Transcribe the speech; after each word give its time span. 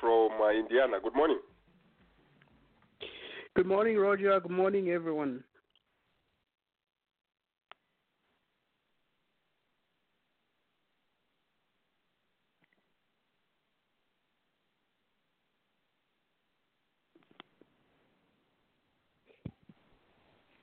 From 0.00 0.40
uh, 0.40 0.50
Indiana. 0.50 0.98
Good 1.02 1.14
morning. 1.14 1.38
Good 3.56 3.66
morning, 3.66 3.96
Roger. 3.98 4.38
Good 4.40 4.50
morning, 4.50 4.90
everyone. 4.90 5.42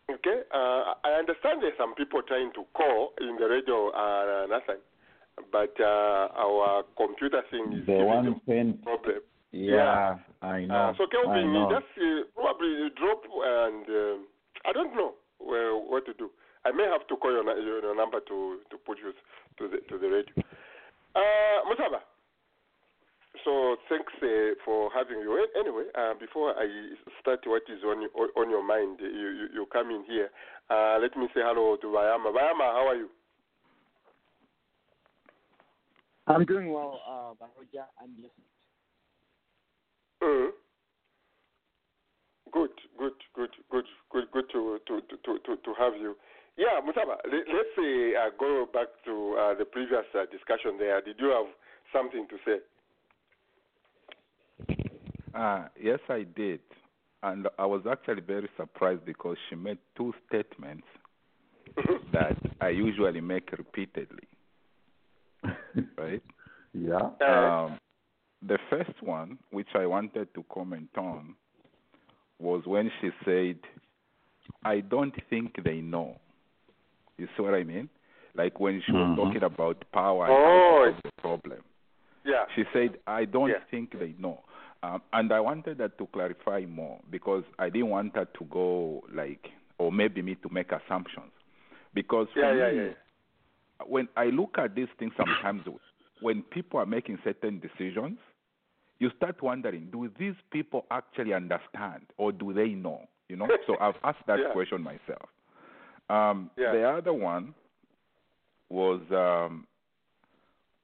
Okay, 0.09 0.41
uh, 0.53 0.93
I 1.03 1.19
understand 1.19 1.61
there's 1.61 1.73
some 1.77 1.93
people 1.95 2.21
trying 2.21 2.51
to 2.53 2.63
call 2.73 3.13
in 3.19 3.35
the 3.39 3.47
radio, 3.47 3.89
uh, 3.91 4.47
nothing 4.47 4.81
but 5.51 5.73
uh, 5.79 6.27
our 6.35 6.83
computer 6.97 7.41
thing 7.51 7.73
is 7.73 7.85
The 7.85 8.03
one 8.03 8.41
pen. 8.47 8.79
problem. 8.83 9.21
Yeah, 9.51 10.17
I 10.41 10.65
know. 10.65 10.75
Uh, 10.75 10.93
so 10.97 11.07
Kelvin, 11.07 11.53
just 11.71 11.85
uh, 11.97 12.27
probably 12.35 12.89
drop 12.99 13.23
and 13.23 13.85
um 13.87 14.27
I 14.65 14.73
don't 14.73 14.93
know 14.95 15.13
well, 15.39 15.85
what 15.87 16.05
to 16.05 16.13
do. 16.13 16.29
I 16.65 16.71
may 16.71 16.83
have 16.83 17.07
to 17.07 17.15
call 17.15 17.31
your, 17.31 17.45
your, 17.57 17.81
your 17.81 17.95
number 17.95 18.19
to 18.19 18.59
to 18.69 18.77
put 18.85 18.97
you 18.99 19.13
to 19.59 19.67
the 19.71 19.77
to 19.87 19.97
the 19.97 20.07
radio. 20.09 20.33
Uh, 21.15 21.63
Musaba. 21.69 22.01
So 23.45 23.77
thanks 23.87 24.11
uh, 24.21 24.57
for 24.65 24.89
having 24.93 25.19
you. 25.19 25.47
Anyway, 25.57 25.83
uh, 25.95 26.13
before 26.19 26.51
I 26.57 26.67
start, 27.21 27.39
what 27.45 27.61
is 27.69 27.83
on 27.85 28.01
your, 28.01 28.11
on 28.35 28.49
your 28.49 28.65
mind? 28.65 28.99
You 28.99 29.07
you, 29.07 29.47
you 29.53 29.65
come 29.71 29.89
in 29.91 30.03
here. 30.05 30.29
Uh, 30.69 30.97
let 30.99 31.15
me 31.15 31.27
say 31.33 31.41
hello 31.45 31.77
to 31.77 31.87
Bayama. 31.87 32.33
Bayama, 32.33 32.67
how 32.75 32.87
are 32.89 32.95
you? 32.95 33.09
I'm 36.27 36.45
doing 36.45 36.71
well, 36.71 36.99
uh, 37.07 37.33
Baroja 37.43 37.85
and 38.01 38.11
yes. 38.19 38.31
Mm. 40.21 40.49
Good, 42.51 42.69
good, 42.97 43.13
good, 43.35 43.49
good, 43.69 43.85
good, 44.11 44.31
good 44.31 44.45
to 44.51 44.79
to 44.87 45.01
to 45.01 45.39
to 45.45 45.55
to 45.55 45.73
have 45.79 45.93
you. 45.99 46.15
Yeah, 46.57 46.81
Musaba. 46.81 47.17
Let, 47.25 47.45
let's 47.53 47.69
say 47.77 48.15
uh, 48.15 48.29
go 48.39 48.65
back 48.73 48.87
to 49.05 49.37
uh, 49.39 49.53
the 49.57 49.65
previous 49.65 50.05
uh, 50.15 50.25
discussion. 50.31 50.77
There, 50.79 51.01
did 51.01 51.17
you 51.19 51.27
have 51.27 51.47
something 51.93 52.27
to 52.29 52.37
say? 52.45 52.59
Uh, 55.35 55.67
yes, 55.79 55.99
I 56.09 56.25
did. 56.35 56.61
And 57.23 57.47
I 57.57 57.65
was 57.65 57.81
actually 57.89 58.21
very 58.21 58.49
surprised 58.57 59.05
because 59.05 59.37
she 59.49 59.55
made 59.55 59.77
two 59.95 60.13
statements 60.27 60.87
that 62.13 62.37
I 62.61 62.69
usually 62.69 63.21
make 63.21 63.51
repeatedly, 63.51 64.27
right? 65.97 66.21
yeah. 66.73 67.09
Um, 67.27 67.79
the 68.47 68.57
first 68.69 69.01
one, 69.01 69.37
which 69.51 69.69
I 69.75 69.85
wanted 69.85 70.33
to 70.35 70.45
comment 70.53 70.89
on, 70.97 71.35
was 72.39 72.63
when 72.65 72.91
she 73.01 73.09
said, 73.25 73.57
I 74.63 74.79
don't 74.81 75.13
think 75.29 75.55
they 75.63 75.81
know. 75.81 76.19
You 77.17 77.27
see 77.35 77.41
what 77.43 77.55
I 77.55 77.63
mean? 77.63 77.89
Like 78.35 78.59
when 78.59 78.81
she 78.85 78.91
was 78.91 79.07
Mhm. 79.07 79.15
talking 79.15 79.43
about 79.43 79.83
power 79.91 80.27
Oh. 80.29 80.35
how 80.35 80.85
to 80.85 80.91
solve 80.91 81.01
the 81.03 81.11
problem. 81.21 81.63
Yeah. 82.23 82.45
She 82.55 82.65
said, 82.73 82.99
I 83.07 83.25
don't 83.25 83.49
Yeah. 83.49 83.63
think 83.71 83.97
they 83.97 84.13
know. 84.19 84.43
Um, 84.83 85.01
and 85.13 85.31
I 85.33 85.39
wanted 85.39 85.79
her 85.79 85.89
to 85.89 86.07
clarify 86.07 86.65
more 86.67 86.99
because 87.09 87.43
I 87.57 87.69
didn't 87.69 87.89
want 87.89 88.15
her 88.15 88.25
to 88.25 88.45
go 88.45 89.03
like, 89.11 89.51
or 89.79 89.91
maybe 89.91 90.21
me 90.21 90.35
to 90.35 90.49
make 90.49 90.71
assumptions. 90.71 91.31
Because 91.93 92.27
for 92.33 92.39
Yeah, 92.41 92.53
yeah, 92.53 92.71
me, 92.71 92.77
yeah. 92.87 92.93
When 93.85 94.07
I 94.15 94.25
look 94.25 94.55
at 94.57 94.75
these 94.75 94.87
things 94.97 95.13
sometimes, 95.17 95.63
when 96.19 96.41
people 96.43 96.79
are 96.79 96.85
making 96.85 97.19
certain 97.23 97.59
decisions, 97.59 98.17
you 98.99 99.11
start 99.17 99.41
wondering, 99.43 99.89
do 99.91 100.09
these 100.17 100.33
people 100.51 100.85
actually 100.89 101.33
understand 101.33 102.07
or 102.17 102.31
do 102.31 102.53
they 102.53 102.69
know? 102.69 103.01
You 103.29 103.35
know? 103.35 103.47
So 103.67 103.77
I've 103.81 103.95
asked 104.03 104.25
that 104.27 104.39
Yeah. 104.39 104.51
question 104.51 104.81
myself. 104.81 105.29
Um, 106.09 106.49
Yeah. 106.57 106.71
The 106.71 106.83
other 106.89 107.13
one 107.13 107.53
was 108.69 109.01
um, 109.11 109.67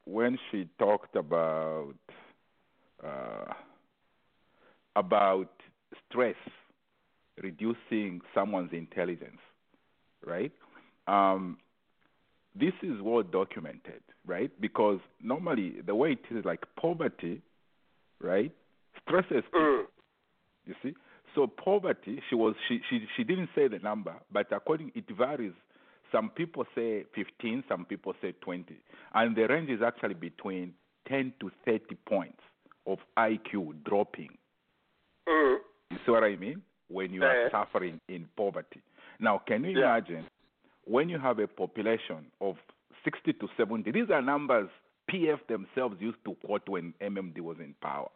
when 0.06 0.38
she 0.52 0.70
talked 0.78 1.16
about 1.16 1.96
uh, 3.04 3.54
about 4.96 5.50
stress 6.08 6.36
reducing 7.42 8.22
someone's 8.34 8.72
intelligence, 8.72 9.40
right? 10.26 10.52
Um, 11.08 11.58
this 12.56 12.74
is 12.82 13.02
well 13.02 13.24
documented, 13.24 14.02
right? 14.26 14.52
Because 14.62 15.00
normally 15.22 15.82
the 15.86 15.96
way 15.96 16.12
it 16.14 16.36
is 16.36 16.46
like 16.46 16.64
poverty, 16.80 17.42
right, 18.22 18.52
stresses 19.02 19.44
people. 19.46 19.60
Mm. 19.62 19.84
You 20.66 20.76
see, 20.82 20.94
so 21.36 21.48
poverty. 21.48 22.22
She 22.30 22.36
was 22.36 22.56
she 22.68 22.80
she 22.90 23.06
she 23.16 23.24
didn't 23.24 23.50
say 23.56 23.68
the 23.68 23.80
number, 23.80 24.14
but 24.32 24.52
according 24.52 24.92
it 24.96 25.06
varies. 25.16 25.54
Some 26.12 26.30
people 26.30 26.64
say 26.76 27.06
15, 27.16 27.64
some 27.68 27.86
people 27.86 28.14
say 28.22 28.34
20, 28.42 28.76
and 29.16 29.36
the 29.36 29.48
range 29.48 29.72
is 29.72 29.82
actually 29.82 30.14
between 30.14 30.76
10 31.08 31.34
to 31.40 31.50
30 31.66 31.96
points 32.06 32.38
of 32.86 33.00
IQ 33.18 33.84
dropping. 33.84 34.30
Mm. 35.28 35.58
You 35.90 35.98
see 36.06 36.12
what 36.12 36.24
I 36.24 36.36
mean? 36.36 36.62
When 36.88 37.12
you 37.12 37.22
Yeah. 37.22 37.28
are 37.28 37.50
suffering 37.50 38.00
in 38.08 38.28
poverty. 38.38 38.82
Now, 39.20 39.40
can 39.40 39.64
you 39.64 39.72
Yeah. 39.72 39.98
imagine 39.98 40.28
when 40.86 41.10
you 41.10 41.20
have 41.20 41.40
a 41.40 41.48
population 41.48 42.26
of 42.42 42.56
60 43.04 43.34
to 43.34 43.48
70? 43.58 43.92
These 43.92 44.10
are 44.12 44.22
numbers 44.22 44.70
PF 45.12 45.46
themselves 45.48 45.96
used 46.00 46.18
to 46.26 46.36
quote 46.46 46.68
when 46.68 46.94
MMD 47.02 47.40
was 47.42 47.58
in 47.60 47.74
power, 47.82 48.10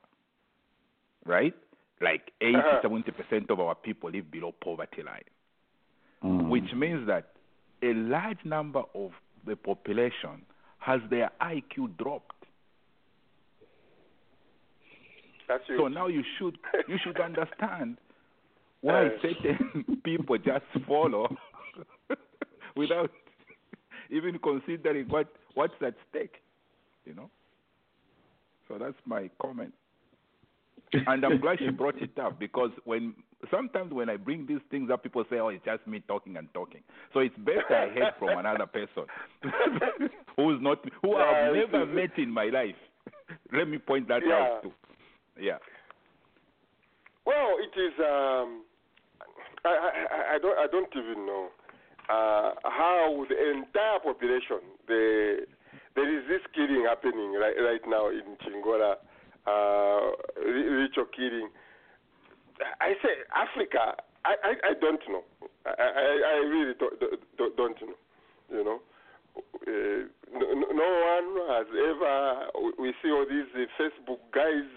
right? 1.26 1.54
Like 2.02 2.32
80, 2.42 2.56
Uh-huh. 2.58 2.82
70% 2.84 3.50
of 3.50 3.60
our 3.60 3.76
people 3.76 4.10
live 4.10 4.30
below 4.32 4.54
poverty 4.64 5.04
line, 5.04 5.24
Mm. 6.24 6.50
which 6.50 6.74
means 6.74 7.06
that 7.08 7.34
a 7.84 7.94
large 7.94 8.44
number 8.44 8.82
of 8.96 9.12
the 9.46 9.56
population 9.56 10.42
has 10.80 11.00
their 11.12 11.30
IQ 11.40 11.96
dropped. 11.98 12.34
That's. 15.48 15.64
So 15.78 15.88
now 15.88 16.08
you 16.08 16.24
should 16.38 16.58
you 16.88 16.98
should 17.04 17.20
understand 17.30 17.98
why 18.82 19.06
Uh. 19.08 19.10
certain 19.22 20.02
people 20.04 20.38
just 20.38 20.66
follow 20.88 21.28
without 22.78 23.12
even 24.10 24.40
considering 24.40 25.08
what 25.10 25.28
what's 25.56 25.74
at 25.86 25.96
stake, 26.10 26.36
you 27.06 27.14
know. 27.14 27.30
So 28.68 28.78
that's 28.78 28.96
my 29.06 29.30
comment. 29.42 29.74
And 30.94 31.26
I'm 31.26 31.40
glad 31.42 31.60
she 31.60 31.70
brought 31.70 32.02
it 32.02 32.18
up 32.18 32.40
because 32.40 32.72
when 32.86 33.14
sometimes 33.52 33.92
when 33.92 34.10
I 34.10 34.16
bring 34.16 34.46
these 34.48 34.62
things 34.72 34.90
up, 34.90 35.04
people 35.04 35.26
say, 35.30 35.38
"Oh, 35.40 35.50
it's 35.50 35.66
just 35.66 35.86
me 35.86 36.02
talking 36.08 36.38
and 36.38 36.48
talking." 36.54 36.82
So 37.14 37.20
it's 37.20 37.36
better 37.40 37.76
I 37.76 37.94
hear 37.94 38.12
from 38.18 38.38
another 38.38 38.66
person 38.68 39.04
who's 40.38 40.62
not 40.62 40.80
who 41.02 41.16
I've 41.16 41.54
never 41.54 41.86
met 41.86 42.18
in 42.18 42.30
my 42.32 42.46
life. 42.46 42.76
Let 43.54 43.68
me 43.68 43.80
point 43.80 44.08
that 44.08 44.22
Yeah. 44.26 44.34
out 44.36 44.64
too. 44.64 44.72
Yeah. 45.40 45.58
Well, 47.26 47.56
it 47.60 47.78
is. 47.80 47.94
Um, 48.00 48.64
I, 49.66 49.70
I- 49.70 50.36
I 50.36 50.40
don't. 50.40 50.58
I 50.58 50.68
don't 50.72 50.90
even 50.96 51.26
know 51.26 51.50
uh, 52.10 52.52
how 52.64 53.26
the 53.30 53.52
entire 53.52 54.00
population. 54.04 54.62
The 54.88 55.46
there 55.96 56.08
is 56.08 56.28
this 56.28 56.42
killing 56.54 56.86
happening 56.88 57.34
right 57.34 57.56
right 57.60 57.82
now 57.88 58.10
in 58.10 58.38
Chingola. 58.44 58.96
Uh, 59.48 60.12
ri- 60.44 60.70
ritual 60.70 61.06
killing. 61.16 61.50
I 62.82 62.94
say 63.02 63.24
Africa. 63.34 63.96
I, 64.26 64.36
I, 64.44 64.54
I 64.72 64.74
don't 64.82 65.00
know. 65.08 65.24
I, 65.66 65.72
I, 65.72 66.16
I 66.36 66.38
really 66.48 66.74
don't, 66.78 67.00
don't, 67.38 67.56
don't 67.56 67.82
know. 67.82 67.96
You 68.52 68.64
know. 68.64 68.80
Uh, 69.38 70.08
no, 70.34 70.46
no 70.52 70.68
no 70.74 70.90
one 71.08 71.28
has 71.56 71.68
ever. 71.72 72.74
We 72.80 72.94
see 73.02 73.12
all 73.12 73.26
these 73.30 73.48
uh, 73.56 73.66
Facebook 73.80 74.20
guys 74.34 74.68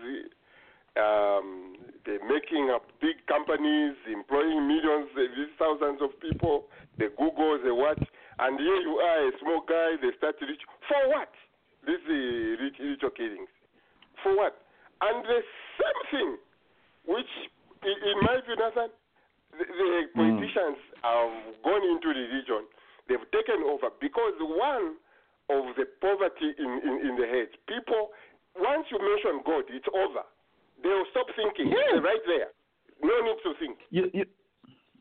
um, 0.99 1.77
they're 2.07 2.25
making 2.27 2.71
up 2.75 2.87
big 3.01 3.21
companies, 3.29 3.95
employing 4.11 4.67
millions, 4.67 5.11
uh, 5.15 5.23
thousands 5.59 6.01
of 6.03 6.17
people. 6.19 6.67
The 6.99 7.13
Google, 7.17 7.61
the 7.63 7.75
what, 7.75 7.99
and 8.41 8.59
here 8.59 8.81
you 8.83 8.97
are, 8.99 9.29
a 9.29 9.33
small 9.41 9.63
guy. 9.69 10.01
They 10.01 10.11
start 10.19 10.39
to 10.41 10.47
reach 10.47 10.63
for 10.89 11.03
what? 11.13 11.31
This 11.87 12.01
is 12.09 12.61
rich, 12.61 12.77
ritual 12.81 13.15
killings. 13.15 13.49
For 14.23 14.37
what? 14.37 14.57
And 15.01 15.25
the 15.25 15.41
same 15.79 16.01
thing, 16.11 16.31
which 17.07 17.33
in 17.85 18.17
my 18.21 18.37
view, 18.45 18.57
Nathan, 18.57 18.93
the, 19.57 19.65
the 19.65 19.91
politicians 20.13 20.79
have 21.01 21.33
gone 21.65 21.85
into 21.89 22.13
the 22.13 22.25
region. 22.29 22.69
They've 23.09 23.31
taken 23.33 23.65
over 23.65 23.89
because 24.01 24.37
one 24.39 25.01
of 25.51 25.75
the 25.75 25.87
poverty 25.99 26.55
in, 26.59 26.71
in, 26.85 26.95
in 27.11 27.13
the 27.19 27.27
heads. 27.27 27.51
People, 27.67 28.15
once 28.55 28.87
you 28.93 28.99
mention 29.03 29.43
God, 29.43 29.67
it's 29.67 29.89
over. 29.91 30.23
They'll 30.83 31.05
stop 31.11 31.27
thinking. 31.37 31.73
Yeah. 31.73 31.99
Right 32.01 32.21
there. 32.27 32.49
No 33.03 33.15
need 33.25 33.37
to 33.45 33.53
think. 33.59 33.79
you, 33.91 34.11
you, 34.13 34.25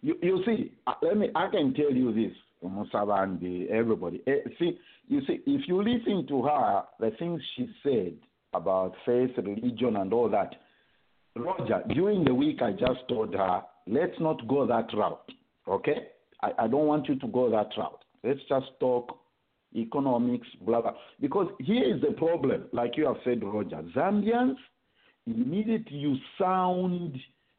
you, 0.02 0.16
you 0.22 0.44
see, 0.46 0.74
uh, 0.88 0.94
let 1.02 1.18
me. 1.18 1.30
I 1.36 1.50
can 1.50 1.74
tell 1.74 1.92
you 1.92 2.14
this, 2.14 2.36
Musaba 2.64 3.24
and 3.24 3.70
everybody. 3.70 4.22
Eh, 4.28 4.50
see, 4.58 4.78
you 5.08 5.22
see, 5.28 5.40
if 5.46 5.68
you 5.68 5.84
listen 5.84 6.26
to 6.28 6.44
her, 6.44 6.84
the 7.00 7.12
things 7.20 7.42
she 7.56 7.70
said 7.84 8.14
about 8.54 8.94
faith, 9.06 9.32
religion, 9.38 9.98
and 9.98 10.14
all 10.14 10.30
that, 10.30 10.56
Roger, 11.36 11.84
during 11.94 12.24
the 12.24 12.34
week, 12.34 12.62
I 12.62 12.72
just 12.72 13.08
told 13.08 13.34
her, 13.34 13.62
let's 13.88 14.18
not 14.20 14.48
go 14.48 14.66
that 14.66 14.88
route. 14.94 15.32
Okay, 15.68 16.08
I, 16.42 16.52
I 16.60 16.68
don't 16.68 16.88
want 16.88 17.08
you 17.10 17.16
to 17.20 17.28
go 17.28 17.50
that 17.52 17.70
route. 17.78 18.04
Let's 18.24 18.40
just 18.48 18.68
talk 18.80 19.18
economics, 19.76 20.48
blah 20.62 20.82
blah. 20.82 20.94
Because 21.20 21.48
here 21.60 21.96
is 21.96 22.02
the 22.02 22.14
problem, 22.14 22.66
like 22.72 22.98
you 22.98 23.06
have 23.08 23.18
said, 23.24 23.44
Roger. 23.44 23.84
Zambians 23.96 24.56
immediately 25.32 25.98
you 25.98 26.16
sound 26.38 27.18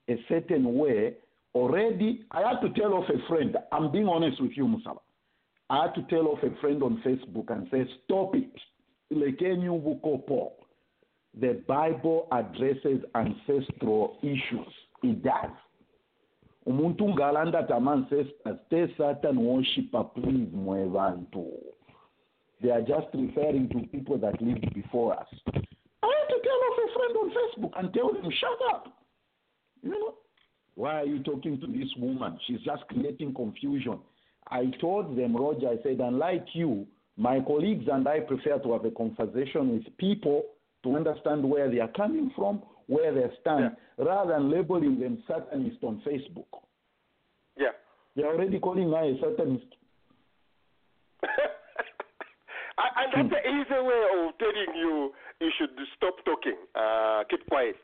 a 0.08 0.16
certain 0.28 0.74
way 0.76 1.14
already 1.54 2.24
i 2.30 2.40
had 2.40 2.60
to 2.60 2.68
tell 2.80 2.94
off 2.94 3.08
a 3.08 3.18
friend. 3.28 3.56
I'm 3.72 3.90
being 3.92 4.08
honest 4.08 4.40
with 4.40 4.52
you 4.56 4.64
musaba 4.64 5.00
i 5.68 5.82
had 5.82 5.94
to 5.94 6.02
tell 6.10 6.26
off 6.28 6.42
a 6.42 6.50
friend 6.60 6.82
on 6.82 7.02
facebook 7.06 7.50
and 7.50 7.66
say 7.70 7.84
stop 8.04 8.34
it. 8.34 8.50
The 11.40 11.62
bible 11.66 12.28
addresses 12.32 13.02
ancestral 13.14 14.18
issues. 14.22 14.72
It 15.02 15.22
does. 15.22 15.50
Umuntu 16.66 17.04
ungalanda 17.04 17.62
tama 17.68 17.92
ancestors 17.92 18.58
te 18.70 18.86
satan 18.96 19.36
worshiper 19.38 20.04
please 20.14 20.50
mwe 20.54 20.86
bantu 20.92 21.46
they 22.62 22.70
are 22.70 22.82
just 22.82 23.06
referring 23.14 23.68
to 23.70 23.80
people 23.88 24.18
that 24.18 24.40
lived 24.42 24.74
before 24.74 25.14
us 25.18 25.28
i 26.02 26.06
had 26.06 26.28
to 26.34 26.40
tell 26.42 26.60
off 26.66 26.78
a 26.84 26.92
friend 26.94 27.16
on 27.16 27.30
facebook 27.30 27.72
and 27.78 27.94
tell 27.94 28.12
him 28.14 28.30
shut 28.40 28.58
up. 28.70 28.86
You 29.82 29.90
know 29.90 30.14
why 30.74 31.00
are 31.02 31.04
you 31.06 31.22
talking 31.22 31.60
to 31.60 31.66
this 31.66 31.88
woman? 31.98 32.38
She's 32.46 32.60
just 32.60 32.82
creating 32.88 33.34
confusion. 33.34 33.98
I 34.50 34.66
told 34.80 35.16
them 35.16 35.36
roger 35.36 35.68
i 35.68 35.76
said 35.82 36.00
unlike 36.00 36.46
you 36.54 36.86
my 37.16 37.40
colleagues 37.40 37.86
and 37.92 38.06
i 38.08 38.20
prefer 38.20 38.58
to 38.58 38.72
have 38.72 38.84
a 38.84 38.90
conversation 38.90 39.72
with 39.74 39.96
people 39.98 40.42
to 40.82 40.96
understand 40.96 41.44
where 41.48 41.70
they 41.70 41.80
are 41.80 41.92
coming 41.92 42.30
from 42.34 42.62
where 42.86 43.14
they 43.14 43.26
stand 43.40 43.76
rather 43.98 44.32
than 44.32 44.50
labeling 44.50 44.98
them 44.98 45.22
satanist 45.28 45.76
on 45.82 46.02
facebook. 46.06 46.62
Yeah. 47.56 47.68
they're 48.16 48.26
already 48.26 48.58
calling 48.58 48.90
her 48.90 49.04
a 49.04 49.14
satanist 49.20 49.66
and 52.80 53.12
and 53.14 53.30
that's 53.30 53.44
an 53.44 53.60
easy 53.60 53.80
way 53.82 54.02
of 54.16 54.38
telling 54.38 54.72
you 54.76 55.12
you 55.40 55.50
should 55.58 55.70
stop 55.96 56.14
talking. 56.24 56.56
Uh, 56.74 57.24
keep 57.30 57.44
quiet. 57.48 57.76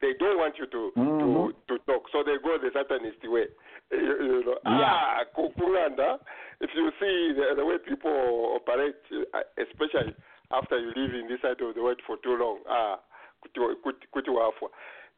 They 0.00 0.12
don't 0.18 0.38
want 0.38 0.56
you 0.58 0.66
to 0.66 0.92
Mhm. 0.96 1.20
to 1.20 1.52
to 1.68 1.84
talk, 1.84 2.08
so 2.10 2.22
they 2.24 2.36
go 2.42 2.56
the 2.58 2.70
Satanist 2.72 3.22
way. 3.24 3.46
You, 3.92 3.98
you 4.22 4.44
know, 4.46 4.54
ah, 4.66 5.24
ku- 5.34 5.50
kunganda. 5.58 6.18
If 6.60 6.70
you 6.76 6.90
see 7.00 7.32
the, 7.34 7.56
the 7.56 7.64
way 7.66 7.74
people 7.78 8.54
operate, 8.54 8.94
uh, 9.34 9.40
especially 9.58 10.14
after 10.52 10.78
you 10.78 10.92
live 10.94 11.12
in 11.14 11.26
this 11.28 11.40
side 11.42 11.60
of 11.60 11.74
the 11.74 11.82
world 11.82 12.00
for 12.06 12.16
too 12.22 12.36
long, 12.38 12.60
ah, 12.68 13.00
kuti- 13.42 13.74
kuti- 13.82 14.06
kuti. 14.14 14.30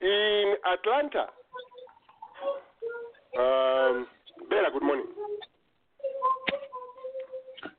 In 0.00 0.56
Atlanta, 0.64 1.28
um, 3.38 4.06
Bella, 4.48 4.70
good 4.72 4.82
morning. 4.82 5.06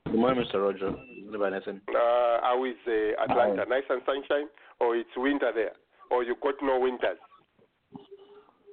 Good 0.05 0.15
morning, 0.15 0.45
Mr. 0.45 0.61
Roger. 0.63 0.93
Nathan. 1.37 1.81
Uh, 1.89 2.41
how 2.41 2.63
is 2.65 2.75
uh, 2.87 3.23
Atlanta? 3.23 3.65
Nice 3.69 3.83
and 3.89 4.01
sunshine, 4.05 4.47
or 4.79 4.95
it's 4.95 5.09
winter 5.15 5.51
there, 5.53 5.73
or 6.11 6.23
you 6.23 6.35
got 6.41 6.55
no 6.61 6.79
winters? 6.79 7.17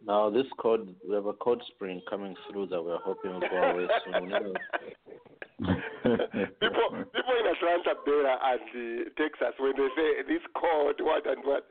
Now, 0.06 0.30
this 0.30 0.46
cold, 0.58 0.88
we 1.06 1.14
have 1.14 1.26
a 1.26 1.34
cold 1.34 1.62
spring 1.74 2.00
coming 2.08 2.34
through 2.50 2.66
that 2.68 2.82
we're 2.82 2.98
hoping 3.04 3.32
will 3.32 3.40
go 3.40 3.56
away 3.56 3.86
soon. 4.04 4.54
People, 5.60 6.88
people 7.12 7.34
in 7.36 7.46
Atlanta, 7.52 7.92
Bella, 8.06 8.38
and 8.42 8.60
uh, 8.60 9.10
Texas, 9.20 9.54
when 9.60 9.72
they 9.76 9.88
say 9.96 10.22
this 10.26 10.42
cold, 10.56 10.96
what 11.00 11.26
and 11.26 11.44
what, 11.44 11.68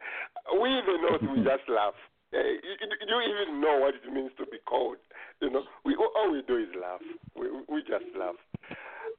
we 0.61 0.69
in 0.69 0.85
the 0.85 0.97
north 1.09 1.21
we 1.25 1.43
just 1.49 1.65
laugh. 1.67 1.97
Uh, 2.31 2.37
you, 2.37 2.73
you 3.09 3.17
even 3.25 3.59
know 3.59 3.79
what 3.81 3.95
it 3.95 4.13
means 4.13 4.29
to 4.37 4.45
be 4.45 4.57
cold. 4.67 4.97
You 5.41 5.49
know, 5.49 5.63
we 5.83 5.95
all 5.95 6.31
we 6.31 6.43
do 6.45 6.57
is 6.57 6.69
laugh. 6.79 7.01
We 7.35 7.49
we 7.67 7.81
just 7.81 8.05
laugh. 8.17 8.35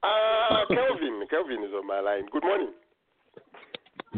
Uh, 0.03 0.65
Kelvin, 0.69 1.27
Kelvin 1.29 1.63
is 1.65 1.73
on 1.75 1.87
my 1.87 2.01
line. 2.01 2.27
Good 2.33 2.43
morning. 2.43 2.73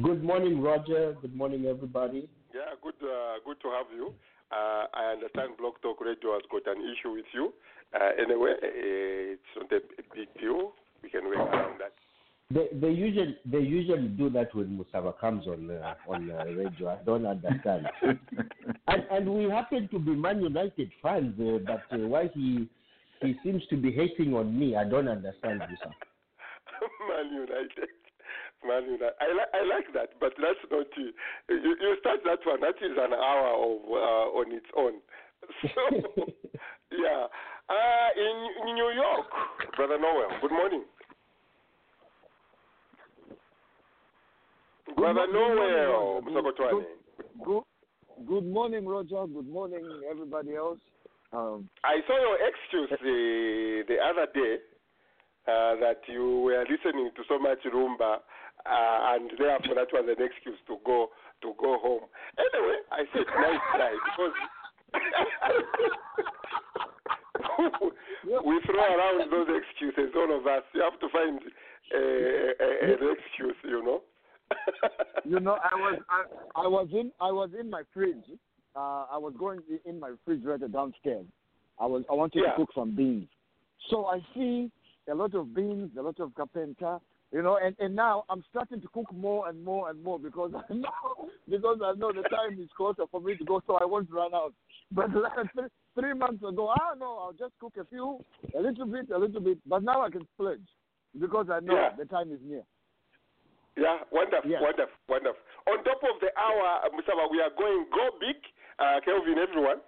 Good 0.03 0.23
morning, 0.23 0.62
Roger. 0.62 1.17
Good 1.21 1.35
morning, 1.35 1.67
everybody. 1.67 2.29
Yeah, 2.55 2.75
good, 2.83 2.95
uh, 3.03 3.39
good 3.45 3.61
to 3.62 3.69
have 3.69 3.87
you. 3.95 4.15
Uh, 4.53 4.87
I 4.95 5.12
understand 5.12 5.57
Blog 5.59 5.75
Talk 5.83 6.01
Radio 6.01 6.35
has 6.35 6.43
got 6.51 6.71
an 6.71 6.83
issue 6.83 7.12
with 7.12 7.25
you. 7.33 7.53
Uh, 7.95 8.11
anyway, 8.23 8.53
uh, 8.62 8.67
it's 9.35 9.43
not 9.57 9.73
a 9.73 9.81
big 10.15 10.29
deal. 10.41 10.73
We 11.03 11.11
can 11.11 11.25
work 11.25 11.39
around 11.39 11.81
that. 11.81 11.93
They, 12.51 12.69
they 12.79 12.91
usually 12.93 13.37
they 13.47 13.61
usually 13.61 14.09
do 14.09 14.29
that 14.31 14.55
when 14.55 14.79
Musava 14.79 15.19
comes 15.19 15.47
on 15.47 15.71
uh, 15.71 15.95
on 16.07 16.31
uh, 16.31 16.45
radio. 16.45 16.91
I 16.91 17.03
don't 17.05 17.25
understand. 17.25 17.87
and 18.03 19.07
and 19.11 19.35
we 19.35 19.51
happen 19.51 19.89
to 19.91 19.99
be 19.99 20.11
Man 20.11 20.43
United 20.43 20.91
fans, 21.03 21.35
uh, 21.41 21.59
but 21.67 21.97
uh, 21.97 22.07
why 22.07 22.29
he 22.35 22.69
he 23.23 23.35
seems 23.43 23.62
to 23.71 23.76
be 23.76 23.93
hating 23.93 24.35
on 24.35 24.59
me? 24.59 24.76
I 24.76 24.85
don't 24.85 25.09
understand 25.09 25.62
you, 25.71 25.76
sir. 25.83 25.91
Man 27.09 27.33
United. 27.33 27.88
Man 28.67 28.85
United. 28.85 29.14
I, 29.21 29.26
li- 29.33 29.52
I 29.55 29.64
like 29.67 29.93
that, 29.95 30.11
but 30.21 30.33
that's 30.41 30.59
not 30.71 30.87
you. 30.97 31.11
You, 31.49 31.76
you 31.81 31.97
start 32.00 32.21
that 32.25 32.38
one. 32.45 32.61
That 32.61 32.76
is 32.85 32.97
an 32.99 33.12
hour 33.12 33.49
of 33.55 33.83
uh, 33.88 34.38
on 34.38 34.52
its 34.52 34.67
own. 34.76 34.95
So, 35.62 35.81
yeah. 36.93 37.26
Uh, 37.69 38.09
in, 38.17 38.69
in 38.69 38.75
New 38.76 38.91
York, 38.95 39.26
Brother 39.76 39.99
Noel, 39.99 40.29
good 40.41 40.52
morning. 40.52 40.85
Brother 44.97 45.14
mo- 45.14 45.26
good 45.26 45.33
morning, 45.33 45.75
Noel, 45.75 46.21
Roger. 46.21 46.31
Msokotwane. 46.31 46.85
Good, 47.45 47.62
good 48.29 48.47
morning, 48.47 48.87
Roger. 48.87 49.26
Good 49.26 49.49
morning, 49.49 49.85
everybody 50.11 50.55
else. 50.55 50.79
Um, 51.33 51.69
I 51.85 52.01
saw 52.07 52.21
your 52.21 52.37
excuse 52.45 52.91
the, 53.01 53.85
the 53.89 53.97
other 53.97 54.27
day 54.35 54.57
uh, 55.49 55.81
that 55.81 56.01
you 56.07 56.41
were 56.41 56.65
listening 56.69 57.11
to 57.17 57.23
so 57.29 57.39
much 57.39 57.59
rumba, 57.73 58.21
uh, 58.67 59.15
and 59.17 59.31
therefore 59.39 59.75
that 59.75 59.89
was 59.93 60.05
an 60.07 60.25
excuse 60.25 60.59
to 60.69 60.77
go 60.85 61.09
to 61.41 61.55
go 61.59 61.79
home. 61.81 62.05
Anyway, 62.39 62.77
I 62.93 63.05
said 63.12 63.27
nice 63.27 63.61
try 63.75 63.97
because 64.12 64.35
we 68.45 68.61
throw 68.67 68.85
around 68.85 69.31
those 69.31 69.49
excuses, 69.51 70.12
all 70.15 70.39
of 70.39 70.47
us. 70.47 70.62
You 70.75 70.83
have 70.83 71.01
to 71.01 71.09
find 71.09 71.41
a, 71.95 71.99
a, 71.99 72.93
an 72.93 73.17
excuse, 73.17 73.57
you 73.65 73.83
know. 73.85 74.03
you 75.25 75.41
know, 75.41 75.57
I 75.62 75.75
was 75.75 75.99
I, 76.11 76.25
I 76.62 76.67
was 76.69 76.89
in 76.93 77.11
I 77.21 77.33
was 77.33 77.51
in 77.59 77.71
my 77.71 77.83
fridge. 77.95 78.25
Uh, 78.75 79.05
I 79.11 79.19
was 79.19 79.35
going 79.38 79.61
in 79.85 80.00
my 80.00 80.09
refrigerator 80.09 80.69
downstairs. 80.69 81.26
I 81.79 81.87
was 81.87 82.05
I 82.11 82.14
wanted 82.14 82.43
Yeah. 82.43 82.50
to 82.50 82.57
cook 82.57 82.71
some 82.75 82.95
beans, 82.95 83.29
so 83.91 84.07
I 84.07 84.21
see 84.35 84.71
a 85.11 85.14
lot 85.14 85.35
of 85.35 85.55
beans, 85.55 85.91
a 85.99 86.02
lot 86.02 86.19
of 86.21 86.31
kapenta. 86.31 87.00
You 87.33 87.41
know, 87.41 87.57
and, 87.57 87.75
and 87.79 87.97
now 87.97 88.25
I'm 88.29 88.45
starting 88.50 88.83
to 88.83 88.88
cook 88.88 89.11
more 89.11 89.49
and 89.49 89.64
more 89.64 89.88
and 89.88 90.02
more 90.05 90.19
because 90.19 90.52
I 90.71 90.75
know 90.75 91.31
because 91.49 91.79
I 91.83 91.93
know 91.95 92.12
the 92.12 92.29
time 92.29 92.61
is 92.61 92.69
closer 92.76 93.05
for 93.11 93.21
me 93.21 93.37
to 93.37 93.45
go, 93.45 93.62
so 93.67 93.76
I 93.76 93.85
won't 93.85 94.11
run 94.11 94.35
out. 94.35 94.52
But 94.91 95.14
like 95.14 95.33
three, 95.55 95.69
three 95.99 96.14
months 96.14 96.43
ago, 96.43 96.69
I 96.69 96.95
know 96.99 97.19
I'll 97.19 97.33
just 97.33 97.59
cook 97.59 97.73
a 97.81 97.85
few, 97.87 98.21
a 98.57 98.61
little 98.61 98.87
bit, 98.87 99.11
a 99.11 99.19
little 99.19 99.41
bit. 99.41 99.59
But 99.67 99.83
now 99.83 100.02
I 100.02 100.11
can 100.11 100.26
splurge 100.35 100.61
because 101.19 101.47
I 101.50 101.61
know 101.61 101.75
Yeah. 101.75 101.97
the 101.97 102.05
time 102.05 102.33
is 102.33 102.38
near. 102.45 102.64
Yeah, 103.76 104.05
wonderful, 104.12 104.50
Yeah. 104.50 104.61
wonderful, 104.61 104.93
wonderful. 105.09 105.41
On 105.69 105.83
top 105.85 106.02
of 106.05 106.21
the 106.21 106.29
hour, 106.38 106.85
uh, 106.85 106.91
Musaba, 106.91 107.31
we 107.31 107.41
are 107.41 107.50
going 107.57 107.87
go 107.91 108.11
big, 108.21 108.37
uh, 108.79 109.00
Kelvin, 109.05 109.38
everyone. 109.38 109.81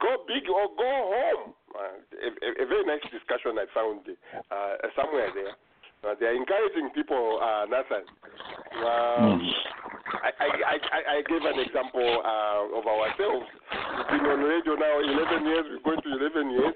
Go 0.00 0.26
big 0.26 0.42
or 0.50 0.66
go 0.74 0.90
home. 1.14 1.54
Uh, 1.70 1.98
a, 2.18 2.62
a, 2.62 2.66
very 2.66 2.82
nice 2.86 3.02
discussion 3.14 3.54
I 3.58 3.66
found 3.74 4.02
uh, 4.50 4.74
somewhere 4.98 5.30
there. 5.34 5.54
Uh, 6.02 6.14
they 6.18 6.26
are 6.26 6.34
encouraging 6.34 6.90
people, 6.94 7.38
uh, 7.40 7.64
Nathan. 7.70 8.04
Um, 8.82 9.38
I, 10.20 10.30
I, 10.38 10.46
I, 10.66 10.74
I- 10.76 11.06
I 11.14 11.22
gave 11.30 11.42
an 11.46 11.58
example 11.62 12.02
uh, 12.26 12.78
of 12.78 12.84
ourselves. 12.86 13.46
We've 14.10 14.20
been 14.20 14.30
on 14.30 14.40
radio 14.42 14.74
now 14.74 14.98
11 15.00 15.46
years, 15.46 15.64
we're 15.70 15.94
going 15.94 16.02
to 16.02 16.10
11 16.42 16.50
years. 16.50 16.74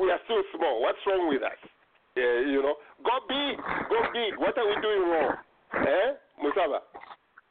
We 0.00 0.10
are 0.10 0.18
still 0.24 0.42
small. 0.56 0.80
What's 0.82 0.98
wrong 1.06 1.28
with 1.28 1.42
us? 1.44 1.60
Yeah, 2.16 2.48
you 2.50 2.62
know, 2.62 2.74
go 3.04 3.14
big, 3.28 3.58
go 3.90 3.98
big. 4.12 4.38
What 4.40 4.56
are 4.58 4.66
we 4.66 4.76
doing 4.82 5.02
wrong? 5.10 5.34
Eh, 5.74 6.08
Musaba? 6.42 6.80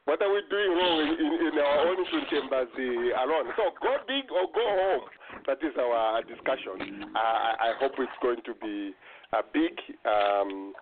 What 0.05 0.21
are 0.21 0.33
we 0.33 0.41
doing 0.49 0.71
wrong 0.75 0.99
in, 0.99 1.15
in, 1.15 1.31
in 1.47 1.59
our 1.63 1.87
own 1.87 1.97
chambers 2.29 2.67
alone? 2.75 3.47
So 3.55 3.71
go 3.81 3.95
big 4.05 4.27
or 4.31 4.51
go 4.53 4.65
home. 4.67 5.07
That 5.47 5.63
is 5.63 5.71
our 5.79 6.21
discussion. 6.23 7.07
I, 7.15 7.19
I 7.19 7.67
I 7.69 7.73
hope 7.79 7.93
it's 7.97 8.11
going 8.21 8.41
to 8.45 8.53
be 8.61 8.93
a 9.31 9.41
big, 9.53 9.71
um, 10.05 10.73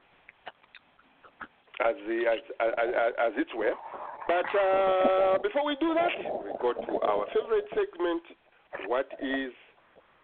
as, 1.85 1.95
the, 2.07 2.25
as, 2.25 2.39
as, 2.59 3.13
as 3.21 3.33
it 3.37 3.47
were. 3.55 3.73
But 4.27 4.49
uh, 4.57 5.37
before 5.43 5.65
we 5.65 5.75
do 5.79 5.93
that, 5.93 6.17
we 6.43 6.51
go 6.61 6.73
to 6.73 6.93
our 7.05 7.25
favorite 7.29 7.69
segment. 7.69 8.23
What 8.87 9.07
is 9.21 9.53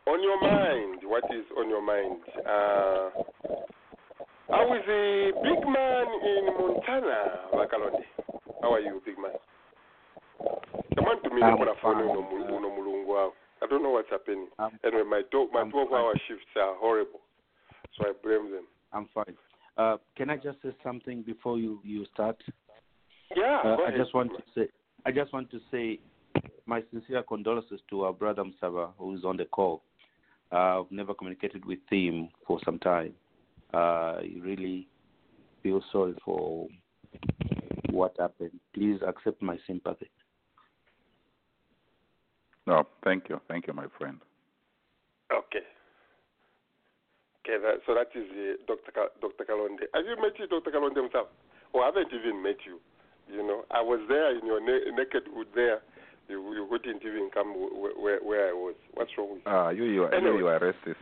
on 0.08 0.24
your 0.24 0.42
mind? 0.42 1.01
What 1.04 1.24
is 1.30 1.46
on 1.58 1.70
your 1.70 1.82
mind? 1.82 2.22
Uh, 2.39 3.10
how 4.50 4.74
is 4.74 4.82
the 4.88 5.32
big 5.44 5.68
man 5.70 6.06
in 6.24 6.46
Montana, 6.58 7.51
Bakalonde? 7.54 8.16
How 8.62 8.74
are 8.74 8.80
you, 8.80 9.02
big 9.06 9.18
man? 9.18 9.32
Come 10.96 11.06
on 11.06 11.24
to 11.24 11.30
me, 11.30 11.42
I'm 11.44 11.52
Nicola 11.54 11.74
Fone, 11.82 11.96
fine. 11.96 12.10
uno 12.10 12.22
mu- 12.22 12.70
mulungu 12.76 13.10
wao. 13.10 13.34
I 13.62 13.68
don't 13.68 13.82
know 13.84 13.92
what's 13.92 14.10
happening. 14.10 14.48
I'm- 14.60 14.80
anyway, 14.84 15.04
my, 15.04 15.22
do- 15.32 15.50
my 15.52 15.62
I'm 15.62 15.72
12 15.72 15.90
fine. 15.90 16.00
hour 16.00 16.14
shifts 16.28 16.46
are 16.56 16.76
horrible. 16.76 17.22
So 17.98 18.06
I 18.06 18.14
blame 18.24 18.52
them. 18.52 18.66
I'm 18.94 19.08
fine. 19.14 19.36
Uh, 19.78 19.98
can 20.16 20.30
I 20.30 20.38
just 20.38 20.62
say 20.62 20.72
something 20.84 21.22
before 21.22 21.58
you, 21.60 21.80
you 21.84 22.06
start? 22.14 22.42
Yeah, 23.36 23.62
Uh, 23.64 23.78
I 23.86 23.92
just 23.96 24.14
want 24.14 24.32
to 24.36 24.44
say, 24.56 24.68
I 25.06 25.12
just 25.12 25.34
want 25.34 25.52
to 25.52 25.60
say 25.72 26.00
my 26.66 26.82
sincere 26.92 27.24
condolences 27.24 27.80
to 27.90 28.04
our 28.06 28.14
brother 28.14 28.44
Msava, 28.44 28.92
who 28.98 29.16
is 29.16 29.24
on 29.24 29.38
the 29.38 29.46
call. 29.46 29.84
Uh, 30.52 30.82
I've 30.82 30.92
never 30.92 31.14
communicated 31.14 31.66
with 31.66 31.80
him 31.90 32.30
for 32.46 32.60
some 32.66 32.80
time. 32.80 33.14
Uh, 33.74 34.20
I 34.22 34.30
really 34.42 34.88
feel 35.62 35.82
sorry 35.92 36.16
for 36.24 36.68
what 37.98 38.16
happened. 38.20 38.51
Please 38.74 39.00
accept 39.06 39.42
my 39.42 39.58
sympathy. 39.66 40.10
No, 42.68 42.84
thank 43.04 43.27
you, 43.30 43.42
thank 43.48 43.66
you, 43.68 43.74
my 43.74 43.88
friend. 43.98 44.20
Okay. 45.34 45.66
Okay, 47.42 47.58
that, 47.63 47.80
so 47.88 47.96
that 47.96 48.10
is 48.13 48.27
uh, 48.30 48.58
Dr. 48.68 48.92
Ka- 48.94 49.13
Dr. 49.22 49.46
Kalonde. 49.50 49.88
Have 49.96 50.06
you 50.06 50.16
met 50.22 50.38
you, 50.38 50.48
Dr. 50.48 50.70
Kalonde 50.70 50.98
himself? 50.98 51.27
Or 51.74 51.84
haven't 51.84 52.10
even 52.13 52.44
met 52.44 52.58
you? 52.66 52.80
You 53.34 53.42
know, 53.46 53.63
I 53.72 53.82
was 53.82 54.00
there 54.08 54.38
in 54.38 54.46
your 54.46 54.60
na- 54.60 54.92
naked 54.96 55.24
wood 55.34 55.48
there. 55.56 55.80
You, 56.30 56.54
you 56.54 56.68
couldn't 56.70 57.01
even 57.04 57.30
come 57.34 57.56
where, 57.56 57.94
where, 57.94 58.20
where 58.20 58.50
I 58.50 58.54
was. 58.54 58.75
What's 58.94 59.12
wrong 59.18 59.30
with 59.32 59.42
you? 59.46 59.51
Ah, 59.51 59.70
you, 59.70 59.86
you, 59.86 60.04
are, 60.04 60.13
Anyway. 60.13 60.34
you, 60.34 60.39
you 60.39 60.48
are 60.48 60.60
racist. 60.60 60.96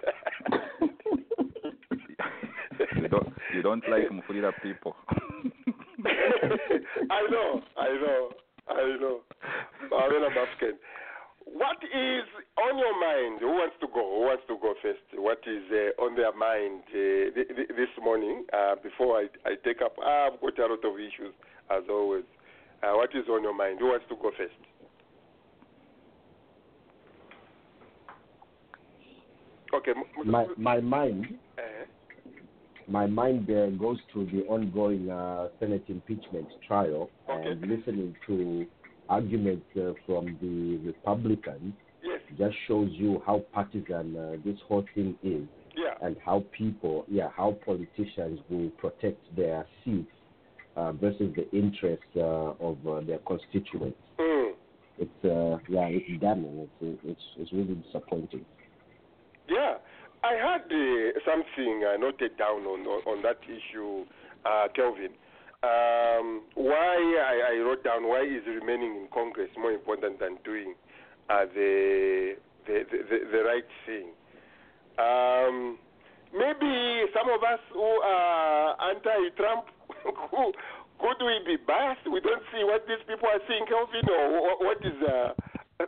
you 2.96 3.08
don't, 3.08 3.32
you 3.54 3.62
don't 3.62 3.88
like 3.88 4.08
Mufulira 4.10 4.52
people. 4.62 4.96
I 7.10 7.26
know, 7.30 7.62
I 7.76 7.88
know, 8.00 8.30
I 8.68 8.96
know. 9.00 9.20
I'm 9.92 10.38
African. 10.38 10.78
What 11.44 11.78
is 11.82 12.24
on 12.58 12.78
your 12.78 12.94
mind? 13.00 13.40
Who 13.40 13.48
wants 13.48 13.74
to 13.80 13.86
go? 13.88 14.00
Who 14.00 14.20
wants 14.30 14.44
to 14.48 14.56
go 14.62 14.74
first? 14.80 15.00
What 15.14 15.40
is 15.46 15.62
uh, 15.72 16.02
on 16.02 16.14
their 16.14 16.32
mind 16.32 16.82
uh, 16.88 17.34
th- 17.34 17.48
th- 17.48 17.68
this 17.68 17.90
morning? 18.02 18.44
Uh, 18.52 18.76
before 18.82 19.18
I, 19.18 19.26
I 19.44 19.56
take 19.64 19.82
up, 19.82 19.94
I've 19.98 20.40
got 20.40 20.58
a 20.58 20.66
lot 20.66 20.84
of 20.84 20.94
issues 20.98 21.34
as 21.70 21.82
always. 21.90 22.24
Uh, 22.82 22.92
what 22.94 23.10
is 23.14 23.28
on 23.28 23.42
your 23.42 23.54
mind? 23.54 23.80
Who 23.80 23.86
wants 23.86 24.06
to 24.08 24.16
go 24.16 24.30
first? 24.36 24.54
Okay. 29.74 29.92
My 30.24 30.46
my 30.56 30.80
mind 30.80 31.38
my 32.90 33.06
mind 33.06 33.48
uh, 33.50 33.68
goes 33.70 33.98
to 34.12 34.26
the 34.26 34.42
ongoing 34.48 35.10
uh, 35.10 35.48
Senate 35.60 35.84
impeachment 35.88 36.48
trial 36.66 37.08
Okay. 37.28 37.50
and 37.50 37.60
listening 37.62 38.14
to 38.26 38.66
arguments 39.08 39.66
uh, 39.76 39.92
from 40.06 40.36
the 40.42 40.78
Republicans 40.86 41.72
yes. 42.02 42.20
just 42.36 42.56
shows 42.66 42.90
you 42.92 43.22
how 43.24 43.38
partisan 43.52 44.16
uh, 44.16 44.36
this 44.44 44.58
whole 44.68 44.84
thing 44.94 45.16
is 45.22 45.46
Yeah. 45.76 45.94
and 46.06 46.16
how 46.24 46.44
people, 46.50 47.04
yeah, 47.08 47.28
how 47.36 47.52
politicians 47.64 48.40
will 48.50 48.70
protect 48.82 49.20
their 49.36 49.66
seats 49.84 50.10
uh, 50.76 50.92
versus 50.92 51.32
the 51.36 51.46
interests 51.52 52.12
uh, 52.16 52.68
of 52.68 52.76
uh, 52.86 53.00
their 53.06 53.18
constituents. 53.18 53.98
Mm. 54.18 54.52
It's 54.98 55.24
uh, 55.24 55.58
yeah, 55.68 55.86
it's 55.88 56.20
damning. 56.20 56.68
It's 56.80 57.00
it's 57.04 57.26
it's 57.38 57.52
really 57.52 57.76
disappointing. 57.86 58.44
I 60.30 60.38
had 60.38 60.62
uh, 60.70 61.18
something 61.26 61.82
uh, 61.82 61.96
noted 61.96 62.38
down 62.38 62.62
on, 62.62 62.86
on 62.86 63.02
on 63.02 63.22
that 63.22 63.42
issue, 63.50 64.06
uh, 64.46 64.68
Kelvin. 64.76 65.10
Um, 65.66 66.46
why 66.54 66.96
I, 67.18 67.58
I 67.58 67.58
wrote 67.66 67.82
down 67.82 68.06
why 68.06 68.22
is 68.22 68.46
remaining 68.46 68.94
in 68.94 69.08
Congress 69.12 69.50
more 69.58 69.72
important 69.72 70.20
than 70.20 70.38
doing 70.44 70.74
uh, 71.28 71.46
the, 71.52 72.36
the, 72.66 72.86
the 72.88 73.18
the 73.26 73.42
right 73.42 73.66
thing. 73.84 74.14
Um, 75.02 75.78
maybe 76.32 77.10
some 77.10 77.26
of 77.26 77.42
us 77.42 77.60
who 77.74 77.82
are 77.82 78.76
anti-Trump, 78.94 79.66
who, 80.30 80.52
could 81.00 81.18
we 81.26 81.42
be 81.44 81.56
biased? 81.66 82.06
We 82.06 82.20
don't 82.20 82.44
see 82.54 82.62
what 82.62 82.86
these 82.86 83.02
people 83.08 83.26
are 83.26 83.42
seeing, 83.48 83.66
Kelvin, 83.66 84.06
or 84.06 84.24
wh- 84.30 84.60
what 84.62 84.78
is 84.86 84.96
uh, 85.02 85.34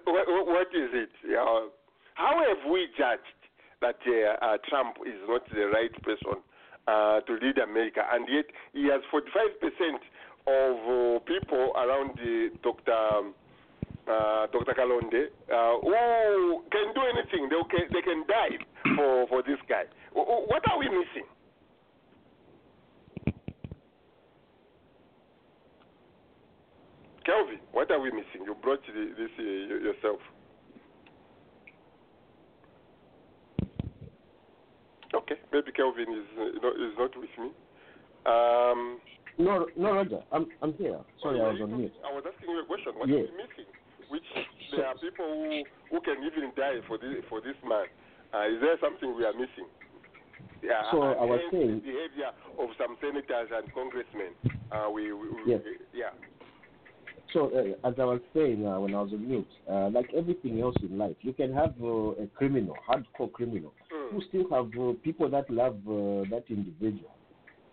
what, 0.02 0.26
what 0.26 0.68
is 0.74 0.90
it? 0.98 1.14
Yeah. 1.30 1.70
How 2.14 2.42
have 2.42 2.70
we 2.70 2.88
judged 2.98 3.41
that 3.82 3.98
uh, 4.06 4.44
uh, 4.44 4.56
Trump 4.68 4.96
is 5.06 5.18
not 5.28 5.42
the 5.54 5.66
right 5.68 5.92
person 6.02 6.40
uh, 6.88 7.20
to 7.26 7.32
lead 7.42 7.58
America, 7.58 8.00
and 8.12 8.26
yet 8.30 8.46
he 8.72 8.86
has 8.88 9.02
45% 9.12 10.00
of 10.48 10.74
uh, 10.82 11.18
people 11.26 11.72
around 11.76 12.16
Dr. 12.62 12.92
um, 12.92 13.34
Dr. 14.06 14.74
Kalonde, 14.74 15.30
who 15.84 16.62
can 16.72 16.94
do 16.94 17.02
anything. 17.12 17.48
They 17.50 17.62
can, 17.70 17.86
they 17.92 18.02
can 18.02 18.24
die 18.26 18.56
for, 18.96 19.26
for 19.28 19.42
this 19.42 19.58
guy. 19.68 19.84
Wh- 20.14 20.26
wh- 20.26 20.48
What 20.48 20.62
are 20.70 20.78
we 20.78 20.88
missing? 20.88 21.26
Kelvin, 27.24 27.60
what 27.72 27.90
are 27.90 28.00
we 28.00 28.10
missing? 28.10 28.42
You 28.44 28.56
brought 28.60 28.82
this 28.86 29.30
uh, 29.38 29.42
yourself. 29.42 30.18
Okay, 35.14 35.36
maybe 35.52 35.72
Kelvin 35.72 36.08
is 36.08 36.28
uh, 36.40 36.44
not, 36.62 36.74
is 36.76 36.94
not 36.98 37.12
with 37.16 37.34
me. 37.38 37.50
Um, 38.24 38.98
No, 39.38 39.66
no, 39.76 39.92
Roger, 39.94 40.20
I'm 40.32 40.46
I'm 40.62 40.72
here. 40.74 40.98
Sorry, 41.22 41.40
I 41.40 41.48
was 41.52 41.60
on 41.60 41.76
mute. 41.76 41.92
I 42.04 42.12
was 42.12 42.24
asking 42.28 42.50
you 42.50 42.60
a 42.62 42.66
question. 42.66 42.92
What 42.96 43.08
Yes. 43.08 43.28
are 43.28 43.32
we 43.32 43.36
missing? 43.44 43.68
Which 44.08 44.28
there 44.76 44.86
are 44.86 44.94
people 44.96 45.24
who, 45.24 45.64
who 45.90 45.98
can 46.04 46.20
even 46.24 46.52
die 46.56 46.80
for 46.88 46.98
this 46.98 47.24
for 47.28 47.40
this 47.40 47.56
man. 47.64 47.86
Uh, 48.32 48.48
is 48.48 48.60
there 48.60 48.76
something 48.80 49.16
we 49.16 49.24
are 49.24 49.32
missing? 49.32 49.68
Yeah, 50.62 50.84
So 50.92 51.02
I 51.02 51.24
was 51.24 51.40
saying- 51.50 51.80
the 51.82 51.92
behavior 51.92 52.30
of 52.60 52.68
some 52.78 52.96
senators 53.00 53.50
and 53.52 53.66
congressmen. 53.74 54.32
Uh, 54.70 54.88
we, 54.92 55.12
we, 55.12 55.28
we 55.28 55.42
Yes. 55.46 55.60
yeah. 55.92 56.12
So, 57.32 57.50
uh, 57.50 57.88
as 57.88 57.94
I 57.98 58.04
was 58.04 58.20
saying 58.34 58.66
uh, 58.66 58.78
when 58.80 58.94
I 58.94 59.00
was 59.00 59.12
on 59.12 59.26
mute, 59.26 59.46
uh, 59.70 59.88
like 59.90 60.10
everything 60.14 60.60
else 60.60 60.76
in 60.82 60.98
life, 60.98 61.16
you 61.22 61.32
can 61.32 61.52
have 61.52 61.74
uh, 61.82 62.22
a 62.22 62.26
criminal, 62.34 62.76
hardcore 62.88 63.32
criminal, 63.32 63.72
Mm. 63.92 64.10
who 64.12 64.22
still 64.28 64.48
have 64.50 64.70
uh, 64.80 64.92
people 65.02 65.28
that 65.28 65.48
love 65.50 65.76
uh, 65.86 66.24
that 66.30 66.44
individual. 66.48 67.14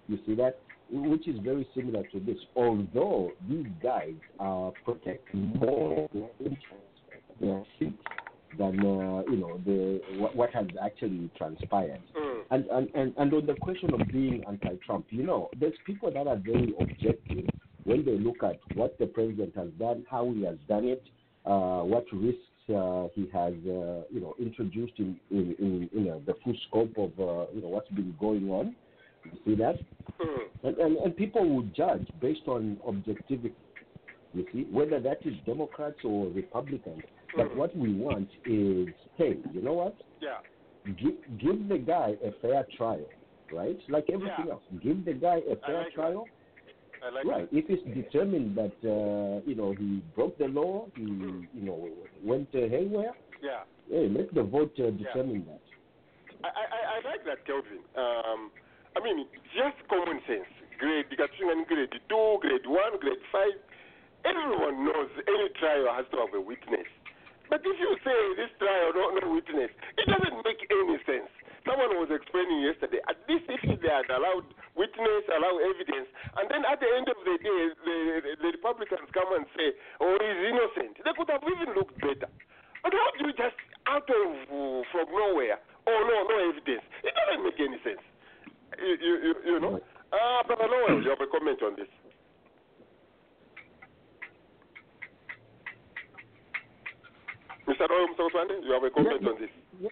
You 0.08 0.19
see 0.26 0.36
that, 0.36 0.60
which 0.91 1.28
is 1.28 1.39
very 1.39 1.67
similar 1.74 2.04
to 2.08 2.19
this. 2.19 2.38
Although 2.56 3.32
these 3.50 3.67
guys 3.82 4.15
are 4.39 4.74
protecting 4.84 5.54
more 5.60 6.10
their 6.13 6.30
interests, 6.39 7.00
their 7.39 7.63
seats, 7.78 8.04
than 8.58 8.80
uh, 8.80 9.22
you 9.32 9.38
know 9.38 9.62
the 9.65 10.02
what, 10.17 10.36
what 10.36 10.50
has 10.54 10.67
actually 10.84 11.30
transpired. 11.38 12.02
Mm. 12.17 12.41
And, 12.52 12.65
and, 12.65 12.89
and, 12.95 13.13
and 13.17 13.34
on 13.34 13.45
the 13.45 13.54
question 13.56 13.93
of 13.93 14.08
being 14.12 14.43
anti-Trump, 14.48 15.06
you 15.12 15.24
know, 15.24 15.50
there's 15.60 15.78
people 15.86 16.12
that 16.12 16.28
are 16.28 16.38
very 16.38 16.74
objective 16.80 17.48
when 17.84 18.04
they 18.06 18.18
look 18.18 18.44
at 18.44 18.60
what 18.76 18.98
the 19.00 19.06
president 19.08 19.56
has 19.56 19.70
done, 19.80 20.06
how 20.10 20.32
he 20.32 20.44
has 20.44 20.58
done 20.68 20.86
it, 20.86 21.04
uh, 21.46 21.82
what 21.82 22.06
risks 22.12 22.39
uh, 22.70 23.08
he 23.15 23.28
has, 23.34 23.54
uh, 23.65 24.04
you 24.12 24.20
know, 24.22 24.36
introduced 24.39 24.94
in, 25.00 25.20
in, 25.32 25.56
in 25.60 25.89
you 25.92 26.06
know, 26.06 26.22
the 26.26 26.36
full 26.44 26.56
scope 26.68 26.96
of, 26.98 27.12
uh, 27.20 27.52
you 27.54 27.62
know, 27.62 27.70
what's 27.70 27.89
been 27.89 28.13
going 28.20 28.50
on. 28.50 28.76
You 29.26 29.32
see 29.46 29.56
that? 29.56 29.78
Mm. 30.22 30.39
And, 30.63 30.78
and, 30.78 30.98
and 30.98 31.15
people 31.18 31.48
will 31.48 31.68
judge 31.76 32.08
based 32.22 32.48
on 32.48 32.78
objectivity. 32.86 33.56
You 34.34 34.46
see, 34.54 34.68
whether 34.72 35.00
that 35.00 35.20
is 35.26 35.34
Democrats 35.46 35.98
or 36.04 36.28
Republicans. 36.28 37.02
But 37.36 37.48
Mhm. 37.48 37.56
what 37.56 37.76
we 37.76 37.94
want 37.94 38.30
is, 38.46 38.89
hey, 39.18 39.38
you 39.54 39.62
know 39.62 39.74
what? 39.74 39.96
Yeah. 40.22 40.38
give, 40.98 41.15
give 41.38 41.68
the 41.68 41.78
guy 41.78 42.15
a 42.24 42.32
fair 42.42 42.65
trial, 42.78 43.08
right? 43.52 43.80
Like 43.89 44.10
everything 44.10 44.46
Yeah. 44.48 44.54
else, 44.54 44.63
give 44.82 45.06
the 45.06 45.13
guy 45.13 45.38
a 45.50 45.56
fair 45.65 45.84
like 45.84 45.94
trial, 45.94 46.28
like 47.13 47.25
right? 47.25 47.47
If 47.51 47.65
it's 47.69 47.83
determined 47.95 48.55
that 48.57 48.75
uh, 48.83 49.41
you 49.47 49.55
know 49.55 49.71
he 49.77 50.03
broke 50.15 50.38
the 50.38 50.47
law, 50.47 50.88
he 50.95 51.03
Hmm. 51.03 51.43
you 51.53 51.63
know 51.63 51.89
went 52.23 52.49
uh, 52.53 52.67
haywire, 52.67 53.13
Yeah. 53.41 53.63
hey, 53.89 54.09
let 54.09 54.33
the 54.33 54.43
vote 54.43 54.75
uh, 54.79 54.91
determine 54.91 55.45
that. 55.47 55.62
I, 56.43 56.47
I, 56.47 56.79
I 56.95 57.09
like 57.09 57.23
that, 57.25 57.43
Kelvin. 57.45 57.83
Um, 57.99 58.51
I 58.95 59.03
mean, 59.03 59.27
just 59.55 59.75
common 59.89 60.19
sense. 60.27 60.47
Grade, 60.79 61.12
and 61.12 61.67
grade 61.67 61.91
two, 62.07 62.38
grade 62.39 62.63
one, 62.65 62.95
grade 62.99 63.23
five. 63.31 63.55
Everyone 64.23 64.83
knows 64.88 65.12
any 65.27 65.47
trial 65.59 65.88
has 65.95 66.05
to 66.12 66.17
have 66.23 66.33
a 66.35 66.39
witness. 66.39 66.88
But 67.49 67.59
if 67.65 67.75
you 67.79 67.91
say 68.05 68.19
this 68.39 68.51
trial 68.59 68.91
no, 68.95 69.12
no 69.19 69.33
witness, 69.35 69.71
it 69.97 70.05
doesn't 70.07 70.39
make 70.45 70.59
any 70.71 70.97
sense. 71.03 71.31
Someone 71.69 72.01
was 72.01 72.10
explaining 72.10 72.65
yesterday. 72.65 72.97
At 73.05 73.21
least 73.29 73.45
if 73.45 73.62
they 73.62 73.93
had 73.93 74.10
allowed 74.10 74.49
witness, 74.73 75.23
allow 75.29 75.62
evidence, 75.62 76.10
and 76.41 76.49
then 76.49 76.65
at 76.65 76.82
the 76.82 76.89
end 76.89 77.05
of 77.05 77.19
the 77.21 77.38
day, 77.38 77.62
the, 77.86 77.97
the, 78.25 78.32
the 78.41 78.49
Republicans 78.58 79.05
come 79.13 79.29
and 79.38 79.45
say, 79.53 79.77
"Oh, 80.01 80.17
he's 80.17 80.41
innocent," 80.49 80.97
they 81.05 81.13
could 81.13 81.29
have 81.29 81.45
even 81.45 81.77
looked 81.77 81.93
better. 82.01 82.25
But 82.82 82.91
how 82.97 83.08
do 83.13 83.29
you 83.29 83.34
just 83.38 83.53
out 83.86 84.10
of 84.10 84.27
from 84.89 85.08
nowhere? 85.13 85.62
Oh 85.86 85.99
no, 86.10 86.15
no 86.25 86.36
evidence. 86.49 86.82
It 87.05 87.13
doesn't 87.13 87.45
make 87.45 87.62
any 87.62 87.77
sense. 87.86 88.01
You 88.82 88.97
you 88.97 89.13
you, 89.21 89.34
you 89.45 89.58
know. 89.62 89.77
Uh, 90.10 90.41
Brother 90.49 90.65
Noel, 90.65 91.03
you 91.05 91.10
have 91.13 91.21
a 91.21 91.29
comment 91.29 91.62
on 91.62 91.75
this? 91.77 91.86
Mr. 97.69 97.86
Noel 97.88 98.08
Msawaswande, 98.17 98.65
you 98.65 98.73
have 98.73 98.84
a 98.84 98.89
comment 98.89 99.27
on 99.27 99.39
this? 99.39 99.49
Yes, 99.79 99.91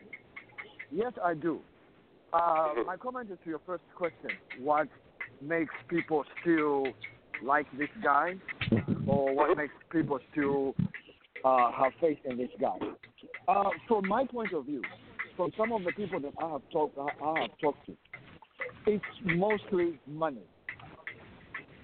yes, 0.91 1.13
I 1.27 1.33
do. 1.33 1.59
Uh, 2.31 2.69
my 2.85 2.95
comment 2.95 3.29
is 3.29 3.37
to 3.43 3.49
your 3.49 3.59
first 3.65 3.83
question. 3.97 4.31
What 4.61 4.87
makes 5.41 5.73
people 5.89 6.23
still 6.41 6.87
like 7.43 7.65
this 7.77 7.89
guy, 8.01 8.35
or 9.05 9.35
what 9.35 9.57
makes 9.57 9.73
people 9.91 10.19
still 10.31 10.73
uh, 11.43 11.73
have 11.73 11.91
faith 11.99 12.19
in 12.23 12.37
this 12.37 12.49
guy? 12.61 12.77
Uh, 13.49 13.71
from 13.89 14.07
my 14.07 14.23
point 14.25 14.53
of 14.53 14.65
view, 14.65 14.81
from 15.35 15.51
some 15.57 15.73
of 15.73 15.83
the 15.83 15.91
people 15.91 16.21
that 16.21 16.31
I 16.41 16.49
have 16.49 16.61
talked, 16.71 16.97
I, 16.97 17.41
have 17.41 17.49
talked 17.59 17.85
to, 17.87 17.97
it's 18.85 19.03
mostly 19.25 19.99
money. 20.07 20.43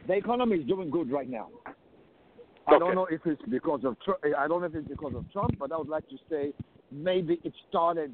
the 0.07 0.13
economy 0.13 0.55
is 0.55 0.67
doing 0.67 0.89
good 0.89 1.11
right 1.11 1.29
now. 1.29 1.49
I 2.65 2.75
Okay. 2.75 2.79
don't 2.79 2.95
know 2.95 3.07
if 3.11 3.19
it's 3.25 3.41
because 3.49 3.81
of 3.83 3.97
I 4.37 4.47
don't 4.47 4.61
know 4.61 4.67
if 4.67 4.75
it's 4.75 4.87
because 4.87 5.13
of 5.15 5.29
Trump, 5.33 5.59
but 5.59 5.73
I 5.73 5.77
would 5.77 5.89
like 5.89 6.07
to 6.07 6.17
say 6.29 6.53
maybe 6.93 7.41
it 7.43 7.53
started 7.67 8.13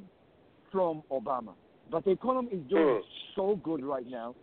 from 0.72 1.04
Obama. 1.12 1.54
But 1.92 2.06
the 2.06 2.12
economy 2.12 2.50
is 2.52 2.64
doing 2.70 2.84
Mm. 2.86 3.02
so 3.36 3.56
good 3.64 3.84
right 3.84 4.06
now, 4.08 4.36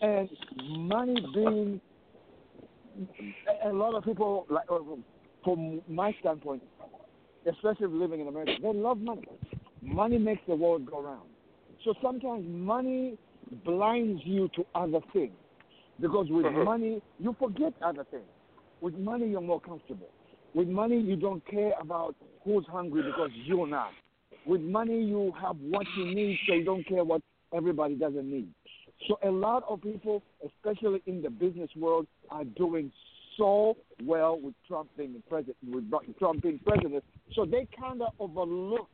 and 0.00 0.28
money 0.68 1.14
being 1.34 1.80
a- 3.64 3.72
lot 3.72 3.94
of 3.94 4.04
people 4.04 4.46
like 4.50 4.70
uh, 4.70 4.78
from 5.44 5.80
my 5.88 6.12
standpoint, 6.20 6.62
especially 7.46 7.86
living 7.88 8.20
in 8.20 8.28
America, 8.28 8.52
they 8.60 8.72
love 8.72 8.98
money. 9.00 9.22
Money 9.80 10.18
makes 10.18 10.42
the 10.46 10.54
world 10.54 10.86
go 10.86 11.00
round. 11.00 11.28
So 11.84 11.94
sometimes 12.02 12.44
money 12.46 13.18
blinds 13.64 14.20
you 14.24 14.48
to 14.54 14.64
other 14.74 15.00
things. 15.12 15.32
Because 16.00 16.28
with 16.30 16.46
Mhm. 16.46 16.64
money, 16.64 17.02
you 17.18 17.32
forget 17.38 17.72
other 17.82 18.04
things. 18.04 18.28
With 18.80 18.96
money, 18.98 19.26
you're 19.28 19.40
more 19.40 19.60
comfortable. 19.60 20.08
With 20.54 20.68
money, 20.68 20.98
you 20.98 21.16
don't 21.16 21.44
care 21.46 21.72
about 21.80 22.14
who's 22.44 22.66
hungry 22.66 23.02
because 23.02 23.30
you're 23.32 23.66
not. 23.66 23.92
With 24.46 24.60
money, 24.60 25.02
you 25.02 25.32
have 25.40 25.56
what 25.58 25.86
you 25.96 26.06
need, 26.06 26.38
so 26.48 26.54
you 26.54 26.64
don't 26.64 26.86
care 26.86 27.04
what 27.04 27.22
everybody 27.54 27.94
doesn't 27.94 28.28
need. 28.28 28.48
So 29.08 29.18
a 29.24 29.30
lot 29.30 29.64
of 29.68 29.82
people, 29.82 30.22
especially 30.44 31.02
in 31.06 31.22
the 31.22 31.30
business 31.30 31.70
world, 31.76 32.06
are 32.30 32.44
doing 32.44 32.90
so 33.36 33.76
well 34.04 34.38
with 34.40 34.54
Trump 34.68 34.90
being 34.96 35.22
president. 35.28 35.56
With 35.68 35.90
Trump 36.18 36.42
being 36.42 36.60
president, 36.64 37.04
so 37.34 37.44
they 37.44 37.66
kind 37.78 38.02
of 38.02 38.12
overlook 38.18 38.88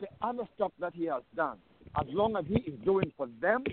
the 0.00 0.06
other 0.22 0.44
stuff 0.54 0.72
that 0.80 0.94
he 0.94 1.06
has 1.06 1.22
done. 1.34 1.58
As 1.98 2.06
long 2.10 2.36
as 2.36 2.44
he 2.46 2.56
is 2.70 2.78
doing 2.84 3.10
for 3.16 3.28
them, 3.40 3.64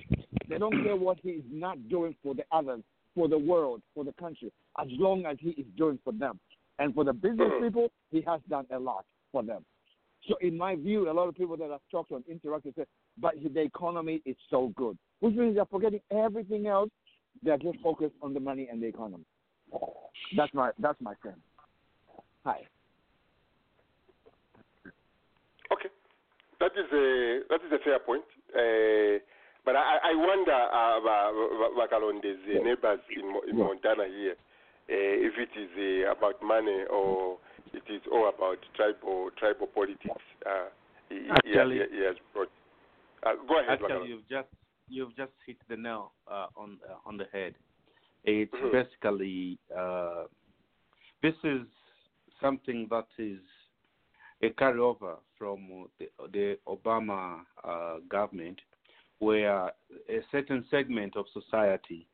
they 0.50 0.58
don't 0.58 0.84
care 0.84 0.96
what 0.96 1.18
he 1.22 1.30
is 1.30 1.44
not 1.52 1.78
doing 1.89 2.16
for 2.24 2.34
the 2.34 2.44
others, 2.52 2.82
for 3.13 3.28
the 3.28 3.38
world, 3.38 3.82
for 3.94 4.04
the 4.04 4.13
country. 4.13 4.52
As 4.80 4.88
long 4.92 5.26
as 5.26 5.38
he 5.39 5.50
is 5.52 5.66
doing 5.78 6.00
for 6.04 6.13
them, 6.13 6.39
and 6.80 6.94
for 6.96 7.04
the 7.04 7.13
business 7.13 7.52
people, 7.62 7.89
he 8.10 8.22
has 8.26 8.42
done 8.50 8.66
a 8.72 8.80
lot 8.80 9.06
for 9.32 9.44
them. 9.44 9.63
So, 10.27 10.36
in 10.41 10.57
my 10.57 10.75
view, 10.75 11.09
a 11.09 11.12
lot 11.12 11.27
of 11.27 11.36
people 11.36 11.57
that 11.57 11.69
I've 11.69 11.79
talked 11.91 12.09
to 12.09 12.15
and 12.15 12.23
interacted 12.25 12.75
say, 12.75 12.86
but 13.17 13.33
the 13.41 13.62
economy 13.62 14.21
is 14.25 14.36
so 14.49 14.71
good, 14.75 14.97
which 15.19 15.36
means 15.36 15.55
they're 15.55 15.65
forgetting 15.65 15.99
everything 16.12 16.67
else. 16.67 16.89
They're 17.41 17.57
just 17.57 17.79
focused 17.83 18.15
on 18.21 18.33
the 18.33 18.39
money 18.39 18.69
and 18.71 18.81
the 18.81 18.88
economy. 18.88 19.25
That's 20.38 20.53
my 20.53 20.71
that's 20.79 20.99
my 21.01 21.13
sense. 21.23 21.36
Hi. 22.45 22.62
Okay, 25.71 25.89
that 26.59 26.71
is 26.77 26.91
a 26.93 27.39
that 27.49 27.59
is 27.65 27.71
a 27.73 27.83
fair 27.83 27.99
point. 27.99 28.23
Uh, 28.55 29.19
but 29.65 29.75
I, 29.75 30.12
I 30.12 30.15
wonder, 30.15 30.51
uh, 30.51 30.99
Bakalonde's 31.79 32.39
uh, 32.51 32.63
neighbors 32.63 32.99
in, 33.15 33.33
in 33.49 33.57
Montana 33.57 34.03
here, 34.12 34.33
uh, 34.33 34.36
if 34.89 35.33
it 35.39 35.57
is 35.57 36.05
uh, 36.05 36.12
about 36.12 36.43
money 36.43 36.83
or 36.91 37.38
it 37.73 37.83
is 37.91 38.01
all 38.12 38.29
about 38.29 38.57
tribal 38.75 39.29
tribal 39.38 39.67
politics. 39.67 40.23
Uh, 40.45 40.69
he, 41.09 41.27
Actually- 41.29 41.79
he, 41.91 41.97
he 41.97 42.03
has 42.05 42.15
brought. 42.33 42.49
Uh, 43.25 43.33
go 43.47 43.59
ahead, 43.59 43.79
Actually, 43.81 44.09
you've 44.09 44.27
just 44.29 44.47
you've 44.89 45.15
just 45.15 45.31
hit 45.45 45.57
the 45.69 45.77
nail 45.77 46.12
uh, 46.29 46.47
on 46.55 46.77
uh, 46.89 46.95
on 47.05 47.17
the 47.17 47.25
head. 47.31 47.55
It's 48.25 48.53
Mhm. 48.53 48.71
basically 48.71 49.57
uh, 49.75 50.25
this 51.21 51.36
is 51.43 51.62
something 52.41 52.88
that 52.89 53.07
is 53.17 53.39
a 54.41 54.49
carryover 54.49 55.17
from 55.38 55.88
the, 55.99 56.09
the 56.33 56.57
Obama 56.67 57.45
uh, 57.63 57.99
government, 58.09 58.59
where 59.19 59.71
a 60.09 60.19
certain 60.31 60.65
segment 60.69 61.15
of 61.15 61.25
society 61.33 62.05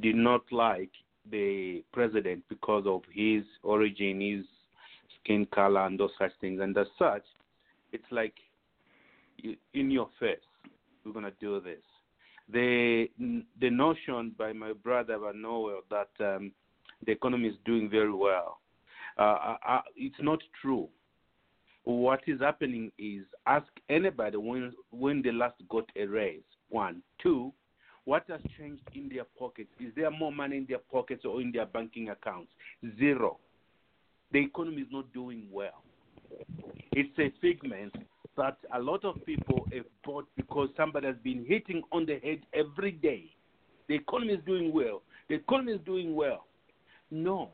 did 0.00 0.14
not 0.14 0.42
like 0.52 0.90
the 1.30 1.82
president 1.92 2.42
because 2.48 2.84
of 2.86 3.02
his 3.12 3.42
origin, 3.62 4.20
his 4.20 4.44
skin 5.22 5.46
color, 5.54 5.86
and 5.86 5.98
those 5.98 6.10
such 6.18 6.32
things. 6.40 6.60
And 6.60 6.76
as 6.76 6.86
such, 6.98 7.24
it's 7.92 8.04
like 8.10 8.34
in 9.74 9.90
your 9.90 10.08
face, 10.18 10.38
we're 11.04 11.12
gonna 11.12 11.32
do 11.40 11.60
this. 11.60 11.82
The 12.50 13.08
the 13.60 13.70
notion 13.70 14.34
by 14.38 14.52
my 14.52 14.72
brother 14.72 15.18
Van 15.18 15.40
Noel 15.40 15.80
that 15.90 16.10
um, 16.36 16.52
the 17.04 17.12
economy 17.12 17.48
is 17.48 17.56
doing 17.64 17.88
very 17.90 18.12
well, 18.12 18.60
uh, 19.18 19.22
I, 19.22 19.56
I, 19.62 19.80
it's 19.96 20.16
not 20.20 20.40
true. 20.60 20.88
What 21.84 22.20
is 22.26 22.40
happening 22.40 22.92
is 22.98 23.24
ask 23.46 23.66
anybody 23.88 24.36
when 24.36 24.72
when 24.90 25.22
they 25.22 25.32
last 25.32 25.56
got 25.68 25.90
a 25.96 26.06
raise. 26.06 26.42
One, 26.68 27.02
two. 27.22 27.52
What 28.04 28.24
has 28.28 28.40
changed 28.58 28.82
in 28.94 29.10
their 29.10 29.24
pockets? 29.38 29.68
Is 29.78 29.92
there 29.94 30.10
more 30.10 30.32
money 30.32 30.56
in 30.56 30.66
their 30.66 30.78
pockets 30.78 31.26
or 31.26 31.42
in 31.42 31.52
their 31.52 31.66
banking 31.66 32.08
accounts? 32.08 32.50
Zero. 32.98 33.38
The 34.32 34.38
economy 34.38 34.82
is 34.82 34.88
not 34.90 35.12
doing 35.12 35.46
well. 35.50 35.82
It's 36.92 37.18
a 37.18 37.32
figment 37.40 37.94
that 38.36 38.58
a 38.74 38.80
lot 38.80 39.04
of 39.04 39.24
people 39.24 39.66
have 39.72 39.84
bought 40.04 40.26
because 40.36 40.68
somebody 40.76 41.06
has 41.06 41.16
been 41.22 41.44
hitting 41.46 41.82
on 41.92 42.06
the 42.06 42.18
head 42.20 42.40
every 42.52 42.92
day. 42.92 43.24
The 43.88 43.94
economy 43.94 44.34
is 44.34 44.40
doing 44.46 44.72
well. 44.72 45.02
The 45.28 45.36
economy 45.36 45.72
is 45.72 45.80
doing 45.84 46.14
well. 46.14 46.46
No. 47.10 47.50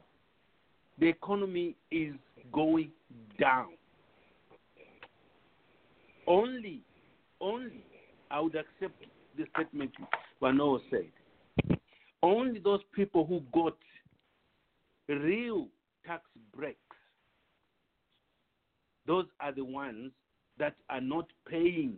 The 0.98 1.08
economy 1.08 1.76
is 1.90 2.14
going 2.52 2.90
down. 3.40 3.70
Only, 6.26 6.80
only, 7.40 7.84
I 8.30 8.40
would 8.40 8.54
accept 8.54 8.94
the 9.36 9.44
statement 9.54 9.92
Vano 10.40 10.80
said. 10.90 11.06
Only 12.22 12.60
those 12.60 12.80
people 12.94 13.26
who 13.26 13.42
got 13.52 13.76
real 15.08 15.68
tax 16.06 16.22
breaks, 16.56 16.78
those 19.06 19.26
are 19.40 19.52
the 19.52 19.64
ones 19.64 20.12
that 20.58 20.76
are 20.88 21.00
not 21.00 21.26
paying 21.48 21.96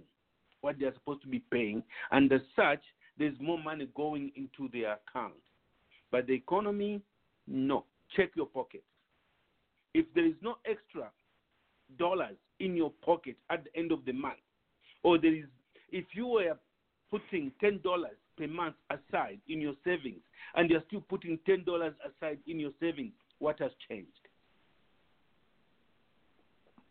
what 0.60 0.76
they're 0.80 0.94
supposed 0.94 1.22
to 1.22 1.28
be 1.28 1.38
paying, 1.50 1.82
and 2.10 2.32
as 2.32 2.40
such, 2.56 2.80
there's 3.18 3.38
more 3.40 3.58
money 3.58 3.88
going 3.94 4.32
into 4.34 4.68
their 4.72 4.98
account. 5.08 5.34
But 6.10 6.26
the 6.26 6.34
economy, 6.34 7.00
no. 7.46 7.84
Check 8.16 8.30
your 8.36 8.46
pockets. 8.46 8.84
If 9.94 10.06
there 10.14 10.26
is 10.26 10.34
no 10.42 10.56
extra 10.64 11.10
dollars 11.98 12.36
in 12.60 12.76
your 12.76 12.92
pocket 13.04 13.36
at 13.50 13.64
the 13.64 13.78
end 13.78 13.92
of 13.92 14.04
the 14.04 14.12
month, 14.12 14.38
or 15.02 15.18
there 15.18 15.34
is, 15.34 15.44
if 15.90 16.04
you 16.12 16.26
were 16.26 16.56
putting 17.10 17.52
ten 17.60 17.80
dollars 17.82 18.16
per 18.36 18.46
month 18.46 18.74
aside 18.90 19.40
in 19.48 19.60
your 19.60 19.74
savings, 19.84 20.20
and 20.54 20.70
you're 20.70 20.82
still 20.88 21.02
putting 21.08 21.38
ten 21.46 21.64
dollars 21.64 21.94
aside 22.04 22.38
in 22.46 22.60
your 22.60 22.72
savings, 22.80 23.12
what 23.38 23.58
has 23.60 23.70
changed? 23.88 24.10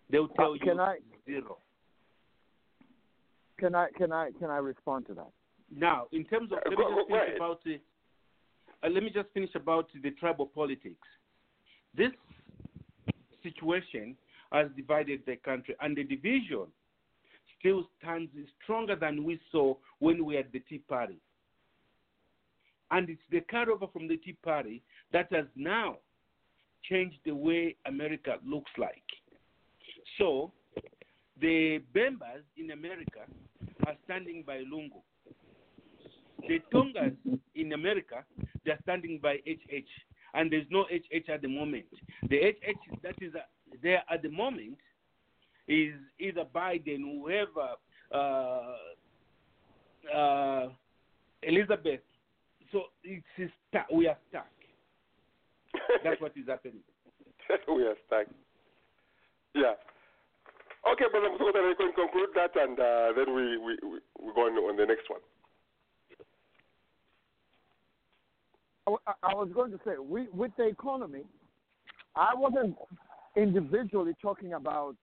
They'll 0.10 0.28
tell 0.30 0.54
Uh, 0.54 0.58
can 0.60 0.76
you 0.76 0.82
I 0.82 0.98
zero. 1.26 1.58
can 3.58 3.74
I 3.76 3.90
can 3.98 4.12
I 4.12 4.32
can 4.40 4.50
I 4.50 4.58
respond 4.58 5.08
to 5.08 5.14
that? 5.16 5.32
Now, 5.72 6.08
in 6.12 6.26
terms 6.26 6.52
of, 6.52 6.60
Uh, 6.60 6.70
let 6.70 6.78
me 6.80 6.86
just 6.86 7.10
finish 7.10 7.36
about 7.36 7.64
the, 7.64 7.80
uh, 8.84 8.90
let 8.90 9.04
me 9.04 9.10
just 9.10 9.30
finish 9.34 9.56
about 9.56 9.90
the 9.94 10.12
tribal 10.12 10.46
politics. 10.46 11.08
This 11.96 12.12
situation 13.42 14.16
has 14.52 14.70
divided 14.76 15.26
the 15.26 15.38
country, 15.38 15.76
and 15.80 15.98
the 15.98 16.04
division 16.04 16.72
still 17.58 17.90
stands 17.98 18.32
stronger 18.62 18.96
than 18.96 19.24
we 19.24 19.40
saw 19.52 19.76
when 20.00 20.24
we 20.24 20.36
had 20.36 20.52
the 20.52 20.60
Tea 20.60 20.80
Party. 20.80 21.20
And 22.92 23.10
it's 23.10 23.28
the 23.32 23.42
carryover 23.42 23.92
from 23.92 24.08
the 24.08 24.18
Tea 24.18 24.34
Party 24.44 24.84
that 25.12 25.32
has 25.34 25.48
now 25.56 25.98
changed 26.90 27.18
the 27.26 27.36
way 27.36 27.76
America 27.86 28.36
looks 28.46 28.72
like. 28.78 29.04
So, 30.18 30.52
the 31.42 31.82
Bembas 31.94 32.44
in 32.58 32.72
America 32.72 33.22
are 33.86 33.96
standing 34.06 34.44
by 34.46 34.60
Lungu. 34.60 35.02
The 36.48 36.60
Tongas 36.72 37.16
in 37.56 37.74
America, 37.74 38.24
they're 38.66 38.80
standing 38.84 39.20
by 39.22 39.38
HH, 39.46 39.90
and 40.34 40.52
there's 40.52 40.68
no 40.70 40.84
HH 40.84 41.30
at 41.30 41.42
the 41.42 41.48
moment. 41.48 41.86
The 42.30 42.38
HH 42.38 43.02
that 43.04 43.16
is 43.22 43.34
uh, 43.36 43.40
there 43.82 44.04
at 44.10 44.22
the 44.22 44.30
moment 44.30 44.78
is 45.68 45.94
either 46.20 46.46
Biden, 46.54 47.02
whoever, 47.02 47.76
uh, 48.14 48.76
uh, 50.16 50.70
Elizabeth. 51.44 52.02
So 52.72 52.84
it's. 53.04 53.26
We 53.92 54.08
are 54.08 54.18
stuck. 54.30 54.48
That's 56.04 56.22
what 56.22 56.32
is 56.36 56.48
happening. 56.48 56.80
we 57.68 57.84
are 57.84 57.96
stuck. 58.08 58.28
Yeah. 59.54 59.74
Okay, 60.92 61.06
but 61.12 61.20
Brother 61.22 61.30
Musokota, 61.38 61.68
we 61.68 61.76
can 61.76 61.94
conclude 61.94 62.30
that 62.36 62.52
and 62.56 62.80
uh, 62.80 63.14
then 63.16 63.34
we, 63.36 63.58
we, 63.58 63.78
we, 63.84 64.00
we 64.22 64.34
go 64.36 64.42
on, 64.42 64.54
on 64.54 64.78
the 64.78 64.86
next 64.86 65.10
one. 65.10 65.20
I, 68.88 68.92
I- 69.12 69.32
I 69.32 69.34
was 69.36 69.50
going 69.54 69.72
to 69.72 69.80
say, 69.86 69.94
we, 70.00 70.28
with 70.34 70.52
the 70.58 70.68
economy, 70.68 71.24
I 72.16 72.34
wasn't 72.36 72.76
individually 73.36 74.14
talking 74.22 74.54
about 74.54 74.96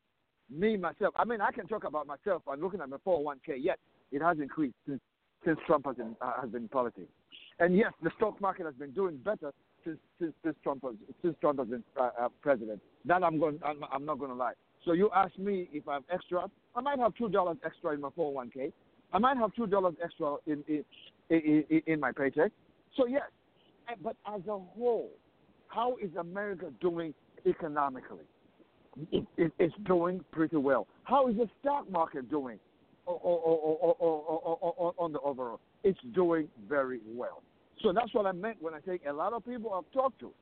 me 0.51 0.77
myself. 0.77 1.14
I 1.16 1.25
mean, 1.25 1.40
I 1.40 1.51
can 1.51 1.66
talk 1.66 1.85
about 1.85 2.07
myself. 2.07 2.42
I'm 2.51 2.61
looking 2.61 2.81
at 2.81 2.88
my 2.88 2.99
401k. 3.07 3.57
Yes, 3.59 3.79
it 4.12 4.23
has 4.23 4.38
increased 4.38 4.77
since 4.87 5.01
since 5.45 5.59
Trump 5.66 5.87
has 5.87 5.97
been 5.97 6.14
uh, 6.21 6.40
has 6.40 6.51
been 6.51 6.62
in 6.62 6.68
politics, 6.68 7.11
And 7.59 7.77
yes, 7.77 7.92
the 8.01 8.11
stock 8.16 8.40
market 8.40 8.64
has 8.64 8.75
been 8.77 8.92
doing 8.92 9.16
better 9.16 9.53
since 9.85 9.99
since, 10.18 10.57
Trump 10.62 10.83
was 10.83 10.95
since 11.23 11.35
Trump 11.40 11.59
was 11.59 11.68
uh, 11.99 12.03
uh, 12.03 12.29
president. 12.40 12.81
That 13.05 13.23
I'm 13.23 13.38
going. 13.38 13.59
I'm, 13.64 13.83
I'm 13.92 14.05
not 14.05 14.18
going 14.18 14.31
to 14.31 14.37
lie. 14.37 14.53
So 14.85 14.92
you 14.92 15.11
ask 15.14 15.37
me 15.38 15.68
if 15.73 15.87
I'm 15.88 16.05
extra. 16.12 16.45
I 16.75 16.81
might 16.81 16.99
have 16.99 17.14
two 17.14 17.29
dollars 17.29 17.57
extra 17.64 17.92
in 17.92 18.01
my 18.01 18.09
401k. 18.11 18.73
I 19.12 19.18
might 19.18 19.37
have 19.37 19.55
two 19.55 19.66
dollars 19.66 19.95
extra 20.03 20.37
in, 20.47 20.64
in 20.68 20.85
in, 21.31 21.83
in 21.87 22.01
my 22.01 22.12
paycheck. 22.12 22.53
So 22.97 23.07
yes, 23.07 23.23
but 24.03 24.16
as 24.27 24.40
a 24.49 24.59
whole, 24.59 25.11
how 25.68 25.97
is 26.03 26.11
America 26.18 26.66
doing 26.81 27.14
economically? 27.47 28.25
It, 29.11 29.25
it, 29.38 29.53
it's 29.59 29.75
doing 29.87 30.23
pretty 30.33 30.57
well. 30.57 30.87
How 31.05 31.29
is 31.29 31.37
the 31.37 31.49
stock 31.61 31.90
market 31.90 32.31
doing? 32.31 32.59
Or, 33.05 33.18
or, 33.21 33.97
or, 33.99 34.95
on 34.97 35.12
the 35.12 35.18
overall, 35.21 35.59
it's 35.83 35.99
doing 36.14 36.47
very 36.68 37.01
well. 37.05 37.42
So 37.83 37.92
that's 37.92 38.12
what 38.14 38.27
I 38.27 38.33
meant 38.33 38.61
when 38.61 38.75
I 38.75 38.81
say 38.87 39.01
a 39.09 39.12
lot 39.12 39.33
of 39.33 39.45
people 39.45 39.73
I've 39.75 39.90
talked 39.92 40.21
to, 40.21 40.33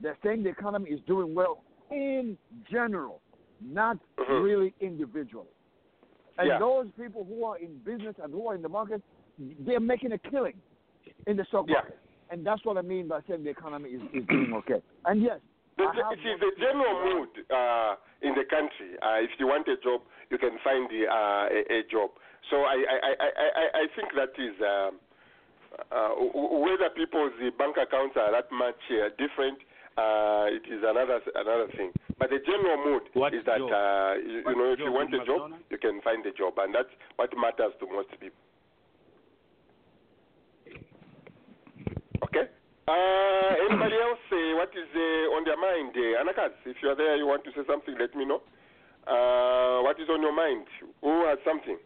they're 0.00 0.18
saying 0.24 0.42
the 0.42 0.50
economy 0.50 0.90
is 0.90 1.00
doing 1.06 1.34
well 1.34 1.64
in 1.90 2.36
general, 2.70 3.20
not 3.60 3.98
Mhm. 4.18 4.42
really 4.42 4.74
individually. 4.80 5.48
And 6.38 6.48
Yeah. 6.48 6.58
those 6.58 6.90
people 6.92 7.24
who 7.24 7.44
are 7.44 7.58
in 7.58 7.78
business 7.78 8.16
and 8.22 8.32
who 8.32 8.46
are 8.48 8.54
in 8.54 8.62
the 8.62 8.68
market, 8.68 9.02
they're 9.38 9.80
making 9.80 10.12
a 10.12 10.18
killing 10.18 10.60
in 11.26 11.36
the 11.36 11.44
stock 11.46 11.66
Yeah. 11.68 11.74
market. 11.74 11.98
And 12.30 12.44
that's 12.46 12.64
what 12.64 12.76
I 12.76 12.82
mean 12.82 13.08
by 13.08 13.20
saying 13.22 13.42
the 13.42 13.50
economy 13.50 13.90
is, 13.90 14.02
is 14.12 14.26
doing 14.26 14.52
okay. 14.54 14.82
And 15.04 15.22
yes, 15.22 15.40
The, 15.78 15.84
I 15.84 16.12
it 16.12 16.18
is 16.26 16.40
the 16.40 16.52
general 16.58 16.94
mood 17.06 17.28
uh, 17.50 17.94
in 18.20 18.34
the 18.34 18.44
country. 18.44 18.98
Uh, 19.00 19.22
if 19.22 19.30
you 19.38 19.46
want 19.46 19.66
a 19.68 19.76
job, 19.76 20.02
you 20.30 20.36
can 20.36 20.58
find 20.64 20.90
the, 20.90 21.06
uh, 21.06 21.46
a, 21.48 21.78
a 21.78 21.82
job. 21.90 22.10
So 22.50 22.56
I, 22.62 22.74
I, 22.74 23.14
I, 23.20 23.30
I, 23.38 23.64
I 23.82 23.86
think 23.94 24.12
that 24.14 24.34
is 24.38 24.54
um, 24.60 24.98
uh, 25.92 26.10
whether 26.34 26.90
people's 26.94 27.32
uh, 27.40 27.50
bank 27.58 27.76
accounts 27.76 28.16
are 28.16 28.32
that 28.32 28.50
much 28.52 28.80
uh, 28.90 29.08
different. 29.18 29.58
Uh, 29.98 30.46
it 30.46 30.62
is 30.70 30.80
another 30.86 31.18
another 31.34 31.66
thing. 31.76 31.90
But 32.18 32.30
the 32.30 32.38
general 32.46 32.78
mood 32.84 33.02
What 33.14 33.34
is 33.34 33.44
that 33.46 33.58
uh, 33.58 34.14
you, 34.22 34.46
you 34.46 34.54
know 34.56 34.70
if 34.72 34.78
you 34.78 34.92
want 34.92 35.10
a 35.14 35.18
job, 35.26 35.50
McDonald's? 35.50 35.64
you 35.70 35.78
can 35.78 36.00
find 36.02 36.24
a 36.26 36.32
job, 36.32 36.54
and 36.58 36.74
that's 36.74 36.90
what 37.16 37.30
matters 37.34 37.74
to 37.80 37.86
most 37.90 38.10
people. 38.18 38.38
Okay. 42.24 42.46
Uh, 42.86 43.50
anybody 43.68 43.96
else 44.06 44.22
say 44.30 44.54
what 44.54 44.70
is 44.70 44.86
uh, 44.94 45.34
on 45.36 45.42
their 45.44 45.58
mind? 45.58 45.94
Uh, 45.98 46.22
Anakas, 46.22 46.54
if 46.64 46.76
you 46.82 46.88
are 46.90 46.96
there, 46.96 47.16
you 47.16 47.26
want 47.26 47.42
to 47.44 47.50
say 47.50 47.66
something, 47.66 47.94
let 47.98 48.14
me 48.14 48.24
know. 48.24 48.40
Uh, 49.06 49.82
what 49.82 49.98
is 49.98 50.08
on 50.08 50.20
your 50.22 50.34
mind? 50.34 50.66
Who 51.02 51.26
has 51.26 51.38
something? 51.44 51.78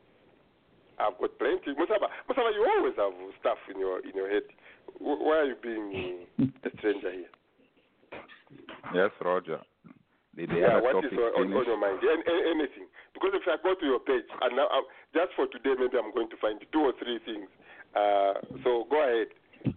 I've 0.99 1.19
got 1.19 1.39
plenty. 1.39 1.73
Musaba, 1.75 2.09
Musaba, 2.29 2.53
you 2.55 2.67
always 2.77 2.95
have 2.97 3.13
stuff 3.41 3.59
in 3.73 3.79
your 3.79 4.01
in 4.01 4.15
your 4.15 4.31
head. 4.31 4.43
Why 4.99 5.39
are 5.39 5.45
you 5.45 5.57
being 5.63 6.27
a 6.65 6.71
stranger 6.79 7.13
here? 7.13 7.31
Yes, 8.95 9.11
Roger. 9.25 9.61
Did 10.37 10.51
the 10.51 10.57
Yeah, 10.57 10.81
what 10.81 10.93
topic 10.93 11.13
on, 11.37 11.53
on, 11.53 11.65
your 11.67 11.79
mind? 11.79 11.99
An- 12.03 12.25
an- 12.27 12.47
anything. 12.47 12.87
Because 13.15 13.31
if 13.35 13.43
I 13.47 13.57
go 13.63 13.75
to 13.75 13.87
your 13.87 14.01
page, 14.01 14.25
and 14.41 14.57
now, 14.57 14.67
uh, 14.67 14.83
just 15.15 15.33
for 15.37 15.47
today, 15.47 15.75
maybe 15.79 15.97
I'm 15.97 16.13
going 16.13 16.29
to 16.31 16.37
find 16.37 16.59
two 16.73 16.81
or 16.81 16.93
three 16.99 17.19
things. 17.25 17.49
Uh, 17.95 18.35
so 18.65 18.87
go 18.91 19.03
ahead. 19.03 19.29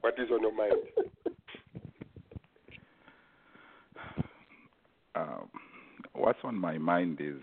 What 0.02 0.16
is 0.18 0.30
on 0.32 0.42
your 0.42 0.56
mind? 0.56 0.74
um, 5.16 5.50
what's 6.14 6.40
on 6.44 6.56
my 6.56 6.78
mind 6.78 7.20
is 7.22 7.42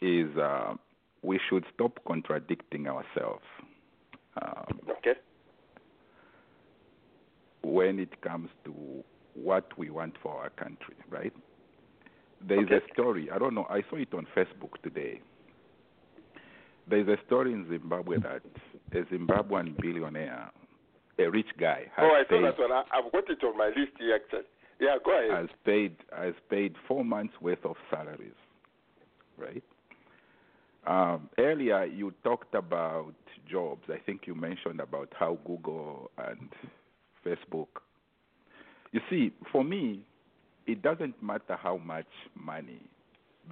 is 0.00 0.36
uh, 0.36 0.74
we 1.22 1.38
should 1.48 1.64
stop 1.74 1.98
contradicting 2.06 2.86
ourselves 2.86 3.44
um, 4.40 4.78
Okay. 4.90 5.14
when 7.62 7.98
it 7.98 8.20
comes 8.22 8.48
to 8.64 8.72
what 9.34 9.66
we 9.78 9.90
want 9.90 10.14
for 10.22 10.32
our 10.40 10.50
country, 10.50 10.94
right? 11.10 11.32
There 12.40 12.58
is 12.60 12.66
Okay. 12.66 12.76
a 12.76 12.92
story. 12.92 13.30
I 13.30 13.38
don't 13.38 13.54
know. 13.54 13.66
I 13.68 13.82
saw 13.90 13.96
it 13.96 14.12
on 14.14 14.26
Facebook 14.36 14.80
today. 14.82 15.20
There 16.88 17.00
is 17.00 17.08
a 17.08 17.18
story 17.26 17.52
in 17.52 17.68
Zimbabwe 17.68 18.18
that 18.18 18.42
a 18.92 19.02
Zimbabwean 19.12 19.76
billionaire, 19.80 20.50
a 21.18 21.26
rich 21.30 21.48
guy, 21.58 21.90
has 21.96 22.06
Oh, 22.08 22.14
I 22.14 22.22
saw 22.22 22.28
paid 22.30 22.44
that 22.44 22.58
one. 22.58 22.72
I, 22.72 22.84
I've 22.92 23.12
got 23.12 23.28
it 23.28 23.42
on 23.44 23.58
my 23.58 23.66
list 23.68 23.92
here, 23.98 24.14
actually. 24.14 24.46
Yeah, 24.80 24.96
go 25.04 25.10
ahead. 25.18 25.30
has 25.32 25.48
paid 25.64 25.96
has 26.16 26.34
paid 26.48 26.76
four 26.86 27.04
months 27.04 27.34
worth 27.40 27.64
of 27.64 27.76
salaries, 27.90 28.38
right? 29.36 29.62
Um, 30.88 31.28
earlier 31.38 31.84
you 31.84 32.14
talked 32.24 32.54
about 32.54 33.12
jobs. 33.48 33.82
I 33.90 33.98
think 33.98 34.22
you 34.26 34.34
mentioned 34.34 34.80
about 34.80 35.12
how 35.18 35.38
Google 35.46 36.10
and 36.16 36.48
Facebook. 37.24 37.68
You 38.92 39.00
see, 39.10 39.32
for 39.52 39.62
me, 39.62 40.06
it 40.66 40.80
doesn't 40.80 41.22
matter 41.22 41.56
how 41.62 41.76
much 41.76 42.06
money 42.34 42.80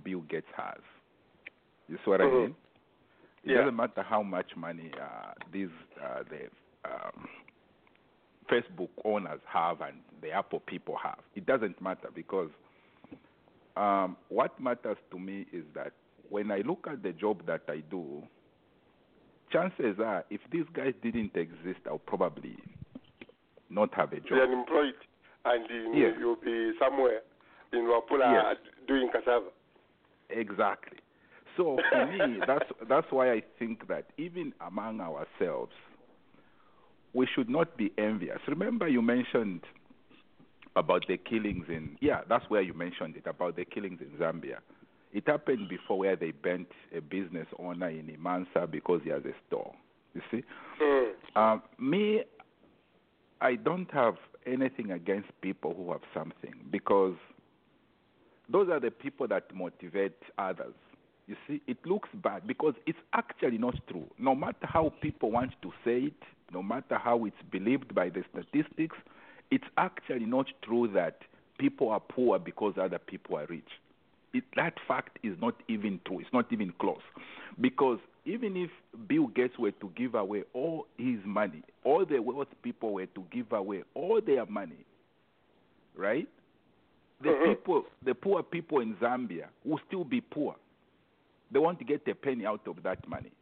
Bill 0.03 0.23
Gates 0.23 0.47
has. 0.57 0.81
You 1.89 1.99
see 1.99 2.11
what 2.11 2.23
I 2.23 2.25
Mhm. 2.25 2.33
mean? 2.41 2.57
It 3.45 3.51
Yeah. 3.51 3.59
doesn't 3.59 3.77
matter 3.77 4.03
how 4.03 4.23
much 4.23 4.57
money 4.57 4.91
uh, 4.95 5.35
these 5.53 5.71
uh, 6.01 6.23
the 6.25 6.51
um, 6.85 7.29
Facebook 8.49 8.91
owners 9.05 9.41
have 9.45 9.83
and 9.83 10.03
the 10.23 10.31
Apple 10.31 10.61
people 10.61 10.97
have. 10.97 11.21
It 11.35 11.45
doesn't 11.45 11.81
matter 11.83 12.11
because 12.15 12.51
um, 13.77 14.17
what 14.29 14.59
matters 14.59 14.97
to 15.11 15.19
me 15.19 15.47
is 15.53 15.65
that 15.75 15.93
when 16.31 16.51
I 16.51 16.59
look 16.59 16.87
at 16.91 17.03
the 17.03 17.13
job 17.13 17.47
that 17.47 17.63
I 17.69 17.83
do, 17.91 18.23
chances 19.53 19.99
are 19.99 20.25
if 20.31 20.41
these 20.51 20.67
guys 20.73 20.95
didn't 21.03 21.37
exist, 21.37 21.81
I'll 21.87 21.99
probably 21.99 22.57
not 23.71 23.95
have 23.95 24.13
a 24.13 24.17
job. 24.21 24.31
Be 24.31 24.41
unemployed, 24.41 24.95
and 25.45 25.71
in, 25.71 25.93
Yes. 25.95 26.15
you'll 26.19 26.37
be 26.37 26.73
somewhere 26.79 27.21
in 27.73 27.81
Luapula 27.81 28.33
Yes. 28.33 28.57
doing 28.87 29.09
cassava. 29.11 29.51
Exactly. 30.31 30.99
So 31.57 31.79
for 31.91 32.07
me, 32.07 32.41
that's 32.47 32.71
that's 32.89 33.11
why 33.11 33.33
I 33.33 33.43
think 33.59 33.89
that 33.89 34.07
even 34.19 34.53
among 34.61 35.01
ourselves, 35.01 35.73
we 37.15 37.27
should 37.35 37.49
not 37.49 37.77
be 37.77 37.93
envious. 37.97 38.39
Remember, 38.47 38.89
you 38.89 39.01
mentioned 39.03 39.63
about 40.75 41.07
the 41.09 41.17
killings 41.17 41.67
in 41.69 41.97
yeah, 42.01 42.21
that's 42.29 42.45
where 42.51 42.61
you 42.61 42.75
mentioned 42.75 43.17
it 43.17 43.27
about 43.27 43.57
the 43.57 43.65
killings 43.65 44.01
in 44.01 44.11
Zambia. 44.19 44.59
It 45.17 45.27
happened 45.27 45.71
before 45.71 45.97
where 46.01 46.15
they 46.15 46.31
bent 46.33 46.69
a 46.95 47.01
business 47.01 47.47
owner 47.59 47.89
in 47.89 48.09
Imansa 48.09 48.71
because 48.71 49.01
he 49.03 49.09
has 49.09 49.23
a 49.25 49.33
store. 49.47 49.75
You 50.13 50.21
see, 50.31 50.45
Mm. 50.79 51.15
um, 51.35 51.63
me, 51.79 52.23
I 53.41 53.55
don't 53.55 53.91
have 53.93 54.19
anything 54.45 54.91
against 54.91 55.29
people 55.41 55.73
who 55.75 55.91
have 55.93 56.03
something 56.13 56.55
because 56.71 57.17
those 58.51 58.69
are 58.69 58.79
the 58.79 58.91
people 58.91 59.27
that 59.29 59.55
motivate 59.55 60.21
others. 60.37 60.75
You 61.27 61.37
see, 61.49 61.63
it 61.67 61.79
looks 61.87 62.11
bad 62.23 62.47
because 62.47 62.75
it's 62.85 62.99
actually 63.15 63.57
not 63.57 63.75
true. 63.89 64.07
No 64.19 64.35
matter 64.35 64.67
how 64.67 64.93
people 65.01 65.31
want 65.31 65.53
to 65.63 65.73
say 65.83 65.99
it, 66.13 66.23
no 66.53 66.63
matter 66.63 66.99
how 66.99 67.25
it's 67.25 67.43
believed 67.51 67.95
by 67.95 68.11
the 68.11 68.23
statistics, 68.33 68.97
it's 69.51 69.69
actually 69.79 70.27
not 70.27 70.47
true 70.61 70.89
that 70.89 71.23
people 71.59 71.89
are 71.89 72.01
poor 72.01 72.39
because 72.39 72.75
other 72.77 72.99
people 72.99 73.39
are 73.39 73.47
rich. 73.47 73.81
It, 74.37 74.45
that 74.55 74.75
fact 74.87 75.19
is 75.23 75.35
not 75.41 75.55
even 75.67 75.99
true. 76.07 76.21
It's 76.21 76.33
not 76.33 76.53
even 76.53 76.73
close. 76.79 77.01
Because 77.59 77.99
even 78.27 78.55
if 78.57 78.71
Bill 79.09 79.29
Gates 79.29 79.59
were 79.59 79.71
to 79.71 79.91
give 79.97 80.15
away 80.15 80.43
all 80.53 80.87
his 80.99 81.19
money, 81.25 81.63
all 81.85 82.05
the 82.05 82.19
wealth 82.19 82.49
people 82.63 82.93
were 82.93 83.07
to 83.07 83.25
give 83.31 83.53
away 83.53 83.83
all 83.95 84.21
their 84.21 84.45
money, 84.45 84.85
right? 85.95 86.29
The 87.23 87.31
Mhm. 87.31 87.45
people, 87.45 87.87
the 88.03 88.15
poor 88.15 88.43
people 88.43 88.81
in 88.81 88.95
Zambia 88.97 89.49
will 89.65 89.81
still 89.87 90.05
be 90.05 90.21
poor. 90.21 90.55
They 91.51 91.59
won't 91.59 91.85
get 91.87 92.07
a 92.09 92.15
penny 92.15 92.45
out 92.45 92.67
of 92.67 92.83
that 92.83 93.09
money. 93.09 93.33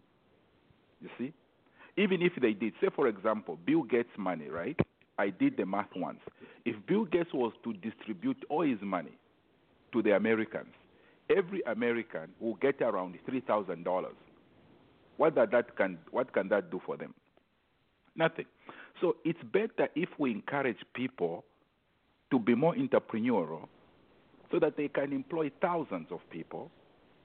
You 1.00 1.08
see? 1.18 1.32
Even 1.96 2.22
if 2.22 2.34
they 2.36 2.52
did, 2.52 2.74
say 2.80 2.88
for 2.90 3.08
example, 3.08 3.56
Bill 3.64 3.82
Gates' 3.82 4.16
money, 4.16 4.48
right? 4.48 4.78
I 5.18 5.30
did 5.30 5.56
the 5.56 5.66
math 5.66 5.94
once. 5.96 6.20
If 6.64 6.76
Bill 6.86 7.04
Gates 7.04 7.32
was 7.32 7.52
to 7.64 7.72
distribute 7.72 8.44
all 8.48 8.62
his 8.62 8.80
money 8.82 9.16
to 9.92 10.02
the 10.02 10.14
Americans, 10.16 10.74
every 11.30 11.62
American 11.66 12.28
will 12.40 12.54
get 12.56 12.80
around 12.80 13.18
three 13.26 13.40
thousand 13.40 13.84
dollars. 13.84 14.14
What 15.16 15.34
that, 15.36 15.50
that 15.52 15.76
can 15.76 15.98
what 16.10 16.32
can 16.32 16.48
that 16.48 16.70
do 16.70 16.80
for 16.84 16.96
them? 16.96 17.14
Nothing. 18.16 18.46
So 19.00 19.16
it's 19.24 19.42
better 19.52 19.88
if 19.94 20.08
we 20.18 20.30
encourage 20.30 20.78
people 20.94 21.44
to 22.30 22.38
be 22.38 22.54
more 22.54 22.74
entrepreneurial 22.74 23.68
so 24.50 24.58
that 24.60 24.76
they 24.76 24.88
can 24.88 25.12
employ 25.12 25.50
thousands 25.60 26.06
of 26.10 26.20
people 26.30 26.70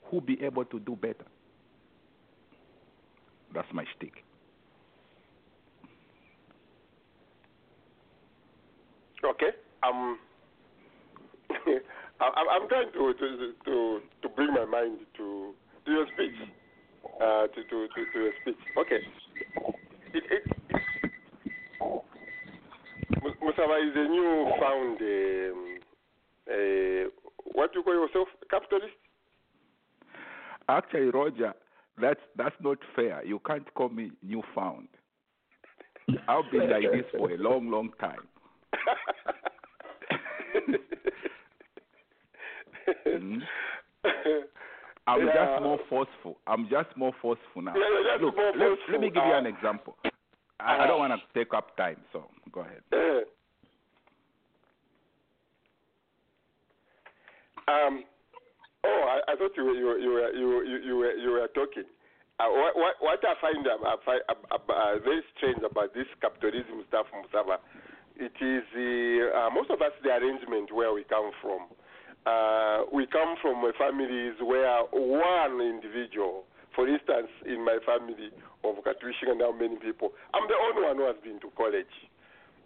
who 0.05 0.21
be 0.21 0.41
able 0.43 0.65
to 0.65 0.79
do 0.79 0.95
better. 0.95 1.25
That's 3.53 3.67
my 3.73 3.85
stick. 3.97 4.23
Okay. 9.23 9.51
Um, 9.83 10.17
I, 12.19 12.25
I'm- 12.25 12.49
I'm 12.51 12.67
trying 12.69 12.91
to, 12.91 13.13
to 13.13 13.53
to 13.65 13.99
to 14.21 14.29
bring 14.29 14.53
my 14.53 14.65
mind 14.65 14.99
to 15.17 15.53
to 15.85 15.91
your 15.91 16.05
speech. 16.13 16.35
Uh, 17.21 17.47
to, 17.47 17.63
to, 17.63 17.87
to, 17.95 18.05
to 18.13 18.19
your 18.19 18.31
speech. 18.41 18.55
Okay. 18.77 18.99
It, 20.13 20.23
it, 20.31 20.43
Musaba 23.41 23.77
is 23.85 23.93
a 23.95 24.07
new 24.07 24.51
found, 24.59 25.01
um, 25.01 25.79
uh, 26.49 27.09
what 27.53 27.73
you 27.73 27.83
call 27.83 27.93
yourself, 27.93 28.27
capitalist? 28.49 28.93
Actually, 30.67 31.09
Roger, 31.09 31.53
that's 32.01 32.19
that's 32.37 32.55
not 32.61 32.77
fair. 32.95 33.25
You 33.25 33.39
can't 33.45 33.73
call 33.73 33.89
me 33.89 34.11
newfound. 34.23 34.87
I've 36.27 36.49
been 36.51 36.69
like 36.69 36.83
this 36.91 37.05
for 37.17 37.31
a 37.31 37.37
long, 37.37 37.69
long 37.69 37.91
time. 37.99 38.27
Mhm. 43.05 43.41
I'm 45.07 45.25
Yeah. 45.25 45.33
just 45.33 45.63
more 45.63 45.79
forceful. 45.89 46.37
I'm 46.45 46.69
just 46.69 46.95
more 46.95 47.13
forceful 47.21 47.61
now. 47.61 47.73
Yeah, 47.75 48.17
Look, 48.21 48.35
let, 48.55 48.77
let 48.91 49.01
me 49.01 49.09
give 49.09 49.25
you 49.25 49.33
an 49.33 49.47
example. 49.47 49.95
I, 50.59 50.83
I 50.83 50.87
don't 50.87 50.99
want 50.99 51.13
to 51.13 51.21
take 51.33 51.53
up 51.53 51.75
time, 51.77 51.97
so 52.13 52.29
go 52.51 52.61
ahead. 52.61 52.83
Um, 57.67 58.03
oh, 58.83 59.03
I, 59.07 59.31
I 59.31 59.35
thought 59.35 59.51
you 59.55 59.65
were 59.65 59.73
you 59.73 59.85
were 59.85 59.99
you 59.99 60.09
were 60.11 60.33
you 60.33 60.47
were, 60.47 60.63
you 60.63 60.95
were, 60.97 61.13
you 61.13 61.29
were 61.31 61.47
talking. 61.53 61.85
Uh, 62.39 62.47
what, 62.49 62.75
what 62.75 62.95
what 62.99 63.19
I 63.25 63.35
find 63.41 63.67
uh, 63.67 64.99
very 65.03 65.21
strange 65.37 65.59
about 65.63 65.93
this 65.93 66.07
capitalism 66.21 66.83
stuff, 66.87 67.05
Musaba, 67.13 67.57
it 68.15 68.35
is 68.41 68.63
uh, 68.75 69.37
uh, 69.37 69.49
most 69.49 69.69
of 69.69 69.81
us 69.81 69.91
the 70.03 70.09
arrangement 70.09 70.73
where 70.73 70.93
we 70.93 71.03
come 71.03 71.31
from. 71.41 71.67
Uh, 72.25 72.83
we 72.91 73.07
come 73.07 73.35
from 73.41 73.63
families 73.77 74.35
where 74.43 74.83
one 74.91 75.61
individual, 75.61 76.43
for 76.75 76.87
instance, 76.87 77.29
in 77.45 77.63
my 77.63 77.77
family 77.85 78.29
of 78.63 78.75
Katuishing 78.83 79.31
and 79.31 79.41
how 79.41 79.51
many 79.51 79.77
people, 79.77 80.11
I'm 80.33 80.47
the 80.47 80.55
only 80.55 80.83
one 80.83 80.97
who 80.97 81.07
has 81.07 81.15
been 81.23 81.39
to 81.39 81.49
college. 81.55 81.95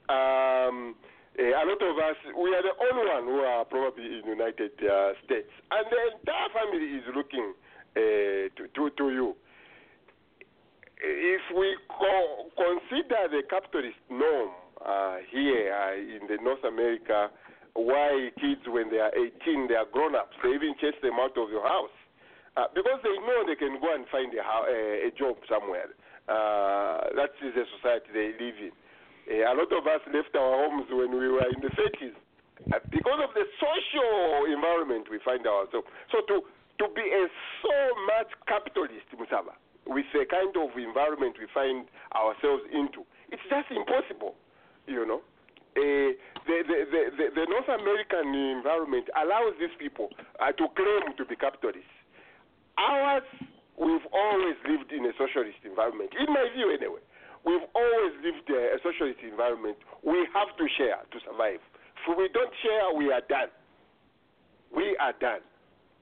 Um, 0.10 0.96
eh, 1.38 1.54
a 1.54 1.64
lot 1.64 1.82
of 1.82 1.96
us, 1.98 2.18
we 2.36 2.50
are 2.50 2.66
the 2.66 2.76
only 2.82 3.06
one 3.08 3.24
who 3.24 3.40
are 3.46 3.64
probably 3.66 4.06
in 4.06 4.24
United 4.26 4.74
uh, 4.84 5.14
States, 5.24 5.50
and 5.72 5.86
the 5.88 6.02
entire 6.18 6.50
family 6.52 6.98
is 6.98 7.04
looking 7.16 7.54
uh, 7.96 8.50
to, 8.58 8.68
to 8.74 8.90
to 8.98 9.06
you. 9.14 9.36
If 10.98 11.42
we 11.56 11.78
co- 11.90 12.50
consider 12.58 13.28
the 13.30 13.44
capitalist 13.50 14.00
norm 14.10 14.50
uh, 14.84 15.18
here 15.32 15.72
uh, 15.72 15.94
in 15.96 16.28
the 16.28 16.42
North 16.42 16.64
America, 16.64 17.30
why 17.74 18.30
kids 18.40 18.62
when 18.68 18.90
they 18.90 19.00
are 19.02 19.12
18 19.14 19.68
they 19.68 19.76
are 19.76 19.90
grown 19.92 20.16
ups, 20.16 20.36
they 20.44 20.54
even 20.54 20.76
chase 20.80 20.98
them 21.02 21.18
out 21.20 21.34
of 21.38 21.50
your 21.50 21.66
house 21.66 21.94
uh, 22.58 22.70
because 22.74 23.02
they 23.02 23.16
know 23.26 23.42
they 23.46 23.58
can 23.58 23.82
go 23.82 23.90
and 23.94 24.06
find 24.14 24.30
a, 24.34 24.42
a, 24.42 25.08
a 25.08 25.12
job 25.18 25.36
somewhere. 25.50 25.90
Uh, 26.30 27.10
that 27.18 27.34
is 27.44 27.52
the 27.58 27.66
society 27.80 28.08
they 28.14 28.30
live 28.38 28.58
in. 28.62 28.74
Uh, 29.26 29.52
a 29.52 29.54
lot 29.56 29.72
of 29.74 29.84
us 29.88 30.04
left 30.14 30.32
our 30.36 30.54
homes 30.68 30.88
when 30.92 31.12
we 31.12 31.28
were 31.28 31.48
in 31.50 31.60
the 31.60 31.72
30s 31.74 32.16
uh, 32.72 32.80
because 32.92 33.20
of 33.20 33.34
the 33.34 33.44
social 33.60 34.48
environment 34.48 35.08
we 35.10 35.20
find 35.26 35.44
ourselves. 35.48 35.88
So 36.12 36.22
to 36.30 36.46
to 36.80 36.86
be 36.96 37.06
a 37.06 37.26
so 37.62 37.76
much 38.10 38.34
capitalist, 38.48 39.06
Musaba, 39.14 39.54
with 39.86 40.06
the 40.14 40.26
kind 40.26 40.50
of 40.58 40.74
environment 40.78 41.38
we 41.38 41.46
find 41.54 41.86
ourselves 42.16 42.64
into, 42.74 43.06
it's 43.30 43.44
just 43.46 43.70
impossible, 43.70 44.36
you 44.88 45.06
know. 45.06 45.22
Uh, 45.78 46.14
the, 46.46 46.58
the, 46.68 46.80
the, 47.18 47.26
the, 47.36 47.46
North 47.48 47.70
American 47.70 48.36
environment 48.36 49.08
allows 49.16 49.56
these 49.60 49.74
people 49.80 50.10
uh, 50.40 50.52
to 50.52 50.66
claim 50.76 51.16
to 51.16 51.24
be 51.26 51.36
capitalists. 51.36 51.90
Ours, 52.78 53.24
we've 53.80 54.08
always 54.12 54.58
lived 54.68 54.92
in 54.92 55.06
a 55.06 55.14
socialist 55.16 55.62
environment, 55.64 56.12
in 56.18 56.28
my 56.34 56.46
view 56.56 56.74
anyway. 56.74 57.02
We've 57.46 57.68
always 57.76 58.14
lived 58.24 58.48
uh, 58.50 58.76
a 58.76 58.80
socialist 58.84 59.20
environment. 59.24 59.78
We 60.04 60.28
have 60.32 60.52
to 60.56 60.66
share 60.80 61.04
to 61.04 61.18
survive. 61.28 61.60
If 62.04 62.18
we 62.18 62.28
don't 62.32 62.52
share, 62.64 62.92
we 62.96 63.12
are 63.12 63.24
done. 63.28 63.52
We 64.76 64.96
are 65.00 65.14
done 65.20 65.44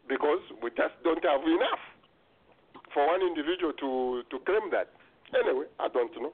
because 0.08 0.42
we 0.62 0.70
just 0.74 0.96
don't 1.04 1.22
have 1.22 1.42
enough 1.46 1.84
for 2.94 3.06
one 3.08 3.22
individual 3.22 3.74
to, 3.74 4.24
to 4.30 4.36
claim 4.46 4.70
that. 4.72 4.90
Anyway, 5.34 5.66
I 5.80 5.88
don't 5.88 6.14
know. 6.22 6.34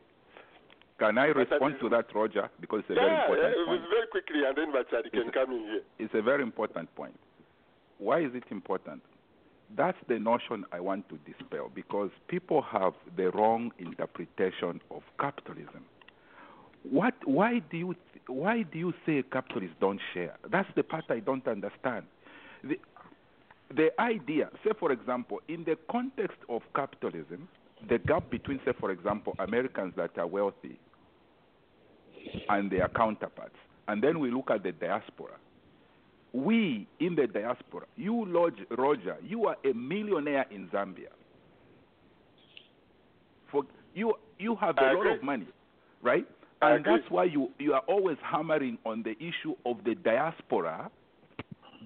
Can 1.00 1.18
I 1.18 1.30
uh, 1.30 1.34
respond 1.34 1.76
to 1.82 1.90
that, 1.90 2.14
Roger? 2.14 2.50
Because 2.60 2.80
it's 2.82 2.92
a 2.92 2.96
very 2.96 3.12
yeah, 3.12 3.22
important 3.22 3.56
yeah, 3.58 3.66
point. 3.66 3.82
very 3.90 4.08
quickly, 4.08 4.42
and 4.48 4.58
then 4.58 4.74
Bachari 4.74 5.12
can 5.12 5.32
come 5.32 5.52
in 5.52 5.60
here. 5.60 5.82
It's 6.00 6.14
a 6.14 6.22
very 6.22 6.42
important 6.42 6.94
point. 6.96 7.18
Why 8.00 8.22
is 8.22 8.32
it 8.34 8.44
important? 8.50 9.02
That's 9.76 9.98
the 10.08 10.18
notion 10.18 10.66
I 10.72 10.80
want 10.80 11.08
to 11.10 11.20
dispel 11.30 11.70
because 11.74 12.10
people 12.28 12.62
have 12.62 12.94
the 13.16 13.32
wrong 13.32 13.72
interpretation 13.80 14.82
of 14.90 15.04
capitalism. 15.20 15.86
What? 16.90 17.16
Why 17.26 17.60
do 17.60 17.78
you? 17.78 17.96
Why 18.28 18.64
do 18.64 18.80
you 18.80 18.94
say 19.06 19.24
capitalists 19.32 19.76
don't 19.80 20.00
share? 20.14 20.36
That's 20.50 20.70
the 20.76 20.84
part 20.84 21.06
I 21.10 21.20
don't 21.20 21.48
understand. 21.48 22.06
The, 22.64 22.80
the 23.76 23.90
idea, 24.02 24.50
say 24.64 24.72
for 24.80 24.92
example, 24.92 25.42
in 25.48 25.64
the 25.64 25.78
context 25.92 26.38
of 26.50 26.62
capitalism, 26.76 27.48
the 27.88 28.00
gap 28.00 28.30
between, 28.30 28.60
say 28.66 28.72
for 28.80 28.92
example, 28.92 29.36
Americans 29.40 29.94
that 29.98 30.18
are 30.18 30.28
wealthy 30.28 30.80
and 32.50 32.72
their 32.72 32.88
counterparts, 32.90 33.56
and 33.88 34.04
then 34.04 34.20
we 34.20 34.32
look 34.32 34.52
at 34.52 34.64
the 34.64 34.72
diaspora. 34.72 35.36
We 36.34 36.88
in 37.00 37.16
the 37.16 37.28
diaspora, 37.28 37.86
you, 37.96 38.26
Lodge, 38.28 38.60
Roger, 38.78 39.18
you 39.24 39.46
are 39.46 39.58
a 39.64 39.74
millionaire 39.74 40.46
in 40.52 40.68
Zambia. 40.68 41.10
For 43.52 43.64
you, 43.96 44.14
you 44.38 44.56
have 44.56 44.78
a 44.78 44.94
lot 44.94 45.08
of 45.08 45.24
money, 45.24 45.48
right? 46.02 46.26
And 46.62 46.84
that's 46.84 47.10
why 47.10 47.26
you, 47.26 47.52
you 47.60 47.74
are 47.74 47.84
always 47.88 48.18
hammering 48.24 48.78
on 48.86 49.04
the 49.04 49.16
issue 49.20 49.56
of 49.66 49.78
the 49.86 49.96
diaspora 49.96 50.90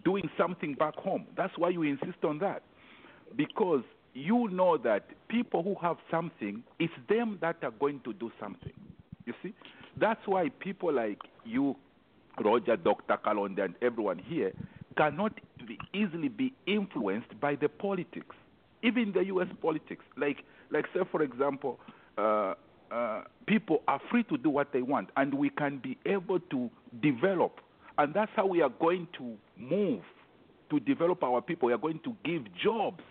doing 0.03 0.29
something 0.37 0.73
back 0.75 0.95
home. 0.95 1.27
That's 1.35 1.53
why 1.57 1.69
you 1.69 1.83
insist 1.83 2.23
on 2.23 2.39
that. 2.39 2.63
Because 3.35 3.83
you 4.13 4.49
know 4.49 4.77
that 4.77 5.05
people 5.27 5.61
who 5.63 5.75
have 5.81 5.97
something, 6.09 6.63
it's 6.79 6.93
them 7.09 7.37
that 7.41 7.57
are 7.63 7.71
going 7.71 7.99
to 8.05 8.13
do 8.13 8.31
something. 8.39 8.73
You 9.25 9.33
see? 9.43 9.53
That's 9.97 10.21
why 10.25 10.49
people 10.59 10.93
like 10.93 11.19
you, 11.45 11.75
Roger, 12.43 12.77
Dr. 12.77 13.17
Kalonde, 13.25 13.63
and 13.63 13.75
everyone 13.81 14.19
here 14.19 14.53
cannot 14.97 15.33
be 15.67 15.77
easily 15.93 16.29
be 16.29 16.53
influenced 16.65 17.39
by 17.39 17.55
the 17.55 17.69
politics, 17.69 18.35
even 18.83 19.11
the 19.13 19.25
U.S. 19.25 19.47
politics. 19.61 20.03
Like, 20.17 20.43
like 20.69 20.85
say, 20.93 21.01
for 21.11 21.21
example, 21.21 21.79
uh, 22.17 22.53
uh, 22.91 23.23
people 23.47 23.81
are 23.87 24.01
free 24.09 24.23
to 24.23 24.37
do 24.37 24.49
what 24.49 24.73
they 24.73 24.81
want, 24.81 25.09
and 25.17 25.33
we 25.33 25.49
can 25.49 25.77
be 25.77 25.97
able 26.05 26.39
to 26.39 26.69
develop. 27.01 27.59
And 27.97 28.13
that's 28.13 28.31
how 28.35 28.45
we 28.45 28.61
are 28.61 28.69
going 28.69 29.07
to 29.17 29.35
move 29.57 30.01
to 30.69 30.79
develop 30.79 31.23
our 31.23 31.41
people. 31.41 31.67
We 31.67 31.73
are 31.73 31.77
going 31.77 31.99
to 32.03 32.15
give 32.23 32.43
jobs 32.63 33.03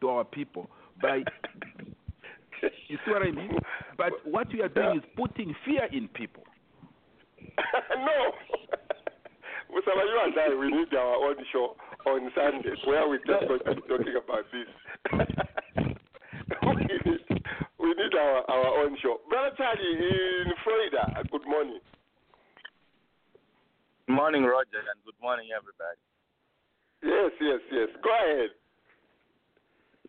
to 0.00 0.08
our 0.08 0.24
people 0.24 0.70
by. 1.00 1.24
you 2.88 2.98
see 3.04 3.10
what 3.10 3.22
I 3.22 3.30
mean? 3.30 3.58
But 3.96 4.12
what 4.24 4.48
we 4.52 4.62
are 4.62 4.68
doing 4.68 4.98
is 4.98 5.04
putting 5.16 5.54
fear 5.64 5.86
in 5.92 6.08
people. 6.08 6.44
no. 7.90 8.32
Musaba, 9.70 10.06
you 10.06 10.20
and 10.24 10.38
I, 10.38 10.54
we 10.54 10.70
need 10.70 10.94
our 10.94 11.16
own 11.16 11.36
show 11.52 11.76
on 12.06 12.30
Sundays 12.34 12.78
where 12.84 13.08
we 13.08 13.18
just 13.18 13.48
going 13.48 13.60
to 13.60 13.74
be 13.74 13.80
talking 13.88 14.14
about 14.22 14.44
this. 14.52 14.68
we, 16.62 16.74
need, 16.74 17.20
we 17.78 17.88
need 17.88 18.14
our, 18.18 18.50
our 18.50 18.84
own 18.84 18.96
show. 19.02 19.20
Brother 19.28 19.50
Charlie 19.56 19.98
in 19.98 20.52
Florida, 20.62 21.22
good 21.30 21.46
morning. 21.46 21.80
Good 24.06 24.14
Morning, 24.14 24.44
Roger, 24.44 24.78
and 24.78 25.00
good 25.04 25.18
morning, 25.20 25.48
everybody. 25.56 25.98
Yes, 27.02 27.32
yes, 27.40 27.60
yes. 27.72 27.88
Go 28.02 28.10
ahead. 28.10 28.50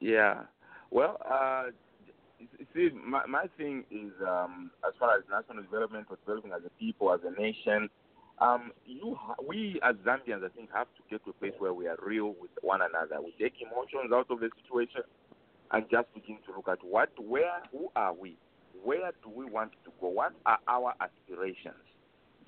Yeah. 0.01 0.43
Well, 0.91 1.17
uh, 1.29 1.63
you 1.67 1.84
see, 2.73 2.89
my, 2.93 3.25
my 3.25 3.45
thing 3.57 3.83
is 3.91 4.11
um, 4.27 4.71
as 4.87 4.93
far 4.99 5.17
as 5.17 5.23
national 5.29 5.63
development 5.63 6.07
or 6.09 6.17
developing 6.25 6.51
as 6.51 6.61
a 6.65 6.69
people, 6.79 7.13
as 7.13 7.19
a 7.25 7.39
nation, 7.39 7.89
um, 8.39 8.71
you, 8.85 9.15
ha- 9.19 9.35
we 9.47 9.79
as 9.83 9.95
Zambians, 10.05 10.43
I 10.43 10.49
think, 10.55 10.69
have 10.73 10.87
to 10.97 11.03
get 11.09 11.23
to 11.25 11.31
a 11.31 11.33
place 11.33 11.53
where 11.59 11.73
we 11.73 11.87
are 11.87 11.97
real 12.05 12.35
with 12.39 12.51
one 12.61 12.81
another. 12.81 13.21
We 13.23 13.33
take 13.39 13.53
emotions 13.61 14.11
out 14.13 14.27
of 14.29 14.39
the 14.39 14.49
situation 14.63 15.01
and 15.71 15.85
just 15.89 16.13
begin 16.13 16.37
to 16.47 16.55
look 16.55 16.67
at 16.67 16.83
what, 16.83 17.09
where, 17.17 17.63
who 17.71 17.89
are 17.95 18.13
we? 18.13 18.37
Where 18.83 19.11
do 19.23 19.29
we 19.29 19.45
want 19.45 19.71
to 19.85 19.91
go? 20.01 20.09
What 20.09 20.33
are 20.45 20.59
our 20.67 20.93
aspirations? 20.99 21.81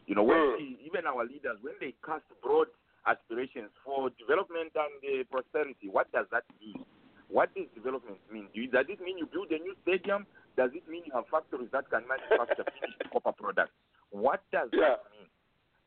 You 0.06 0.16
know, 0.16 0.24
when 0.24 0.56
we, 0.58 0.78
even 0.86 1.06
our 1.06 1.24
leaders, 1.24 1.58
when 1.62 1.74
they 1.80 1.94
cast 2.06 2.24
broad 2.44 2.68
aspirations 3.06 3.72
for 3.84 4.10
development 4.20 4.72
and 4.76 5.22
uh, 5.22 5.24
prosperity, 5.32 5.88
what 5.90 6.12
does 6.12 6.26
that 6.32 6.44
mean? 6.62 6.84
What 7.30 7.54
does 7.56 7.68
development 7.76 8.20
mean? 8.32 8.48
Do 8.54 8.62
you, 8.62 8.72
does 8.72 8.86
it 8.90 9.02
mean 9.02 9.18
you 9.18 9.26
build 9.28 9.52
a 9.52 9.60
new 9.60 9.76
stadium? 9.84 10.26
Does 10.56 10.72
it 10.74 10.88
mean 10.90 11.04
you 11.06 11.12
have 11.14 11.26
factories 11.30 11.70
that 11.72 11.90
can 11.90 12.04
manufacture 12.08 12.64
finished 12.80 13.04
copper 13.12 13.32
products? 13.34 13.76
What 14.12 14.42
does 14.52 14.70
that 14.72 15.04
mean? 15.12 15.28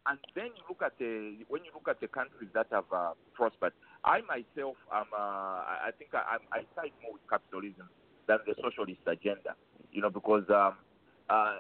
And 0.07 0.19
then 0.35 0.53
you 0.57 0.63
look 0.69 0.83
at 0.83 0.97
the 0.99 1.45
when 1.49 1.65
you 1.65 1.73
look 1.75 1.89
at 1.89 2.01
the 2.01 2.09
countries 2.09 2.49
that 2.55 2.67
have 2.71 2.89
uh, 2.93 3.13
prospered. 3.35 3.73
I 4.05 4.21
myself, 4.23 4.77
am, 4.93 5.05
uh, 5.13 5.61
I 5.65 5.89
I 5.89 5.91
think 5.99 6.13
I, 6.15 6.37
I'm- 6.41 6.49
I 6.53 6.65
side 6.75 6.93
more 7.03 7.13
with 7.15 7.27
capitalism 7.29 7.89
than 8.27 8.39
the 8.47 8.55
socialist 8.63 9.01
agenda. 9.07 9.57
You 9.93 10.01
know, 10.03 10.11
because 10.11 10.45
um, 10.49 10.77
uh, 11.29 11.59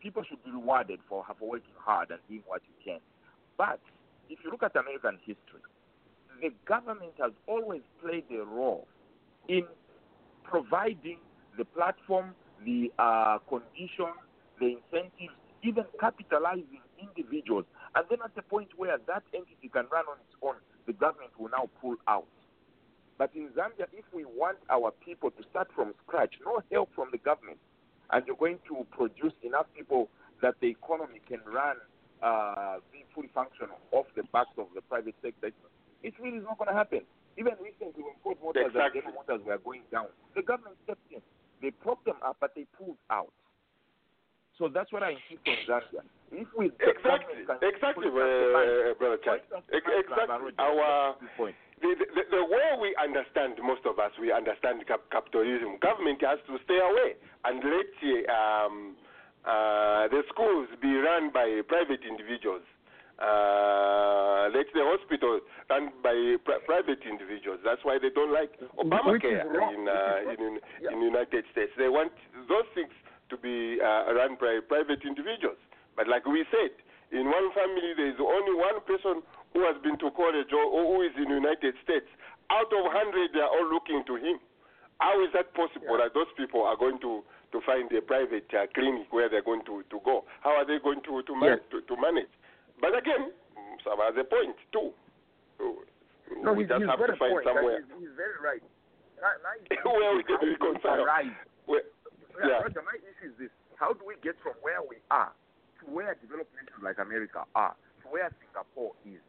people 0.00 0.22
should 0.24 0.42
be 0.44 0.50
rewarded 0.50 1.00
for 1.08 1.24
for 1.38 1.48
working 1.48 1.76
hard 1.76 2.10
and 2.10 2.20
doing 2.28 2.42
what 2.46 2.62
you 2.64 2.74
can. 2.84 3.00
But 3.58 3.80
if 4.30 4.38
you 4.44 4.50
look 4.50 4.62
at 4.62 4.76
American 4.76 5.18
history, 5.24 5.60
the 6.40 6.50
government 6.66 7.12
has 7.20 7.32
always 7.46 7.82
played 8.00 8.24
a 8.32 8.44
role 8.44 8.88
in 9.48 9.64
providing 10.42 11.18
the 11.58 11.64
platform, 11.64 12.34
the 12.64 12.92
uh, 12.98 13.38
conditions, 13.48 14.16
the 14.60 14.76
incentives, 14.78 15.34
even 15.62 15.84
capitalizing 16.00 16.80
individuals. 17.00 17.64
And 17.94 18.04
then 18.10 18.18
at 18.24 18.34
the 18.34 18.42
point 18.42 18.68
where 18.76 18.98
that 19.06 19.22
entity 19.32 19.68
can 19.72 19.86
run 19.90 20.04
on 20.10 20.16
its 20.26 20.36
own, 20.42 20.56
the 20.86 20.92
government 20.92 21.30
will 21.38 21.50
now 21.50 21.68
pull 21.80 21.96
out. 22.08 22.26
But 23.18 23.30
in 23.34 23.48
Zambia, 23.50 23.86
if 23.92 24.04
we 24.12 24.24
want 24.24 24.58
our 24.70 24.92
people 25.04 25.30
to 25.30 25.42
start 25.50 25.68
from 25.74 25.94
scratch, 26.06 26.34
no 26.44 26.60
help 26.72 26.90
from 26.94 27.08
the 27.12 27.18
government, 27.18 27.58
and 28.10 28.26
you're 28.26 28.36
going 28.36 28.58
to 28.68 28.86
produce 28.90 29.32
enough 29.42 29.66
people 29.76 30.08
that 30.42 30.54
the 30.60 30.68
economy 30.68 31.20
can 31.26 31.40
run, 31.46 31.76
uh, 32.22 32.76
be 32.92 33.04
fully 33.14 33.30
functional 33.34 33.78
off 33.92 34.06
the 34.16 34.24
backs 34.32 34.50
of 34.58 34.66
the 34.74 34.82
private 34.82 35.14
sector, 35.22 35.50
it 36.02 36.14
really 36.20 36.38
is 36.38 36.44
not 36.44 36.58
going 36.58 36.68
to 36.68 36.74
happen. 36.74 37.00
Even 37.36 37.54
recently, 37.58 38.02
when 38.02 38.14
Ford 38.22 38.38
Motors 38.42 38.70
Exactly. 38.70 39.02
and 39.02 39.10
General 39.10 39.24
Motors 39.26 39.42
were 39.46 39.58
going 39.58 39.82
down, 39.90 40.06
the 40.34 40.42
government 40.42 40.76
stepped 40.84 41.06
in. 41.10 41.20
They 41.62 41.70
propped 41.70 42.04
them 42.04 42.20
up, 42.22 42.36
but 42.40 42.54
they 42.54 42.66
pulled 42.78 42.98
out. 43.10 43.32
So 44.58 44.68
that's 44.70 44.92
what 44.92 45.02
I 45.02 45.18
insist 45.18 45.42
on 45.46 45.58
Zambia. 45.66 46.02
If 46.30 46.48
we 46.56 46.70
Exactly, 46.78 47.42
exactly, 47.42 48.06
uh, 48.06 48.94
brother 48.98 49.18
Chad. 49.24 49.42
Exactly. 49.72 50.54
Our 50.58 51.16
the, 51.82 51.90
the, 51.98 52.22
the 52.30 52.44
way 52.44 52.68
we 52.80 52.94
understand 52.96 53.58
most 53.62 53.82
of 53.84 53.98
us, 53.98 54.12
we 54.20 54.32
understand 54.32 54.86
cap- 54.86 55.10
capitalism. 55.10 55.76
Government 55.82 56.22
has 56.22 56.38
to 56.46 56.56
stay 56.64 56.78
away 56.78 57.18
and 57.44 57.60
let 57.60 57.92
um, 58.30 58.96
uh, 59.44 60.08
the 60.08 60.22
schools 60.30 60.68
be 60.80 60.94
run 60.96 61.30
by 61.34 61.60
private 61.66 62.00
individuals. 62.06 62.62
Uh, 63.18 64.50
let 64.52 64.66
the 64.74 64.82
hospital 64.82 65.40
run 65.70 65.90
by 66.02 66.14
pri- 66.44 66.60
private 66.66 67.00
individuals. 67.08 67.60
That's 67.64 67.80
why 67.84 67.98
they 68.02 68.10
don't 68.10 68.32
like 68.32 68.52
Obamacare 68.78 69.46
in, 69.74 69.88
uh, 69.88 70.32
in 70.32 70.38
in 70.42 70.52
in 70.92 70.98
United 71.02 71.44
States. 71.52 71.72
They 71.78 71.88
want 71.88 72.12
those 72.48 72.66
things 72.74 72.92
to 73.30 73.36
be 73.36 73.78
uh, 73.80 74.12
run 74.14 74.36
by 74.40 74.60
private 74.68 75.02
individuals. 75.06 75.58
But 75.96 76.08
like 76.08 76.26
we 76.26 76.44
said, 76.50 76.74
in 77.14 77.26
one 77.30 77.48
family 77.54 77.94
there 77.96 78.10
is 78.10 78.18
only 78.20 78.54
one 78.58 78.80
person 78.84 79.22
who 79.54 79.62
has 79.64 79.76
been 79.82 79.96
to 80.02 80.10
college 80.12 80.50
or, 80.52 80.64
or 80.66 80.82
who 80.94 81.02
is 81.06 81.14
in 81.16 81.28
the 81.30 81.38
United 81.38 81.74
States. 81.86 82.10
Out 82.50 82.68
of 82.74 82.84
hundred, 82.92 83.30
they 83.32 83.40
are 83.40 83.48
all 83.48 83.68
looking 83.72 84.02
to 84.10 84.16
him. 84.16 84.36
How 84.98 85.22
is 85.24 85.30
that 85.32 85.54
possible 85.54 85.96
that 85.98 86.12
those 86.14 86.30
people 86.36 86.62
are 86.62 86.76
going 86.76 86.98
to, 87.00 87.22
to 87.52 87.58
find 87.64 87.90
a 87.92 88.02
private 88.02 88.46
uh, 88.52 88.66
clinic 88.74 89.06
where 89.10 89.28
they're 89.30 89.42
going 89.46 89.64
to, 89.64 89.82
to 89.90 89.98
go? 90.04 90.24
How 90.42 90.50
are 90.58 90.66
they 90.66 90.78
going 90.82 91.00
to, 91.08 91.22
to, 91.22 91.32
man- 91.34 91.58
to, 91.70 91.80
to 91.80 91.94
manage? 92.00 92.30
But 92.80 92.96
again, 92.98 93.30
mm, 93.30 93.76
Saba 93.84 94.10
has 94.10 94.16
a 94.18 94.26
point 94.26 94.56
too. 94.72 94.92
No, 96.42 96.52
we 96.52 96.64
he's, 96.64 96.72
just 96.72 96.80
he's 96.80 96.90
have 96.90 97.00
to 97.00 97.16
find 97.16 97.32
point. 97.36 97.46
somewhere. 97.46 97.84
He's, 97.84 98.08
he's 98.08 98.14
very 98.16 98.38
right. 98.42 98.64
My, 99.20 99.32
my 99.40 99.54
where 99.88 100.16
we 100.16 100.24
can 100.24 100.40
reconcile. 100.40 101.04
Right. 101.04 101.32
Where, 101.64 101.86
Yeah, 102.40 102.60
yeah. 102.60 102.66
Roger, 102.66 102.82
my 102.84 102.98
issue 103.00 103.32
is 103.32 103.36
this. 103.38 103.52
How 103.76 103.92
do 103.92 104.02
we 104.04 104.14
get 104.20 104.36
from 104.42 104.54
where 104.60 104.82
we 104.82 105.00
are 105.10 105.32
to 105.80 105.84
where 105.88 106.14
developed 106.20 106.52
nations 106.56 106.82
like 106.82 106.98
America 106.98 107.44
are, 107.54 107.76
to 108.02 108.06
where 108.08 108.28
Singapore 108.40 108.92
is? 109.06 109.22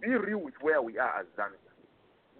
Be 0.00 0.14
real 0.14 0.38
with 0.38 0.54
where 0.60 0.80
we 0.80 0.98
are 0.98 1.20
as 1.20 1.26
Zambia. 1.36 1.58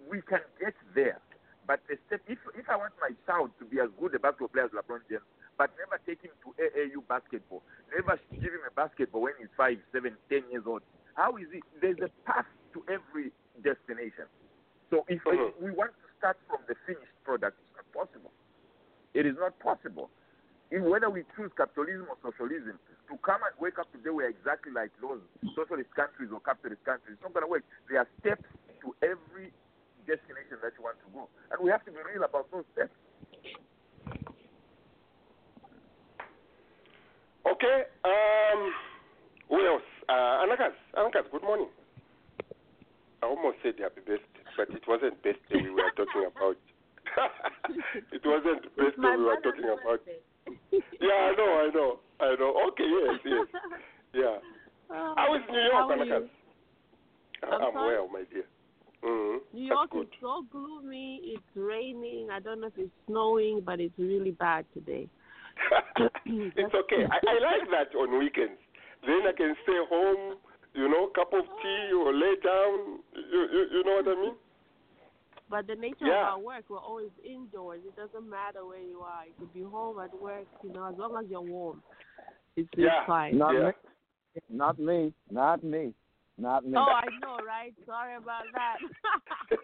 We 0.09 0.21
can 0.21 0.41
get 0.59 0.73
there. 0.95 1.19
But 1.67 1.79
the 1.87 1.95
step, 2.07 2.21
if, 2.27 2.39
if 2.55 2.67
I 2.67 2.75
want 2.75 2.93
my 2.99 3.15
child 3.25 3.51
to 3.59 3.65
be 3.65 3.79
as 3.79 3.87
good 3.99 4.15
a 4.15 4.19
basketball 4.19 4.51
player 4.51 4.65
as 4.67 4.71
LeBron 4.75 4.99
James, 5.07 5.23
but 5.57 5.71
never 5.77 6.01
take 6.05 6.21
him 6.21 6.33
to 6.43 6.53
AAU 6.57 7.05
basketball, 7.07 7.61
never 7.93 8.19
give 8.33 8.53
him 8.53 8.65
a 8.67 8.73
basketball 8.73 9.21
when 9.21 9.33
he's 9.39 9.51
five, 9.55 9.77
seven, 9.91 10.17
ten 10.29 10.43
years 10.51 10.63
old, 10.65 10.81
how 11.15 11.37
is 11.37 11.47
it? 11.53 11.63
There's 11.81 12.01
a 12.01 12.09
path 12.25 12.49
to 12.73 12.83
every 12.89 13.31
destination. 13.61 14.25
So 14.89 15.05
if 15.07 15.21
we 15.25 15.37
mm-hmm. 15.37 15.77
want 15.77 15.93
to 15.93 16.07
start 16.17 16.37
from 16.49 16.61
the 16.67 16.75
finished 16.85 17.13
product, 17.23 17.57
it's 17.61 17.73
not 17.77 17.87
possible. 17.93 18.33
It 19.13 19.25
is 19.25 19.37
not 19.37 19.57
possible. 19.61 20.09
In 20.73 20.89
whether 20.89 21.09
we 21.09 21.21
choose 21.37 21.53
capitalism 21.53 22.09
or 22.09 22.17
socialism, 22.25 22.81
to 23.05 23.15
come 23.21 23.45
and 23.45 23.53
wake 23.61 23.77
up 23.77 23.85
today 23.93 24.09
we're 24.09 24.29
exactly 24.29 24.73
like 24.73 24.89
those 24.97 25.21
socialist 25.53 25.93
countries 25.93 26.33
or 26.33 26.41
capitalist 26.41 26.81
countries, 26.81 27.13
it's 27.13 27.21
not 27.21 27.33
going 27.37 27.45
to 27.45 27.51
work. 27.51 27.65
There 27.85 28.01
are 28.01 28.09
steps 28.25 28.49
to 28.81 28.89
every 29.05 29.53
destination 30.09 30.57
that 30.65 30.73
you 30.73 30.81
want 30.81 30.97
to 31.05 31.09
go. 31.13 31.29
And 31.53 31.61
we 31.61 31.69
have 31.69 31.85
to 31.85 31.91
be 31.93 32.01
real 32.01 32.25
about 32.25 32.49
those 32.49 32.65
steps. 32.73 32.95
Okay. 37.45 37.83
Um, 38.05 38.71
who 39.49 39.67
else? 39.67 39.87
Uh, 40.07 40.43
Anakas. 40.43 40.75
Anakas, 40.95 41.29
good 41.31 41.43
morning. 41.43 41.67
I 43.21 43.25
almost 43.25 43.57
said 43.63 43.75
happy 43.79 44.01
birthday, 44.05 44.43
but 44.57 44.69
it 44.69 44.83
wasn't 44.87 45.21
birthday 45.23 45.61
we 45.63 45.71
were 45.71 45.91
talking 45.95 46.27
about. 46.27 46.57
it 48.11 48.21
wasn't 48.25 48.63
birthday 48.75 49.15
we 49.17 49.23
were 49.23 49.41
talking 49.43 49.65
about. 49.65 50.01
Yeah, 50.99 51.09
I 51.09 51.35
know, 51.37 51.51
I 51.63 51.69
know, 51.73 51.99
I 52.19 52.35
know. 52.35 52.67
Okay, 52.69 52.83
yes, 52.83 53.19
yes. 53.23 53.47
Yeah. 54.13 54.37
Um, 54.89 55.13
How 55.15 55.35
is 55.35 55.41
New 55.49 55.57
York, 55.57 55.91
Anakas? 55.91 56.29
I'm 57.43 57.61
I'm 57.61 57.73
well, 57.73 58.07
my 58.11 58.23
dear. 58.31 58.43
Mm-hmm. 59.03 59.57
New 59.57 59.65
York 59.65 59.89
is 59.95 60.07
so 60.21 60.45
gloomy. 60.51 61.21
It's 61.23 61.43
raining. 61.55 62.29
I 62.31 62.39
don't 62.39 62.61
know 62.61 62.67
if 62.67 62.73
it's 62.77 62.91
snowing, 63.07 63.61
but 63.65 63.79
it's 63.79 63.97
really 63.97 64.31
bad 64.31 64.65
today. 64.73 65.07
it's 66.25 66.73
okay. 66.73 67.05
I, 67.09 67.17
I 67.17 67.39
like 67.39 67.69
that 67.71 67.95
on 67.97 68.19
weekends. 68.19 68.59
Then 69.05 69.21
I 69.27 69.31
can 69.35 69.55
stay 69.63 69.79
home, 69.89 70.37
you 70.73 70.87
know, 70.89 71.07
cup 71.13 71.33
of 71.33 71.43
tea 71.61 71.91
or 71.93 72.13
lay 72.13 72.35
down. 72.43 72.99
You, 73.15 73.47
you, 73.51 73.65
you 73.71 73.83
know 73.83 73.95
what 74.01 74.07
I 74.07 74.15
mean? 74.21 74.35
But 75.49 75.67
the 75.67 75.75
nature 75.75 76.05
Yeah. 76.07 76.21
of 76.21 76.27
our 76.33 76.39
work, 76.39 76.63
we're 76.69 76.79
always 76.79 77.11
indoors. 77.23 77.81
It 77.85 77.95
doesn't 77.95 78.27
matter 78.29 78.65
where 78.65 78.81
you 78.81 79.01
are. 79.01 79.25
You 79.25 79.33
could 79.39 79.53
be 79.53 79.61
home 79.61 79.99
at 79.99 80.13
work, 80.21 80.47
you 80.63 80.71
know, 80.71 80.85
as 80.89 80.97
long 80.97 81.15
as 81.23 81.29
you're 81.29 81.41
warm. 81.41 81.83
It's, 82.55 82.69
it's 82.73 82.81
Yeah. 82.81 83.05
fine. 83.05 83.37
Not 83.37 83.53
me. 83.53 83.71
Not 84.49 84.79
me. 84.79 85.13
Not 85.29 85.63
me. 85.63 85.93
Not 86.39 86.65
me. 86.65 86.75
Oh, 86.75 86.81
I 86.81 87.05
know, 87.21 87.37
right? 87.45 87.75
Sorry 87.85 88.15
about 88.15 88.45
that. 88.53 88.79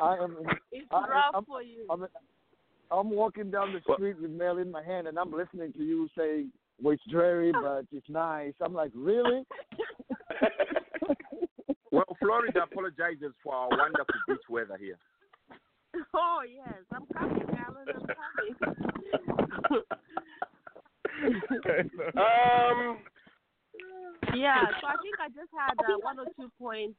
I 0.00 0.16
am. 0.16 0.36
it's 0.72 0.86
I, 0.90 1.00
rough 1.00 1.34
I'm, 1.34 1.44
for 1.44 1.62
you. 1.62 1.84
I'm, 1.90 2.06
I'm 2.90 3.10
walking 3.10 3.50
down 3.50 3.72
the 3.72 3.94
street 3.94 4.20
with 4.20 4.30
mail 4.30 4.58
in 4.58 4.70
my 4.70 4.82
hand, 4.82 5.06
and 5.06 5.18
I'm 5.18 5.32
listening 5.32 5.72
to 5.74 5.82
you 5.82 6.08
say, 6.16 6.46
"Well, 6.80 6.94
it's 6.94 7.02
dreary, 7.10 7.52
but 7.52 7.84
it's 7.92 8.08
nice." 8.08 8.54
I'm 8.60 8.74
like, 8.74 8.92
"Really?" 8.94 9.44
Well, 11.90 12.16
Florida 12.20 12.62
apologizes 12.62 13.32
for 13.42 13.54
our 13.54 13.68
wonderful 13.70 14.14
beach 14.28 14.38
weather 14.48 14.76
here. 14.78 14.98
Oh 16.14 16.42
yes, 16.46 16.74
I'm 16.92 17.06
coming, 17.12 17.42
Alan. 17.58 17.88
I'm 17.88 18.06
coming. 19.66 19.82
um. 22.16 22.98
Yeah, 24.36 24.66
so 24.80 24.86
I 24.86 24.94
think 25.02 25.16
I 25.18 25.28
just 25.28 25.50
had 25.56 25.74
uh, 25.80 25.98
one 26.02 26.18
or 26.20 26.26
two 26.36 26.50
points. 26.58 26.94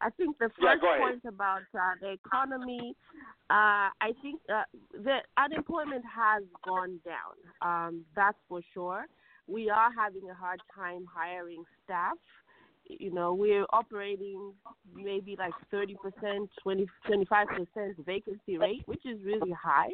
I 0.00 0.10
think 0.10 0.38
the 0.38 0.50
first 0.60 0.82
ahead. 0.82 1.00
point 1.00 1.22
about 1.26 1.62
uh, 1.74 1.94
the 2.00 2.12
economy, 2.12 2.94
uh, 3.50 3.90
I 4.00 4.12
think 4.22 4.40
uh, 4.52 4.62
the 4.92 5.18
unemployment 5.38 6.04
has 6.04 6.42
gone 6.64 7.00
down. 7.04 7.36
Um, 7.62 8.04
that's 8.14 8.38
for 8.48 8.60
sure. 8.72 9.06
We 9.46 9.70
are 9.70 9.90
having 9.96 10.28
a 10.30 10.34
hard 10.34 10.60
time 10.74 11.06
hiring 11.12 11.64
staff. 11.84 12.16
You 12.86 13.12
know, 13.12 13.32
we're 13.32 13.64
operating 13.70 14.52
maybe 14.94 15.36
like 15.38 15.54
30%, 15.72 16.48
20, 16.62 16.86
25% 17.08 17.66
vacancy 18.04 18.58
rate, 18.58 18.82
which 18.86 19.04
is 19.06 19.18
really 19.24 19.52
high. 19.52 19.90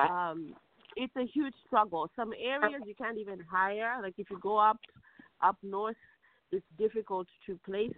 Um, 0.00 0.54
it's 0.96 1.14
a 1.16 1.26
huge 1.26 1.54
struggle. 1.66 2.10
Some 2.16 2.32
areas 2.32 2.82
you 2.86 2.94
can't 2.94 3.18
even 3.18 3.38
hire. 3.50 3.98
Like 4.02 4.14
if 4.18 4.30
you 4.30 4.38
go 4.40 4.56
up 4.56 4.78
up 5.42 5.56
north, 5.62 5.96
it's 6.50 6.64
difficult 6.78 7.26
to 7.46 7.58
place 7.64 7.92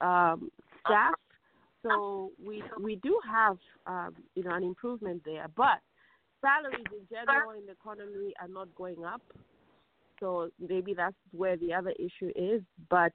um, 0.00 0.50
staff. 0.86 1.14
So 1.82 2.30
we 2.44 2.62
we 2.82 2.96
do 2.96 3.18
have 3.30 3.58
um, 3.86 4.14
you 4.34 4.42
know 4.42 4.54
an 4.54 4.64
improvement 4.64 5.22
there, 5.24 5.46
but 5.54 5.80
salaries 6.40 6.84
in 6.92 7.06
general 7.10 7.50
in 7.52 7.66
the 7.66 7.72
economy 7.72 8.32
are 8.40 8.48
not 8.48 8.74
going 8.74 9.04
up. 9.04 9.22
So 10.20 10.50
maybe 10.60 10.94
that's 10.94 11.16
where 11.32 11.56
the 11.56 11.72
other 11.74 11.92
issue 11.98 12.32
is. 12.34 12.62
But 12.88 13.12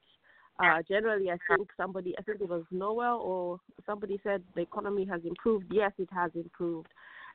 uh, 0.59 0.80
generally, 0.88 1.32
I 1.32 1.38
think 1.47 1.69
somebody, 1.77 2.13
I 2.17 2.21
think 2.23 2.41
it 2.41 2.49
was 2.49 2.63
Noel 2.71 3.19
or 3.19 3.59
somebody 3.86 4.19
said 4.23 4.43
the 4.55 4.61
economy 4.61 5.05
has 5.05 5.21
improved. 5.23 5.65
Yes, 5.71 5.91
it 5.97 6.09
has 6.11 6.32
improved. 6.36 6.89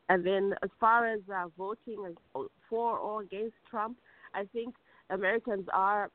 And 0.08 0.24
then 0.24 0.54
as 0.62 0.70
far 0.78 1.06
as 1.06 1.20
uh, 1.34 1.46
voting 1.56 2.14
for 2.68 2.98
or 2.98 3.22
against 3.22 3.56
Trump, 3.70 3.96
I 4.34 4.44
think 4.52 4.74
Americans 5.10 5.66
are 5.72 6.10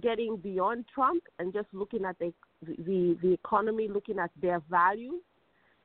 getting 0.00 0.36
beyond 0.36 0.86
Trump 0.94 1.22
and 1.38 1.52
just 1.52 1.68
looking 1.72 2.04
at 2.04 2.18
the 2.18 2.32
the 2.62 3.16
the 3.22 3.32
economy, 3.32 3.88
looking 3.88 4.18
at 4.18 4.30
their 4.40 4.60
values, 4.70 5.22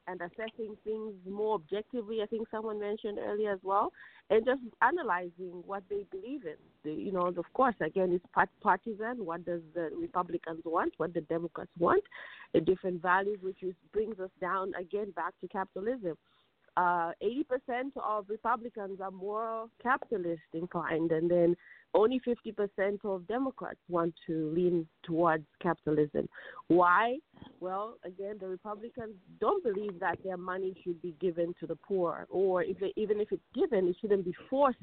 and 0.08 0.20
assessing 0.22 0.76
things 0.84 1.14
more 1.30 1.56
objectively. 1.56 2.22
I 2.22 2.26
think 2.26 2.48
someone 2.50 2.80
mentioned 2.80 3.20
earlier 3.20 3.54
as 3.54 3.60
well, 3.64 3.92
and 4.30 4.46
just 4.46 4.62
analyzing 4.82 5.64
what 5.66 5.84
they 5.90 6.06
believe 6.12 6.46
in. 6.46 6.56
The, 6.84 6.92
you 6.92 7.12
know, 7.12 7.28
of 7.28 7.54
course, 7.54 7.76
again, 7.82 8.12
it's 8.12 8.26
part- 8.34 8.50
partisan. 8.62 9.26
What 9.26 9.46
does 9.46 9.62
the 9.74 9.90
Republicans 10.00 10.62
want? 10.66 10.94
What 10.98 11.14
the 11.14 11.22
Democrats 11.22 11.72
want? 11.80 12.04
The 12.54 12.62
different 12.62 13.02
values, 13.02 13.40
which 13.42 13.64
is, 13.64 13.74
brings 13.92 14.20
us 14.20 14.32
down 14.42 14.74
again 14.80 15.12
back 15.12 15.34
to 15.42 15.48
capitalism. 15.48 16.18
Uh, 16.76 17.12
80% 17.24 17.92
of 18.04 18.26
Republicans 18.30 19.00
are 19.00 19.12
more 19.12 19.68
capitalist 19.82 20.42
inclined, 20.54 21.12
and 21.12 21.30
then 21.30 21.56
only 21.94 22.20
50% 22.26 22.98
of 23.04 23.28
Democrats 23.28 23.80
want 23.88 24.16
to 24.26 24.52
lean 24.56 24.88
towards 25.04 25.46
capitalism. 25.62 26.28
Why? 26.68 27.18
Well, 27.60 27.98
again, 28.04 28.38
the 28.40 28.48
Republicans 28.48 29.14
don't 29.40 29.64
believe 29.64 30.00
that 30.00 30.18
their 30.24 30.38
money 30.38 30.76
should 30.84 31.00
be 31.02 31.16
given 31.22 31.54
to 31.60 31.68
the 31.68 31.76
poor, 31.76 32.26
or 32.30 32.64
if 32.64 32.80
they, 32.80 32.94
even 32.96 33.20
if 33.20 33.32
it's 33.32 33.44
given, 33.54 33.88
it 33.88 33.96
shouldn't 34.02 34.26
be 34.26 34.34
forced 34.50 34.80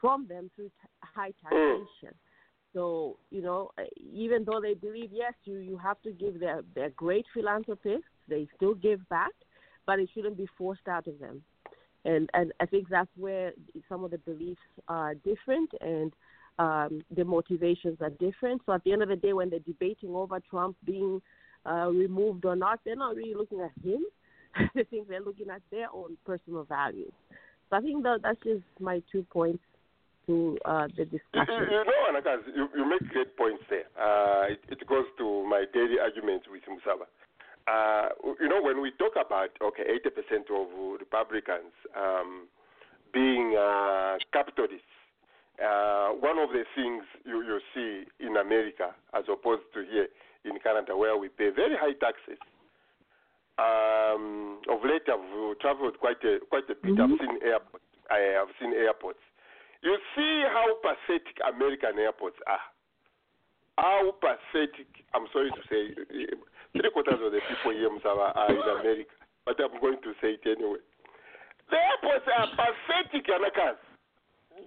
from 0.00 0.26
them 0.28 0.50
through 0.56 0.68
t- 0.68 0.72
high 1.02 1.32
taxation. 1.42 2.16
So, 2.72 3.18
you 3.30 3.42
know, 3.42 3.70
uh, 3.78 3.82
even 3.98 4.44
though 4.44 4.60
they 4.60 4.74
believe, 4.74 5.10
yes, 5.12 5.34
you, 5.44 5.58
you 5.58 5.76
have 5.78 6.00
to 6.02 6.12
give, 6.12 6.40
they're, 6.40 6.62
they're 6.74 6.90
great 6.90 7.26
philanthropists, 7.34 8.04
they 8.28 8.46
still 8.56 8.74
give 8.74 9.06
back, 9.08 9.32
but 9.88 9.98
it 9.98 10.10
shouldn't 10.12 10.36
be 10.36 10.46
forced 10.58 10.86
out 10.86 11.06
of 11.06 11.18
them. 11.18 11.42
And, 12.04 12.28
and 12.34 12.52
I 12.60 12.66
think 12.66 12.88
that's 12.90 13.10
where 13.16 13.52
some 13.88 14.04
of 14.04 14.10
the 14.10 14.18
beliefs 14.18 14.60
are 14.86 15.14
different 15.14 15.70
and 15.80 16.12
um, 16.58 17.02
the 17.16 17.24
motivations 17.24 17.96
are 18.02 18.10
different. 18.10 18.60
So 18.66 18.74
at 18.74 18.84
the 18.84 18.92
end 18.92 19.02
of 19.02 19.08
the 19.08 19.16
day, 19.16 19.32
when 19.32 19.48
they're 19.48 19.60
debating 19.60 20.10
over 20.10 20.40
Trump 20.50 20.76
being 20.84 21.22
uh, 21.64 21.88
removed 21.88 22.44
or 22.44 22.54
not, 22.54 22.80
they're 22.84 22.96
not 22.96 23.16
really 23.16 23.34
looking 23.34 23.60
at 23.60 23.72
him. 23.82 24.04
I 24.54 24.84
think 24.90 25.08
they're 25.08 25.22
looking 25.22 25.48
at 25.48 25.62
their 25.70 25.88
own 25.90 26.18
personal 26.26 26.64
values. 26.64 27.12
So 27.70 27.76
I 27.76 27.80
think 27.80 28.02
that 28.02 28.20
that's 28.22 28.42
just 28.44 28.64
my 28.78 29.02
two 29.10 29.24
points 29.32 29.62
to 30.26 30.58
uh, 30.66 30.88
the 30.98 31.06
discussion. 31.06 31.64
you 31.70 31.84
know, 31.84 32.12
Anakas, 32.12 32.44
you, 32.54 32.68
you 32.76 32.88
make 32.88 33.08
great 33.08 33.34
points 33.38 33.62
there. 33.70 33.88
Uh, 33.98 34.52
it, 34.52 34.60
it 34.68 34.86
goes 34.86 35.06
to 35.16 35.46
my 35.48 35.64
daily 35.72 35.96
argument 35.98 36.42
with 36.50 36.62
Musaba. 36.68 37.06
Uh, 37.68 38.08
you 38.40 38.48
know, 38.48 38.62
when 38.62 38.80
we 38.80 38.90
talk 38.92 39.12
about, 39.14 39.50
okay, 39.60 39.82
80% 39.84 40.48
of 40.48 40.98
Republicans 40.98 41.74
um, 41.96 42.48
being 43.12 43.56
uh, 43.58 44.16
capitalists, 44.32 44.88
uh, 45.60 46.10
one 46.10 46.38
of 46.38 46.50
the 46.50 46.64
things 46.74 47.02
you, 47.26 47.42
you 47.42 47.60
see 47.74 48.24
in 48.24 48.36
America, 48.36 48.94
as 49.12 49.24
opposed 49.30 49.62
to 49.74 49.84
here 49.84 50.08
in 50.44 50.58
Canada, 50.62 50.96
where 50.96 51.16
we 51.18 51.28
pay 51.28 51.50
very 51.50 51.76
high 51.76 51.92
taxes. 52.00 52.38
Um, 53.58 54.60
of 54.70 54.78
late, 54.86 55.02
I've 55.10 55.58
traveled 55.58 55.98
quite 55.98 56.22
a 56.22 56.38
quite 56.48 56.70
a 56.70 56.78
bit. 56.78 56.94
I've 56.94 57.18
seen 57.18 57.42
airports. 57.42 57.84
I 58.08 58.18
have 58.38 58.48
seen 58.60 58.72
airports. 58.72 59.18
You 59.82 59.98
see 60.14 60.44
how 60.46 60.78
pathetic 60.78 61.34
American 61.42 61.98
airports 61.98 62.38
are. 62.46 62.62
How 63.76 64.14
pathetic. 64.22 64.86
I'm 65.12 65.26
sorry 65.32 65.50
to 65.50 65.62
say, 65.66 65.82
three 66.78 66.90
quarters 66.94 67.18
of 67.18 67.32
the 67.34 67.42
people 67.42 67.74
here 67.74 67.90
are 67.90 68.50
in 68.54 68.62
America, 68.62 69.14
but 69.44 69.58
I'm 69.58 69.74
going 69.82 69.98
to 69.98 70.12
say 70.22 70.38
it 70.38 70.44
anyway. 70.46 70.78
The 71.70 71.76
airports 71.76 72.26
are 72.30 72.48
pathetic, 72.54 73.26
Anakas. 73.26 73.82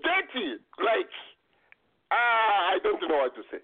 Dirty, 0.03 0.59
like 0.83 1.11
ah, 2.11 2.75
I 2.75 2.77
don't 2.83 3.01
know 3.07 3.23
what 3.23 3.35
to 3.35 3.43
say. 3.51 3.63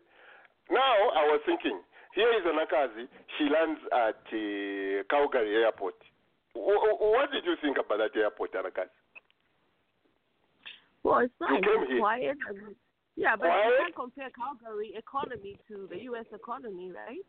Now 0.71 0.95
I 1.15 1.23
was 1.31 1.41
thinking, 1.45 1.79
here 2.15 2.31
is 2.35 2.43
Anakazi. 2.43 3.07
She 3.37 3.45
lands 3.47 3.79
at 3.93 4.23
uh, 4.27 5.03
Calgary 5.09 5.63
Airport. 5.63 5.95
W- 6.55 6.73
w- 6.73 6.99
what 7.15 7.31
did 7.31 7.45
you 7.45 7.55
think 7.61 7.77
about 7.77 7.99
that 7.99 8.19
airport, 8.19 8.53
Anakazi? 8.53 8.91
Well, 11.03 11.19
it's 11.19 11.33
nice. 11.39 11.63
came 11.63 11.83
It's 11.87 11.99
quiet. 11.99 12.37
Yeah, 13.15 13.35
but 13.35 13.47
you 13.47 13.73
can't 13.79 13.95
compare 13.95 14.29
Calgary 14.35 14.93
economy 14.97 15.57
to 15.69 15.87
the 15.89 16.03
U.S. 16.11 16.25
economy, 16.33 16.91
right? 16.91 17.25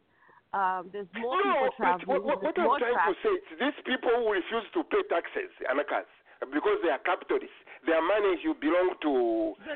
Um, 0.56 0.88
there's 0.92 1.08
more 1.20 1.36
no, 1.44 1.52
people 1.52 1.72
traveling. 1.76 2.08
what, 2.08 2.24
what, 2.24 2.38
what 2.42 2.58
I'm 2.58 2.80
trying 2.80 2.96
traffic. 2.96 3.20
to 3.20 3.28
say 3.28 3.34
is 3.36 3.58
these 3.60 3.78
people 3.84 4.10
who 4.16 4.32
refuse 4.32 4.64
to 4.72 4.80
pay 4.88 5.04
taxes, 5.12 5.52
Anakas, 5.68 6.08
because 6.52 6.80
they 6.80 6.88
are 6.88 7.02
capitalists. 7.04 7.52
Their 7.84 8.00
money 8.00 8.40
should 8.40 8.56
belong 8.60 8.96
to 9.04 9.12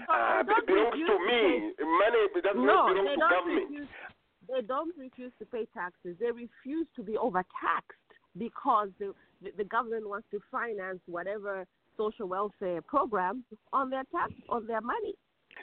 uh, 0.08 0.42
belongs 0.64 0.96
to 0.96 1.12
to 1.12 1.16
me. 1.28 1.76
Money 1.76 2.22
does 2.40 2.56
no, 2.56 2.64
not 2.64 2.88
belong 2.88 3.04
they 3.04 3.14
to 3.14 3.20
don't 3.20 3.30
government. 3.36 3.68
refuse. 3.68 3.88
They 4.48 4.62
don't 4.64 4.94
refuse 4.96 5.32
to 5.38 5.44
pay 5.46 5.64
taxes. 5.76 6.16
They 6.18 6.32
refuse 6.32 6.88
to 6.96 7.02
be 7.02 7.16
overtaxed 7.20 8.00
because 8.38 8.88
the 8.98 9.12
the, 9.44 9.52
the 9.58 9.64
government 9.64 10.08
wants 10.08 10.26
to 10.32 10.40
finance 10.50 11.00
whatever 11.06 11.66
social 11.96 12.26
welfare 12.28 12.80
programs 12.82 13.44
on 13.72 13.90
their 13.90 14.04
tax 14.10 14.32
on 14.48 14.66
their 14.66 14.80
money. 14.80 15.14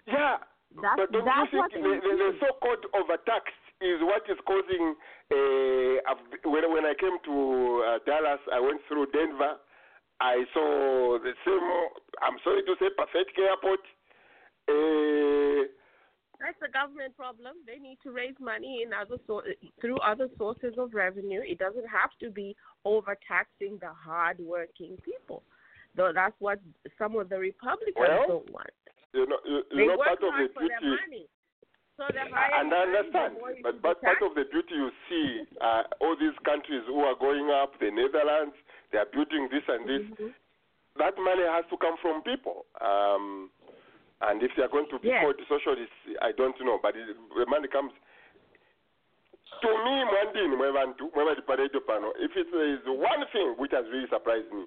Yeah, 0.05 0.37
That's 0.81 0.95
but 1.01 1.11
don't 1.11 1.25
that's 1.25 1.51
you 1.51 1.59
what 1.59 1.71
think 1.73 1.83
the, 1.83 1.97
the, 1.97 2.13
the 2.13 2.31
so-called 2.39 2.85
overtaxed 2.93 3.57
is 3.81 3.99
what 4.01 4.23
is 4.29 4.37
causing? 4.45 4.95
Uh, 5.31 6.49
when 6.49 6.63
when 6.73 6.85
I 6.85 6.93
came 6.99 7.17
to 7.25 7.83
uh, 7.87 7.99
Dallas, 8.05 8.39
I 8.51 8.59
went 8.59 8.81
through 8.87 9.07
Denver. 9.13 9.55
I 10.21 10.43
saw 10.53 11.17
the 11.23 11.31
same. 11.45 11.63
I'm 12.21 12.37
sorry 12.43 12.61
to 12.63 12.75
say, 12.79 12.89
pathetic 12.97 13.37
airport. 13.39 13.79
Uh, 14.67 15.63
That's 16.39 16.59
a 16.63 16.71
government 16.71 17.15
problem. 17.15 17.55
They 17.65 17.79
need 17.79 17.97
to 18.03 18.11
raise 18.11 18.35
money 18.39 18.83
in 18.85 18.91
other 18.93 19.15
so- 19.27 19.43
through 19.81 19.97
other 19.99 20.27
sources 20.37 20.73
of 20.77 20.93
revenue. 20.93 21.41
It 21.43 21.57
doesn't 21.57 21.87
have 21.87 22.11
to 22.21 22.29
be 22.31 22.55
overtaxing 22.85 23.77
the 23.79 23.91
hardworking 23.95 24.97
people. 25.03 25.43
Though 25.95 26.11
that's 26.13 26.35
what 26.39 26.59
some 26.97 27.15
of 27.15 27.29
the 27.29 27.39
Republicans 27.39 27.95
Well, 27.97 28.27
don't 28.27 28.51
want. 28.51 28.69
you 29.13 29.25
know, 29.25 29.37
you, 29.45 29.63
you 29.71 29.77
They 29.77 29.87
know, 29.87 29.97
work 29.97 30.19
part 30.19 30.23
of 30.23 30.33
the 30.37 30.53
for 30.53 30.61
duty. 30.61 30.69
their 30.79 30.89
money. 30.89 31.25
So 31.99 32.07
the 32.15 32.23
And 32.23 32.31
I 32.31 32.47
you 32.47 32.55
earn, 32.55 32.69
the 32.71 32.79
understand, 32.79 33.31
but 33.59 33.75
but 33.83 33.99
part 33.99 34.23
of 34.23 34.31
the 34.31 34.47
beauty 34.47 34.71
you 34.71 34.87
see, 35.11 35.43
uh, 35.59 35.83
all 35.99 36.15
these 36.15 36.31
countries 36.47 36.87
who 36.87 37.03
are 37.03 37.19
going 37.19 37.51
up, 37.51 37.75
the 37.83 37.91
Netherlands, 37.91 38.55
they 38.95 39.03
are 39.03 39.09
building 39.11 39.51
this 39.51 39.67
and 39.67 39.83
this. 39.83 40.07
Mm-hmm. 40.15 40.31
That 40.95 41.19
money 41.19 41.43
has 41.43 41.67
to 41.67 41.75
come 41.75 41.99
from 41.99 42.23
people. 42.23 42.63
Um, 42.79 43.51
and 44.23 44.39
if 44.39 44.51
they 44.55 44.63
are 44.63 44.71
going 44.71 44.87
to 44.95 44.99
be 44.99 45.11
Yes. 45.11 45.23
called 45.27 45.39
socialists, 45.51 45.95
I 46.23 46.31
don't 46.31 46.55
know, 46.63 46.79
but 46.81 46.95
it, 46.95 47.03
the 47.35 47.45
money 47.51 47.67
comes. 47.67 47.91
To 49.59 49.67
me, 49.67 49.95
Mwandini, 50.07 50.55
mwevantu, 50.55 51.11
mwevaliparejo 51.15 51.81
pano, 51.83 52.13
if 52.19 52.31
it 52.35 52.47
is 52.47 52.79
one 52.87 53.25
thing 53.33 53.55
which 53.57 53.71
has 53.71 53.83
really 53.91 54.07
surprised 54.07 54.51
me, 54.53 54.63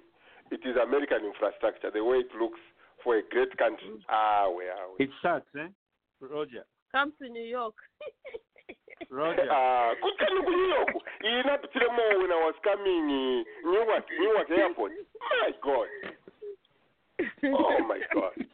it 0.51 0.61
is 0.65 0.77
American 0.77 1.25
infrastructure, 1.25 1.89
the 1.89 2.03
way 2.03 2.17
it 2.17 2.29
looks 2.39 2.59
for 3.03 3.17
a 3.17 3.23
great 3.23 3.57
country. 3.57 3.89
Mm-hmm. 3.89 4.09
Ah, 4.09 4.49
where 4.53 4.71
are 4.73 4.89
we? 4.97 5.05
It 5.05 5.11
sucks, 5.21 5.49
eh? 5.57 5.67
Roger. 6.21 6.65
Come 6.93 7.11
to 7.19 7.27
New 7.29 7.43
York. 7.43 7.73
Roger. 9.09 9.47
Ah, 9.51 9.93
kutani 10.01 10.45
ku 10.45 10.51
New 10.51 10.67
York. 10.69 10.89
Inapitile 11.23 11.89
more 11.97 12.21
when 12.21 12.31
I 12.31 12.39
was 12.45 12.55
coming 12.63 13.09
uh, 13.09 13.43
Newark, 13.71 14.05
Newark 14.19 14.49
Airport. 14.51 14.91
My 15.41 15.51
God. 15.63 15.87
Oh 17.45 17.77
my 17.87 17.99
God. 18.13 18.45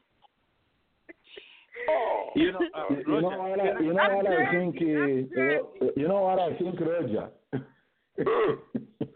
Oh. 1.89 2.29
You 2.35 2.51
know, 2.51 2.59
uh, 2.75 2.85
You 2.89 3.21
know 3.21 3.29
what 3.29 3.59
I, 3.59 3.79
you 3.79 3.93
know 3.93 4.09
what 4.15 4.27
I 4.27 4.51
think, 4.51 4.75
uh, 4.75 4.85
you 5.95 6.07
know 6.07 6.21
what 6.21 6.39
I 6.39 6.57
think, 6.57 6.79
Roger? 6.79 7.29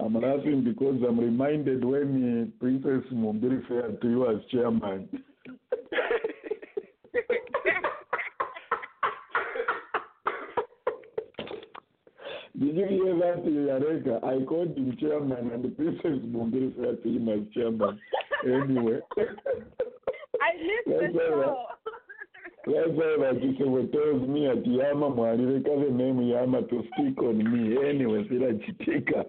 I'm 0.00 0.14
laughing 0.14 0.64
because 0.64 1.02
I'm 1.06 1.18
reminded 1.18 1.84
when 1.84 2.52
uh, 2.54 2.60
Princess 2.60 3.04
Mumbiri 3.12 3.62
referred 3.62 4.00
to 4.00 4.08
you 4.08 4.30
as 4.30 4.36
chairman. 4.50 5.08
Did 12.58 12.74
you 12.76 12.86
hear 12.88 13.16
that, 13.18 13.44
Yareka? 13.44 14.24
I 14.24 14.44
called 14.44 14.76
him 14.76 14.96
chairman 15.00 15.50
and 15.52 15.64
the 15.64 15.68
Princess 15.68 16.18
Mumbiri 16.26 16.76
referred 16.76 17.02
to 17.04 17.08
him 17.08 17.28
as 17.28 17.54
chairman. 17.54 18.00
Anyway. 18.44 18.98
I 20.40 20.54
missed 20.56 20.86
the 20.86 21.12
show. 21.14 21.66
That's 22.66 22.90
why 22.90 23.16
like 23.18 23.38
Kisewe 23.38 23.92
tells 23.92 24.28
me 24.28 24.48
at 24.48 24.66
Yama 24.66 25.10
Mwanireka 25.10 25.86
the 25.86 25.94
name 25.94 26.20
Yama 26.20 26.62
to 26.62 26.82
speak 26.92 27.22
on 27.22 27.38
me. 27.38 27.76
Anyway, 27.88 28.26
Sira 28.28 28.52
Chitika. 28.54 29.24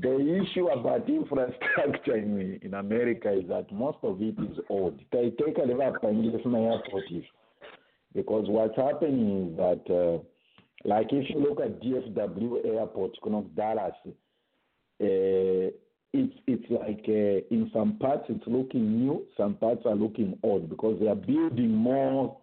The 0.00 0.42
issue 0.42 0.66
about 0.66 1.08
infrastructure 1.08 2.16
in, 2.16 2.58
in 2.60 2.74
America 2.74 3.32
is 3.32 3.48
that 3.48 3.72
most 3.72 3.98
of 4.02 4.20
it 4.20 4.34
is 4.38 4.58
old. 4.68 5.00
They 5.12 5.30
take 5.44 5.58
a 5.58 5.62
little 5.62 5.80
airport 5.80 6.14
is 7.10 7.24
because 8.14 8.46
what's 8.48 8.76
happening 8.76 9.50
is 9.52 9.56
that 9.56 9.94
uh, 9.94 10.22
like 10.84 11.08
if 11.12 11.30
you 11.30 11.40
look 11.40 11.60
at 11.60 11.80
DFW 11.80 12.66
airport, 12.66 13.12
know, 13.26 13.46
Dallas, 13.56 13.94
uh, 14.06 15.70
it's 16.12 16.34
it's 16.46 16.70
like 16.70 17.04
uh, 17.08 17.54
in 17.54 17.70
some 17.72 17.98
parts 17.98 18.24
it's 18.28 18.46
looking 18.46 19.00
new, 19.00 19.26
some 19.36 19.54
parts 19.54 19.82
are 19.86 19.94
looking 19.94 20.38
old 20.42 20.68
because 20.68 20.98
they 21.00 21.08
are 21.08 21.14
building 21.14 21.70
more 21.70 22.36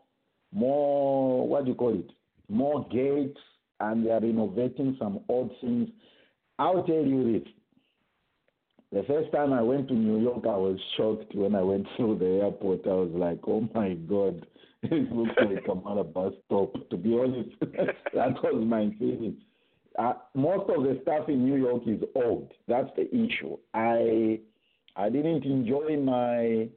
more 0.51 1.47
what 1.47 1.65
do 1.65 1.71
you 1.71 1.75
call 1.75 1.93
it? 1.93 2.09
More 2.49 2.85
gates 2.89 3.39
and 3.79 4.05
they 4.05 4.11
are 4.11 4.19
renovating 4.19 4.97
some 4.99 5.21
old 5.29 5.51
things. 5.61 5.89
I'll 6.59 6.83
tell 6.83 7.05
you 7.05 7.33
this. 7.33 7.51
The 8.91 9.03
first 9.03 9.31
time 9.31 9.53
I 9.53 9.61
went 9.61 9.87
to 9.87 9.93
New 9.93 10.21
York, 10.21 10.43
I 10.43 10.57
was 10.57 10.77
shocked 10.97 11.33
when 11.33 11.55
I 11.55 11.61
went 11.61 11.87
through 11.95 12.19
the 12.19 12.43
airport. 12.43 12.81
I 12.85 12.89
was 12.89 13.11
like, 13.13 13.39
oh 13.47 13.67
my 13.73 13.93
God, 13.93 14.45
it 14.83 15.11
looks 15.11 15.31
like 15.37 15.65
I'm 15.69 15.83
at 15.91 15.97
a 15.97 16.03
bus 16.03 16.33
stop. 16.45 16.73
To 16.89 16.97
be 16.97 17.17
honest, 17.17 17.49
that 17.61 18.43
was 18.43 18.63
my 18.65 18.91
feeling. 18.97 19.37
Uh, 19.99 20.13
most 20.33 20.69
of 20.69 20.83
the 20.83 20.99
stuff 21.01 21.27
in 21.27 21.45
New 21.45 21.57
York 21.57 21.83
is 21.85 22.01
old. 22.15 22.51
That's 22.67 22.89
the 22.95 23.07
issue. 23.13 23.57
I 23.73 24.39
I 24.95 25.09
didn't 25.09 25.45
enjoy 25.45 25.97
my. 25.97 26.69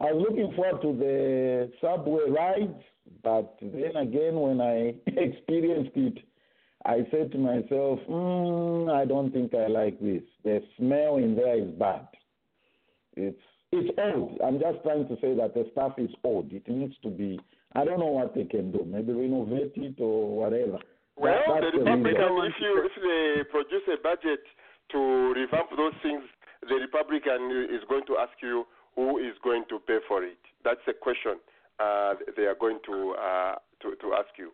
I 0.00 0.12
was 0.12 0.26
looking 0.28 0.52
forward 0.56 0.82
to 0.82 0.98
the 0.98 1.72
subway 1.80 2.28
rides, 2.28 2.82
but 3.22 3.56
then 3.60 3.96
again, 3.96 4.34
when 4.34 4.60
I 4.60 4.94
experienced 5.06 5.92
it, 5.94 6.18
I 6.84 7.06
said 7.10 7.32
to 7.32 7.38
myself, 7.38 8.00
mm, 8.08 8.92
I 8.92 9.04
don't 9.04 9.32
think 9.32 9.54
I 9.54 9.68
like 9.68 10.00
this. 10.00 10.22
The 10.42 10.62
smell 10.76 11.16
in 11.16 11.36
there 11.36 11.58
is 11.58 11.70
bad. 11.70 12.08
It's 13.16 13.38
it's 13.74 13.98
old. 13.98 14.38
I'm 14.44 14.58
just 14.60 14.82
trying 14.82 15.06
to 15.08 15.14
say 15.20 15.34
that 15.34 15.54
the 15.54 15.66
stuff 15.72 15.98
is 15.98 16.10
old. 16.22 16.52
It 16.52 16.66
needs 16.68 16.94
to 17.02 17.10
be. 17.10 17.40
I 17.74 17.84
don't 17.84 17.98
know 17.98 18.06
what 18.14 18.34
they 18.34 18.44
can 18.44 18.70
do. 18.70 18.84
Maybe 18.86 19.12
renovate 19.12 19.72
it 19.76 20.00
or 20.00 20.36
whatever. 20.36 20.78
Well, 21.16 21.34
That- 21.34 21.72
the 21.72 21.84
that's. 21.84 22.02
Republican, 22.02 22.32
if 22.46 22.54
you 22.60 22.72
if 22.86 22.94
they 23.02 23.50
produce 23.50 23.86
a 23.92 23.98
budget 24.02 24.40
to 24.92 25.32
revamp 25.34 25.70
those 25.76 25.94
things, 26.02 26.22
the 26.68 26.74
Republican 26.76 27.68
is 27.70 27.82
going 27.88 28.06
to 28.06 28.18
ask 28.18 28.32
you 28.42 28.66
who 28.94 29.18
is 29.18 29.34
going 29.42 29.64
to 29.68 29.78
pay 29.80 29.98
for 30.06 30.22
it. 30.22 30.38
That's 30.64 30.80
the 30.86 30.94
question 30.94 31.38
uh, 31.78 32.14
they 32.36 32.44
are 32.44 32.54
going 32.58 32.78
to 32.86 33.14
uh, 33.18 33.54
to 33.82 33.96
to 33.96 34.14
ask 34.14 34.30
you. 34.38 34.50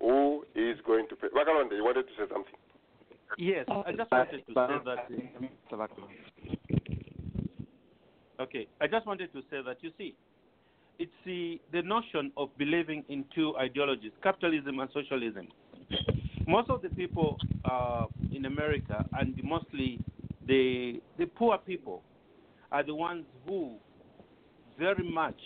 Who 0.00 0.44
is 0.54 0.76
going 0.86 1.06
to 1.08 1.16
pay? 1.16 1.28
Wakalonde, 1.28 1.72
you 1.72 1.84
wanted 1.84 2.04
to 2.04 2.12
say 2.18 2.28
something. 2.30 2.54
Yes, 3.38 3.64
I 3.68 3.92
just 3.92 4.10
wanted 4.10 4.44
to 4.46 4.52
say 4.52 4.54
that. 4.84 5.88
Okay, 8.38 8.66
I 8.80 8.86
just 8.86 9.06
wanted 9.06 9.32
to 9.32 9.40
say 9.50 9.58
that 9.64 9.78
you 9.80 9.90
see, 9.96 10.14
it's 10.98 11.10
the 11.24 11.58
the 11.72 11.82
notion 11.82 12.32
of 12.36 12.50
believing 12.58 13.02
in 13.08 13.24
two 13.34 13.56
ideologies, 13.56 14.12
capitalism 14.22 14.78
and 14.78 14.90
socialism. 14.92 15.48
Most 16.46 16.68
of 16.68 16.82
the 16.82 16.90
people 16.90 17.38
uh, 17.64 18.06
in 18.32 18.44
America, 18.44 19.04
and 19.18 19.34
mostly 19.42 20.00
the 20.46 21.00
the 21.18 21.26
poor 21.26 21.56
people, 21.58 22.02
are 22.72 22.82
the 22.82 22.94
ones 22.94 23.24
who 23.46 23.76
very 24.78 25.08
much 25.08 25.40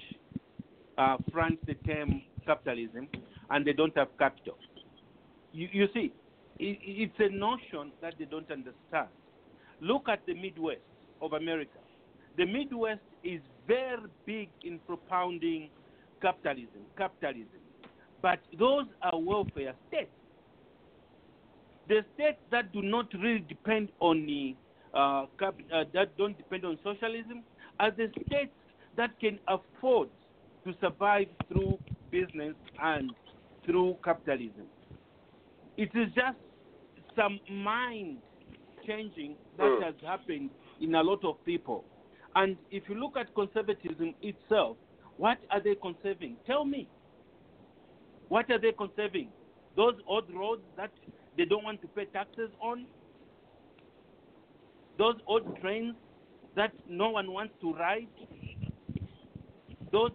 uh, 0.99 1.17
front 1.33 1.65
the 1.67 1.75
term 1.75 2.23
capitalism, 2.45 3.09
and 3.51 3.65
they 3.65 3.73
don't 3.73 3.97
have 3.97 4.09
capital. 4.19 4.57
You, 5.53 5.69
you 5.73 5.87
see, 5.95 6.13
it, 6.59 6.79
it's 6.83 7.15
a 7.21 7.29
notion 7.33 7.93
that 8.03 8.15
they 8.19 8.25
don't 8.25 8.51
understand. 8.51 9.09
Look 9.81 10.09
at 10.09 10.27
the 10.27 10.35
Midwest 10.35 10.81
of 11.23 11.35
America. 11.35 11.79
The 12.37 12.47
Midwest 12.47 13.01
is 13.23 13.41
very 13.67 13.99
big 14.27 14.51
in 14.65 14.81
propounding 14.87 15.71
capitalism, 16.23 16.83
capitalism. 16.97 17.61
But 18.23 18.41
those 18.59 18.87
are 19.03 19.19
welfare 19.19 19.75
states. 19.89 20.11
The 21.89 22.05
states 22.15 22.39
that 22.51 22.73
do 22.73 22.83
not 22.83 23.07
really 23.15 23.41
depend 23.49 23.91
on 24.01 24.27
the 24.27 24.55
uh, 24.95 25.27
cap, 25.39 25.55
uh, 25.73 25.85
that 25.95 26.17
don't 26.17 26.37
depend 26.37 26.65
on 26.65 26.79
socialism 26.85 27.43
are 27.79 27.91
the 27.91 28.11
states 28.27 28.53
that 28.97 29.19
can 29.21 29.39
afford 29.49 30.09
to 30.67 30.75
survive 30.81 31.27
through 31.49 31.79
business 32.11 32.55
and 32.83 33.11
through 33.65 33.97
capitalism. 34.05 34.67
It 35.77 35.91
is 35.95 36.13
just 36.15 36.37
some 37.17 37.41
mind 37.49 38.19
changing 38.87 39.37
that 39.57 39.65
Mm. 39.67 39.83
has 39.83 39.95
happened 40.05 40.51
in 40.81 40.95
a 40.95 41.03
lot 41.03 41.25
of 41.25 41.43
people. 41.45 41.85
And 42.35 42.57
if 42.71 42.85
you 42.89 42.95
look 42.95 43.17
at 43.17 43.35
conservatism 43.35 44.15
itself, 44.23 44.77
what 45.17 45.39
are 45.51 45.63
they 45.63 45.75
conserving? 45.75 46.37
Tell 46.47 46.65
me. 46.65 46.89
What 48.29 48.51
are 48.51 48.59
they 48.61 48.73
conserving? 48.73 49.31
Those 49.77 49.95
old 50.07 50.33
roads 50.35 50.63
that 50.77 50.93
they 51.37 51.45
don't 51.45 51.65
want 51.65 51.81
to 51.83 51.89
pay 51.89 52.07
taxes 52.07 52.51
on? 52.61 52.87
Those 54.99 55.17
old 55.27 55.57
trains 55.61 55.95
that 56.57 56.73
no 56.89 57.11
one 57.11 57.33
wants 57.33 57.55
to 57.61 57.75
ride? 57.75 58.09
Those 59.93 60.13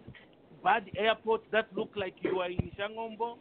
bad 0.63 0.89
airports 0.97 1.45
that 1.51 1.67
look 1.75 1.91
like 1.95 2.15
you 2.21 2.39
are 2.39 2.49
in 2.49 2.71
Shangombo? 2.79 3.35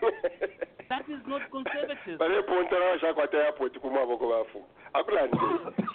that 0.88 1.04
is 1.08 1.20
not 1.26 1.42
conservatism. 1.50 2.18
valepontana 2.18 2.86
vashakwata 2.92 3.34
airport 3.44 3.78
kumavoko 3.80 4.28
vafu 4.28 4.64
akulande 4.94 5.38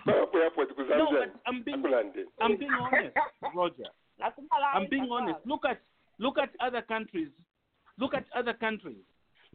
vaku 0.06 0.38
airport 0.38 0.70
No, 0.70 0.76
kuzambia 0.76 1.20
but 1.20 1.36
I'm 1.48 1.64
being, 1.64 1.78
akulande 1.78 2.24
I'm 2.41 2.58
being 2.58 2.72
honest, 2.72 3.18
Roger. 3.56 3.89
I'm 4.74 4.88
being 4.89 5.10
honest. 5.12 5.39
Look 5.46 5.66
at 5.66 5.82
look 6.20 6.38
at 6.38 6.50
other 6.60 6.82
countries. 6.82 7.30
Look 7.98 8.14
at 8.14 8.26
other 8.36 8.54
countries. 8.54 9.04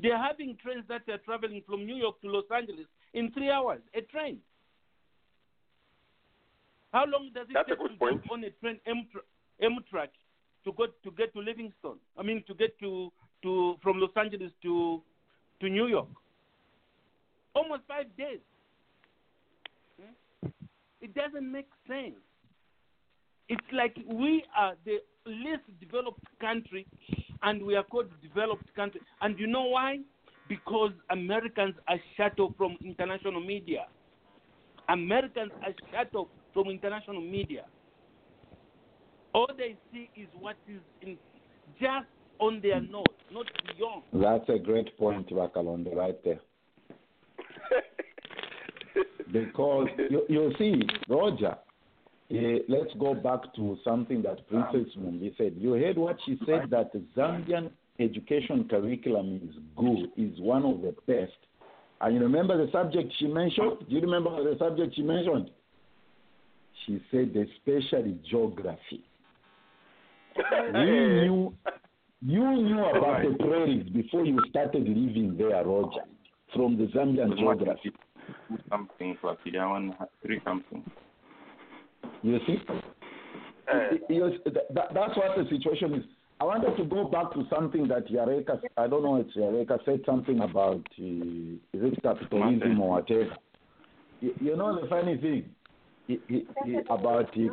They 0.00 0.10
are 0.10 0.22
having 0.22 0.56
trains 0.62 0.84
that 0.88 1.02
are 1.08 1.18
traveling 1.18 1.62
from 1.66 1.84
New 1.86 1.96
York 1.96 2.20
to 2.22 2.28
Los 2.30 2.44
Angeles 2.54 2.86
in 3.14 3.30
three 3.32 3.50
hours. 3.50 3.80
A 3.94 4.00
train. 4.02 4.38
How 6.92 7.04
long 7.06 7.30
does 7.34 7.46
it 7.50 7.54
That's 7.54 7.68
take 7.68 7.78
to 7.78 7.88
point. 7.98 8.22
jump 8.22 8.32
on 8.32 8.44
a 8.44 8.50
train 8.50 8.78
M 9.60 9.76
track 9.90 10.10
to 10.64 10.72
go 10.72 10.86
to 11.04 11.10
get 11.12 11.32
to 11.34 11.40
Livingstone? 11.40 11.98
I 12.16 12.22
mean 12.22 12.42
to 12.46 12.54
get 12.54 12.78
to 12.80 13.12
to 13.42 13.76
from 13.82 14.00
Los 14.00 14.10
Angeles 14.16 14.52
to 14.62 15.02
to 15.60 15.68
New 15.68 15.86
York. 15.86 16.08
Almost 17.54 17.82
five 17.88 18.06
days. 18.16 18.38
Hmm? 20.00 20.48
It 21.00 21.14
doesn't 21.14 21.50
make 21.50 21.68
sense. 21.86 22.16
It's 23.48 23.66
like 23.72 23.96
we 24.06 24.44
are 24.56 24.74
the 24.84 24.98
least 25.26 25.62
developed 25.80 26.20
country 26.40 26.86
and 27.42 27.62
we 27.62 27.76
are 27.76 27.82
called 27.82 28.08
developed 28.22 28.74
country. 28.74 29.00
And 29.20 29.38
you 29.38 29.46
know 29.46 29.64
why? 29.64 30.00
Because 30.48 30.92
Americans 31.10 31.74
are 31.88 31.98
shut 32.16 32.38
off 32.38 32.52
from 32.56 32.76
international 32.84 33.40
media. 33.40 33.86
Americans 34.88 35.52
are 35.62 35.74
shut 35.92 36.14
off 36.14 36.28
from 36.54 36.68
international 36.68 37.20
media. 37.20 37.64
All 39.34 39.50
they 39.56 39.76
see 39.92 40.10
is 40.16 40.28
what 40.38 40.56
is 40.66 40.80
in, 41.02 41.18
just 41.80 42.06
on 42.40 42.60
their 42.60 42.80
nose, 42.80 43.04
not 43.32 43.46
beyond. 43.76 44.02
That's 44.12 44.48
a 44.48 44.58
great 44.58 44.96
point, 44.98 45.28
Wakalonde, 45.30 45.94
right 45.94 46.18
there. 46.24 46.40
because 49.32 49.88
you, 50.10 50.22
you 50.28 50.52
see, 50.58 50.82
Roger, 51.08 51.56
eh, 52.30 52.58
let's 52.68 52.92
go 52.98 53.14
back 53.14 53.54
to 53.56 53.76
something 53.84 54.22
that 54.22 54.46
Princess 54.48 54.92
Mumbi 54.98 55.36
said. 55.36 55.54
You 55.56 55.72
heard 55.72 55.98
what 55.98 56.16
she 56.24 56.38
said 56.46 56.70
that 56.70 56.92
the 56.92 57.02
Zambian 57.16 57.70
education 57.98 58.66
curriculum 58.68 59.40
is 59.48 59.56
good, 59.76 60.10
is 60.16 60.38
one 60.40 60.64
of 60.64 60.82
the 60.82 60.94
best. 61.06 61.36
And 62.00 62.14
you 62.14 62.20
remember 62.20 62.64
the 62.64 62.70
subject 62.70 63.12
she 63.18 63.26
mentioned? 63.26 63.78
Do 63.88 63.94
you 63.94 64.00
remember 64.00 64.30
the 64.42 64.56
subject 64.58 64.94
she 64.94 65.02
mentioned? 65.02 65.50
She 66.86 67.02
said 67.10 67.34
especially 67.36 68.18
geography. 68.30 69.04
We 70.72 70.84
knew 70.84 71.52
you 72.22 72.40
knew 72.40 72.84
about 72.84 73.22
the 73.22 73.36
prairies 73.38 73.88
before 73.90 74.24
you 74.24 74.38
started 74.50 74.86
living 74.88 75.36
there, 75.38 75.64
Roger, 75.64 76.02
from 76.54 76.76
the 76.76 76.84
Zambian 76.86 77.36
geography. 77.36 77.92
Something 78.68 79.16
for 79.20 79.36
I 79.60 79.66
want 79.66 79.94
three 80.22 80.40
something. 80.44 80.82
You 82.22 82.38
see? 82.46 82.58
You- 84.08 84.40
that- 84.44 84.74
that- 84.74 84.94
that's 84.94 85.16
what 85.16 85.36
the 85.36 85.44
situation 85.48 85.94
is. 85.94 86.04
I 86.40 86.44
wanted 86.44 86.76
to 86.76 86.84
go 86.84 87.04
back 87.04 87.32
to 87.32 87.44
something 87.50 87.88
that 87.88 88.06
Yareka, 88.06 88.60
I 88.76 88.86
don't 88.86 89.02
know, 89.02 89.16
it's 89.16 89.34
Yareka 89.34 89.84
said 89.84 90.04
something 90.06 90.40
about, 90.40 90.86
uh, 90.98 91.58
is 91.72 91.82
it 91.92 92.02
capitalism 92.02 92.80
or 92.80 92.90
whatever. 92.90 93.36
You, 94.20 94.34
you 94.40 94.56
know 94.56 94.80
the 94.80 94.86
funny 94.88 95.16
thing 95.16 95.54
i- 96.08 96.20
i- 96.30 96.46
i- 96.64 96.84
about 96.88 97.32
the 97.32 97.50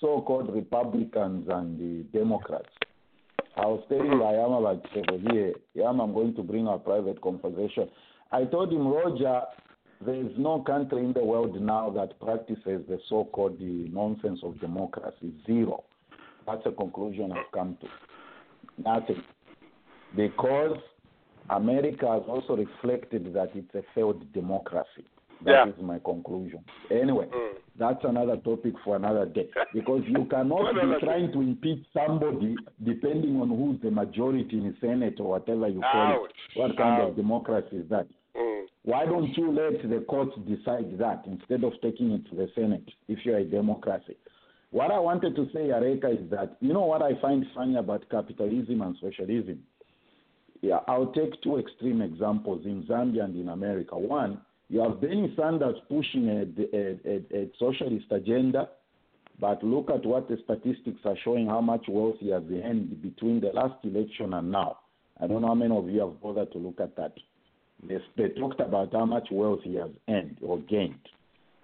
so-called 0.00 0.54
Republicans 0.54 1.48
and 1.48 1.78
the 1.78 2.18
Democrats. 2.18 2.68
I 3.58 3.66
was 3.66 3.82
telling 3.88 4.06
mm-hmm. 4.06 4.20
Ayama 4.22 4.60
about 4.60 5.32
here, 5.32 5.52
Ayama, 5.76 6.04
I'm 6.04 6.14
going 6.14 6.34
to 6.36 6.42
bring 6.42 6.68
a 6.68 6.78
private 6.78 7.20
conversation. 7.20 7.88
I 8.30 8.44
told 8.44 8.72
him, 8.72 8.86
Roger, 8.86 9.42
there 10.04 10.14
is 10.14 10.30
no 10.36 10.60
country 10.62 11.04
in 11.04 11.12
the 11.12 11.24
world 11.24 11.60
now 11.60 11.90
that 11.90 12.20
practices 12.20 12.84
the 12.88 13.00
so-called 13.08 13.58
the 13.58 13.88
nonsense 13.90 14.40
of 14.44 14.60
democracy. 14.60 15.32
Zero. 15.44 15.82
That's 16.46 16.62
a 16.66 16.70
conclusion 16.70 17.32
I've 17.32 17.50
come 17.52 17.76
to. 17.80 17.88
Nothing. 18.80 19.24
Because 20.14 20.76
America 21.50 22.06
has 22.06 22.22
also 22.28 22.56
reflected 22.56 23.34
that 23.34 23.50
it's 23.54 23.74
a 23.74 23.82
failed 23.94 24.32
democracy. 24.32 25.04
That 25.44 25.68
is 25.68 25.74
Yeah. 25.78 25.84
my 25.84 25.98
conclusion. 26.00 26.64
Anyway, 26.90 27.26
Mm. 27.26 27.56
that's 27.76 28.04
another 28.04 28.36
topic 28.38 28.74
for 28.84 28.96
another 28.96 29.26
day. 29.26 29.48
Because 29.72 30.02
you 30.06 30.24
cannot 30.26 30.74
be 31.00 31.06
trying 31.06 31.30
to 31.32 31.40
impeach 31.40 31.84
somebody 31.92 32.56
depending 32.82 33.40
on 33.40 33.48
who's 33.48 33.80
the 33.80 33.90
majority 33.90 34.58
in 34.58 34.72
the 34.72 34.76
Senate 34.80 35.20
or 35.20 35.30
whatever 35.30 35.68
you 35.68 35.80
call 35.80 36.24
Ouch. 36.24 36.30
it. 36.30 36.58
What 36.58 36.76
kind 36.76 37.02
Ouch. 37.02 37.10
of 37.10 37.16
democracy 37.16 37.76
is 37.76 37.88
that? 37.88 38.06
Mm. 38.36 38.66
Why 38.84 39.06
don't 39.06 39.36
you 39.36 39.52
let 39.52 39.88
the 39.88 40.00
courts 40.00 40.36
decide 40.46 40.98
that 40.98 41.24
instead 41.26 41.62
of 41.64 41.72
taking 41.82 42.10
it 42.12 42.26
to 42.30 42.34
the 42.34 42.48
Senate 42.54 42.88
if 43.06 43.24
you're 43.24 43.38
a 43.38 43.44
democracy? 43.44 44.16
What 44.70 44.90
I 44.90 44.98
wanted 44.98 45.34
to 45.36 45.46
say, 45.52 45.68
Areka, 45.68 46.22
is 46.22 46.28
that 46.30 46.56
you 46.60 46.72
know 46.74 46.84
what 46.84 47.00
I 47.00 47.14
find 47.22 47.46
funny 47.54 47.76
about 47.76 48.08
capitalism 48.10 48.82
and 48.82 48.96
socialism? 49.00 49.62
Yeah, 50.60 50.80
I'll 50.88 51.12
take 51.12 51.40
two 51.42 51.56
extreme 51.58 52.02
examples 52.02 52.66
in 52.66 52.82
Zambia 52.82 53.24
and 53.24 53.36
in 53.36 53.48
America. 53.48 53.96
One, 53.96 54.40
you 54.68 54.80
have 54.80 55.00
Bernie 55.00 55.32
Sanders 55.36 55.76
pushing 55.88 56.28
a, 56.28 56.76
a, 56.76 56.98
a, 57.06 57.42
a 57.42 57.50
socialist 57.58 58.06
agenda, 58.10 58.68
but 59.40 59.62
look 59.62 59.90
at 59.90 60.04
what 60.04 60.28
the 60.28 60.36
statistics 60.44 61.00
are 61.04 61.16
showing 61.24 61.46
how 61.46 61.60
much 61.60 61.86
wealth 61.88 62.16
he 62.20 62.30
has 62.30 62.42
earned 62.50 63.00
between 63.02 63.40
the 63.40 63.48
last 63.48 63.82
election 63.84 64.34
and 64.34 64.50
now. 64.50 64.78
I 65.20 65.26
don't 65.26 65.42
know 65.42 65.48
how 65.48 65.54
many 65.54 65.74
of 65.76 65.88
you 65.88 66.00
have 66.00 66.20
bothered 66.20 66.52
to 66.52 66.58
look 66.58 66.80
at 66.80 66.96
that. 66.96 67.14
They, 67.86 67.98
they 68.16 68.28
talked 68.30 68.60
about 68.60 68.92
how 68.92 69.06
much 69.06 69.28
wealth 69.30 69.60
he 69.62 69.76
has 69.76 69.90
earned 70.08 70.36
or 70.42 70.58
gained. 70.58 70.98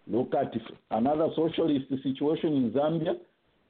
Look 0.06 0.32
at 0.34 0.52
another 0.90 1.28
socialist 1.34 1.86
situation 2.02 2.54
in 2.54 2.70
Zambia. 2.72 3.14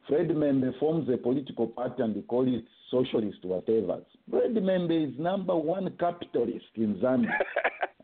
Fred 0.08 0.28
M'membe 0.28 0.78
forms 0.78 1.08
a 1.08 1.16
political 1.16 1.66
party 1.66 2.02
and 2.02 2.14
they 2.14 2.20
call 2.22 2.46
it 2.46 2.64
socialist 2.90 3.38
whatever. 3.42 4.00
Fred 4.30 4.54
M'membe 4.54 5.12
is 5.12 5.18
number 5.18 5.56
one 5.56 5.90
capitalist 5.98 6.66
in 6.76 6.96
Zambia. 6.96 7.30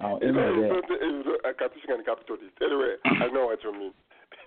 uh, 0.00 0.16
He's 0.20 0.32
not, 0.32 0.48
anyway, 0.48 0.70
he's 0.74 0.82
not, 0.88 1.00
he's 1.02 1.26
not 1.26 1.50
a 1.50 1.54
Cartesian 1.54 2.04
capitalist. 2.04 2.54
Anyway, 2.62 2.94
I 3.04 3.28
know 3.32 3.46
what 3.46 3.62
you 3.62 3.72
mean. 3.72 3.92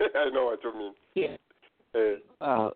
I 0.14 0.30
know 0.30 0.46
what 0.46 0.58
you 0.64 0.74
mean. 0.76 0.94
Yeah. 1.14 1.36
Uh, 1.94 2.44
Uh, 2.44 2.70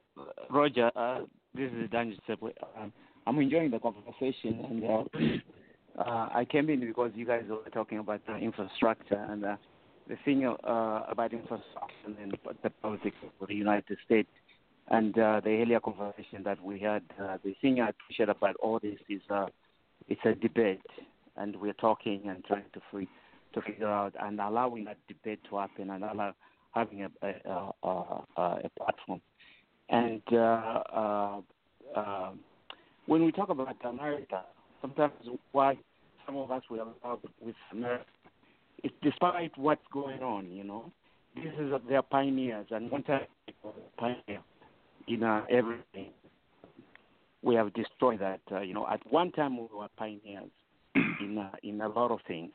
Roger, 0.50 0.90
uh, 0.94 1.20
this 1.54 1.70
is 1.72 1.90
Dan 1.90 2.14
Giuseppe. 2.14 2.54
Um, 2.80 2.92
I'm 3.26 3.38
enjoying 3.40 3.70
the 3.72 3.80
conversation, 3.80 4.64
and 4.70 4.84
uh, 4.84 6.00
uh, 6.00 6.28
I 6.32 6.46
came 6.48 6.70
in 6.70 6.80
because 6.80 7.10
you 7.16 7.26
guys 7.26 7.42
were 7.48 7.58
talking 7.72 7.98
about 7.98 8.20
uh, 8.28 8.36
infrastructure 8.36 9.26
and 9.28 9.44
uh, 9.44 9.56
the 10.08 10.16
thing 10.24 10.46
uh, 10.46 11.02
about 11.08 11.32
infrastructure 11.32 12.06
and 12.06 12.32
the 12.62 12.70
politics 12.70 13.16
of 13.40 13.48
the 13.48 13.54
United 13.54 13.98
States. 14.06 14.28
And 14.90 15.18
uh, 15.18 15.40
the 15.44 15.50
earlier 15.50 15.80
conversation 15.80 16.42
that 16.44 16.62
we 16.62 16.80
had, 16.80 17.02
uh, 17.22 17.36
the 17.44 17.54
thing 17.60 17.80
I 17.80 17.90
appreciate 17.90 18.30
about 18.30 18.56
all 18.56 18.78
this 18.78 18.98
is 19.08 19.20
uh, 19.28 19.46
it's 20.08 20.20
a 20.24 20.34
debate, 20.34 20.80
and 21.36 21.54
we're 21.56 21.74
talking 21.74 22.22
and 22.26 22.42
trying 22.44 22.64
to 22.72 22.80
free, 22.90 23.08
to 23.52 23.60
figure 23.60 23.88
out 23.88 24.14
and 24.18 24.40
allowing 24.40 24.84
that 24.84 24.96
debate 25.06 25.40
to 25.50 25.58
happen 25.58 25.90
and 25.90 26.04
allow, 26.04 26.34
having 26.70 27.02
a, 27.02 27.10
a, 27.22 27.70
a, 27.82 28.22
a, 28.36 28.70
platform. 28.78 29.20
And 29.90 30.22
uh, 30.32 30.36
uh, 30.36 31.40
uh, 31.94 32.30
when 33.04 33.24
we 33.26 33.32
talk 33.32 33.50
about 33.50 33.76
America, 33.84 34.42
sometimes 34.80 35.12
why 35.52 35.76
some 36.24 36.36
of 36.36 36.50
us 36.50 36.62
we 36.70 36.78
are 36.78 37.18
with 37.44 37.54
America, 37.72 38.04
it's 38.82 38.94
despite 39.02 39.56
what's 39.58 39.84
going 39.92 40.22
on, 40.22 40.50
you 40.50 40.64
know. 40.64 40.90
This 41.34 41.52
is 41.58 41.72
their 41.88 42.02
pioneers, 42.02 42.66
and 42.70 42.90
one 42.90 43.02
time 43.02 43.20
pioneer 43.98 44.40
in 45.08 45.22
uh, 45.22 45.44
everything. 45.50 46.10
We 47.42 47.54
have 47.54 47.72
destroyed 47.74 48.20
that. 48.20 48.40
Uh, 48.50 48.60
you 48.60 48.74
know, 48.74 48.86
at 48.88 49.00
one 49.10 49.32
time 49.32 49.56
we 49.56 49.66
were 49.74 49.88
pioneers 49.96 50.50
in 50.94 51.38
uh, 51.38 51.50
in 51.62 51.80
a 51.80 51.88
lot 51.88 52.10
of 52.10 52.20
things. 52.26 52.52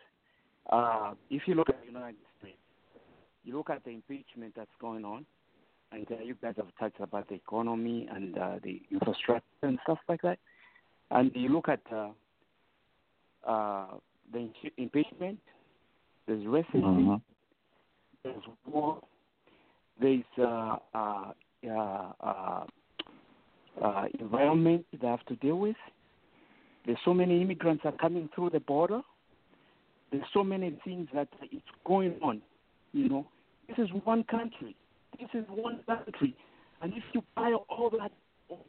Uh, 0.69 1.13
if 1.29 1.43
you 1.45 1.55
look 1.55 1.69
at 1.69 1.79
the 1.81 1.87
United 1.87 2.15
States, 2.39 2.57
you 3.43 3.55
look 3.55 3.69
at 3.69 3.83
the 3.83 3.91
impeachment 3.91 4.53
that's 4.55 4.69
going 4.79 5.03
on, 5.05 5.25
and 5.91 6.05
uh, 6.11 6.15
you 6.23 6.35
guys 6.41 6.53
have 6.57 6.67
touched 6.79 6.99
about 6.99 7.27
the 7.29 7.35
economy 7.35 8.07
and 8.13 8.37
uh, 8.37 8.55
the 8.63 8.81
infrastructure 8.91 9.43
and 9.63 9.79
stuff 9.83 9.99
like 10.07 10.21
that. 10.21 10.39
And 11.11 11.31
you 11.35 11.49
look 11.49 11.69
at 11.69 11.81
uh, 11.91 12.09
uh, 13.47 13.85
the 14.31 14.49
impeachment, 14.77 15.39
there's 16.27 16.43
racism, 16.43 17.21
there's 18.23 18.43
war, 18.65 18.99
there's 20.01 20.23
uh, 20.39 20.77
uh, 20.93 21.31
uh, 21.69 22.11
uh, 22.21 22.63
uh, 23.81 24.05
environment 24.19 24.85
they 24.99 25.07
have 25.07 25.25
to 25.25 25.35
deal 25.37 25.59
with. 25.59 25.75
There's 26.85 26.97
so 27.05 27.13
many 27.13 27.41
immigrants 27.41 27.83
are 27.85 27.93
coming 27.93 28.29
through 28.35 28.51
the 28.51 28.59
border. 28.59 29.01
There's 30.11 30.25
so 30.33 30.43
many 30.43 30.77
things 30.83 31.07
that 31.13 31.29
it's 31.51 31.63
going 31.85 32.15
on. 32.21 32.41
You 32.91 33.09
know, 33.09 33.27
this 33.67 33.77
is 33.77 33.89
one 34.03 34.23
country. 34.25 34.75
This 35.19 35.29
is 35.33 35.45
one 35.49 35.79
country, 35.87 36.35
and 36.81 36.93
if 36.93 37.03
you 37.13 37.23
buy 37.35 37.53
all 37.69 37.89
that 37.91 38.11
of 38.49 38.59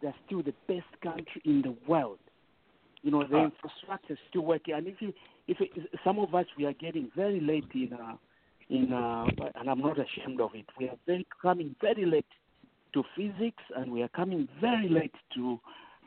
they're 0.00 0.14
still 0.26 0.42
the 0.42 0.54
best 0.66 0.86
country 1.02 1.42
in 1.44 1.62
the 1.62 1.74
world. 1.86 2.18
You 3.02 3.10
know, 3.10 3.24
the 3.24 3.36
Ah. 3.36 3.44
infrastructure 3.44 4.14
is 4.14 4.18
still 4.28 4.42
working, 4.42 4.74
and 4.74 4.86
if 4.86 5.00
you, 5.00 5.12
if 5.46 5.60
it, 5.60 5.70
some 6.04 6.18
of 6.18 6.34
us 6.34 6.46
we 6.56 6.66
are 6.66 6.72
getting 6.72 7.10
very 7.14 7.40
late 7.40 7.64
in, 7.74 7.92
uh, 7.92 8.16
in, 8.70 8.92
uh, 8.92 9.26
and 9.54 9.70
I'm 9.70 9.80
not 9.80 9.98
ashamed 9.98 10.40
of 10.40 10.50
it. 10.54 10.66
We 10.78 10.88
are 10.88 10.96
very 11.06 11.26
coming 11.40 11.74
very 11.80 12.04
late 12.04 12.26
to 12.94 13.02
physics, 13.16 13.62
and 13.76 13.92
we 13.92 14.02
are 14.02 14.08
coming 14.08 14.48
very 14.60 14.88
late 14.88 15.14
to 15.34 15.58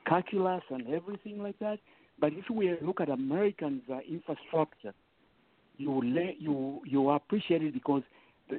calculus 0.08 0.64
and 0.70 0.88
everything 0.94 1.42
like 1.42 1.58
that. 1.60 1.80
But 2.20 2.34
if 2.34 2.50
we 2.50 2.76
look 2.82 3.02
at 3.02 3.10
Americans' 3.10 3.84
uh, 3.92 4.00
infrastructure, 4.08 4.94
you 5.78 6.02
you 6.40 6.82
you 6.86 7.10
appreciate 7.10 7.64
it 7.64 7.74
because 7.74 8.04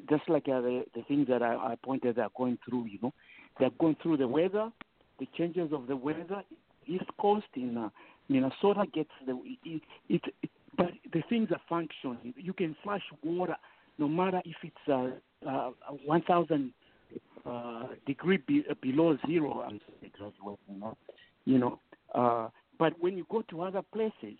just 0.09 0.29
like 0.29 0.49
uh, 0.49 0.61
the, 0.61 0.85
the 0.95 1.03
things 1.03 1.29
that 1.29 1.43
I, 1.43 1.55
I 1.55 1.77
pointed 1.83 2.19
are 2.19 2.31
going 2.37 2.59
through, 2.69 2.87
you 2.87 2.99
know, 3.03 3.13
they're 3.59 3.71
going 3.79 3.97
through 4.03 4.17
the 4.17 4.29
weather, 4.29 4.71
the 5.19 5.29
changes 5.37 5.73
of 5.73 5.87
the 5.87 5.97
weather. 5.97 6.43
East 6.87 7.05
Coast 7.21 7.47
in 7.55 7.77
uh, 7.77 7.91
Minnesota 8.29 8.85
gets 8.93 9.11
the 9.27 9.39
it, 9.65 9.83
it, 10.09 10.23
it, 10.43 10.51
but 10.77 10.91
the 11.13 11.23
things 11.29 11.49
are 11.53 11.61
functioning. 11.69 12.35
You 12.37 12.53
can 12.53 12.75
flush 12.83 13.03
water 13.23 13.57
no 13.99 14.09
matter 14.09 14.40
if 14.45 14.57
it's 14.62 14.88
uh, 14.88 15.49
uh, 15.49 15.70
1,000 16.05 16.72
uh, 17.45 17.82
degree 18.07 18.38
be, 18.47 18.64
uh, 18.70 18.74
below 18.80 19.16
zero. 19.26 19.68
You 21.45 21.59
know. 21.59 21.78
Uh, 22.14 22.49
but 22.78 22.95
when 23.01 23.16
you 23.16 23.26
go 23.30 23.43
to 23.43 23.62
other 23.62 23.82
places, 23.93 24.38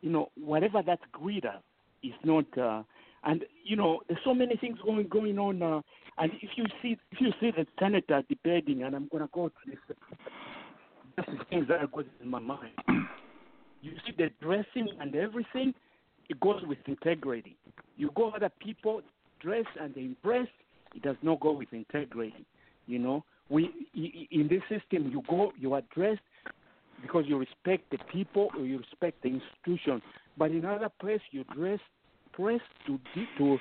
you 0.00 0.10
know, 0.10 0.28
whatever 0.36 0.82
that's 0.84 1.02
greener 1.12 1.58
is 2.02 2.12
not. 2.24 2.46
Uh, 2.56 2.82
and 3.24 3.44
you 3.64 3.76
know, 3.76 4.00
there's 4.08 4.20
so 4.24 4.34
many 4.34 4.56
things 4.56 4.78
going 4.84 5.08
going 5.08 5.38
on. 5.38 5.62
Uh, 5.62 5.80
and 6.18 6.32
if 6.42 6.50
you 6.56 6.64
see 6.82 6.96
if 7.12 7.20
you 7.20 7.32
see 7.40 7.50
the 7.50 7.66
senator 7.78 8.22
debating, 8.28 8.82
and 8.82 8.94
I'm 8.94 9.08
going 9.08 9.22
to 9.22 9.30
go 9.32 9.48
to 9.48 9.54
this, 9.66 9.78
just 11.16 11.28
the 11.38 11.44
things 11.50 11.68
that 11.68 11.80
are 11.80 11.86
going 11.88 12.06
in 12.22 12.28
my 12.28 12.38
mind. 12.38 12.72
You 13.80 13.92
see 14.04 14.12
the 14.16 14.30
dressing 14.42 14.88
and 15.00 15.14
everything, 15.14 15.72
it 16.28 16.40
goes 16.40 16.60
with 16.66 16.78
integrity. 16.86 17.56
You 17.96 18.10
go 18.14 18.30
other 18.30 18.50
people 18.60 19.02
dress 19.40 19.64
and 19.80 19.94
they 19.94 20.02
impress, 20.02 20.46
it 20.94 21.02
does 21.02 21.16
not 21.22 21.40
go 21.40 21.52
with 21.52 21.72
integrity. 21.72 22.44
You 22.86 22.98
know, 22.98 23.24
we 23.48 23.70
in 23.94 24.48
this 24.48 24.62
system, 24.68 25.10
you 25.10 25.22
go, 25.28 25.52
you 25.58 25.74
are 25.74 25.82
dressed 25.94 26.20
because 27.02 27.24
you 27.26 27.38
respect 27.38 27.90
the 27.90 27.98
people 28.12 28.50
or 28.56 28.64
you 28.64 28.78
respect 28.78 29.22
the 29.22 29.28
institution. 29.28 30.02
But 30.36 30.50
in 30.50 30.64
other 30.64 30.90
place, 31.00 31.20
you 31.30 31.44
dress 31.54 31.80
dress 32.36 32.60
to 32.86 32.98
to 33.38 33.58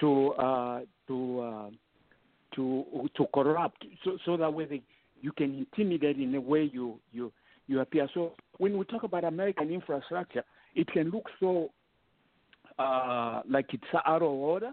to 0.00 0.30
uh, 0.32 0.80
to 1.08 1.40
uh, 1.40 1.70
to 2.54 2.84
to 3.16 3.26
corrupt, 3.34 3.84
so 4.04 4.18
so 4.24 4.36
that 4.36 4.52
way 4.52 4.64
they, 4.64 4.82
you 5.20 5.32
can 5.32 5.54
intimidate 5.54 6.18
in 6.18 6.32
the 6.32 6.40
way 6.40 6.70
you 6.72 6.98
you 7.12 7.32
you 7.66 7.80
appear. 7.80 8.08
So 8.14 8.32
when 8.58 8.78
we 8.78 8.84
talk 8.84 9.02
about 9.02 9.24
American 9.24 9.70
infrastructure, 9.70 10.44
it 10.74 10.86
can 10.88 11.10
look 11.10 11.28
so 11.40 11.70
uh, 12.78 13.42
like 13.48 13.66
it's 13.72 13.84
out 14.06 14.22
of 14.22 14.28
order, 14.28 14.72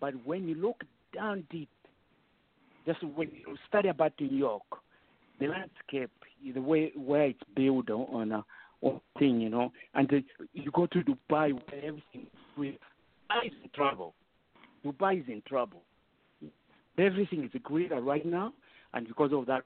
but 0.00 0.14
when 0.24 0.48
you 0.48 0.54
look 0.54 0.82
down 1.14 1.44
deep, 1.50 1.68
just 2.86 3.02
when 3.14 3.28
you 3.30 3.56
study 3.68 3.88
about 3.88 4.12
New 4.20 4.36
York, 4.36 4.62
the 5.38 5.46
landscape, 5.46 6.10
the 6.54 6.60
way 6.60 6.92
where 6.96 7.26
it's 7.26 7.40
built 7.54 7.90
on, 7.90 8.32
a 8.32 8.44
on 8.80 9.00
thing, 9.18 9.40
you 9.40 9.48
know, 9.48 9.72
and 9.94 10.08
the, 10.08 10.24
you 10.52 10.70
go 10.72 10.86
to 10.86 11.00
Dubai 11.00 11.52
where 11.52 11.84
everything 11.84 12.26
is 12.64 13.52
in 13.64 13.70
trouble. 13.74 14.14
Dubai 14.84 15.20
is 15.20 15.28
in 15.28 15.42
trouble. 15.46 15.82
Everything 16.98 17.44
is 17.44 17.60
greener 17.62 18.00
right 18.00 18.26
now, 18.26 18.52
and 18.92 19.06
because 19.06 19.32
of 19.32 19.46
that, 19.46 19.62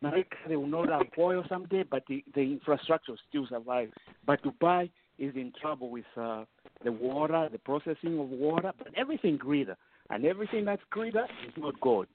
America 0.00 0.36
they 0.48 0.56
will 0.56 0.66
not 0.66 0.88
have 0.88 1.02
oil 1.18 1.44
someday, 1.48 1.82
but 1.82 2.04
the, 2.08 2.24
the 2.34 2.40
infrastructure 2.40 3.14
still 3.28 3.46
survives. 3.48 3.92
But 4.26 4.42
Dubai 4.42 4.90
is 5.18 5.34
in 5.34 5.52
trouble 5.60 5.90
with 5.90 6.04
uh, 6.16 6.44
the 6.84 6.92
water, 6.92 7.48
the 7.50 7.58
processing 7.58 8.18
of 8.18 8.28
water, 8.28 8.72
but 8.78 8.88
everything 8.96 9.36
greener, 9.36 9.76
and 10.10 10.24
everything 10.24 10.64
that's 10.64 10.82
greener 10.90 11.26
is 11.46 11.52
not 11.56 11.78
gold. 11.80 12.06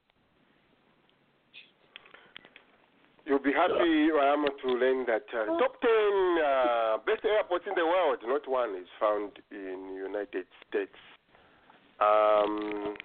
You'll 3.25 3.39
be 3.39 3.53
happy, 3.53 4.11
Rayama, 4.11 4.47
to 4.61 4.67
learn 4.67 5.05
that 5.07 5.23
uh, 5.31 5.45
top 5.57 5.79
10 5.79 5.89
uh, 6.43 6.97
best 7.05 7.23
airports 7.23 7.63
in 7.67 7.73
the 7.75 7.85
world, 7.85 8.19
not 8.25 8.47
one, 8.49 8.75
is 8.75 8.87
found 8.99 9.31
in 9.49 9.95
United 9.95 10.45
States. 10.67 10.99
Um, 12.01 12.95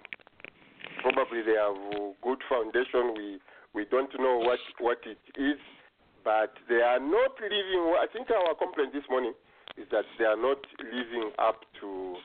probably 1.01 1.41
they 1.41 1.55
have 1.55 1.79
good 2.21 2.39
foundation. 2.49 3.13
We 3.15 3.39
we 3.73 3.85
don't 3.85 4.11
know 4.19 4.39
what 4.39 4.59
what 4.79 4.99
it 5.05 5.21
is, 5.39 5.59
but 6.25 6.51
they 6.67 6.81
are 6.81 6.99
not 6.99 7.39
living. 7.39 7.95
I 7.95 8.07
think 8.11 8.27
our 8.29 8.55
complaint 8.55 8.91
this 8.91 9.07
morning 9.09 9.33
is 9.77 9.87
that 9.91 10.05
they 10.17 10.25
are 10.25 10.37
not 10.39 10.59
living 10.79 11.31
up 11.37 11.61
to 11.81 12.15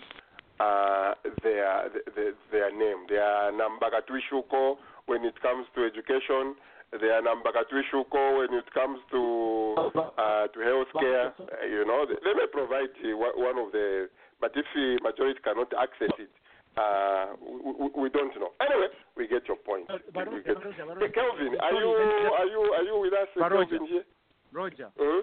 uh, 0.60 1.14
their, 1.42 1.90
their 2.14 2.32
their 2.52 2.70
name. 2.70 3.06
They 3.08 3.16
are 3.16 3.50
Nambakatwishuko 3.52 4.76
when 5.06 5.24
it 5.24 5.40
comes 5.42 5.66
to 5.74 5.84
education. 5.84 6.54
They 6.92 7.10
are 7.10 7.22
Nambakatwishuko 7.22 8.38
when 8.38 8.58
it 8.58 8.72
comes 8.72 9.00
to 9.10 9.74
uh, 9.98 10.46
to 10.48 10.58
healthcare. 10.58 11.32
Uh, 11.40 11.66
you 11.66 11.84
know, 11.84 12.06
they, 12.06 12.14
they 12.22 12.34
may 12.34 12.46
provide 12.50 12.94
uh, 13.02 13.16
one 13.16 13.58
of 13.58 13.72
the, 13.72 14.08
but 14.40 14.52
if 14.54 14.64
the 14.74 14.98
majority 15.02 15.40
cannot 15.42 15.72
access 15.74 16.14
it, 16.18 16.30
uh, 16.76 17.34
we, 17.42 18.02
we, 18.02 18.08
don't 18.10 18.34
know. 18.38 18.50
Anyway, 18.60 18.88
we 19.16 19.26
get 19.28 19.46
your 19.48 19.56
point. 19.56 19.86
We 19.90 20.42
get, 20.42 20.56
Hey, 20.58 21.10
Kelvin, 21.10 21.54
are 21.60 21.72
you 21.72 21.88
are 21.88 22.46
you 22.46 22.60
are 22.74 22.82
you 22.82 22.98
with 23.00 23.12
us. 23.12 23.28
Kelvin 23.36 23.86
here? 23.86 24.04
Roger, 24.52 24.90
Mhm. 24.98 25.22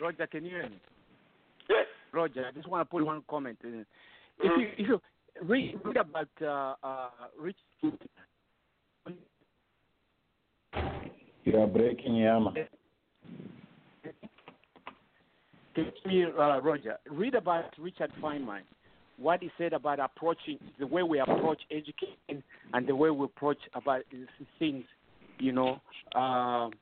Roger, 0.00 0.26
can 0.26 0.44
you 0.44 0.50
hear 0.50 0.68
me? 0.68 0.80
Yes. 1.70 1.86
Roger, 2.12 2.44
I 2.46 2.52
just 2.52 2.68
want 2.68 2.86
to 2.86 2.90
put 2.90 3.06
one 3.06 3.22
comment. 3.30 3.58
In. 3.62 3.86
If 4.40 4.52
you 4.58 4.68
if 4.76 4.88
you 4.88 5.00
read, 5.42 5.78
read 5.84 5.96
about 5.96 6.28
uh, 6.42 6.74
uh, 6.82 7.08
Rich, 7.38 7.56
You 11.44 11.58
are 11.58 11.66
breaking 11.66 12.16
Yama. 12.16 12.52
can 15.74 15.86
you 16.04 16.26
me, 16.26 16.32
uh, 16.38 16.60
Roger, 16.60 16.98
read 17.08 17.34
about 17.34 17.64
Richard 17.78 18.12
Feynman, 18.22 18.60
what 19.18 19.40
he 19.42 19.50
said 19.56 19.72
about 19.72 20.00
approaching 20.00 20.58
the 20.78 20.86
way 20.86 21.02
we 21.02 21.20
approach 21.20 21.60
education 21.70 22.42
and 22.72 22.86
the 22.86 22.94
way 22.94 23.10
we 23.10 23.24
approach 23.24 23.58
about 23.74 24.02
things. 24.58 24.84
You 25.38 25.52
know, 25.52 25.80
um, 26.14 26.72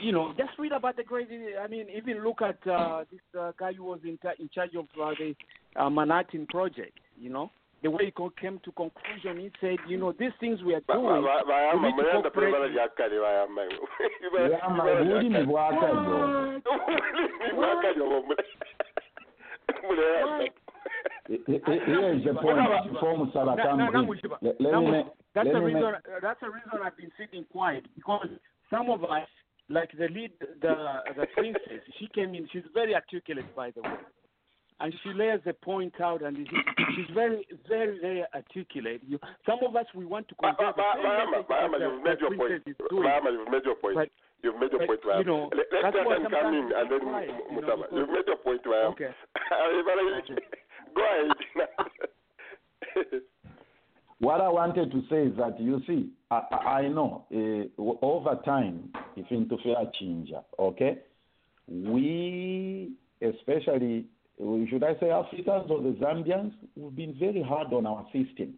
you 0.00 0.12
know, 0.12 0.32
just 0.36 0.50
read 0.58 0.72
about 0.72 0.96
the 0.96 1.02
great. 1.04 1.28
I 1.62 1.66
mean, 1.66 1.86
even 1.94 2.22
look 2.24 2.42
at 2.42 2.58
uh, 2.70 3.04
this 3.10 3.20
uh, 3.38 3.52
guy 3.58 3.72
who 3.72 3.84
was 3.84 4.00
in, 4.04 4.18
in 4.38 4.48
charge 4.54 4.74
of 4.74 4.86
uh, 5.00 5.14
the 5.18 5.34
uh, 5.76 5.90
Manhattan 5.90 6.46
Project. 6.46 6.98
You 7.18 7.30
know, 7.30 7.50
the 7.82 7.90
way 7.90 8.06
he 8.06 8.12
came 8.40 8.60
to 8.64 8.72
conclusion, 8.72 9.38
he 9.40 9.50
said, 9.60 9.78
you 9.88 9.98
know, 9.98 10.12
these 10.18 10.32
things 10.40 10.62
we 10.62 10.74
are 10.74 10.80
doing. 10.80 11.04
we 11.04 11.80
need 11.82 11.96
to 11.96 12.02
cooperate 12.22 12.52
pebala 12.52 12.68
lyakale 12.68 13.18
bayamba 13.20 13.62
Yama, 14.50 14.82
obulimi 14.84 15.44
bwakajjo. 15.46 16.62
bwakali 17.54 18.00
obwo 18.00 18.34
muleyasa 19.82 20.52
Here 21.28 22.14
is 22.14 22.24
the 22.24 22.34
point. 22.34 22.58
That's 25.34 25.48
the 25.52 25.60
reason. 25.60 25.84
uh, 25.84 25.98
That's 26.22 26.40
the 26.40 26.48
reason 26.50 26.80
I've 26.82 26.96
been 26.96 27.12
sitting 27.18 27.44
quiet 27.52 27.84
because 27.94 28.28
some 28.70 28.90
of 28.90 29.04
us, 29.04 29.28
like 29.68 29.90
the 29.98 30.08
lead, 30.08 30.32
the 30.62 30.74
the 31.16 31.26
princess, 31.34 31.82
she 31.98 32.06
came 32.14 32.34
in. 32.34 32.48
She's 32.52 32.62
very 32.74 32.94
articulate, 32.94 33.54
by 33.54 33.70
the 33.70 33.82
way, 33.82 33.96
and 34.80 34.94
she 35.02 35.12
lays 35.12 35.40
the 35.44 35.52
point 35.52 36.00
out, 36.00 36.22
and 36.22 36.48
she's 36.96 37.10
very, 37.14 37.46
very, 37.68 37.98
very 38.00 38.24
articulate. 38.34 39.02
You, 39.06 39.18
some 39.44 39.58
of 39.66 39.76
us 39.76 39.84
we 39.94 40.06
want 40.06 40.26
to 40.28 40.34
convey 40.36 40.56
the 40.58 40.72
same 40.72 40.84
Bayamba, 41.04 41.30
message 41.32 41.48
Bayamba, 41.48 41.78
that 41.78 41.90
you've 41.90 42.02
made 42.04 42.20
your 42.20 42.30
point. 42.36 42.50
princess 42.50 42.72
is 42.72 42.76
doing. 42.90 43.02
Bayamba, 43.04 43.30
you've 43.32 43.50
made 43.50 43.64
your 43.64 43.74
point. 43.76 43.96
But- 43.96 44.10
You've 44.40 44.54
made 44.60 44.70
your 44.70 44.86
point, 44.86 45.00
you 45.02 45.24
know, 45.24 45.50
let, 45.50 45.66
let 45.72 45.82
that's 45.82 45.96
why 46.06 46.14
Jason 46.14 46.30
come 46.30 46.54
in 46.54 46.70
and 46.70 46.88
then 46.92 47.00
quiet, 47.00 47.30
you 47.50 47.60
know, 47.60 47.84
You've 47.90 48.08
made 48.08 48.24
your 48.28 48.36
point. 48.36 48.60
Okay. 48.64 49.10
Go 50.94 51.02
ahead. 51.02 51.32
What 54.20 54.40
I 54.40 54.48
wanted 54.48 54.90
to 54.90 55.02
say 55.08 55.26
is 55.28 55.36
that 55.36 55.60
you 55.60 55.80
see, 55.86 56.10
I, 56.30 56.42
I 56.66 56.88
know 56.88 57.24
uh, 57.32 57.82
over 58.02 58.38
time, 58.44 58.90
if 59.16 59.30
into 59.30 59.56
fair 59.62 59.76
change, 59.98 60.30
okay, 60.58 60.98
we 61.68 62.92
especially 63.22 64.06
should 64.70 64.84
I 64.84 64.94
say 65.00 65.10
Africans 65.10 65.66
or 65.68 65.82
the 65.82 65.96
Zambians, 66.00 66.52
we've 66.76 66.94
been 66.94 67.16
very 67.18 67.42
hard 67.42 67.72
on 67.72 67.86
our 67.86 68.04
system. 68.12 68.54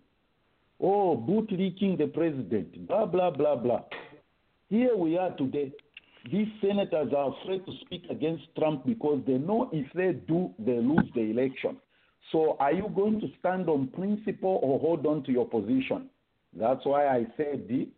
Oh, 0.79 1.17
bootlicking 1.17 1.99
the 1.99 2.07
president, 2.07 2.87
blah 2.87 3.07
blah 3.07 3.31
blah 3.31 3.57
blah. 3.57 3.83
Here 4.69 4.97
we 4.97 5.19
are 5.19 5.35
today. 5.37 5.73
These 6.31 6.49
senators 6.61 7.13
are 7.17 7.35
afraid 7.43 7.65
to 7.67 7.73
speak 7.81 8.05
against 8.11 8.45
Trump 8.59 8.85
because 8.87 9.23
they 9.27 9.39
know 9.39 9.71
if 9.73 9.91
they 9.95 10.13
do, 10.13 10.53
they 10.59 10.77
lose 10.77 11.09
the 11.15 11.23
election. 11.23 11.79
So 12.33 12.57
are 12.61 12.73
you 12.73 12.89
going 12.95 13.21
to 13.21 13.29
stand 13.39 13.69
on 13.69 13.89
principle 13.89 14.61
or 14.63 14.79
hold 14.79 15.07
on 15.07 15.23
to 15.25 15.33
your 15.33 15.49
position? 15.49 16.09
That's 16.59 16.85
why 16.85 17.07
I 17.07 17.27
said 17.37 17.69
the, 17.69 17.89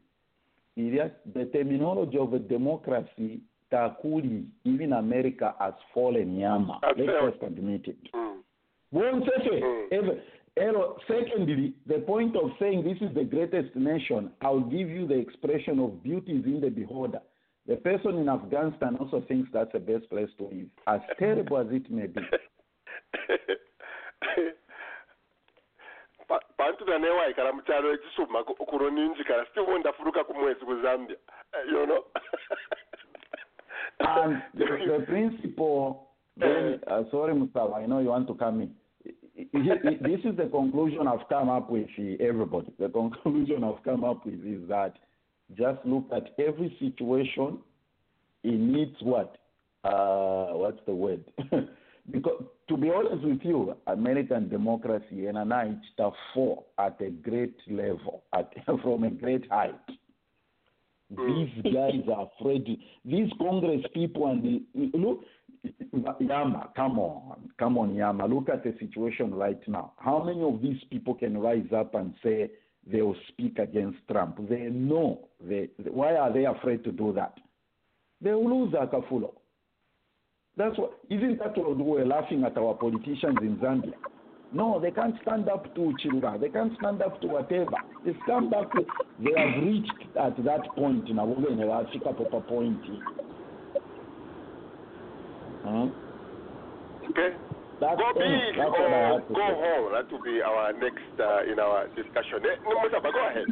the 0.77 1.45
terminology 1.53 2.19
of 2.19 2.33
a 2.33 2.39
democracy, 2.39 3.41
Takuri, 3.73 4.47
even 4.65 4.93
America 4.93 5.55
has 5.59 5.75
fallen 5.95 6.39
yama. 6.39 6.79
That's 6.83 6.99
Let's 6.99 7.35
just 7.37 7.43
admit 7.43 7.87
it. 7.87 7.97
Hmm. 8.15 8.41
One 8.91 9.23
second. 9.25 9.63
Hmm. 9.63 9.95
Ever- 9.95 10.21
Secondly, 11.09 11.73
the 11.87 12.01
point 12.01 12.37
of 12.37 12.51
saying 12.61 12.85
this 12.85 12.99
is 13.01 13.15
the 13.15 13.25
greatest 13.25 13.75
nation, 13.75 14.31
I'll 14.43 14.61
give 14.61 14.89
you 14.91 15.07
the 15.07 15.19
expression 15.19 15.79
of 15.81 16.03
beauty 16.03 16.33
is 16.33 16.45
in 16.45 16.61
the 16.61 16.69
beholder. 16.69 17.21
The 17.67 17.77
person 17.77 18.19
in 18.19 18.29
Afghanistan 18.29 18.97
also 18.97 19.23
thinks 19.29 19.49
that's 19.53 19.73
the 19.73 19.79
best 19.79 20.11
place 20.11 20.29
to 20.39 20.45
live, 20.45 20.67
as 20.87 21.01
terrible 21.19 21.57
as 21.59 21.69
it 21.71 21.91
may 21.91 22.07
be. 22.07 22.21
Pa- 26.29 26.41
pantu 26.57 26.85
tanewaikala 26.85 27.53
mukyalo 27.53 27.93
ekisuma 27.95 28.45
ku- 28.45 28.55
kuno 28.67 28.91
ningi 28.91 29.25
kala 29.25 29.47
stivo 29.47 29.79
ndafuluka 29.79 30.25
ku 30.25 30.35
mwezi 30.35 30.61
ku 30.65 30.81
zambia 30.83 31.17
Eh, 31.55 31.71
you 31.71 31.87
know 31.87 32.05
And 34.01 34.43
the, 34.55 34.65
the 34.99 35.05
principle, 35.07 36.09
then, 36.37 36.81
uh, 36.87 37.03
sorry, 37.11 37.35
Mustafa, 37.35 37.75
I 37.75 37.87
know 37.87 37.99
you 37.99 38.09
want 38.09 38.27
to 38.29 38.35
come 38.35 38.63
in. 38.63 38.71
This 39.53 40.21
is 40.25 40.37
the 40.37 40.49
conclusion 40.51 41.07
I've 41.09 41.29
come 41.29 41.51
up 41.51 41.71
with, 41.71 41.89
everybody. 42.21 42.73
The 42.79 42.89
conclusion 42.89 43.65
I've 43.65 43.83
come 43.85 44.03
up 44.05 44.25
with 44.25 44.45
is 44.47 44.67
that 44.69 44.95
just 45.57 45.85
look 45.85 46.05
at 46.15 46.31
every 46.39 46.75
situation, 46.79 47.59
it 48.45 48.59
needs 48.59 48.97
what? 49.03 49.37
Uh, 49.85 50.53
what's 50.55 50.81
the 50.87 50.95
word? 50.95 51.23
because 52.11 52.43
to 52.73 52.79
be 52.79 52.91
honest 52.91 53.23
with 53.23 53.41
you, 53.43 53.77
American 53.87 54.49
democracy 54.49 55.27
and 55.27 55.37
I 55.53 55.75
it's 55.99 56.17
fall 56.33 56.69
at 56.79 56.99
a 57.03 57.11
great 57.11 57.57
level, 57.71 58.23
at, 58.33 58.51
from 58.83 59.05
a 59.05 59.11
great 59.11 59.47
height. 59.51 59.75
Hmm. 61.15 61.27
These 61.27 61.75
guys 61.75 62.01
are 62.15 62.31
afraid. 62.41 62.79
These 63.05 63.31
Congress 63.39 63.85
people 63.93 64.27
and 64.29 64.43
the 64.43 64.99
look, 64.99 65.21
Yama, 66.19 66.71
come 66.75 66.99
on, 66.99 67.51
come 67.59 67.77
on, 67.77 67.95
Yama. 67.95 68.27
Look 68.27 68.49
at 68.49 68.65
the 68.65 68.75
situation 68.81 69.35
right 69.35 69.61
now. 69.69 69.93
How 69.99 70.23
many 70.25 70.43
of 70.43 70.63
these 70.63 70.83
people 70.91 71.15
can 71.15 71.37
rise 71.37 71.71
up 71.77 71.95
and 71.95 72.15
say 72.25 72.51
they 72.91 73.03
will 73.03 73.17
speak 73.29 73.59
against 73.59 73.99
Trump? 74.11 74.39
They 74.49 74.71
know. 74.71 75.29
They, 75.47 75.69
why 75.91 76.15
are 76.17 76.33
they 76.33 76.47
afraid 76.47 76.85
to 76.85 76.93
do 76.93 77.13
that? 77.13 77.35
They 78.23 78.33
will 78.33 78.65
lose 78.65 78.73
Akafulo. 78.73 79.35
That's 80.57 80.77
what. 80.79 80.93
Isn't 81.11 81.39
that 81.39 81.57
what 81.57 81.77
we're 81.77 82.05
laughing 82.05 82.45
at 82.45 82.57
our 82.59 82.75
politicians 82.75 83.39
in 83.41 83.57
Zambia? 83.57 83.95
No, 84.53 84.79
they 84.79 84.91
can't 84.91 85.15
stand 85.23 85.49
up 85.49 85.75
to 85.75 85.95
Chilura. 86.05 86.39
They 86.39 86.51
can't 86.51 86.73
stand 86.79 87.01
up 87.01 87.21
to 87.23 87.27
whatever. 87.27 87.71
They 88.05 88.15
stand 88.25 88.51
back. 88.51 88.67
They 89.19 89.33
have 89.37 89.63
reached 89.63 89.93
at 90.21 90.37
that 90.45 90.69
point 90.77 91.09
now. 91.15 91.25
We're 91.25 91.43
going 91.43 91.59
to 91.59 91.71
Africa 91.73 92.13
proper 92.13 92.41
point. 92.43 92.81
Huh? 95.65 95.87
okay 97.11 97.37
That's, 97.81 97.99
go 97.99 98.13
big 98.15 98.57
that's 98.59 98.71
what 98.71 98.93
I 98.93 99.11
or 99.13 99.21
to 99.21 99.29
go 99.29 99.47
say. 99.47 99.55
home 99.63 99.93
that 99.93 100.11
will 100.11 100.23
be 100.23 100.43
our 100.43 100.73
next 100.73 101.21
uh, 101.21 101.51
in 101.51 101.59
our 101.59 101.87
discussion 101.95 102.43
Eh, 102.43 102.59
no, 102.65 102.77
Musaba, 102.83 103.13
go 103.13 103.29
ahead 103.29 103.47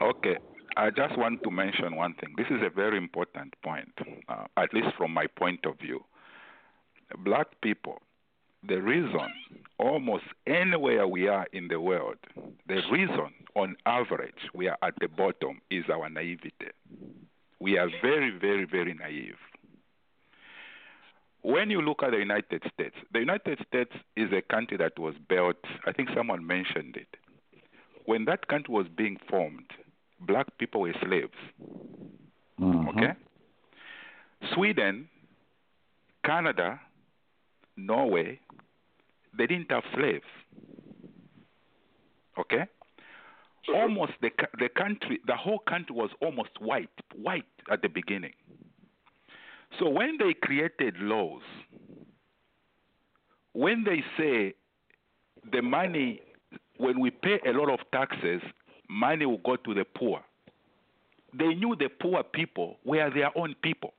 Okay. 0.00 0.36
I 0.78 0.90
just 0.90 1.18
want 1.18 1.42
to 1.42 1.50
mention 1.50 1.96
one 1.96 2.14
thing. 2.14 2.34
This 2.36 2.46
is 2.50 2.62
a 2.64 2.70
very 2.70 2.98
important 2.98 3.52
point, 3.64 3.92
uh, 4.28 4.44
at 4.56 4.72
least 4.72 4.94
from 4.96 5.12
my 5.12 5.26
point 5.26 5.66
of 5.66 5.76
view. 5.80 6.04
Black 7.24 7.48
people, 7.60 8.00
the 8.62 8.80
reason 8.80 9.26
almost 9.80 10.22
anywhere 10.46 11.08
we 11.08 11.26
are 11.26 11.48
in 11.52 11.66
the 11.66 11.80
world, 11.80 12.18
the 12.68 12.80
reason 12.92 13.30
on 13.56 13.74
average 13.86 14.50
we 14.54 14.68
are 14.68 14.78
at 14.80 14.94
the 15.00 15.08
bottom 15.08 15.60
is 15.68 15.82
our 15.92 16.08
naivety. 16.08 16.70
We 17.58 17.76
are 17.76 17.88
very, 18.00 18.30
very, 18.38 18.64
very 18.64 18.94
naive. 18.94 19.34
When 21.42 21.70
you 21.70 21.82
look 21.82 22.04
at 22.04 22.12
the 22.12 22.18
United 22.18 22.62
States, 22.72 22.94
the 23.12 23.18
United 23.18 23.58
States 23.66 23.92
is 24.14 24.30
a 24.32 24.42
country 24.42 24.76
that 24.76 24.96
was 24.96 25.14
built, 25.28 25.56
I 25.86 25.92
think 25.92 26.10
someone 26.14 26.46
mentioned 26.46 26.96
it. 26.96 27.16
When 28.04 28.26
that 28.26 28.46
country 28.46 28.72
was 28.72 28.86
being 28.96 29.18
formed, 29.28 29.72
black 30.20 30.46
people 30.58 30.82
were 30.82 30.94
slaves. 31.04 31.32
Mm-hmm. 32.60 32.88
Okay? 32.88 33.12
Sweden, 34.54 35.08
Canada, 36.24 36.80
Norway, 37.76 38.40
they 39.36 39.46
didn't 39.46 39.70
have 39.70 39.84
slaves. 39.94 40.24
Okay? 42.38 42.56
Mm-hmm. 42.56 43.74
Almost 43.74 44.12
the 44.22 44.30
the 44.58 44.68
country, 44.70 45.20
the 45.26 45.36
whole 45.36 45.58
country 45.58 45.94
was 45.94 46.10
almost 46.22 46.50
white, 46.58 46.88
white 47.14 47.44
at 47.70 47.82
the 47.82 47.88
beginning. 47.88 48.32
So 49.78 49.88
when 49.90 50.16
they 50.18 50.32
created 50.32 50.94
laws, 50.98 51.42
when 53.52 53.84
they 53.84 54.02
say 54.16 54.54
the 55.52 55.60
money, 55.60 56.22
when 56.78 56.98
we 57.00 57.10
pay 57.10 57.40
a 57.46 57.52
lot 57.52 57.70
of 57.70 57.80
taxes, 57.92 58.40
money 58.88 59.26
will 59.26 59.38
go 59.38 59.56
to 59.56 59.74
the 59.74 59.84
poor, 59.84 60.20
they 61.36 61.54
knew 61.54 61.76
the 61.78 61.88
poor 61.88 62.22
people 62.22 62.76
were 62.84 63.10
their 63.10 63.36
own 63.36 63.54
people. 63.62 63.92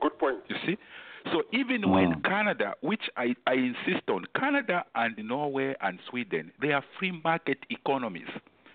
Good 0.00 0.18
point. 0.18 0.38
You 0.48 0.56
see? 0.66 0.76
So 1.32 1.42
even 1.52 1.90
when 1.90 2.12
hmm. 2.12 2.20
Canada, 2.22 2.74
which 2.80 3.02
I, 3.16 3.34
I 3.46 3.54
insist 3.54 4.08
on, 4.08 4.24
Canada 4.34 4.84
and 4.94 5.16
Norway 5.18 5.74
and 5.80 5.98
Sweden, 6.08 6.50
they 6.60 6.72
are 6.72 6.82
free 6.98 7.12
market 7.22 7.58
economies. 7.68 8.28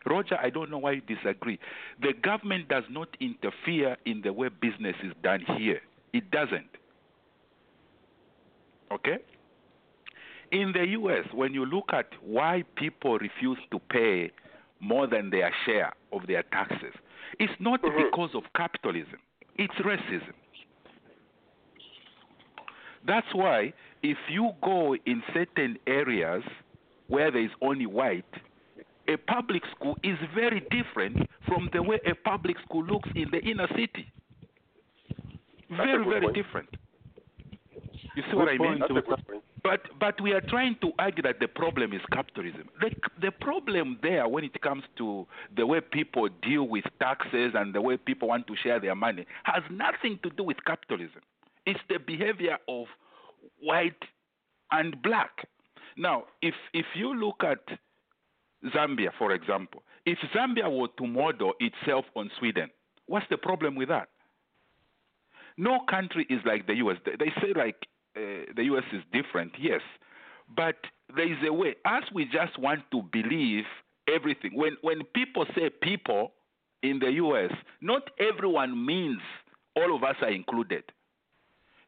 Roger, 0.05 0.37
I 0.39 0.51
don't 0.51 0.69
know 0.69 0.77
why 0.77 0.91
you 0.91 1.01
disagree. 1.01 1.59
The 2.01 2.13
government 2.21 2.67
does 2.67 2.83
not 2.91 3.09
interfere 3.19 3.97
in 4.05 4.21
the 4.21 4.31
way 4.31 4.49
business 4.49 4.95
is 5.03 5.13
done 5.23 5.43
here. 5.57 5.81
It 6.13 6.29
doesn't. 6.29 6.69
Okay? 8.91 9.17
In 10.55 10.71
the 10.71 10.87
US, 10.99 11.25
when 11.33 11.53
you 11.53 11.65
look 11.65 11.89
at 11.91 12.07
why 12.23 12.63
people 12.77 13.17
refuse 13.19 13.57
to 13.71 13.79
pay 13.89 14.31
more 14.79 15.05
than 15.05 15.29
their 15.29 15.53
share 15.65 15.91
of 16.13 16.27
their 16.27 16.43
taxes, 16.43 16.93
it's 17.41 17.51
not 17.59 17.81
because 17.81 18.29
of 18.33 18.43
capitalism, 18.55 19.19
it's 19.57 19.73
racism. 19.75 20.31
That's 23.05 23.27
why 23.33 23.73
if 24.01 24.17
you 24.29 24.51
go 24.63 24.95
in 25.05 25.21
certain 25.33 25.77
areas 25.87 26.43
where 27.07 27.31
there 27.31 27.43
is 27.43 27.51
only 27.61 27.85
white, 27.85 28.23
a 29.09 29.17
public 29.17 29.63
school 29.75 29.97
is 30.03 30.17
very 30.33 30.65
different 30.71 31.17
from 31.45 31.69
the 31.73 31.83
way 31.83 31.99
a 32.09 32.15
public 32.15 32.55
school 32.63 32.85
looks 32.85 33.09
in 33.13 33.29
the 33.29 33.39
inner 33.39 33.67
city. 33.75 34.09
Very, 35.69 36.05
very 36.05 36.31
different. 36.31 36.69
You 38.15 38.23
see 38.29 38.35
what 38.37 38.47
I 38.47 38.57
mean? 38.57 38.79
But 39.65 39.81
but 39.99 40.21
we 40.21 40.31
are 40.31 40.41
trying 40.41 40.75
to 40.81 40.91
argue 40.99 41.23
that 41.23 41.39
the 41.39 41.47
problem 41.47 41.91
is 41.91 42.01
capitalism. 42.13 42.69
The 42.79 42.91
the 43.19 43.31
problem 43.31 43.97
there 44.03 44.27
when 44.27 44.43
it 44.43 44.61
comes 44.61 44.83
to 44.97 45.25
the 45.57 45.65
way 45.65 45.81
people 45.81 46.29
deal 46.43 46.67
with 46.67 46.83
taxes 46.99 47.53
and 47.55 47.73
the 47.73 47.81
way 47.81 47.97
people 47.97 48.27
want 48.27 48.45
to 48.45 48.55
share 48.55 48.79
their 48.79 48.93
money 48.93 49.25
has 49.43 49.63
nothing 49.71 50.19
to 50.21 50.29
do 50.29 50.43
with 50.43 50.57
capitalism. 50.67 51.21
It's 51.65 51.79
the 51.89 51.97
behavior 51.97 52.59
of 52.67 52.85
white 53.59 54.03
and 54.71 55.01
black. 55.01 55.31
Now, 55.97 56.25
if 56.43 56.53
if 56.75 56.85
you 56.93 57.15
look 57.15 57.43
at 57.43 57.65
Zambia, 58.65 59.09
for 59.17 59.31
example, 59.31 59.81
if 60.05 60.19
Zambia 60.35 60.69
were 60.69 60.89
to 60.99 61.07
model 61.07 61.53
itself 61.59 62.05
on 62.15 62.29
Sweden, 62.37 62.69
what's 63.07 63.25
the 63.31 63.37
problem 63.37 63.73
with 63.75 63.89
that? 63.89 64.09
No 65.57 65.79
country 65.89 66.27
is 66.29 66.41
like 66.45 66.67
the 66.67 66.75
U.S. 66.85 66.97
They, 67.03 67.15
they 67.17 67.31
say 67.41 67.53
like 67.55 67.77
uh, 68.15 68.53
the 68.55 68.63
U.S. 68.65 68.83
is 68.93 69.01
different, 69.11 69.53
yes, 69.59 69.81
but 70.55 70.75
there 71.15 71.31
is 71.31 71.37
a 71.47 71.53
way. 71.53 71.75
As 71.85 72.03
we 72.13 72.25
just 72.25 72.57
want 72.57 72.81
to 72.91 73.01
believe 73.11 73.65
everything. 74.07 74.51
When 74.53 74.77
when 74.81 75.03
people 75.13 75.45
say 75.55 75.69
people 75.81 76.33
in 76.83 76.99
the 76.99 77.11
U.S., 77.13 77.51
not 77.81 78.03
everyone 78.19 78.85
means 78.85 79.21
all 79.75 79.95
of 79.95 80.03
us 80.03 80.15
are 80.21 80.31
included. 80.31 80.83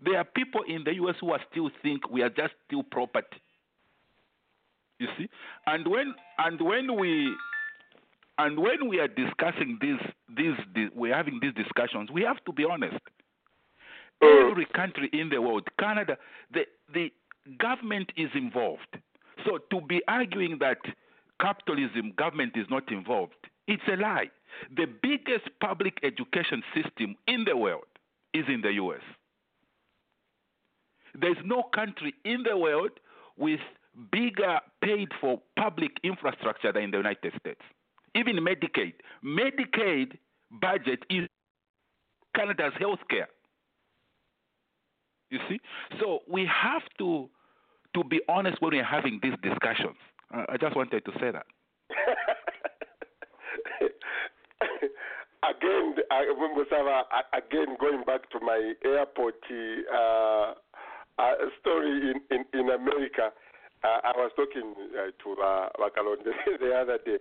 There 0.04 0.18
are 0.18 0.24
people 0.24 0.62
in 0.68 0.84
the 0.84 0.96
U.S. 0.96 1.16
who 1.20 1.32
are 1.32 1.42
still 1.52 1.70
think 1.82 2.10
we 2.10 2.22
are 2.22 2.30
just 2.30 2.54
still 2.66 2.84
property. 2.84 3.42
You 5.00 5.08
see, 5.18 5.30
and 5.68 5.88
when 5.88 6.14
and 6.40 6.60
when 6.62 7.00
we 7.00 7.36
and 8.40 8.60
when 8.60 8.88
we 8.88 9.00
are 9.00 9.08
discussing 9.08 9.78
this, 9.82 10.00
these, 10.36 10.56
these 10.74 10.90
we're 10.96 11.16
having 11.16 11.40
these 11.42 11.54
discussions, 11.54 12.10
we 12.12 12.24
have 12.24 12.44
to 12.46 12.54
be 12.54 12.66
honest. 12.66 12.98
Every 14.22 14.66
mm. 14.66 14.74
country 14.74 15.10
in 15.14 15.30
the 15.30 15.42
world, 15.42 15.68
Canada, 15.80 16.18
the 16.52 16.66
the 16.94 17.12
government 17.60 18.12
is 18.18 18.30
involved. 18.34 18.98
So 19.46 19.60
to 19.72 19.82
be 19.82 20.02
arguing 20.08 20.58
that 20.60 20.80
capitalism 21.40 22.14
government 22.18 22.54
is 22.56 22.66
not 22.70 22.92
involved, 22.92 23.36
it's 23.68 23.84
a 23.92 23.96
lie. 23.96 24.30
The 24.76 24.86
biggest 24.86 25.50
public 25.62 26.00
education 26.04 26.64
system 26.74 27.16
in 27.28 27.46
the 27.46 27.56
world 27.56 27.86
is 28.34 28.46
in 28.48 28.62
the 28.62 28.74
US. 28.74 29.02
There's 31.20 31.38
no 31.44 31.64
country 31.64 32.14
in 32.26 32.44
the 32.44 32.58
world 32.58 32.92
with 33.38 33.60
bigger 34.12 34.60
paid 34.84 35.10
for 35.20 35.42
public 35.58 35.92
infrastructure 36.04 36.72
than 36.72 36.84
in 36.84 36.92
the 36.92 36.98
United 36.98 37.34
States. 37.40 37.62
Even 38.16 38.38
Medicaid. 38.38 38.94
Medicaid 39.24 40.18
budget 40.62 41.00
is 41.10 41.28
Canada's 42.36 42.74
health 42.80 43.00
care. 43.10 43.28
You 45.30 45.40
see? 45.50 45.60
So 46.00 46.20
we 46.28 46.46
have 46.46 46.84
to 47.00 47.30
to 47.96 48.04
be 48.04 48.22
honest 48.30 48.62
when 48.62 48.74
we're 48.74 48.84
having 48.84 49.20
these 49.24 49.34
discussions. 49.42 49.96
I 50.32 50.58
just 50.60 50.76
wanted 50.76 51.06
to 51.06 51.12
say 51.20 51.32
that. 51.32 51.46
again, 55.50 55.96
uh, 56.12 56.22
Musaba, 56.36 57.04
again, 57.34 57.78
going 57.80 58.04
back 58.06 58.30
to 58.32 58.40
my 58.42 58.74
airport 58.84 59.36
uh, 59.50 60.54
uh, 61.18 61.34
story 61.62 62.12
in, 62.12 62.22
in, 62.30 62.46
in 62.54 62.70
America, 62.70 63.32
uh, 63.84 64.00
I 64.04 64.12
was 64.16 64.32
talking 64.36 64.74
uh, 64.94 65.12
to 65.24 65.42
uh, 65.42 65.70
Bakalonde 65.80 66.34
the 66.60 66.74
other 66.76 67.00
day. 67.06 67.18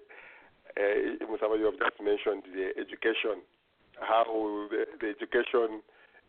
Uh, 0.76 1.24
you 1.24 1.64
have 1.64 1.78
just 1.78 2.02
mentioned 2.02 2.42
the 2.52 2.72
education, 2.78 3.40
how 4.00 4.24
the, 4.70 4.84
the 5.00 5.08
education 5.08 5.80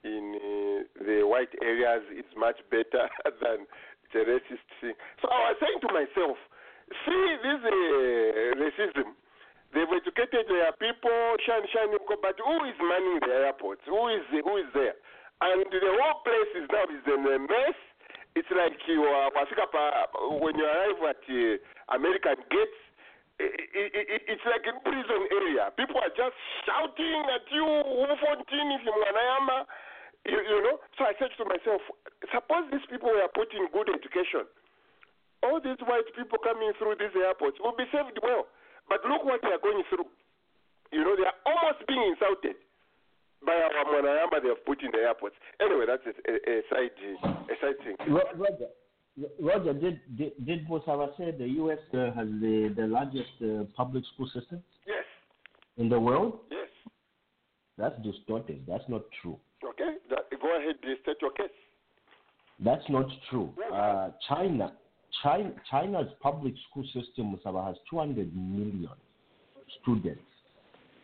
in 0.04 0.36
uh, 0.36 1.04
the 1.04 1.26
white 1.26 1.54
areas 1.62 2.04
is 2.14 2.28
much 2.38 2.58
better 2.70 3.10
than 3.42 3.66
the 4.14 4.20
racist 4.26 4.68
thing. 4.82 4.96
So 5.22 5.30
I 5.30 5.52
was 5.52 5.58
saying 5.60 5.80
to 5.82 5.90
myself, 5.94 6.38
see 7.06 7.24
this 7.44 7.62
uh, 7.64 8.56
racism. 8.62 9.16
They've 9.76 9.92
educated 9.92 10.48
their 10.48 10.72
people, 10.80 11.36
shine, 11.44 11.68
shine, 11.76 11.92
but 11.92 12.38
who 12.40 12.56
is 12.64 12.78
manning 12.80 13.20
the 13.20 13.52
airports? 13.52 13.84
Who 13.84 14.00
is 14.08 14.24
who 14.32 14.56
is 14.58 14.72
there? 14.72 14.96
And 15.44 15.68
the 15.70 15.92
whole 16.02 16.24
place 16.24 16.52
is 16.56 16.66
now 16.72 16.88
is 16.88 17.04
in 17.04 17.22
a 17.28 17.38
mess. 17.38 17.78
It's 18.34 18.48
like 18.54 18.78
you 18.88 19.04
are 19.04 19.34
when 20.40 20.56
you 20.56 20.66
arrive 20.66 21.02
at 21.10 21.22
uh, 21.26 21.96
American 21.96 22.38
gates. 22.48 22.80
It, 23.38 23.54
it, 23.70 23.92
it, 23.94 24.22
it's 24.34 24.46
like 24.50 24.66
a 24.66 24.74
prison 24.82 25.22
area. 25.30 25.70
People 25.78 26.02
are 26.02 26.10
just 26.16 26.34
shouting 26.66 27.22
at 27.38 27.46
you, 27.54 27.66
Ufontin, 27.66 28.68
if 28.74 28.82
you're 28.82 28.98
you, 30.28 30.40
you 30.44 30.60
know. 30.64 30.78
So 31.00 31.08
I 31.08 31.14
said 31.18 31.32
to 31.40 31.46
myself, 31.48 31.82
suppose 32.30 32.68
these 32.72 32.86
people 32.92 33.10
were 33.10 33.32
put 33.34 33.50
in 33.56 33.68
good 33.72 33.90
education. 33.90 34.46
All 35.44 35.62
these 35.62 35.80
white 35.86 36.08
people 36.18 36.38
coming 36.42 36.74
through 36.78 36.98
these 37.00 37.14
airports 37.16 37.58
will 37.64 37.76
be 37.78 37.86
saved 37.94 38.18
well. 38.22 38.48
But 38.90 39.04
look 39.06 39.24
what 39.24 39.42
they 39.44 39.54
are 39.54 39.62
going 39.62 39.84
through. 39.90 40.08
You 40.92 41.04
know, 41.04 41.16
they 41.16 41.28
are 41.28 41.40
almost 41.46 41.86
being 41.88 42.04
insulted 42.16 42.56
by 43.46 43.54
our 43.54 43.86
Mwanayama 43.86 44.42
they 44.42 44.50
have 44.50 44.66
put 44.66 44.82
in 44.82 44.92
the 44.92 45.00
airports. 45.00 45.36
Anyway, 45.60 45.86
that's 45.86 46.04
a, 46.08 46.14
a, 46.32 46.36
a 46.36 46.62
side 46.72 46.96
a 47.24 47.56
side 47.62 47.78
thing. 47.84 47.96
Roger, 48.08 48.70
Roger, 49.40 49.74
did 49.74 50.00
did, 50.18 50.32
did 50.46 50.68
Musaba 50.68 51.16
say 51.18 51.32
the 51.32 51.48
U.S. 51.62 51.80
Uh, 51.94 52.12
has 52.16 52.28
the 52.42 52.74
the 52.76 52.88
largest 52.88 53.36
uh, 53.44 53.64
public 53.76 54.04
school 54.14 54.28
system? 54.34 54.64
Yes. 54.88 55.06
In 55.78 55.90
the 55.90 56.00
world? 56.00 56.40
Yes. 56.50 56.70
That's 57.78 57.96
distorted. 58.02 58.64
That's 58.68 58.88
not 58.88 59.02
true. 59.22 59.38
Okay, 59.64 59.98
that, 60.68 60.82
go 60.82 60.94
state 61.04 61.18
your 61.22 61.32
case. 61.32 61.48
That's 62.60 62.84
not 62.90 63.06
true. 63.30 63.54
Uh, 63.74 64.10
China, 64.28 64.74
China, 65.24 65.52
China's 65.70 66.08
public 66.22 66.54
school 66.70 66.84
system, 66.86 67.36
Musaba, 67.36 67.66
has 67.66 67.76
200 67.90 68.36
million 68.36 68.90
students. 69.82 70.22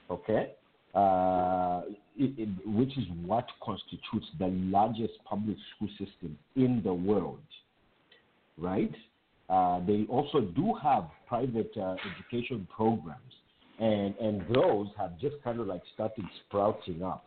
Okay, 0.10 0.52
uh, 0.94 1.82
it, 2.18 2.38
it, 2.38 2.50
which 2.68 2.96
is 2.98 3.06
what 3.26 3.48
constitutes 3.64 4.28
the 4.40 4.48
largest 4.48 5.14
public 5.26 5.58
school 5.76 5.90
system 5.98 6.38
in 6.56 6.82
the 6.84 6.94
world, 6.94 7.40
right? 8.58 8.94
Uh, 9.50 9.80
they 9.86 10.06
also 10.10 10.42
do 10.42 10.74
have 10.82 11.06
private 11.28 11.72
uh, 11.78 11.96
education 12.16 12.68
programs, 12.76 13.34
and 13.80 14.16
and 14.18 14.42
those 14.54 14.88
have 14.98 15.20
just 15.20 15.36
kind 15.44 15.60
of 15.60 15.68
like 15.68 15.82
started 15.94 16.26
sprouting 16.46 17.02
up. 17.02 17.26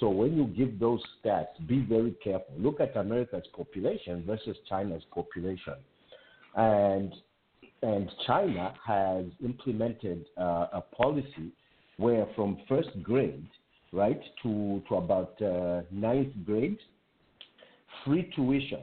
So 0.00 0.08
when 0.08 0.36
you 0.36 0.46
give 0.46 0.78
those 0.78 1.00
stats, 1.24 1.54
be 1.66 1.80
very 1.80 2.12
careful. 2.22 2.54
Look 2.58 2.80
at 2.80 2.96
America's 2.96 3.46
population 3.56 4.24
versus 4.26 4.56
China's 4.68 5.02
population, 5.14 5.74
and 6.56 7.14
and 7.82 8.10
China 8.26 8.72
has 8.86 9.26
implemented 9.44 10.24
uh, 10.38 10.66
a 10.72 10.82
policy 10.96 11.52
where 11.98 12.26
from 12.34 12.58
first 12.66 12.88
grade, 13.02 13.46
right, 13.92 14.20
to, 14.42 14.82
to 14.88 14.94
about 14.94 15.40
uh, 15.42 15.82
ninth 15.90 16.32
grade, 16.46 16.78
free 18.04 18.32
tuition. 18.34 18.80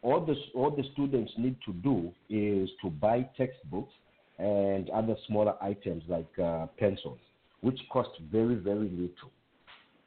All 0.00 0.24
the, 0.24 0.34
all 0.54 0.70
the 0.70 0.82
students 0.94 1.30
need 1.36 1.56
to 1.66 1.72
do 1.74 2.10
is 2.30 2.70
to 2.82 2.90
buy 2.90 3.28
textbooks 3.36 3.92
and 4.38 4.88
other 4.90 5.14
smaller 5.28 5.54
items 5.62 6.02
like 6.08 6.38
uh, 6.42 6.66
pencils, 6.78 7.20
which 7.60 7.78
cost 7.92 8.10
very, 8.32 8.54
very 8.54 8.88
little. 8.88 9.30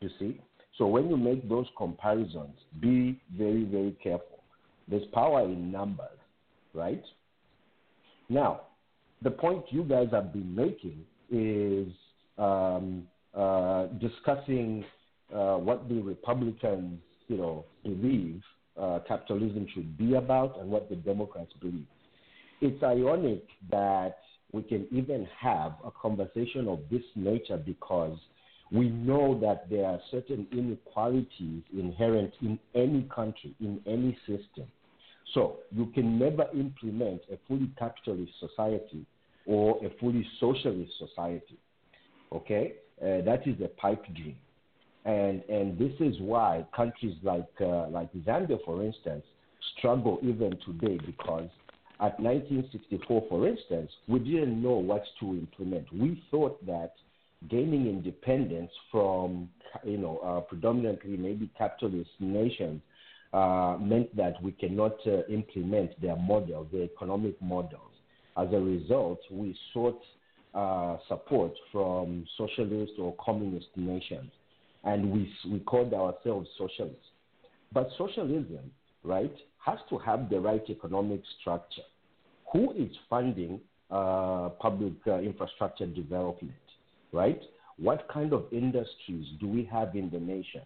You 0.01 0.09
see? 0.19 0.41
So 0.77 0.87
when 0.87 1.09
you 1.09 1.17
make 1.17 1.47
those 1.47 1.67
comparisons, 1.77 2.57
be 2.81 3.19
very, 3.37 3.63
very 3.63 3.95
careful. 4.03 4.43
There's 4.87 5.05
power 5.13 5.43
in 5.43 5.71
numbers, 5.71 6.19
right? 6.73 7.03
Now, 8.29 8.61
the 9.21 9.31
point 9.31 9.63
you 9.69 9.83
guys 9.83 10.09
have 10.11 10.33
been 10.33 10.53
making 10.53 11.05
is 11.31 11.93
um, 12.37 13.07
uh, 13.33 13.87
discussing 13.99 14.83
uh, 15.33 15.55
what 15.55 15.87
the 15.87 16.01
Republicans, 16.01 16.99
you 17.27 17.37
know, 17.37 17.65
believe 17.83 18.41
uh, 18.79 18.99
capitalism 19.07 19.67
should 19.73 19.97
be 19.97 20.15
about 20.15 20.59
and 20.59 20.69
what 20.69 20.89
the 20.89 20.95
Democrats 20.95 21.51
believe. 21.61 21.87
It's 22.61 22.83
ironic 22.83 23.43
that 23.71 24.17
we 24.51 24.61
can 24.63 24.87
even 24.91 25.27
have 25.39 25.73
a 25.85 25.91
conversation 25.91 26.67
of 26.67 26.79
this 26.91 27.03
nature 27.15 27.57
because 27.57 28.17
we 28.71 28.89
know 28.89 29.39
that 29.39 29.69
there 29.69 29.85
are 29.85 29.99
certain 30.11 30.47
inequalities 30.51 31.63
inherent 31.77 32.33
in 32.41 32.59
any 32.73 33.03
country, 33.13 33.53
in 33.59 33.79
any 33.85 34.17
system. 34.25 34.65
So 35.33 35.57
you 35.71 35.87
can 35.87 36.17
never 36.17 36.47
implement 36.53 37.21
a 37.31 37.37
fully 37.47 37.69
capitalist 37.77 38.31
society 38.39 39.05
or 39.45 39.77
a 39.85 39.89
fully 39.99 40.25
socialist 40.39 40.91
society. 40.97 41.57
Okay, 42.33 42.73
uh, 43.01 43.21
that 43.21 43.41
is 43.45 43.55
a 43.63 43.67
pipe 43.67 44.03
dream, 44.15 44.37
and 45.05 45.43
and 45.47 45.77
this 45.77 45.93
is 45.99 46.19
why 46.19 46.65
countries 46.75 47.15
like 47.21 47.47
uh, 47.61 47.87
like 47.89 48.11
Zambia, 48.25 48.57
for 48.65 48.83
instance, 48.83 49.23
struggle 49.77 50.19
even 50.23 50.57
today 50.65 50.99
because 51.05 51.49
at 52.01 52.19
1964, 52.19 53.25
for 53.29 53.47
instance, 53.47 53.89
we 54.07 54.19
didn't 54.19 54.61
know 54.61 54.73
what 54.73 55.03
to 55.19 55.27
implement. 55.31 55.91
We 55.93 56.21
thought 56.29 56.65
that 56.65 56.93
gaining 57.49 57.87
independence 57.87 58.71
from 58.91 59.49
you 59.83 59.97
know 59.97 60.17
uh, 60.19 60.41
predominantly 60.41 61.17
maybe 61.17 61.49
capitalist 61.57 62.09
nations 62.19 62.81
uh, 63.33 63.77
meant 63.79 64.15
that 64.15 64.41
we 64.41 64.51
cannot 64.53 64.95
uh, 65.05 65.25
implement 65.27 65.99
their 66.01 66.15
model, 66.15 66.67
their 66.71 66.83
economic 66.83 67.39
models. 67.41 67.91
As 68.37 68.47
a 68.53 68.59
result, 68.59 69.19
we 69.29 69.57
sought 69.73 70.01
uh, 70.53 70.97
support 71.07 71.51
from 71.71 72.25
socialist 72.37 72.93
or 72.97 73.13
communist 73.23 73.67
nations, 73.75 74.31
and 74.83 75.11
we 75.11 75.31
we 75.51 75.59
called 75.59 75.93
ourselves 75.93 76.47
socialists. 76.57 77.07
But 77.73 77.89
socialism, 77.97 78.71
right, 79.03 79.35
has 79.65 79.79
to 79.89 79.97
have 79.97 80.29
the 80.29 80.39
right 80.39 80.63
economic 80.69 81.21
structure. 81.41 81.81
Who 82.53 82.71
is 82.73 82.89
funding 83.09 83.59
uh, 83.91 84.49
public 84.59 84.93
uh, 85.07 85.19
infrastructure 85.19 85.87
development, 85.87 86.53
right? 87.11 87.41
What 87.77 88.07
kind 88.11 88.33
of 88.33 88.45
industries 88.51 89.27
do 89.39 89.47
we 89.47 89.67
have 89.71 89.95
in 89.95 90.09
the 90.09 90.19
nation? 90.19 90.61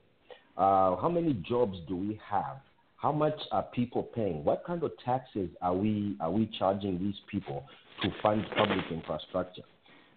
Uh, 0.58 0.96
how 0.98 1.10
many 1.10 1.34
jobs 1.48 1.78
do 1.88 1.96
we 1.96 2.20
have? 2.30 2.58
How 2.98 3.12
much 3.12 3.40
are 3.52 3.64
people 3.64 4.04
paying? 4.04 4.44
What 4.44 4.66
kind 4.66 4.84
of 4.84 4.92
taxes 5.04 5.50
are 5.62 5.74
we 5.74 6.18
are 6.20 6.32
we 6.32 6.50
charging 6.60 7.00
these 7.00 7.16
people 7.32 7.64
to 8.04 8.10
fund 8.22 8.44
public 8.58 8.86
infrastructure? 8.92 9.64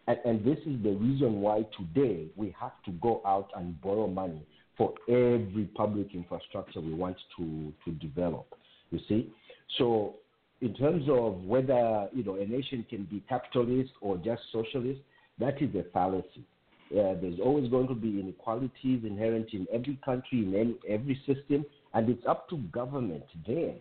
And, 0.08 0.18
and 0.24 0.44
this 0.44 0.58
is 0.66 0.82
the 0.82 0.90
reason 0.90 1.40
why 1.40 1.64
today 1.78 2.26
we 2.34 2.54
have 2.58 2.72
to 2.86 2.90
go 3.00 3.22
out 3.24 3.50
and 3.56 3.80
borrow 3.80 4.08
money 4.08 4.44
for 4.76 4.94
every 5.08 5.70
public 5.74 6.08
infrastructure 6.14 6.80
we 6.80 6.94
want 6.94 7.16
to, 7.38 7.72
to 7.84 7.92
develop. 7.92 8.46
You 8.90 8.98
see? 9.08 9.32
So 9.78 10.16
in 10.60 10.74
terms 10.74 11.04
of 11.08 11.42
whether 11.44 12.08
you 12.12 12.24
know 12.24 12.36
a 12.36 12.46
nation 12.46 12.84
can 12.88 13.04
be 13.04 13.22
capitalist 13.28 13.90
or 14.00 14.16
just 14.16 14.42
socialist, 14.52 15.00
that 15.38 15.60
is 15.60 15.74
a 15.74 15.84
fallacy. 15.92 16.44
Uh, 16.92 17.14
there's 17.20 17.40
always 17.42 17.70
going 17.70 17.88
to 17.88 17.94
be 17.94 18.20
inequalities 18.20 19.02
inherent 19.04 19.48
in 19.54 19.66
every 19.72 19.98
country, 20.04 20.40
in 20.40 20.54
any, 20.54 20.76
every 20.88 21.16
system, 21.26 21.64
and 21.94 22.08
it's 22.10 22.26
up 22.26 22.48
to 22.50 22.58
government 22.70 23.24
then 23.46 23.76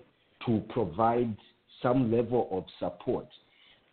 to 0.45 0.63
provide 0.69 1.35
some 1.81 2.11
level 2.11 2.47
of 2.51 2.63
support. 2.79 3.27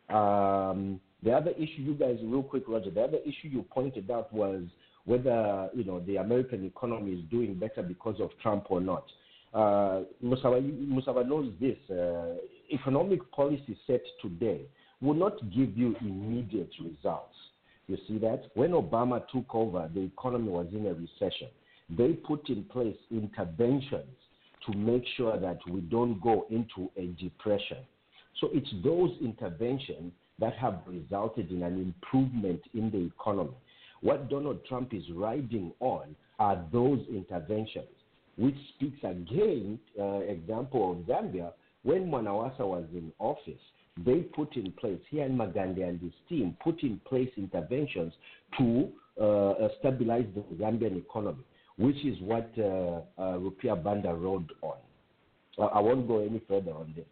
Um, 0.08 1.00
the 1.22 1.32
other 1.32 1.50
issue, 1.52 1.80
you 1.82 1.94
guys, 1.94 2.18
real 2.22 2.44
quick, 2.44 2.64
Roger. 2.68 2.90
The 2.90 3.02
other 3.02 3.18
issue 3.24 3.48
you 3.48 3.64
pointed 3.70 4.10
out 4.10 4.32
was 4.32 4.62
whether 5.04 5.68
you 5.74 5.84
know 5.84 6.00
the 6.00 6.16
American 6.16 6.64
economy 6.64 7.12
is 7.12 7.24
doing 7.30 7.54
better 7.54 7.82
because 7.82 8.20
of 8.20 8.30
Trump 8.40 8.66
or 8.70 8.80
not. 8.80 9.04
Uh, 9.52 10.02
Musaba, 10.22 10.60
Musaba 10.86 11.26
knows 11.26 11.52
this. 11.60 11.78
Uh, 11.90 12.34
economic 12.72 13.20
policy 13.32 13.76
set 13.86 14.02
today 14.22 14.60
will 15.00 15.14
not 15.14 15.38
give 15.50 15.76
you 15.76 15.94
immediate 16.00 16.70
results. 16.80 17.34
You 17.86 17.96
see 18.06 18.18
that? 18.18 18.44
When 18.54 18.72
Obama 18.72 19.22
took 19.32 19.54
over, 19.54 19.88
the 19.92 20.02
economy 20.02 20.48
was 20.50 20.66
in 20.72 20.86
a 20.86 20.94
recession. 20.94 21.48
They 21.90 22.12
put 22.12 22.48
in 22.50 22.64
place 22.64 22.96
interventions 23.10 24.14
to 24.66 24.76
make 24.76 25.04
sure 25.16 25.38
that 25.38 25.58
we 25.70 25.80
don't 25.80 26.20
go 26.20 26.46
into 26.50 26.90
a 26.96 27.06
depression. 27.22 27.78
So 28.40 28.50
it's 28.52 28.68
those 28.84 29.10
interventions 29.22 30.12
that 30.38 30.54
have 30.56 30.80
resulted 30.86 31.50
in 31.50 31.62
an 31.62 31.80
improvement 31.80 32.60
in 32.74 32.90
the 32.90 33.06
economy. 33.06 33.56
What 34.00 34.28
Donald 34.28 34.64
Trump 34.66 34.94
is 34.94 35.02
riding 35.14 35.72
on 35.80 36.14
are 36.38 36.64
those 36.72 37.00
interventions, 37.08 37.88
which 38.36 38.54
speaks 38.74 38.98
again, 39.02 39.78
uh, 39.98 40.18
example 40.18 40.92
of 40.92 40.98
Zambia, 40.98 41.52
when 41.82 42.06
Mwanawasa 42.06 42.60
was 42.60 42.84
in 42.92 43.12
office, 43.18 43.60
they 44.04 44.20
put 44.20 44.56
in 44.56 44.72
place, 44.72 45.00
here 45.10 45.24
in 45.24 45.36
Magande 45.36 45.86
and 45.88 46.00
his 46.00 46.12
team 46.28 46.56
put 46.62 46.82
in 46.82 47.00
place 47.06 47.30
interventions 47.36 48.12
to 48.58 48.88
uh, 49.20 49.68
stabilize 49.80 50.26
the 50.34 50.42
Zambian 50.56 50.96
economy, 50.96 51.44
which 51.76 52.04
is 52.04 52.16
what 52.20 52.50
uh, 52.58 52.62
uh, 53.20 53.38
Rupia 53.38 53.82
Banda 53.82 54.14
rode 54.14 54.52
on. 54.62 54.76
I 55.60 55.80
won't 55.80 56.06
go 56.06 56.20
any 56.20 56.40
further 56.46 56.70
on 56.70 56.92
this, 56.94 57.04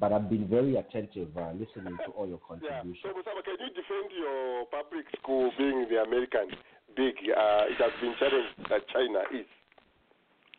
but 0.00 0.12
I've 0.12 0.28
been 0.28 0.48
very 0.48 0.76
attentive 0.76 1.28
uh, 1.36 1.52
listening 1.52 1.96
to 2.04 2.10
all 2.16 2.26
your 2.26 2.40
contributions. 2.46 2.96
Yeah. 3.04 3.12
So, 3.12 3.18
Musaba, 3.18 3.44
can 3.44 3.54
you 3.60 3.68
defend 3.68 4.10
your 4.18 4.66
public 4.66 5.06
school 5.20 5.52
being 5.56 5.86
the 5.88 6.02
American 6.02 6.48
big? 6.96 7.14
Uh, 7.30 7.70
it 7.70 7.78
has 7.78 7.92
been 8.00 8.14
challenged 8.18 8.68
that 8.68 8.88
China 8.92 9.20
is. 9.32 9.46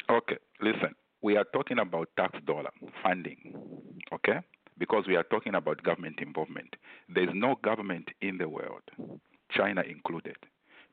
Okay, 0.10 0.38
listen. 0.62 0.96
We 1.22 1.36
are 1.36 1.46
talking 1.52 1.80
about 1.80 2.08
tax 2.16 2.38
dollar 2.46 2.70
funding, 3.04 3.54
okay? 4.14 4.40
Because 4.78 5.06
we 5.08 5.16
are 5.16 5.24
talking 5.24 5.56
about 5.56 5.82
government 5.84 6.20
involvement. 6.22 6.76
There's 7.14 7.30
no 7.34 7.56
government 7.64 8.10
in 8.22 8.38
the 8.38 8.50
world, 8.50 8.82
China 9.52 9.82
included, 9.82 10.36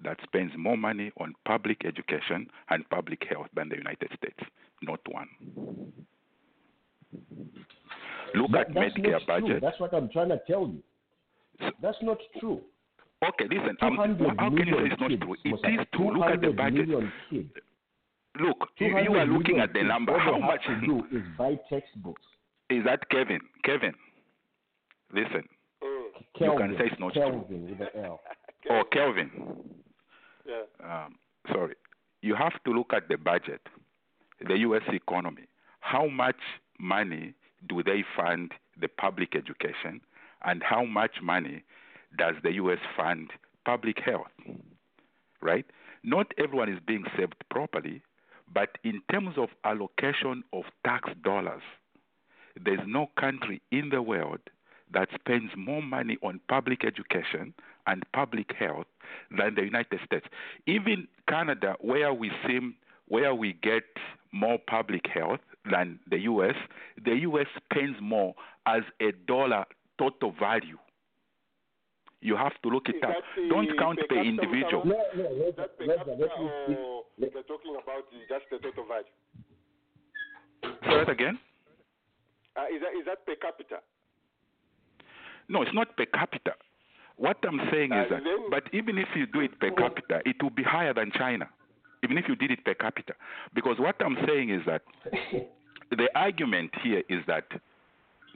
that 0.05 0.19
spends 0.23 0.53
more 0.57 0.77
money 0.77 1.11
on 1.19 1.35
public 1.45 1.85
education 1.85 2.49
and 2.71 2.89
public 2.91 3.23
health 3.29 3.49
than 3.55 3.69
the 3.69 3.77
United 3.77 4.11
States. 4.17 4.39
Not 4.83 5.01
one. 5.09 5.29
Look 8.35 8.51
That- 8.53 8.69
at 8.69 8.75
Medicare 8.75 9.27
not 9.27 9.39
true. 9.41 9.61
That's 9.61 9.79
what 9.81 9.93
I'm 9.95 10.09
trying 10.09 10.31
to 10.31 10.41
tell 10.47 10.69
you. 10.69 10.83
That's 11.81 12.01
not 12.03 12.19
true. 12.41 12.63
Okay, 13.23 13.47
listen. 13.47 13.77
Um, 13.83 13.95
200 13.95 14.41
how 14.41 14.51
can 14.51 14.67
you 14.67 14.75
say 14.75 14.87
it's 14.87 15.01
not 15.01 15.09
true? 15.21 15.35
It 15.35 15.45
Musa, 15.45 15.87
true. 15.95 16.19
Look 16.19 16.31
at 16.31 16.41
the 16.41 16.51
budget. 16.51 16.89
Look, 18.41 18.69
you, 18.79 18.99
you 18.99 19.15
are 19.15 19.27
looking 19.27 19.61
at 19.61 19.73
the 19.73 19.83
number. 19.83 20.19
How 20.19 20.39
much 20.39 20.65
to 20.67 20.81
do 20.81 21.05
is 21.13 21.23
buy 21.37 21.59
textbooks. 21.69 22.23
Is 22.79 22.85
that, 22.85 23.09
Kevin? 23.11 23.41
Kevin, 23.65 23.95
listen. 25.13 25.45
You 25.83 26.13
Kelvin, 26.47 26.69
can 26.71 26.79
say 26.79 26.85
it's 26.91 27.01
not 27.01 27.13
true. 27.13 27.23
Kelvin 27.23 27.65
with 27.71 27.81
an 27.81 28.05
L. 28.05 28.21
Or 28.71 28.85
Kelvin. 28.85 29.31
Yeah. 30.47 30.63
Um, 30.85 31.17
sorry. 31.53 31.75
You 32.23 32.37
have 32.37 32.63
to 32.65 32.71
look 32.71 32.93
at 32.95 33.09
the 33.09 33.17
budget, 33.17 33.61
the 34.47 34.59
U.S. 34.59 34.83
economy. 34.93 35.49
How 35.81 36.07
much 36.07 36.37
money 36.79 37.35
do 37.69 37.83
they 37.83 38.05
fund 38.17 38.53
the 38.81 38.87
public 38.89 39.35
education, 39.35 40.01
and 40.45 40.63
how 40.63 40.85
much 40.85 41.17
money 41.21 41.65
does 42.17 42.35
the 42.45 42.53
U.S. 42.53 42.79
fund 42.97 43.31
public 43.65 43.99
health? 43.99 44.31
Right? 45.41 45.67
Not 46.05 46.33
everyone 46.39 46.73
is 46.73 46.79
being 46.87 47.05
served 47.17 47.35
properly, 47.51 48.03
but 48.53 48.79
in 48.85 49.03
terms 49.11 49.35
of 49.37 49.49
allocation 49.65 50.45
of 50.53 50.65
tax 50.85 51.11
dollars, 51.25 51.63
there's 52.63 52.87
no 52.87 53.11
country 53.19 53.61
in 53.71 53.91
the 53.91 54.03
world 54.03 54.41
that 54.93 55.09
spends 55.15 55.51
more 55.57 55.83
money 55.83 56.19
on 56.23 56.41
public 56.49 56.85
education 56.85 57.55
and 57.87 58.05
public 58.13 58.53
health 58.59 58.87
than 59.37 59.55
the 59.55 59.63
United 59.63 60.01
States. 60.05 60.27
Even 60.67 61.09
Canada, 61.29 61.77
where 61.81 62.13
we 62.13 62.31
seem 62.47 62.75
where 63.09 63.35
we 63.35 63.55
get 63.63 63.85
more 64.33 64.59
public 64.67 65.07
health 65.13 65.41
than 65.71 65.99
the 66.09 66.21
US, 66.21 66.55
the 67.05 67.17
US 67.29 67.47
spends 67.57 67.97
more 68.01 68.35
as 68.67 68.83
a 69.01 69.13
dollar 69.27 69.65
total 69.99 70.33
value. 70.39 70.79
You 72.21 72.37
have 72.37 72.53
to 72.63 72.69
look 72.69 72.89
it 72.89 73.03
up. 73.03 73.17
the 73.37 73.49
Don't 73.49 73.77
count 73.79 73.99
per 73.99 74.07
the 74.09 74.15
capita 74.15 74.29
individual. 74.29 74.85
Musaba? 74.85 75.49
Is 75.49 75.57
that 75.57 75.77
per 75.77 75.87
capita 75.87 76.29
or 76.39 77.03
they're 77.19 77.43
talking 77.43 77.77
about 77.83 78.05
the, 78.11 78.19
just 78.29 78.45
the 78.51 78.59
total 78.59 78.87
value? 78.87 79.11
Say 80.63 81.05
that 81.05 81.11
again? 81.11 81.39
Uh, 82.57 82.67
is, 82.75 82.81
that, 82.83 82.93
is 82.99 83.05
that 83.07 83.25
per 83.27 83.35
capita? 83.37 83.77
No, 85.49 85.63
it's 85.63 85.75
not 85.75 85.97
per 85.97 86.07
capita. 86.07 86.53
What 87.17 87.39
I'm 87.47 87.61
saying 87.71 87.93
is 87.93 88.07
Uh, 88.07 88.15
that, 88.17 88.25
then- 88.25 88.51
but 88.51 88.65
even 88.73 88.99
if 88.99 89.09
you 89.15 89.27
do 89.27 89.41
it 89.41 89.59
per 89.61 89.71
capita, 89.71 90.21
it 90.25 90.43
will 90.43 90.51
be 90.51 90.63
higher 90.63 90.95
than 90.95 91.11
China. 91.13 91.49
even 92.05 92.19
if 92.19 92.25
you 92.29 92.35
did 92.35 92.51
it 92.51 92.65
per 92.65 92.75
capita. 92.75 93.15
Because 93.55 93.79
what 93.79 93.95
I'm 94.05 94.17
saying 94.27 94.51
is 94.51 94.63
that 94.67 94.83
the 95.91 96.09
argument 96.17 96.73
here 96.83 97.05
is 97.09 97.25
that 97.29 97.45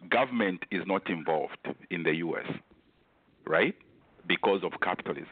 government 0.09 0.65
is 0.71 0.83
not 0.87 1.11
involved 1.11 1.59
in 1.91 2.05
the 2.05 2.15
U.S., 2.27 2.47
right? 3.45 3.75
Because 4.29 4.63
of 4.63 4.71
capitalism. 4.81 5.27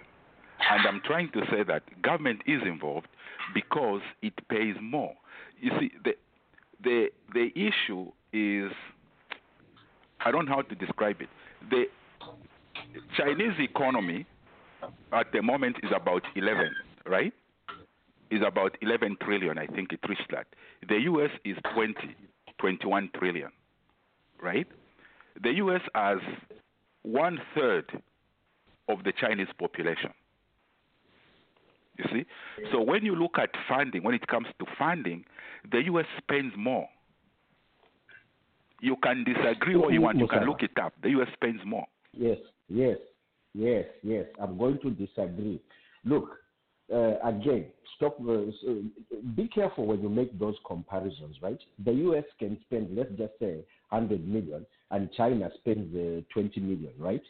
And 0.68 0.84
I'm 0.84 1.00
trying 1.04 1.30
to 1.30 1.42
say 1.48 1.62
that 1.62 1.82
government 2.02 2.42
is 2.44 2.60
involved 2.66 3.06
because 3.54 4.00
it 4.20 4.34
pays 4.48 4.74
more. 4.80 5.14
You 5.60 5.70
see, 5.78 5.92
the 6.04 6.14
the 6.82 7.10
the 7.34 7.52
issue 7.54 8.10
is 8.34 8.72
I 10.20 10.30
don't 10.30 10.46
know 10.46 10.56
how 10.56 10.62
to 10.62 10.74
describe 10.74 11.20
it. 11.20 11.28
The 11.70 11.84
Chinese 13.16 13.54
economy 13.58 14.26
at 15.12 15.32
the 15.32 15.42
moment 15.42 15.76
is 15.82 15.90
about 15.94 16.22
11, 16.34 16.70
right? 17.06 17.32
Is 18.30 18.40
about 18.46 18.76
11 18.82 19.18
trillion. 19.22 19.58
I 19.58 19.66
think 19.66 19.92
it 19.92 20.00
reached 20.08 20.30
that. 20.30 20.46
The 20.88 20.98
U.S. 21.02 21.30
is 21.44 21.56
20, 21.74 21.94
21 22.58 23.10
trillion, 23.16 23.50
right? 24.42 24.66
The 25.42 25.52
U.S. 25.54 25.82
has 25.94 26.18
one 27.02 27.38
third 27.54 28.02
of 28.88 29.04
the 29.04 29.12
Chinese 29.12 29.48
population. 29.58 30.10
You 31.98 32.04
see? 32.12 32.24
So 32.72 32.80
when 32.80 33.04
you 33.04 33.14
look 33.14 33.38
at 33.38 33.50
funding, 33.68 34.02
when 34.02 34.14
it 34.14 34.26
comes 34.26 34.48
to 34.58 34.66
funding, 34.78 35.24
the 35.70 35.84
U.S. 35.84 36.06
spends 36.18 36.54
more. 36.56 36.88
You 38.84 38.96
can 39.02 39.24
disagree 39.24 39.76
all 39.76 39.90
you 39.90 40.02
want. 40.02 40.18
You 40.18 40.28
can 40.28 40.44
look 40.44 40.62
it 40.62 40.76
up. 40.78 40.92
The 41.02 41.08
U.S. 41.16 41.28
spends 41.32 41.60
more. 41.64 41.86
Yes, 42.12 42.36
yes, 42.68 42.98
yes, 43.54 43.86
yes. 44.02 44.26
I'm 44.38 44.58
going 44.58 44.78
to 44.82 44.90
disagree. 44.90 45.58
Look, 46.04 46.28
uh, 46.92 47.18
again, 47.24 47.64
stop. 47.96 48.18
Uh, 48.20 48.32
uh, 48.32 48.74
be 49.34 49.48
careful 49.48 49.86
when 49.86 50.02
you 50.02 50.10
make 50.10 50.38
those 50.38 50.56
comparisons, 50.66 51.36
right? 51.40 51.58
The 51.82 51.92
U.S. 51.92 52.24
can 52.38 52.58
spend, 52.66 52.94
let's 52.94 53.08
just 53.16 53.32
say, 53.40 53.64
100 53.88 54.28
million, 54.28 54.66
and 54.90 55.10
China 55.16 55.48
spends 55.60 55.88
uh, 55.96 56.20
20 56.34 56.60
million, 56.60 56.92
right? 56.98 57.22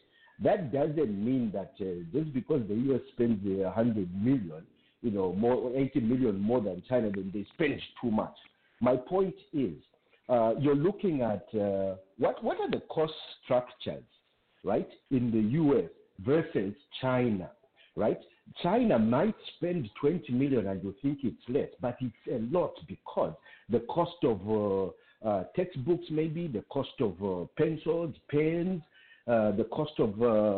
That 0.43 0.73
doesn't 0.73 1.25
mean 1.25 1.53
that 1.55 1.75
uh, 1.81 2.03
just 2.13 2.35
because 2.35 2.63
the 2.67 2.75
U.S. 2.75 3.01
spends 3.13 3.39
uh, 3.47 3.71
100 3.71 4.13
million, 4.13 4.67
you 5.03 5.13
know, 5.13 5.33
more 5.33 5.71
80 5.73 6.01
million 6.01 6.41
more 6.41 6.61
than 6.61 6.83
China, 6.89 7.13
then 7.15 7.31
they 7.33 7.47
spend 7.55 7.81
too 8.03 8.11
much. 8.11 8.35
My 8.81 8.97
point 8.97 9.37
is, 9.53 9.75
uh, 10.29 10.55
you're 10.59 10.75
looking 10.75 11.23
at 11.23 11.47
uh, 11.55 11.97
what 12.19 12.43
what 12.43 12.59
are 12.61 12.71
the 12.71 12.83
cost 12.89 13.13
structures 13.45 14.05
right, 14.65 14.89
in 15.11 15.31
the 15.31 15.59
US 15.61 15.91
versus 16.21 16.75
China, 17.01 17.51
right? 17.95 18.19
China 18.63 18.99
might 18.99 19.35
spend 19.57 19.89
20 20.01 20.33
million 20.33 20.67
and 20.67 20.83
you 20.83 20.95
think 21.01 21.21
it's 21.23 21.43
less, 21.49 21.69
but 21.81 21.97
it's 22.01 22.15
a 22.31 22.39
lot 22.55 22.75
because 22.89 23.35
the 23.71 23.81
cost 23.81 24.17
of 24.23 24.41
uh, 25.25 25.29
uh, 25.29 25.45
textbooks, 25.57 26.05
maybe 26.11 26.47
the 26.47 26.63
cost 26.71 26.93
of 27.01 27.13
uh, 27.23 27.47
pencils, 27.57 28.15
pens, 28.31 28.83
uh, 29.27 29.53
the 29.53 29.67
cost 29.71 29.93
of 29.99 30.11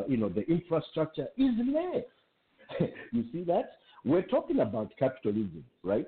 you 0.09 0.17
know 0.17 0.29
the 0.29 0.45
infrastructure 0.49 1.29
is 1.37 1.53
less. 1.73 2.89
you 3.13 3.25
see 3.33 3.45
that? 3.45 3.79
We're 4.05 4.23
talking 4.23 4.61
about 4.61 4.93
capitalism, 4.99 5.65
right? 5.85 6.07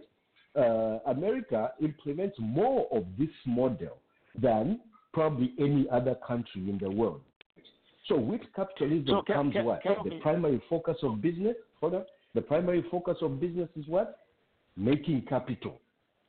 Uh, 0.59 0.99
America 1.07 1.73
implements 1.81 2.37
more 2.41 2.89
of 2.91 3.05
this 3.19 3.29
model 3.47 3.97
than 4.41 4.81
probably 5.13 5.53
any 5.59 5.87
other 5.91 6.17
country 6.27 6.69
in 6.69 6.79
the 6.83 6.91
world. 6.91 7.21
So 8.09 8.17
with 8.17 8.41
capitalism 8.57 9.07
So 9.07 9.23
can- 9.23 9.35
comes 9.35 9.53
can- 9.53 9.65
what? 9.67 9.83
can 9.83 9.97
the 10.05 10.19
primary 10.21 10.61
focus 10.69 10.97
of 11.03 11.21
business. 11.23 11.57
Hold 11.81 11.95
on. 11.95 12.05
The 12.35 12.43
primary 12.43 12.83
focus 12.91 13.19
of 13.23 13.39
business 13.41 13.69
is 13.77 13.87
what? 13.87 14.09
Making 14.77 15.23
capital, 15.23 15.81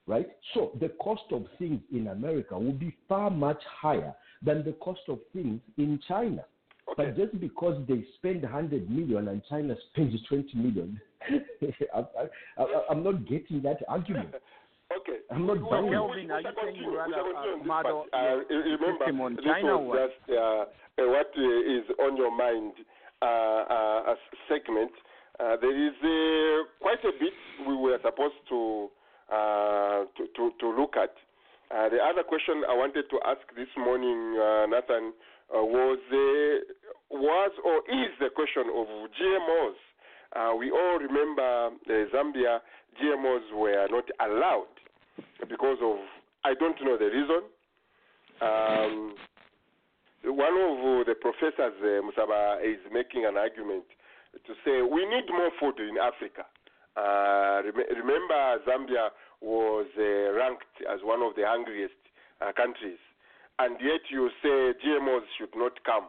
right? 0.05 0.29
So 0.53 0.71
the 0.79 0.89
cost 0.89 1.23
of 1.31 1.45
things 1.57 1.81
in 1.91 2.07
America 2.07 2.57
will 2.57 2.73
be 2.87 2.91
far 3.07 3.29
much 3.31 3.61
higher 3.81 4.13
than 4.43 4.63
the 4.63 4.73
cost 4.73 5.01
of 5.07 5.19
things 5.33 5.59
in 5.77 5.99
China. 6.07 6.45
But 6.97 7.15
just 7.17 7.39
because 7.39 7.81
they 7.87 8.03
spend 8.17 8.43
100 8.43 8.89
million 8.89 9.27
and 9.27 9.41
China 9.49 9.75
spends 9.91 10.15
20 10.27 10.49
million, 10.55 10.99
I, 11.93 11.99
I, 11.99 12.03
I, 12.57 12.63
I'm 12.89 13.03
not 13.03 13.25
getting 13.27 13.61
that 13.63 13.77
argument. 13.87 14.33
Okay. 14.91 15.19
I'm 15.29 15.45
not 15.45 15.61
We- 15.61 15.69
buying 15.69 15.85
we- 15.85 15.95
it. 15.95 16.01
we- 16.01 16.25
Kelvin, 16.25 16.31
are 16.31 16.41
you 16.41 16.49
saying 16.63 16.75
you 16.77 16.97
rather, 16.97 17.21
uh, 17.21 17.57
this 17.57 17.67
model. 17.67 18.05
Uh, 18.11 18.41
your 18.49 18.63
remember, 18.73 19.05
system 19.05 19.21
on 19.21 19.37
China 19.45 19.77
was 19.77 20.09
just 20.09 20.29
uh, 20.35 20.41
uh, 20.41 20.65
what 21.13 21.29
uh, 21.37 21.73
is 21.77 21.85
on 22.01 22.17
your 22.17 22.35
mind 22.35 22.73
uh, 23.21 23.25
uh, 23.25 24.11
as 24.13 24.17
segment. 24.49 24.89
Uh, 25.39 25.57
there 25.61 25.77
is 25.77 25.93
uh, 26.01 26.65
quite 26.81 26.97
a 27.05 27.11
bit 27.19 27.33
we 27.67 27.75
were 27.77 27.99
supposed 28.03 28.41
to 28.49 28.89
uh, 29.31 30.05
to, 30.17 30.25
to, 30.35 30.51
to 30.59 30.67
look 30.73 30.95
at. 30.97 31.13
Uh, 31.69 31.87
the 31.89 31.99
other 32.01 32.23
question 32.23 32.63
I 32.67 32.73
wanted 32.73 33.05
to 33.11 33.19
ask 33.27 33.45
this 33.55 33.69
morning, 33.77 34.41
uh, 34.41 34.65
Nathan, 34.65 35.13
uh, 35.55 35.63
was 35.63 35.99
uh, 36.11 36.73
was 37.11 37.51
or 37.63 37.77
is 37.89 38.11
the 38.19 38.29
question 38.29 38.69
of 38.69 38.87
GMOs. 39.17 39.79
Uh, 40.35 40.55
we 40.55 40.69
all 40.71 40.99
remember 40.99 41.41
uh, 41.67 41.91
Zambia 42.13 42.59
GMOs 43.01 43.51
were 43.55 43.87
not 43.89 44.05
allowed 44.19 44.73
because 45.49 45.77
of 45.81 45.97
I 46.43 46.53
don't 46.53 46.77
know 46.83 46.97
the 46.97 47.05
reason. 47.05 47.41
Um, 48.41 49.15
one 50.23 50.53
of 50.53 51.07
the 51.07 51.15
professors, 51.15 51.73
uh, 51.81 52.01
Musaba, 52.03 52.63
is 52.63 52.79
making 52.91 53.25
an 53.25 53.37
argument 53.37 53.83
to 54.45 54.53
say 54.63 54.81
we 54.81 55.05
need 55.05 55.27
more 55.29 55.51
food 55.59 55.79
in 55.79 55.97
Africa. 55.97 56.45
Uh, 56.95 57.63
rem- 57.63 57.89
remember, 58.03 58.59
Zambia 58.67 59.09
was 59.41 59.87
uh, 59.97 60.33
ranked 60.35 60.75
as 60.91 60.99
one 61.03 61.21
of 61.21 61.35
the 61.35 61.43
hungriest 61.45 61.95
uh, 62.41 62.51
countries, 62.51 62.99
and 63.59 63.75
yet 63.81 64.01
you 64.09 64.29
say 64.41 64.73
GMOs 64.83 65.27
should 65.37 65.53
not 65.55 65.83
come 65.83 66.07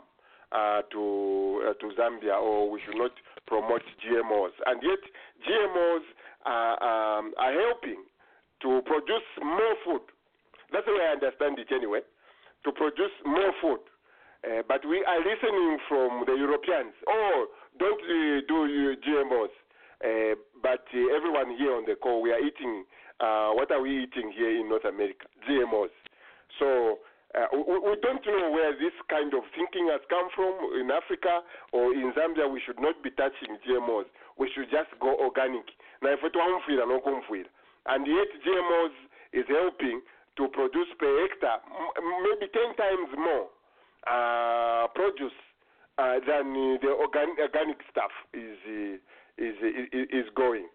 uh, 0.53 0.83
to 0.93 1.63
uh, 1.71 1.75
to 1.75 1.87
Zambia, 1.95 2.41
or 2.41 2.71
we 2.71 2.81
should 2.85 2.97
not 2.97 3.13
promote 3.47 3.83
GMOs, 4.03 4.55
and 4.67 4.83
yet 4.83 5.03
GMOs 5.47 6.07
are, 6.47 7.19
um, 7.19 7.33
are 7.39 7.53
helping 7.53 8.05
to 8.63 8.81
produce 8.87 9.27
more 9.43 9.75
food. 9.85 10.03
That's 10.73 10.87
the 10.87 10.93
way 10.93 11.07
I 11.09 11.13
understand 11.13 11.59
it, 11.59 11.69
anyway. 11.73 12.01
To 12.65 12.73
produce 12.73 13.13
more 13.25 13.53
food. 13.61 13.81
Uh, 14.45 14.63
but 14.69 14.85
we 14.87 15.05
are 15.05 15.19
listening 15.19 15.79
from 15.89 16.25
the 16.27 16.35
Europeans. 16.35 16.93
Oh, 17.09 17.47
don't 17.79 18.01
uh, 18.01 18.41
do 18.49 18.65
uh, 18.65 18.97
GMOs. 19.01 19.53
Uh, 20.01 20.35
but 20.63 20.85
uh, 20.95 21.17
everyone 21.17 21.57
here 21.57 21.75
on 21.75 21.85
the 21.87 21.95
call, 21.95 22.23
we 22.23 22.33
are 22.33 22.39
eating. 22.39 22.85
Uh, 23.21 23.51
what 23.53 23.71
are 23.71 23.81
we 23.81 24.05
eating 24.05 24.33
here 24.37 24.51
in 24.61 24.69
North 24.69 24.85
America? 24.85 25.27
GMOs. 25.49 25.93
So 26.59 27.01
uh, 27.35 27.47
we, 27.55 27.79
we 27.79 27.95
don't 28.03 28.25
know 28.27 28.51
where 28.51 28.73
this 28.75 28.93
kind 29.09 29.33
of 29.35 29.43
thinking 29.55 29.87
has 29.91 30.01
come 30.11 30.29
from 30.35 30.51
in 30.75 30.91
Africa 30.91 31.43
or 31.73 31.93
in 31.95 32.13
Zambia. 32.19 32.51
We 32.51 32.61
should 32.67 32.81
not 32.81 33.03
be 33.03 33.11
touching 33.15 33.55
GMOs. 33.63 34.11
We 34.39 34.51
should 34.55 34.71
just 34.71 34.91
go 34.99 35.15
organic. 35.15 35.67
And 37.87 38.07
yet 38.07 38.29
GMOs 38.43 38.97
is 39.33 39.47
helping 39.49 40.03
to 40.37 40.49
produce 40.49 40.89
per 40.99 41.21
hectare 41.23 41.61
maybe 42.25 42.51
10 42.51 42.75
times 42.77 43.11
more 43.19 43.47
uh, 44.11 44.87
produce 44.95 45.33
uh, 45.99 46.19
than 46.27 46.51
uh, 46.51 46.79
the 46.83 46.91
organ- 46.91 47.37
organic 47.39 47.79
stuff 47.91 48.11
is, 48.33 48.57
uh, 48.67 48.97
is, 49.39 49.55
is, 49.93 50.09
is 50.11 50.27
going. 50.35 50.67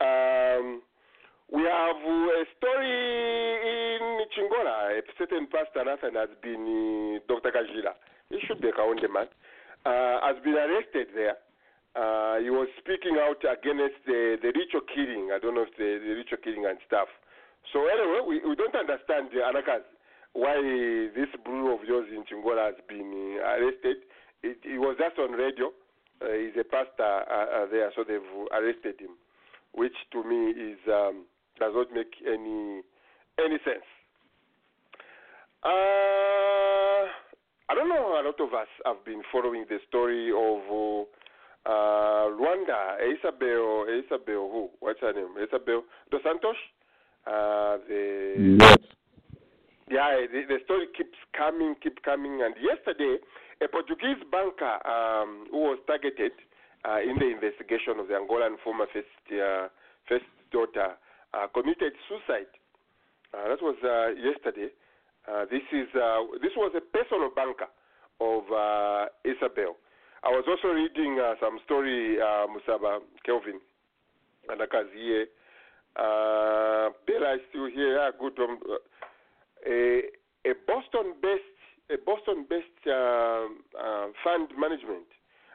Um, 0.00 0.82
we 1.52 1.62
have 1.64 2.00
uh, 2.04 2.40
a 2.40 2.44
story 2.56 2.92
in 3.64 4.20
Chingola. 4.36 4.98
A 4.98 5.02
certain 5.16 5.48
pastor 5.48 5.84
Nathan 5.84 6.14
has 6.14 6.28
been, 6.42 6.60
uh, 6.64 7.24
Dr. 7.26 7.50
Kajila, 7.50 7.96
he 8.28 8.38
should 8.46 8.60
be 8.60 8.68
a 8.68 8.72
Kaonde 8.72 9.08
man, 9.08 9.28
uh, 9.86 10.20
has 10.28 10.36
been 10.44 10.54
arrested 10.54 11.08
there. 11.14 11.40
Uh, 11.96 12.38
he 12.38 12.50
was 12.52 12.68
speaking 12.78 13.16
out 13.16 13.40
against 13.42 13.96
the, 14.04 14.36
the 14.44 14.52
ritual 14.52 14.84
killing. 14.92 15.32
I 15.32 15.40
don't 15.40 15.56
know 15.56 15.64
if 15.64 15.74
the, 15.80 15.98
the 16.04 16.14
ritual 16.14 16.38
killing 16.44 16.66
and 16.68 16.78
stuff. 16.86 17.08
So 17.72 17.88
anyway, 17.88 18.20
we, 18.28 18.34
we 18.44 18.54
don't 18.54 18.76
understand 18.76 19.32
the 19.32 19.40
Anakas 19.40 19.82
why 20.34 20.60
this 21.16 21.32
brew 21.44 21.74
of 21.74 21.80
yours 21.88 22.06
in 22.12 22.22
Chingola 22.28 22.70
has 22.70 22.78
been 22.86 23.40
uh, 23.40 23.56
arrested. 23.56 24.04
It, 24.42 24.58
it 24.62 24.78
was 24.78 24.96
just 25.00 25.18
on 25.18 25.32
radio. 25.32 25.72
Uh, 26.20 26.36
he's 26.36 26.54
a 26.60 26.64
pastor 26.64 27.02
uh, 27.02 27.64
uh, 27.64 27.66
there, 27.70 27.90
so 27.96 28.04
they've 28.06 28.20
arrested 28.52 29.00
him, 29.00 29.16
which 29.72 29.96
to 30.12 30.22
me 30.22 30.50
is 30.52 30.78
um, 30.86 31.24
does 31.58 31.72
not 31.74 31.92
make 31.92 32.14
any 32.26 32.82
any 33.38 33.58
sense. 33.64 33.86
Uh, 35.64 37.04
I 37.68 37.74
don't 37.74 37.88
know. 37.88 38.18
A 38.18 38.22
lot 38.24 38.40
of 38.40 38.54
us 38.54 38.68
have 38.86 39.04
been 39.04 39.22
following 39.30 39.66
the 39.68 39.78
story 39.88 40.30
of 40.30 41.06
uh, 41.66 42.30
Rwanda. 42.32 42.96
Isabel, 43.02 43.84
Isabel, 43.90 44.48
who? 44.50 44.70
What's 44.80 45.00
her 45.00 45.12
name? 45.12 45.34
Isabel 45.36 45.82
dos 46.10 46.22
Santos. 46.22 46.56
Uh, 47.26 47.76
the 47.88 48.56
Yes. 48.60 48.78
yeah, 49.90 50.26
the, 50.32 50.42
the 50.48 50.58
story 50.64 50.86
keeps 50.96 51.18
coming, 51.36 51.74
keep 51.82 52.02
coming. 52.02 52.40
And 52.42 52.54
yesterday, 52.62 53.18
a 53.60 53.68
Portuguese 53.68 54.22
banker 54.30 54.78
um, 54.86 55.46
who 55.50 55.58
was 55.58 55.78
targeted 55.86 56.32
uh, 56.88 57.00
in 57.00 57.18
the 57.18 57.26
investigation 57.26 57.98
of 57.98 58.08
the 58.08 58.14
Angolan 58.14 58.56
former 58.62 58.86
first 58.92 59.08
uh, 59.32 59.68
first 60.08 60.24
daughter 60.52 60.96
committed 61.54 61.92
suicide. 62.08 62.50
Uh, 63.34 63.48
that 63.48 63.60
was 63.60 63.76
uh, 63.84 64.14
yesterday. 64.16 64.68
Uh, 65.28 65.44
this 65.50 65.62
is 65.72 65.88
uh, 65.94 66.24
this 66.40 66.52
was 66.56 66.72
a 66.76 66.80
personal 66.80 67.30
banker 67.34 67.68
of 68.20 68.44
uh, 68.50 69.06
Isabel. 69.24 69.76
I 70.24 70.30
was 70.30 70.44
also 70.48 70.74
reading 70.74 71.20
uh, 71.20 71.34
some 71.40 71.58
story, 71.64 72.18
uh, 72.20 72.46
Musaba 72.48 72.98
Kelvin 73.24 73.60
and 74.48 74.60
Akazie. 74.60 75.24
Uh, 75.94 76.90
Bella 77.06 77.34
is 77.34 77.40
still 77.50 77.66
here. 77.66 77.96
Yeah, 77.96 78.10
good. 78.18 78.38
Um, 78.38 78.58
uh, 78.68 78.78
a, 79.66 80.02
a 80.46 80.54
Boston-based 80.66 81.58
a 81.90 81.96
Boston-based 82.04 82.86
uh, 82.86 83.48
uh, 83.78 84.06
fund 84.22 84.48
management. 84.58 85.08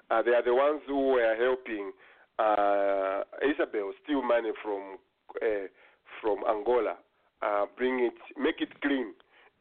Uh, 0.10 0.22
they 0.22 0.32
are 0.32 0.44
the 0.44 0.54
ones 0.54 0.82
who 0.88 1.14
were 1.14 1.36
helping 1.38 1.92
uh, 2.40 3.22
Isabel 3.42 3.94
steal 4.04 4.22
money 4.24 4.50
from 4.64 4.98
uh, 5.42 5.68
from 6.22 6.40
Angola, 6.50 6.96
uh, 7.42 7.66
bring 7.78 8.00
it, 8.00 8.16
make 8.38 8.62
it 8.62 8.82
clean 8.82 9.14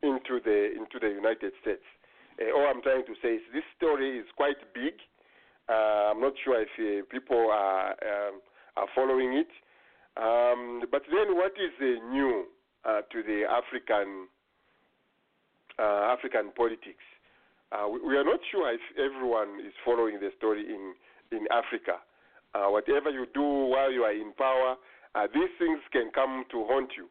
into 0.02 0.40
the 0.44 0.72
into 0.74 0.98
the 1.00 1.08
United 1.08 1.52
States. 1.60 1.86
Uh, 2.40 2.52
all 2.56 2.66
I'm 2.68 2.82
trying 2.82 3.04
to 3.06 3.14
say 3.22 3.36
is 3.36 3.42
this 3.52 3.64
story 3.76 4.18
is 4.18 4.26
quite 4.36 4.58
big. 4.74 4.94
Uh, 5.68 6.10
I'm 6.12 6.20
not 6.20 6.34
sure 6.44 6.60
if 6.60 6.68
uh, 6.78 7.06
people 7.10 7.50
are 7.50 7.90
um, 7.90 8.40
are 8.76 8.88
following 8.94 9.34
it. 9.34 9.50
Um, 10.16 10.82
but 10.90 11.02
then, 11.08 11.36
what 11.36 11.52
is 11.56 11.72
new 12.10 12.44
to 12.86 13.22
the 13.22 13.44
African 13.48 14.28
African 15.78 16.52
politics? 16.54 17.04
We, 17.90 18.08
we 18.08 18.16
are 18.16 18.24
not 18.24 18.40
sure 18.50 18.72
if 18.72 18.80
everyone 18.98 19.60
is 19.66 19.72
following 19.84 20.20
the 20.20 20.30
story 20.36 20.66
in 20.66 20.94
in 21.30 21.46
Africa. 21.50 21.98
Whatever 22.54 23.10
you 23.10 23.26
do 23.32 23.42
while 23.42 23.90
you 23.90 24.02
are 24.02 24.12
in 24.12 24.32
power, 24.36 24.76
uh, 25.14 25.26
these 25.32 25.50
things 25.58 25.80
can 25.92 26.10
come 26.14 26.44
to 26.50 26.64
haunt 26.68 26.90
you 26.96 27.08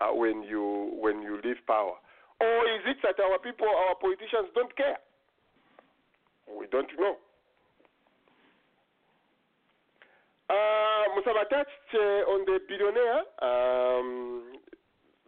uh, 0.00 0.12
when 0.14 0.42
you 0.42 0.90
when 1.00 1.22
you 1.22 1.40
leave 1.44 1.60
power. 1.66 1.94
Or 2.40 2.58
is 2.66 2.82
it 2.86 2.98
that 3.02 3.22
our 3.22 3.38
people, 3.38 3.68
our 3.68 3.94
politicians, 3.94 4.50
don't 4.54 4.74
care? 4.76 4.98
We 6.50 6.66
don't 6.66 6.90
know. 6.98 7.16
Uh, 10.50 10.84
touched 11.54 11.94
uh, 11.94 12.32
on 12.34 12.44
the 12.46 12.58
billionaire 12.68 13.22
um, 13.42 14.58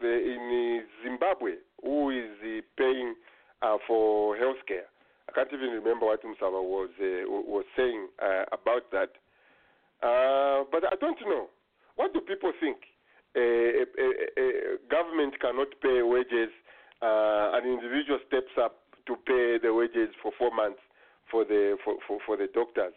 the, 0.01 0.09
in 0.09 0.83
Zimbabwe 1.05 1.53
who 1.83 2.11
is 2.11 2.35
uh, 2.43 2.61
paying 2.77 3.15
uh, 3.63 3.77
for 3.87 4.37
healthcare. 4.37 4.89
I 5.29 5.33
can't 5.33 5.49
even 5.53 5.71
remember 5.71 6.07
what 6.07 6.23
Musaba 6.23 6.63
was 6.63 6.91
uh, 7.01 7.29
was 7.29 7.65
saying 7.77 8.09
about 8.53 8.91
that. 8.93 9.11
But 10.01 10.83
I 10.85 10.97
don't 11.01 11.19
know. 11.23 11.49
What 11.97 12.13
do 12.13 12.21
people 12.21 12.53
think? 12.61 12.77
A, 13.37 13.41
a, 13.41 14.07
a, 14.39 14.79
government 14.91 15.35
cannot 15.41 15.69
pay 15.83 16.01
wages. 16.03 16.49
Uh, 17.03 17.53
an 17.53 17.67
individual 17.67 18.19
steps 18.27 18.53
up 18.61 18.81
to 19.07 19.17
pay 19.27 19.59
the 19.63 19.73
wages 19.75 20.09
for 20.23 20.33
four 20.39 20.55
months 20.55 20.81
for 21.31 21.45
the 21.45 21.77
for, 21.85 21.97
for, 22.07 22.19
for 22.25 22.37
the 22.37 22.49
doctors. 22.55 22.95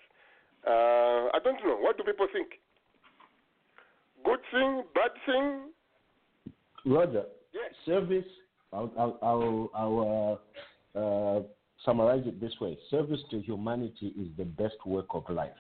Uh, 0.66 1.32
I 1.34 1.40
don't 1.44 1.62
know. 1.64 1.78
What 1.80 1.98
do 1.98 2.04
people 2.04 2.28
think? 2.32 2.48
Good 4.24 4.40
thing, 4.52 4.84
bad 4.94 5.12
thing? 5.26 5.60
Roger. 6.86 7.24
Yes. 7.54 7.74
Service. 7.86 8.26
I'll 8.72 8.92
I'll 8.98 9.20
I'll, 9.22 9.70
I'll 9.74 10.40
uh, 10.96 11.00
uh, 11.00 11.42
summarize 11.86 12.24
it 12.26 12.40
this 12.40 12.54
way: 12.62 12.78
service 12.90 13.20
to 13.32 13.42
humanity 13.42 14.14
is 14.20 14.28
the 14.38 14.46
best 14.46 14.76
work 14.86 15.08
of 15.14 15.24
life. 15.30 15.52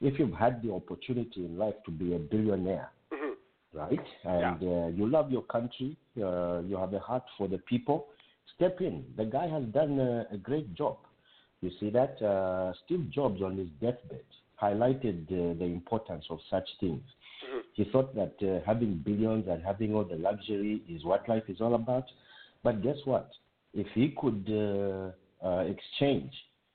If 0.00 0.18
you've 0.18 0.34
had 0.34 0.62
the 0.62 0.72
opportunity 0.72 1.44
in 1.44 1.58
life 1.58 1.74
to 1.84 1.90
be 1.90 2.14
a 2.14 2.18
billionaire, 2.18 2.90
Mm-hmm. 3.12 3.78
right, 3.78 4.06
and 4.24 4.62
uh, 4.62 4.86
you 4.88 5.08
love 5.08 5.30
your 5.30 5.42
country, 5.42 5.96
uh, 6.16 6.60
you 6.60 6.76
have 6.78 6.94
a 6.94 6.98
heart 7.00 7.24
for 7.36 7.48
the 7.48 7.58
people, 7.58 8.06
step 8.56 8.80
in. 8.80 9.04
The 9.16 9.24
guy 9.24 9.48
has 9.48 9.64
done 9.64 9.98
a, 9.98 10.26
a 10.32 10.38
great 10.38 10.74
job. 10.74 10.96
You 11.60 11.70
see 11.78 11.90
that 11.90 12.20
uh, 12.22 12.72
Steve 12.84 13.10
Jobs 13.10 13.42
on 13.42 13.56
his 13.58 13.68
deathbed 13.80 14.24
highlighted 14.62 15.26
uh, 15.30 15.58
the 15.58 15.64
importance 15.64 16.24
of 16.30 16.38
such 16.50 16.68
things. 16.78 17.02
He 17.74 17.84
thought 17.90 18.14
that 18.14 18.34
uh, 18.42 18.64
having 18.66 19.02
billions 19.04 19.46
and 19.48 19.62
having 19.64 19.94
all 19.94 20.04
the 20.04 20.16
luxury 20.16 20.82
is 20.88 21.04
what 21.04 21.28
life 21.28 21.44
is 21.48 21.60
all 21.60 21.74
about. 21.74 22.04
But 22.62 22.82
guess 22.82 22.96
what? 23.04 23.30
If 23.72 23.86
he 23.94 24.14
could 24.20 24.44
uh, 24.48 25.46
uh, 25.46 25.60
exchange 25.64 26.32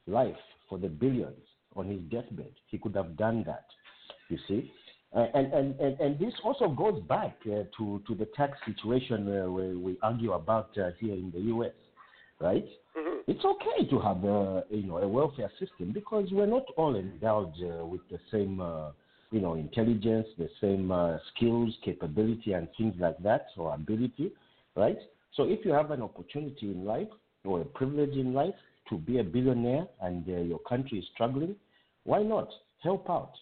life 0.07 0.35
for 0.67 0.77
the 0.77 0.87
billions 0.87 1.37
on 1.75 1.87
his 1.87 1.99
deathbed, 2.11 2.51
he 2.67 2.77
could 2.77 2.95
have 2.95 3.17
done 3.17 3.43
that. 3.45 3.65
You 4.29 4.37
see? 4.47 4.71
Uh, 5.15 5.27
and, 5.33 5.53
and, 5.53 5.79
and, 5.79 5.99
and 5.99 6.19
this 6.19 6.33
also 6.43 6.67
goes 6.67 7.01
back 7.03 7.37
uh, 7.45 7.63
to, 7.77 8.01
to 8.07 8.15
the 8.17 8.27
tax 8.35 8.57
situation 8.65 9.27
uh, 9.27 9.49
where 9.49 9.77
we 9.77 9.97
argue 10.01 10.33
about 10.33 10.69
uh, 10.77 10.89
here 10.99 11.13
in 11.13 11.31
the 11.33 11.39
U.S., 11.41 11.71
right? 12.39 12.65
It's 13.27 13.43
okay 13.43 13.89
to 13.89 13.99
have 13.99 14.23
a, 14.23 14.63
you 14.69 14.83
know, 14.83 14.97
a 14.97 15.07
welfare 15.07 15.51
system 15.59 15.91
because 15.93 16.27
we're 16.31 16.45
not 16.45 16.65
all 16.77 16.95
endowed 16.95 17.53
uh, 17.63 17.83
with 17.83 18.01
the 18.11 18.19
same 18.31 18.61
uh, 18.61 18.91
you 19.31 19.41
know, 19.41 19.55
intelligence, 19.55 20.27
the 20.37 20.49
same 20.61 20.91
uh, 20.91 21.17
skills, 21.33 21.75
capability, 21.83 22.53
and 22.53 22.67
things 22.77 22.93
like 22.99 23.17
that, 23.23 23.47
or 23.57 23.73
ability, 23.73 24.31
right? 24.75 24.97
So 25.35 25.43
if 25.43 25.65
you 25.65 25.71
have 25.71 25.91
an 25.91 26.01
opportunity 26.01 26.71
in 26.71 26.85
life 26.85 27.07
or 27.43 27.61
a 27.61 27.65
privilege 27.65 28.13
in 28.13 28.33
life 28.33 28.53
to 28.89 28.97
be 28.97 29.19
a 29.19 29.23
billionaire 29.23 29.85
and 30.01 30.27
uh, 30.27 30.41
your 30.41 30.59
country 30.59 30.99
is 30.99 31.05
struggling, 31.13 31.55
why 32.03 32.21
not 32.21 32.49
help 32.83 33.09
out? 33.09 33.33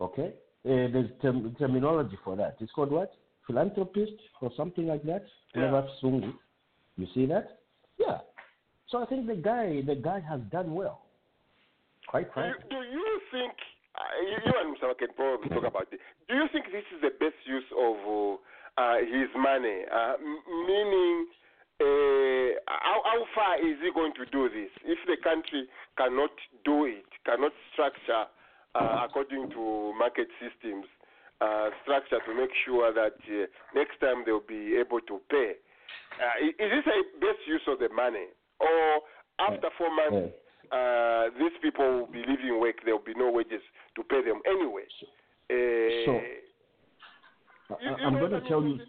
Okay, 0.00 0.34
uh, 0.64 0.92
there's 0.92 1.10
term- 1.22 1.54
terminology 1.58 2.18
for 2.22 2.36
that. 2.36 2.56
It's 2.60 2.72
called 2.72 2.90
what? 2.90 3.12
Philanthropist 3.46 4.12
or 4.40 4.50
something 4.56 4.86
like 4.86 5.02
that. 5.04 5.24
Sungu. 6.02 6.32
You 6.96 7.06
see 7.14 7.26
that? 7.26 7.60
Yeah. 7.98 8.18
So 8.88 9.02
I 9.02 9.06
think 9.06 9.26
the 9.26 9.36
guy, 9.36 9.82
the 9.86 9.94
guy 9.94 10.20
has 10.20 10.40
done 10.52 10.74
well. 10.74 11.02
Quite 12.08 12.26
Do 12.28 12.32
frankly. 12.34 12.64
do 12.70 12.76
you 12.76 13.20
think 13.32 13.52
uh, 13.96 14.22
you 14.22 14.36
you 14.46 14.52
and 14.60 14.76
Musaba 14.76 14.96
can 14.98 15.08
probably 15.16 15.48
talk 15.48 15.66
about 15.66 15.88
it? 15.90 16.00
Do 16.28 16.34
you 16.34 16.46
think 16.52 16.66
this 16.66 16.86
is 16.94 17.00
the 17.02 17.10
best 17.18 17.38
use 17.46 17.66
of 17.74 18.38
uh, 18.78 18.98
his 19.02 19.28
money? 19.34 19.82
Uh, 19.90 20.14
meaning, 20.68 20.95
far 23.34 23.56
is 23.58 23.76
he 23.82 23.90
going 23.92 24.12
to 24.14 24.26
do 24.26 24.48
this? 24.48 24.70
If 24.84 24.98
the 25.06 25.16
country 25.22 25.66
cannot 25.96 26.30
do 26.64 26.84
it, 26.86 27.06
cannot 27.24 27.52
structure 27.72 28.26
uh, 28.74 29.06
according 29.08 29.50
to 29.50 29.92
market 29.98 30.28
systems, 30.38 30.84
uh, 31.40 31.70
structure 31.82 32.18
to 32.26 32.34
make 32.34 32.50
sure 32.64 32.92
that 32.92 33.16
uh, 33.24 33.46
next 33.74 33.98
time 34.00 34.22
they'll 34.24 34.40
be 34.46 34.76
able 34.76 35.00
to 35.00 35.20
pay. 35.30 35.52
Uh, 36.20 36.46
is 36.48 36.70
this 36.70 36.86
a 36.86 36.98
best 37.20 37.40
use 37.46 37.62
of 37.68 37.78
the 37.78 37.88
money, 37.88 38.26
or 38.60 39.00
after 39.40 39.68
four 39.78 39.88
months? 39.94 40.32
uh, 40.72 41.30
these 41.38 41.52
people 41.62 42.00
will 42.00 42.06
be 42.06 42.22
leaving 42.26 42.58
work. 42.60 42.76
There 42.84 42.96
will 42.96 43.04
be 43.04 43.14
no 43.14 43.30
wages 43.30 43.62
to 43.96 44.02
pay 44.02 44.22
them 44.24 44.40
anyway. 44.46 44.82
Uh, 45.48 46.04
So, 46.04 46.20
I, 47.86 48.04
I'm 48.04 48.14
going 48.14 48.32
to 48.32 48.40
tell 48.48 48.62
you. 48.62 48.80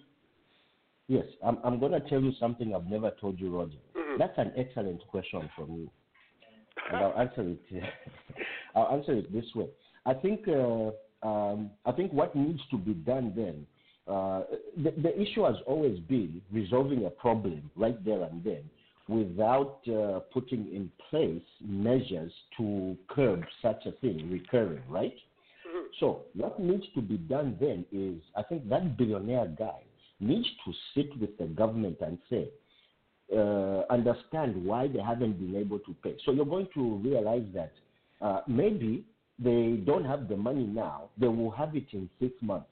Yes, 1.07 1.26
I'm, 1.45 1.57
I'm 1.64 1.80
going 1.80 1.93
to 1.93 2.01
tell 2.09 2.19
you 2.22 2.34
something 2.39 2.76
I've 2.76 2.88
never 2.88 3.11
told 3.22 3.39
you, 3.39 3.55
Roger. 3.55 3.77
Mhm. 3.95 4.06
That's 4.18 4.38
an 4.38 4.52
excellent 4.57 5.06
question 5.07 5.49
from 5.56 5.72
you, 5.72 5.89
and 6.91 6.98
I'll 6.98 7.19
answer 7.19 7.41
it. 7.41 7.84
I'll 8.76 8.98
answer 8.98 9.14
it 9.14 9.31
this 9.34 9.45
way. 9.56 9.68
I 10.06 10.14
think 10.14 10.48
uh, 10.48 10.91
um, 11.27 11.72
I 11.85 11.91
think 11.91 12.14
what 12.14 12.35
needs 12.35 12.61
to 12.72 12.77
be 12.77 12.94
done 12.94 13.34
then. 13.35 13.65
Uh, 14.07 14.44
the, 14.77 14.94
the 15.03 15.22
issue 15.22 15.44
has 15.44 15.56
always 15.65 15.99
been 15.99 16.41
resolving 16.49 17.06
a 17.07 17.10
problem 17.10 17.69
right 17.76 18.03
there 18.06 18.23
and 18.23 18.41
then 18.41 18.64
without 19.10 19.80
uh, 19.89 20.19
putting 20.34 20.65
in 20.73 20.89
place 21.10 21.44
measures 21.61 22.31
to 22.56 22.95
curb 23.10 23.41
such 23.61 23.85
a 23.85 23.91
thing 23.99 24.30
recurring, 24.31 24.81
right? 24.88 25.14
So 25.99 26.23
what 26.34 26.60
needs 26.60 26.85
to 26.95 27.02
be 27.02 27.18
done 27.18 27.57
then 27.60 27.85
is, 27.91 28.22
I 28.35 28.44
think 28.44 28.69
that 28.69 28.98
billionaire 28.98 29.48
guy 29.57 29.81
needs 30.19 30.48
to 30.65 30.73
sit 30.94 31.18
with 31.19 31.38
the 31.38 31.45
government 31.45 31.98
and 32.02 32.18
say, 32.30 32.49
uh, 33.36 33.82
understand 33.90 34.56
why 34.66 34.88
they 34.88 34.99
haven't 34.99 35.34
been 35.34 35.56
able 35.56 35.80
to 35.80 35.94
pay. 36.04 36.16
So 36.26 36.32
you're 36.32 36.45
going 36.45 36.68
to 36.74 36.95
realize 37.04 37.45
that 37.54 37.74
uh, 38.22 38.41
maybe 38.48 39.06
they 39.40 39.82
don't 39.86 40.06
have 40.06 40.28
the 40.28 40.38
money 40.38 40.66
now; 40.66 41.10
they 41.18 41.28
will 41.28 41.52
have 41.52 41.76
it 41.76 41.86
in 41.91 42.10
six 42.20 42.34
months. 42.41 42.68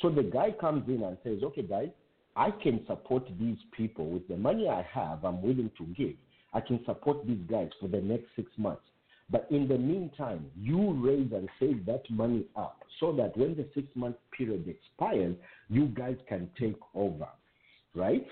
So 0.00 0.10
the 0.10 0.22
guy 0.22 0.52
comes 0.52 0.88
in 0.88 1.02
and 1.02 1.18
says, 1.24 1.42
"Okay, 1.42 1.62
guys, 1.62 1.90
I 2.36 2.50
can 2.50 2.86
support 2.86 3.24
these 3.40 3.58
people 3.76 4.08
with 4.08 4.26
the 4.28 4.36
money 4.36 4.68
I 4.68 4.82
have. 4.82 5.24
I'm 5.24 5.42
willing 5.42 5.70
to 5.78 5.84
give. 5.96 6.14
I 6.54 6.60
can 6.60 6.84
support 6.86 7.26
these 7.26 7.42
guys 7.50 7.70
for 7.80 7.88
the 7.88 8.00
next 8.00 8.26
six 8.36 8.50
months." 8.56 8.82
But 9.30 9.46
in 9.50 9.68
the 9.68 9.76
meantime, 9.76 10.50
you 10.58 10.92
raise 10.94 11.30
and 11.32 11.48
save 11.60 11.84
that 11.86 12.08
money 12.08 12.46
up 12.56 12.82
so 12.98 13.12
that 13.12 13.36
when 13.36 13.54
the 13.56 13.66
six 13.74 13.86
month 13.94 14.16
period 14.36 14.66
expires, 14.66 15.34
you 15.68 15.86
guys 15.86 16.16
can 16.28 16.48
take 16.58 16.78
over, 16.94 17.28
right? 17.94 18.26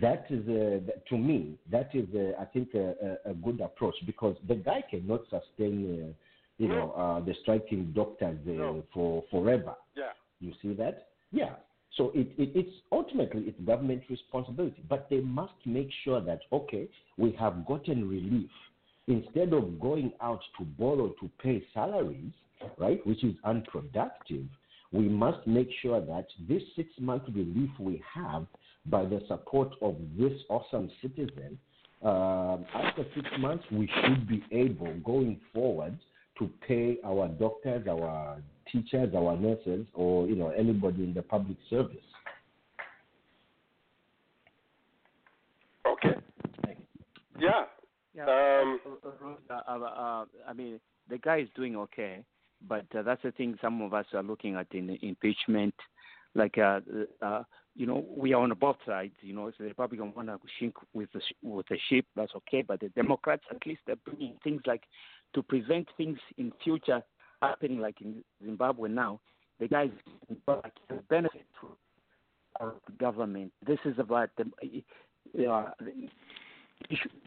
That 0.00 0.26
is, 0.30 0.48
uh, 0.48 0.80
that- 0.86 1.06
to 1.08 1.18
me, 1.18 1.58
that 1.70 1.94
is, 1.94 2.06
a, 2.14 2.40
I 2.40 2.44
think, 2.46 2.74
a, 2.74 3.18
a, 3.26 3.30
a 3.30 3.34
good 3.34 3.60
approach 3.60 3.94
because 4.06 4.36
the 4.48 4.54
guy 4.54 4.82
cannot 4.90 5.22
sustain 5.30 6.14
you 6.58 6.68
know, 6.68 6.94
mm. 6.96 7.22
uh, 7.22 7.24
the 7.24 7.34
striking 7.42 7.92
doctors 7.94 8.38
uh, 8.48 8.80
for 8.92 9.24
forever. 9.30 9.74
Yeah. 9.96 10.12
You 10.40 10.52
see 10.62 10.74
that? 10.74 11.08
Yeah. 11.32 11.54
So 11.96 12.10
it, 12.14 12.28
it, 12.38 12.50
it's 12.54 12.76
ultimately 12.90 13.42
it's 13.42 13.60
government 13.60 14.02
responsibility, 14.08 14.82
but 14.88 15.08
they 15.10 15.20
must 15.20 15.54
make 15.64 15.88
sure 16.04 16.20
that 16.20 16.40
okay, 16.52 16.88
we 17.16 17.32
have 17.32 17.66
gotten 17.66 18.08
relief 18.08 18.50
instead 19.06 19.52
of 19.52 19.80
going 19.80 20.12
out 20.20 20.40
to 20.58 20.64
borrow 20.64 21.08
to 21.20 21.30
pay 21.42 21.62
salaries, 21.72 22.32
right, 22.78 23.04
which 23.06 23.22
is 23.22 23.34
unproductive. 23.44 24.44
We 24.92 25.08
must 25.08 25.46
make 25.46 25.68
sure 25.82 26.00
that 26.00 26.26
this 26.48 26.62
six 26.76 26.88
month 26.98 27.24
relief 27.32 27.70
we 27.78 28.02
have 28.14 28.46
by 28.86 29.04
the 29.04 29.22
support 29.28 29.70
of 29.80 29.96
this 30.18 30.32
awesome 30.48 30.90
citizen, 31.00 31.58
uh, 32.04 32.58
after 32.74 33.04
six 33.14 33.26
months, 33.38 33.64
we 33.72 33.90
should 34.02 34.28
be 34.28 34.44
able, 34.52 34.92
going 35.04 35.40
forward, 35.52 35.98
to 36.38 36.50
pay 36.66 36.98
our 37.04 37.28
doctors, 37.28 37.86
our 37.88 38.42
teachers, 38.70 39.14
our 39.14 39.36
nurses, 39.36 39.86
or 39.94 40.26
you 40.26 40.34
know 40.34 40.48
anybody 40.50 41.04
in 41.04 41.14
the 41.14 41.22
public 41.22 41.56
service. 41.70 41.96
Okay. 45.86 46.16
Yeah. 47.38 47.64
Yeah. 48.14 48.60
Um, 48.62 48.80
uh, 49.50 49.54
uh, 49.68 49.78
uh, 49.78 50.24
I 50.48 50.52
mean, 50.54 50.80
the 51.08 51.18
guy 51.18 51.38
is 51.38 51.48
doing 51.56 51.76
okay, 51.76 52.24
but 52.68 52.84
uh, 52.96 53.02
that's 53.02 53.22
the 53.22 53.32
thing. 53.32 53.56
Some 53.60 53.82
of 53.82 53.92
us 53.92 54.06
are 54.12 54.22
looking 54.22 54.56
at 54.56 54.66
in 54.72 54.98
impeachment, 55.02 55.74
like 56.34 56.58
uh, 56.58 56.80
uh, 57.22 57.42
you 57.76 57.86
know, 57.86 58.04
we 58.16 58.32
are 58.32 58.42
on 58.42 58.52
both 58.58 58.76
sides. 58.86 59.14
You 59.20 59.34
know, 59.34 59.50
the 59.58 59.64
Republicans 59.64 60.14
want 60.14 60.28
to 60.28 60.38
sink 60.60 60.74
with 60.92 61.08
the 61.12 61.20
with 61.42 61.66
the 61.68 61.78
ship, 61.88 62.06
that's 62.14 62.32
okay. 62.36 62.62
But 62.62 62.80
the 62.80 62.88
Democrats, 62.90 63.42
at 63.50 63.66
least, 63.66 63.80
they're 63.86 63.96
bringing 63.96 64.34
things 64.44 64.62
like 64.66 64.82
to 65.34 65.42
prevent 65.42 65.88
things 65.96 66.18
in 66.38 66.52
future 66.62 67.02
happening, 67.42 67.80
like 67.80 68.00
in 68.00 68.22
Zimbabwe 68.44 68.88
now. 68.88 69.20
The 69.60 69.68
guys 69.68 69.90
like 70.46 70.72
benefit 71.08 71.46
from 71.60 71.70
our 72.60 72.74
government. 72.98 73.52
This 73.66 73.78
is 73.84 73.98
about 73.98 74.30
the. 74.36 74.44
Uh, 75.48 75.70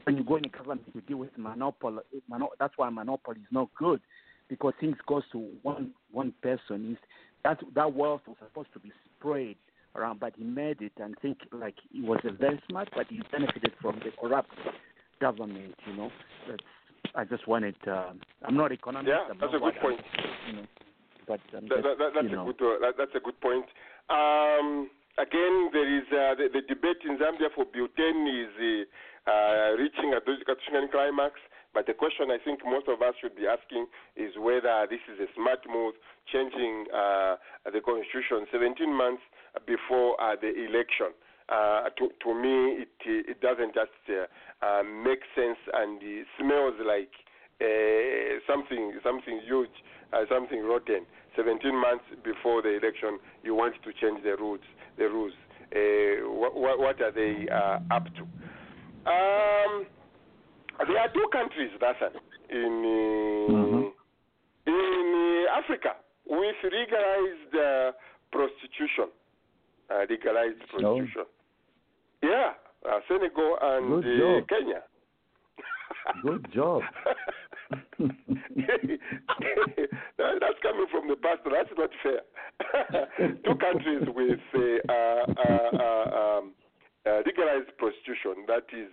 when 0.04 0.18
you 0.18 0.24
go 0.24 0.36
in 0.36 0.44
government, 0.56 0.82
you 0.94 1.02
deal 1.02 1.18
with 1.18 1.38
monopoly. 1.38 2.04
Mono, 2.30 2.50
that's 2.60 2.74
why 2.78 2.90
monopoly 2.90 3.40
is 3.40 3.48
not 3.52 3.70
good, 3.78 4.02
because 4.50 4.74
things 4.80 4.98
goes 5.08 5.24
to 5.32 5.50
one 5.64 5.92
one 6.12 6.34
person. 6.42 6.92
Is 6.92 6.98
that 7.44 7.60
that 7.76 7.94
wealth 7.94 8.22
was 8.28 8.38
supposed 8.40 8.72
to 8.74 8.80
be 8.80 8.92
spread 9.18 9.56
around, 9.96 10.20
but 10.20 10.34
he 10.38 10.44
made 10.44 10.82
it 10.82 10.94
and 10.98 11.16
think 11.22 11.40
like 11.52 11.76
he 11.92 12.02
was 12.02 12.20
a 12.24 12.32
very 12.32 12.62
smart, 12.70 12.90
but 12.96 13.08
he 13.10 13.22
benefited 13.32 13.74
from 13.82 14.00
the 14.04 14.12
corrupt 14.20 14.52
government. 15.20 15.76
You 15.86 15.96
know, 15.96 16.12
that's, 16.48 16.64
I 17.16 17.24
just 17.24 17.48
wanted. 17.48 17.76
Uh, 17.86 18.12
I'm 18.44 18.56
not 18.56 18.72
economist. 18.72 19.10
Yeah, 19.10 19.34
that's 19.40 19.54
a 19.54 19.60
good 19.60 19.74
point. 19.82 20.00
You 20.48 20.54
know, 20.58 20.66
but 21.28 21.40
I'm 21.56 21.68
That, 21.68 21.84
that, 21.84 21.98
that, 21.98 22.12
that's 22.16 22.28
a 22.28 22.54
good. 22.54 22.62
Uh, 22.62 22.92
that's 22.98 23.16
a 23.16 23.20
good 23.20 23.40
point. 23.42 23.66
Um, 24.10 24.90
again, 25.18 25.70
there 25.74 25.90
is 25.90 26.06
uh, 26.14 26.36
the, 26.38 26.48
the 26.54 26.62
debate 26.68 27.02
in 27.04 27.18
Zambia 27.18 27.50
for 27.54 27.66
10 27.66 27.84
is 27.84 28.54
uh, 29.28 29.32
uh, 29.32 29.76
reaching 29.76 30.14
a 30.14 30.22
constitutional 30.22 30.88
climax. 30.88 31.36
But 31.78 31.86
the 31.86 31.94
question 31.94 32.34
I 32.34 32.42
think 32.42 32.66
most 32.66 32.90
of 32.90 33.06
us 33.06 33.14
should 33.22 33.36
be 33.38 33.46
asking 33.46 33.86
is 34.18 34.34
whether 34.42 34.90
this 34.90 34.98
is 35.14 35.22
a 35.22 35.30
smart 35.38 35.62
move, 35.70 35.94
changing 36.26 36.90
uh, 36.90 37.38
the 37.70 37.86
constitution 37.86 38.50
17 38.50 38.90
months 38.90 39.22
before 39.70 40.18
uh, 40.18 40.34
the 40.42 40.50
election. 40.50 41.14
Uh, 41.54 41.94
to, 42.02 42.10
to 42.26 42.34
me, 42.34 42.82
it 42.82 42.90
it 43.06 43.42
doesn't 43.46 43.78
just 43.78 43.94
uh, 44.10 44.26
uh, 44.66 44.82
make 44.82 45.22
sense 45.38 45.62
and 45.70 46.02
it 46.02 46.26
smells 46.42 46.74
like 46.82 47.14
uh, 47.62 48.42
something 48.50 48.98
something 49.06 49.38
huge, 49.46 49.78
something 50.34 50.66
rotten. 50.66 51.06
17 51.38 51.62
months 51.78 52.10
before 52.26 52.64
the 52.66 52.74
election, 52.74 53.22
you 53.44 53.54
want 53.54 53.76
to 53.86 53.94
change 54.02 54.18
the 54.26 54.34
rules. 54.42 54.66
The 54.98 55.06
rules. 55.06 55.38
What, 56.26 56.58
what 56.58 56.98
are 57.06 57.14
they 57.14 57.46
up 57.94 58.10
to? 58.18 58.26
Um, 59.06 59.86
there 60.86 61.00
are 61.00 61.10
two 61.14 61.28
countries, 61.32 61.72
Nathan, 61.82 62.12
in 62.50 63.46
uh, 63.50 63.54
in 64.72 65.46
uh, 65.48 65.58
Africa 65.60 65.96
with 66.30 66.56
legalized 66.64 67.56
uh, 67.56 67.92
prostitution. 68.32 69.10
Uh, 69.90 70.04
legalized 70.10 70.60
prostitution. 70.70 71.26
Yeah, 72.22 72.52
uh, 72.88 73.00
Senegal 73.08 73.58
and 73.62 74.04
uh. 74.04 74.42
Kenya. 74.50 74.84
Good 76.24 76.48
job. 76.54 76.82
That's 77.70 77.80
coming 80.62 80.88
from 80.92 81.08
the 81.08 81.16
pastor. 81.22 81.50
That's 81.52 81.70
not 81.78 81.90
fair. 82.04 82.22
Two 83.46 83.56
countries 83.56 84.04
with 84.16 84.40
uh, 84.56 84.60
uh, 84.92 85.26
uh, 85.80 86.40
um, 86.40 86.54
uh, 87.06 87.20
legalized 87.26 87.78
prostitution. 87.78 88.46
That 88.48 88.66
is 88.74 88.90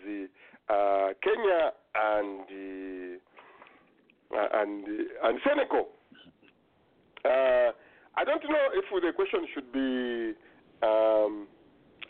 uh, 0.69 1.09
Kenya 1.23 1.73
and 1.95 3.20
uh, 4.35 4.49
and 4.61 4.86
and 5.23 5.39
Senegal. 5.47 5.89
Uh, 7.24 7.73
I 8.16 8.24
don't 8.24 8.45
know 8.45 8.65
if 8.73 8.85
the 8.91 9.12
question 9.12 9.47
should 9.55 9.73
be. 9.73 10.35
Um, 10.82 11.49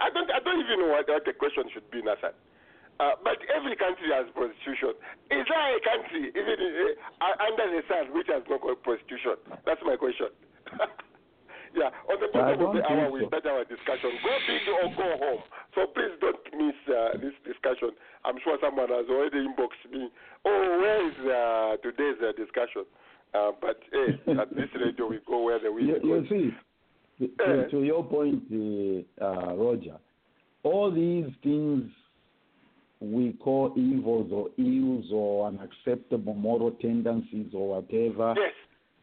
I 0.01 0.11
don't. 0.13 0.31
I 0.31 0.41
don't 0.43 0.61
even 0.61 0.81
know 0.81 0.93
what, 0.93 1.09
what 1.09 1.25
the 1.25 1.33
question 1.33 1.65
should 1.73 1.91
be, 1.91 2.03
Nathan. 2.03 2.35
Uh, 3.01 3.19
but 3.25 3.39
every 3.51 3.75
country 3.75 4.07
has 4.15 4.27
prostitution. 4.35 4.95
Is 5.31 5.43
there 5.51 5.67
a 5.75 5.81
country, 5.83 6.31
even 6.31 6.59
uh, 7.19 7.35
under 7.43 7.67
the 7.75 7.83
sun, 7.91 8.15
which 8.15 8.29
has 8.31 8.43
no 8.49 8.59
prostitution? 8.59 9.35
That's 9.67 9.83
my 9.85 9.97
question. 9.97 10.31
yeah, 11.75 11.91
on 12.09 12.17
the 12.21 12.29
bottom 12.33 12.61
of 12.67 12.75
the 12.75 12.83
hour, 12.87 13.11
we 13.11 13.21
so. 13.21 13.29
start 13.29 13.47
our 13.47 13.65
discussion. 13.65 14.11
Go 14.23 14.33
big 14.47 14.63
or 14.71 14.89
go 14.97 15.09
home. 15.19 15.43
So 15.75 15.87
please 15.93 16.15
don't 16.21 16.39
miss 16.57 16.79
uh, 16.89 17.19
this 17.19 17.35
discussion. 17.45 17.91
I'm 18.25 18.37
sure 18.43 18.57
someone 18.63 18.89
has 18.89 19.07
already 19.11 19.45
inboxed 19.47 19.91
me. 19.91 20.09
Oh, 20.45 20.79
where 20.81 21.09
is 21.09 21.17
uh, 21.21 21.77
today's 21.83 22.21
uh, 22.23 22.33
discussion? 22.39 22.85
Uh, 23.35 23.51
but 23.61 23.81
hey, 23.93 24.33
at 24.41 24.55
this 24.55 24.71
radio, 24.79 25.09
we 25.09 25.19
go 25.27 25.43
where 25.43 25.59
the 25.59 25.73
wind 25.73 25.89
You, 25.89 25.99
you 26.03 26.21
goes. 26.21 26.29
see, 26.29 26.51
to, 27.19 27.45
to- 27.45 27.71
to 27.71 27.83
your 27.83 28.05
point, 28.05 28.43
uh, 28.53 29.25
uh, 29.25 29.55
Roger, 29.55 29.97
all 30.63 30.91
these 30.91 31.33
things 31.43 31.91
we 33.01 33.33
call 33.35 33.73
evils 33.77 34.31
or 34.33 34.49
ills 34.57 35.05
or 35.13 35.49
unacceptable 35.49 36.35
moral 36.35 36.71
tendencies 36.73 37.49
or 37.53 37.77
whatever, 37.83 38.35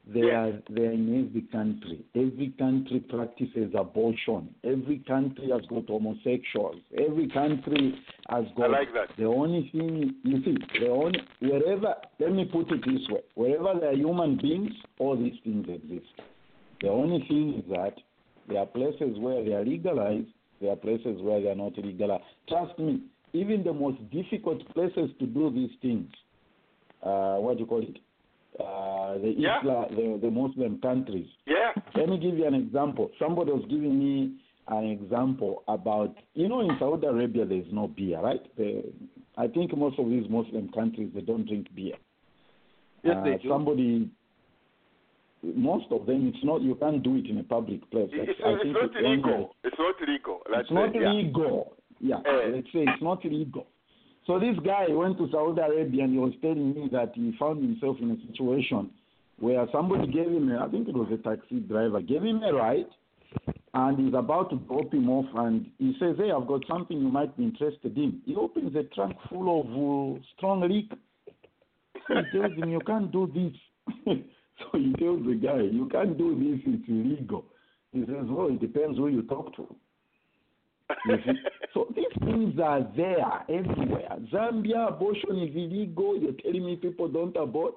they 0.08 0.32
are 0.32 0.52
they 0.70 0.82
are 0.82 0.92
in 0.92 1.28
every 1.28 1.44
country. 1.52 2.04
Every 2.16 2.54
country 2.58 3.00
practices 3.02 3.72
abortion. 3.78 4.54
Every 4.64 5.00
country 5.08 5.50
has 5.52 5.62
got 5.68 5.88
homosexuals. 5.88 6.78
Every 6.98 7.30
country 7.30 7.96
has 8.30 8.46
got. 8.58 8.66
I 8.66 8.80
like 8.80 8.94
that. 8.94 9.16
The 9.18 9.26
only 9.26 9.70
thing 9.72 10.16
you 10.24 10.44
see, 10.44 10.58
the 10.80 10.90
only 10.90 11.20
wherever. 11.40 11.96
Let 12.20 12.32
me 12.32 12.46
put 12.46 12.72
it 12.72 12.84
this 12.86 13.08
way: 13.10 13.22
wherever 13.36 13.80
there 13.80 13.92
are 13.92 13.96
human 13.96 14.38
beings, 14.38 14.72
all 14.98 15.16
these 15.16 15.40
things 15.44 15.68
exist. 15.70 16.12
The 16.82 16.90
only 16.90 17.24
thing 17.28 17.62
is 17.64 17.70
that 17.70 17.94
there 18.50 18.60
are 18.60 18.66
places 18.66 19.20
where 19.20 19.44
they 19.44 19.54
are 19.54 19.64
legalized. 19.64 20.28
There 20.60 20.72
are 20.72 20.76
places 20.76 21.22
where 21.22 21.40
they 21.42 21.50
are 21.50 21.56
not 21.56 21.78
legalized. 21.78 22.24
Trust 22.50 22.78
me, 22.80 23.02
even 23.34 23.64
the 23.64 23.74
most 23.74 23.98
difficult 24.12 24.68
places 24.74 25.12
to 25.20 25.26
do 25.28 25.52
these 25.52 25.72
things, 25.82 26.10
uh, 27.04 27.36
what 27.36 27.58
do 27.58 27.62
you 27.62 27.66
call 27.68 27.82
it? 27.82 27.98
Uh, 28.60 29.18
the 29.20 29.34
Yeah. 29.38 29.60
Islam, 29.60 29.86
the, 29.96 30.20
the 30.28 30.32
Muslim 30.32 30.80
countries. 30.82 31.28
Yeah. 31.48 31.72
Let 31.96 32.10
me 32.10 32.18
give 32.18 32.38
you 32.38 32.46
an 32.46 32.54
example. 32.54 33.10
Somebody 33.18 33.52
was 33.52 33.64
giving 33.70 33.98
me 33.98 34.36
an 34.68 34.86
example 34.86 35.64
about, 35.68 36.16
you 36.34 36.48
know, 36.50 36.60
in 36.62 36.70
Saudi 36.80 37.08
Arabia 37.08 37.46
there 37.46 37.58
is 37.58 37.66
no 37.72 37.88
beer, 37.88 38.20
right? 38.20 38.42
The, 38.58 38.84
I 39.38 39.48
think 39.48 39.76
most 39.76 39.98
of 40.00 40.10
these 40.10 40.30
Muslim 40.30 40.70
countries 40.74 41.12
they 41.16 41.22
don't 41.22 41.48
drink 41.48 41.68
beer. 41.74 41.96
Yes, 43.04 43.16
Uh, 43.18 43.24
they 43.24 43.38
do. 43.38 43.50
Somebody, 43.50 44.10
most 45.44 45.86
of 45.92 46.06
them, 46.06 46.28
it's 46.34 46.44
not. 46.44 46.62
You 46.62 46.76
can't 46.76 47.02
do 47.02 47.16
it 47.16 47.26
in 47.28 47.38
a 47.40 47.44
public 47.44 47.90
place. 47.90 48.10
It's, 48.14 48.40
I 48.46 48.50
it's 48.50 48.62
think 48.64 48.74
not 48.76 48.84
it's 48.84 48.96
only- 48.98 49.10
illegal. 49.14 49.56
It's 49.64 49.78
not 49.80 49.96
legal. 50.08 50.40
That's 50.52 50.62
it's 50.64 50.72
not 50.72 50.94
yeah. 50.94 51.12
legal. 51.12 51.74
Yeah, 52.00 52.18
let's 52.54 52.68
say 52.74 52.84
it's 52.86 53.02
not 53.02 53.24
illegal. 53.26 53.68
So 54.28 54.40
this 54.40 54.56
guy 54.64 54.86
went 54.90 55.18
to 55.18 55.30
Saudi 55.32 55.62
Arabia 55.62 56.04
and 56.04 56.14
he 56.14 56.20
was 56.20 56.34
telling 56.42 56.74
me 56.74 56.90
that 56.92 57.12
he 57.16 57.34
found 57.40 57.64
himself 57.64 57.98
in 58.00 58.12
a 58.12 58.32
situation 58.32 58.92
where 59.40 59.66
somebody 59.72 60.06
gave 60.12 60.28
him, 60.28 60.52
a, 60.52 60.64
I 60.64 60.70
think 60.70 60.88
it 60.88 60.96
was 60.96 61.12
a 61.12 61.18
taxi 61.18 61.60
driver, 61.60 62.02
gave 62.02 62.22
him 62.22 62.44
a 62.44 62.54
ride 62.54 62.86
and 63.74 64.00
he's 64.00 64.14
about 64.14 64.52
to 64.52 64.58
drop 64.58 64.94
him 64.94 65.10
off 65.10 65.26
and 65.36 65.66
he 65.80 65.96
says, 66.00 66.16
hey, 66.18 66.32
I've 66.32 66.48
got 66.48 66.62
something 66.68 66.98
you 66.98 67.10
might 67.10 67.36
be 67.36 67.46
interested 67.46 67.98
in. 67.98 68.22
He 68.26 68.36
opens 68.36 68.76
a 68.76 68.84
trunk 68.94 69.16
full 69.30 69.62
of 69.62 69.66
uh, 69.66 70.22
strong 70.38 70.62
liquor. 70.62 70.98
He 72.08 72.40
tells 72.40 72.54
him, 72.54 72.70
you 72.70 72.82
can't 72.86 73.12
do 73.12 73.32
this. 73.34 73.96
so 74.60 74.78
he 74.78 74.94
tells 75.00 75.26
the 75.26 75.40
guy, 75.42 75.62
you 75.62 75.90
can't 75.92 76.18
do 76.18 76.36
this, 76.36 76.62
it's 76.66 76.88
illegal. 76.88 77.46
He 77.92 78.02
says, 78.02 78.26
well, 78.26 78.48
it 78.48 78.60
depends 78.60 78.98
who 78.98 79.08
you 79.08 79.24
talk 79.24 79.56
to. 79.56 79.76
You 81.06 81.16
see? 81.26 81.32
so 81.74 81.88
these 81.96 82.06
things 82.26 82.60
are 82.60 82.88
there 82.96 83.44
everywhere. 83.50 84.18
Zambia, 84.34 84.90
abortion 84.90 85.40
is 85.40 85.56
illegal. 85.56 86.18
You're 86.20 86.34
telling 86.34 86.66
me 86.66 86.76
people 86.76 87.08
don't 87.08 87.36
abort? 87.36 87.76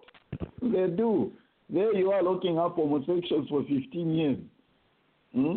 they 0.62 0.86
do. 0.88 1.32
There 1.70 1.94
you 1.94 2.10
are 2.12 2.22
looking 2.22 2.58
up 2.58 2.76
homosexuals 2.76 3.48
for 3.48 3.62
15 3.62 4.14
years. 4.14 4.38
Hmm? 5.34 5.56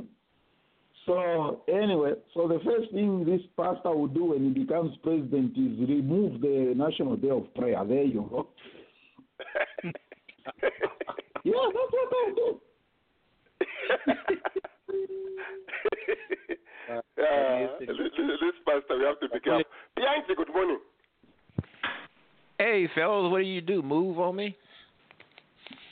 So 1.05 1.61
anyway, 1.69 2.13
so 2.33 2.47
the 2.47 2.59
first 2.65 2.91
thing 2.91 3.23
this 3.25 3.41
pastor 3.55 3.95
will 3.95 4.07
do 4.07 4.25
when 4.25 4.43
he 4.43 4.49
becomes 4.49 4.97
president 5.03 5.51
is 5.51 5.79
remove 5.87 6.41
the 6.41 6.73
National 6.75 7.15
Day 7.15 7.29
of 7.29 7.53
Prayer. 7.55 7.83
There 7.87 8.03
you 8.03 8.27
go. 8.29 8.47
yeah, 9.83 9.91
that's 11.43 11.91
what 11.91 12.13
I'll 12.27 12.35
do. 12.35 12.59
Yeah, 16.89 17.67
this, 17.79 17.87
this 17.87 18.55
pastor, 18.65 18.97
we 18.97 19.03
have 19.05 19.19
to 19.19 19.29
be 19.29 19.39
careful. 19.39 19.63
Bianchi, 19.95 20.35
good 20.35 20.47
morning. 20.53 20.79
Hey, 22.57 22.87
fellas, 22.95 23.31
what 23.31 23.39
do 23.39 23.43
you 23.43 23.61
do? 23.61 23.81
Move 23.81 24.19
on 24.19 24.35
me? 24.35 24.55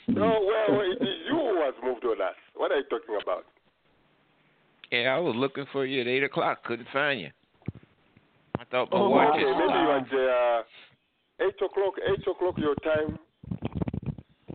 No, 0.08 0.22
well, 0.46 0.80
it 0.80 1.02
is 1.02 1.08
you 1.28 1.36
who 1.36 1.60
has 1.64 1.74
moved 1.82 2.04
on 2.04 2.20
us. 2.22 2.34
What 2.54 2.72
are 2.72 2.76
you 2.78 2.84
talking 2.84 3.18
about? 3.22 3.44
Yeah, 4.90 5.14
I 5.14 5.18
was 5.18 5.34
looking 5.36 5.66
for 5.72 5.84
you 5.84 6.00
at 6.00 6.06
eight 6.06 6.22
o'clock. 6.22 6.64
Couldn't 6.64 6.88
find 6.92 7.20
you. 7.20 7.30
I 8.58 8.64
thought 8.70 8.90
my 8.90 8.98
Oh, 8.98 9.10
watch 9.10 9.34
okay, 9.34 9.42
is- 9.42 9.56
maybe 9.58 9.78
you 9.78 9.90
at 9.90 10.12
uh, 10.14 10.62
eight 11.40 11.62
o'clock. 11.62 11.94
Eight 12.08 12.26
o'clock 12.26 12.54
your 12.58 12.74
time. 12.76 13.18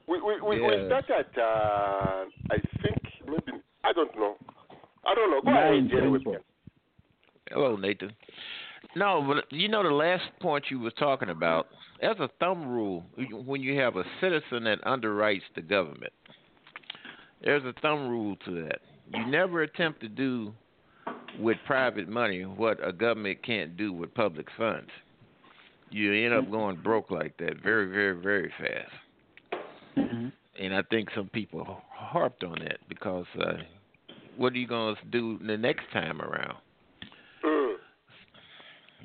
We 0.08 0.22
we 0.22 0.42
we, 0.42 0.62
we 0.62 0.74
Yeah. 0.76 0.88
start 0.88 1.06
at 1.12 1.38
uh, 1.38 2.26
I 2.50 2.58
think 2.82 2.98
maybe 3.28 3.60
I 3.84 3.94
don't 3.94 4.16
know. 4.16 4.36
I 5.06 5.16
don't 5.16 5.32
know. 5.32 5.42
Go 5.42 5.52
Nine 5.52 5.86
ahead, 5.86 6.00
anyway. 6.02 6.20
Central. 6.20 6.44
Hello, 7.50 7.76
Nathan. 7.76 8.14
No, 8.96 9.24
but 9.28 9.52
you 9.56 9.68
know 9.68 9.84
the 9.84 9.90
last 9.90 10.24
point 10.42 10.66
you 10.70 10.80
were 10.80 10.92
talking 10.92 11.30
about. 11.30 11.68
As 12.02 12.16
a 12.20 12.30
thumb 12.40 12.68
rule, 12.68 13.04
when 13.46 13.62
you 13.62 13.80
have 13.80 13.96
a 13.96 14.04
citizen 14.20 14.64
that 14.64 14.82
underwrites 14.86 15.42
the 15.56 15.62
government, 15.62 16.14
there's 17.44 17.64
a 17.64 17.74
thumb 17.82 18.10
rule 18.10 18.36
to 18.46 18.64
that. 18.64 18.80
You 19.14 19.26
never 19.28 19.62
attempt 19.62 20.02
to 20.02 20.10
do 20.10 20.54
with 21.40 21.58
private 21.66 22.08
money 22.10 22.44
what 22.44 22.86
a 22.86 22.92
government 22.92 23.44
can't 23.44 23.78
do 23.78 23.94
with 23.94 24.14
public 24.14 24.48
funds. 24.58 24.90
You 25.90 26.14
end 26.14 26.34
up 26.34 26.50
going 26.50 26.78
broke 26.82 27.12
like 27.12 27.38
that 27.38 27.62
very, 27.62 27.92
very, 27.92 28.20
very 28.20 28.52
fast. 28.58 28.92
And 30.60 30.76
I 30.76 30.82
think 30.90 31.10
some 31.16 31.28
people 31.28 31.82
harped 31.92 32.44
on 32.44 32.58
that 32.60 32.78
because 32.88 33.26
uh, 33.40 33.54
what 34.42 34.54
are 34.54 34.58
you 34.58 34.68
going 34.68 34.96
to 34.96 35.06
do 35.10 35.40
the 35.46 35.58
next 35.58 35.84
time 35.94 36.22
around? 36.22 36.58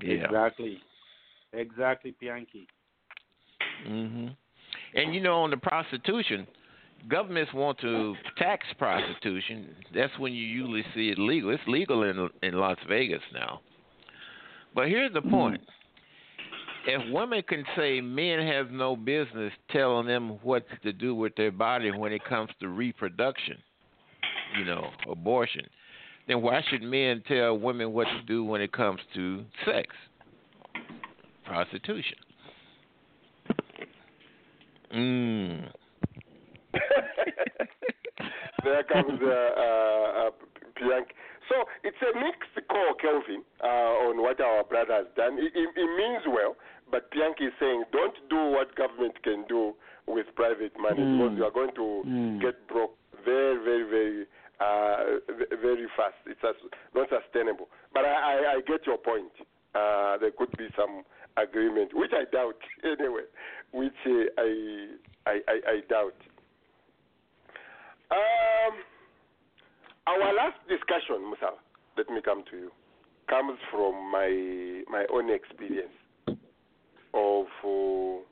Yeah. 0.02 0.24
Exactly. 0.24 0.78
Exactly, 1.52 2.14
Bianchi. 2.20 2.66
hmm 3.86 4.28
And 4.94 5.14
you 5.14 5.20
know, 5.20 5.42
on 5.42 5.50
the 5.50 5.56
prostitution, 5.56 6.46
governments 7.08 7.52
want 7.54 7.78
to 7.80 8.14
tax 8.36 8.66
prostitution. 8.78 9.74
That's 9.94 10.12
when 10.18 10.32
you 10.32 10.44
usually 10.44 10.84
see 10.94 11.10
it 11.10 11.18
legal. 11.18 11.50
It's 11.50 11.62
legal 11.66 12.02
in 12.02 12.28
in 12.42 12.54
Las 12.54 12.78
Vegas 12.88 13.22
now. 13.32 13.60
But 14.74 14.88
here's 14.88 15.14
the 15.14 15.22
point: 15.22 15.60
if 16.86 17.10
women 17.10 17.42
can 17.48 17.64
say 17.76 18.00
men 18.00 18.46
have 18.46 18.70
no 18.70 18.96
business 18.96 19.52
telling 19.70 20.06
them 20.06 20.38
what 20.42 20.66
to 20.82 20.92
do 20.92 21.14
with 21.14 21.34
their 21.36 21.52
body 21.52 21.90
when 21.90 22.12
it 22.12 22.24
comes 22.24 22.50
to 22.60 22.68
reproduction, 22.68 23.56
you 24.58 24.64
know, 24.64 24.90
abortion, 25.10 25.66
then 26.28 26.42
why 26.42 26.62
should 26.68 26.82
men 26.82 27.22
tell 27.26 27.56
women 27.58 27.92
what 27.92 28.06
to 28.06 28.22
do 28.26 28.44
when 28.44 28.60
it 28.60 28.72
comes 28.72 29.00
to 29.14 29.44
sex, 29.64 29.88
prostitution? 31.44 32.18
Mm. 34.94 35.68
there 38.64 38.82
comes 38.84 39.20
uh, 39.22 39.26
uh, 39.26 40.26
uh, 40.26 40.30
Bianchi. 40.78 41.12
So 41.48 41.54
it's 41.84 41.96
a 42.02 42.18
mixed 42.18 42.68
call, 42.68 42.94
Kelvin, 43.00 43.42
uh, 43.62 43.66
on 44.10 44.20
what 44.20 44.40
our 44.40 44.64
brother 44.64 44.94
has 44.94 45.06
done. 45.16 45.38
It, 45.38 45.52
it, 45.54 45.68
it 45.76 45.96
means 45.96 46.22
well, 46.26 46.56
but 46.90 47.10
Bianchi 47.12 47.44
is 47.44 47.52
saying 47.60 47.84
don't 47.92 48.14
do 48.28 48.50
what 48.50 48.74
government 48.74 49.22
can 49.22 49.44
do 49.48 49.74
with 50.06 50.26
private 50.34 50.72
money 50.78 51.00
Mm. 51.02 51.18
because 51.18 51.38
you 51.38 51.44
are 51.44 51.50
going 51.50 51.74
to 51.74 52.02
Mm. 52.06 52.40
get 52.40 52.66
broke 52.68 52.96
very, 53.26 53.58
very, 53.58 53.84
very, 53.90 54.26
uh, 54.60 54.96
very 55.60 55.86
fast. 55.98 56.14
It's 56.26 56.40
not 56.94 57.08
sustainable. 57.10 57.68
But 57.92 58.04
I, 58.06 58.14
I, 58.14 58.34
I 58.56 58.60
get 58.66 58.86
your 58.86 58.98
point. 58.98 59.34
Uh, 59.74 60.16
there 60.18 60.30
could 60.30 60.56
be 60.56 60.68
some 60.78 61.02
agreement, 61.36 61.90
which 61.92 62.12
I 62.14 62.24
doubt 62.32 62.56
anyway, 62.84 63.26
which 63.72 63.92
uh, 64.06 64.40
I, 64.40 64.86
I, 65.26 65.40
I, 65.48 65.56
I 65.68 65.80
doubt. 65.90 66.16
Um, 68.08 68.74
our 70.06 70.32
last 70.34 70.56
discussion, 70.68 71.26
Musa, 71.26 71.58
let 71.98 72.08
me 72.08 72.20
come 72.24 72.44
to 72.50 72.56
you, 72.56 72.70
comes 73.28 73.58
from 73.70 74.10
my 74.10 74.82
my 74.88 75.04
own 75.12 75.28
experience 75.34 75.92
of 77.12 77.46
uh, 77.64 78.22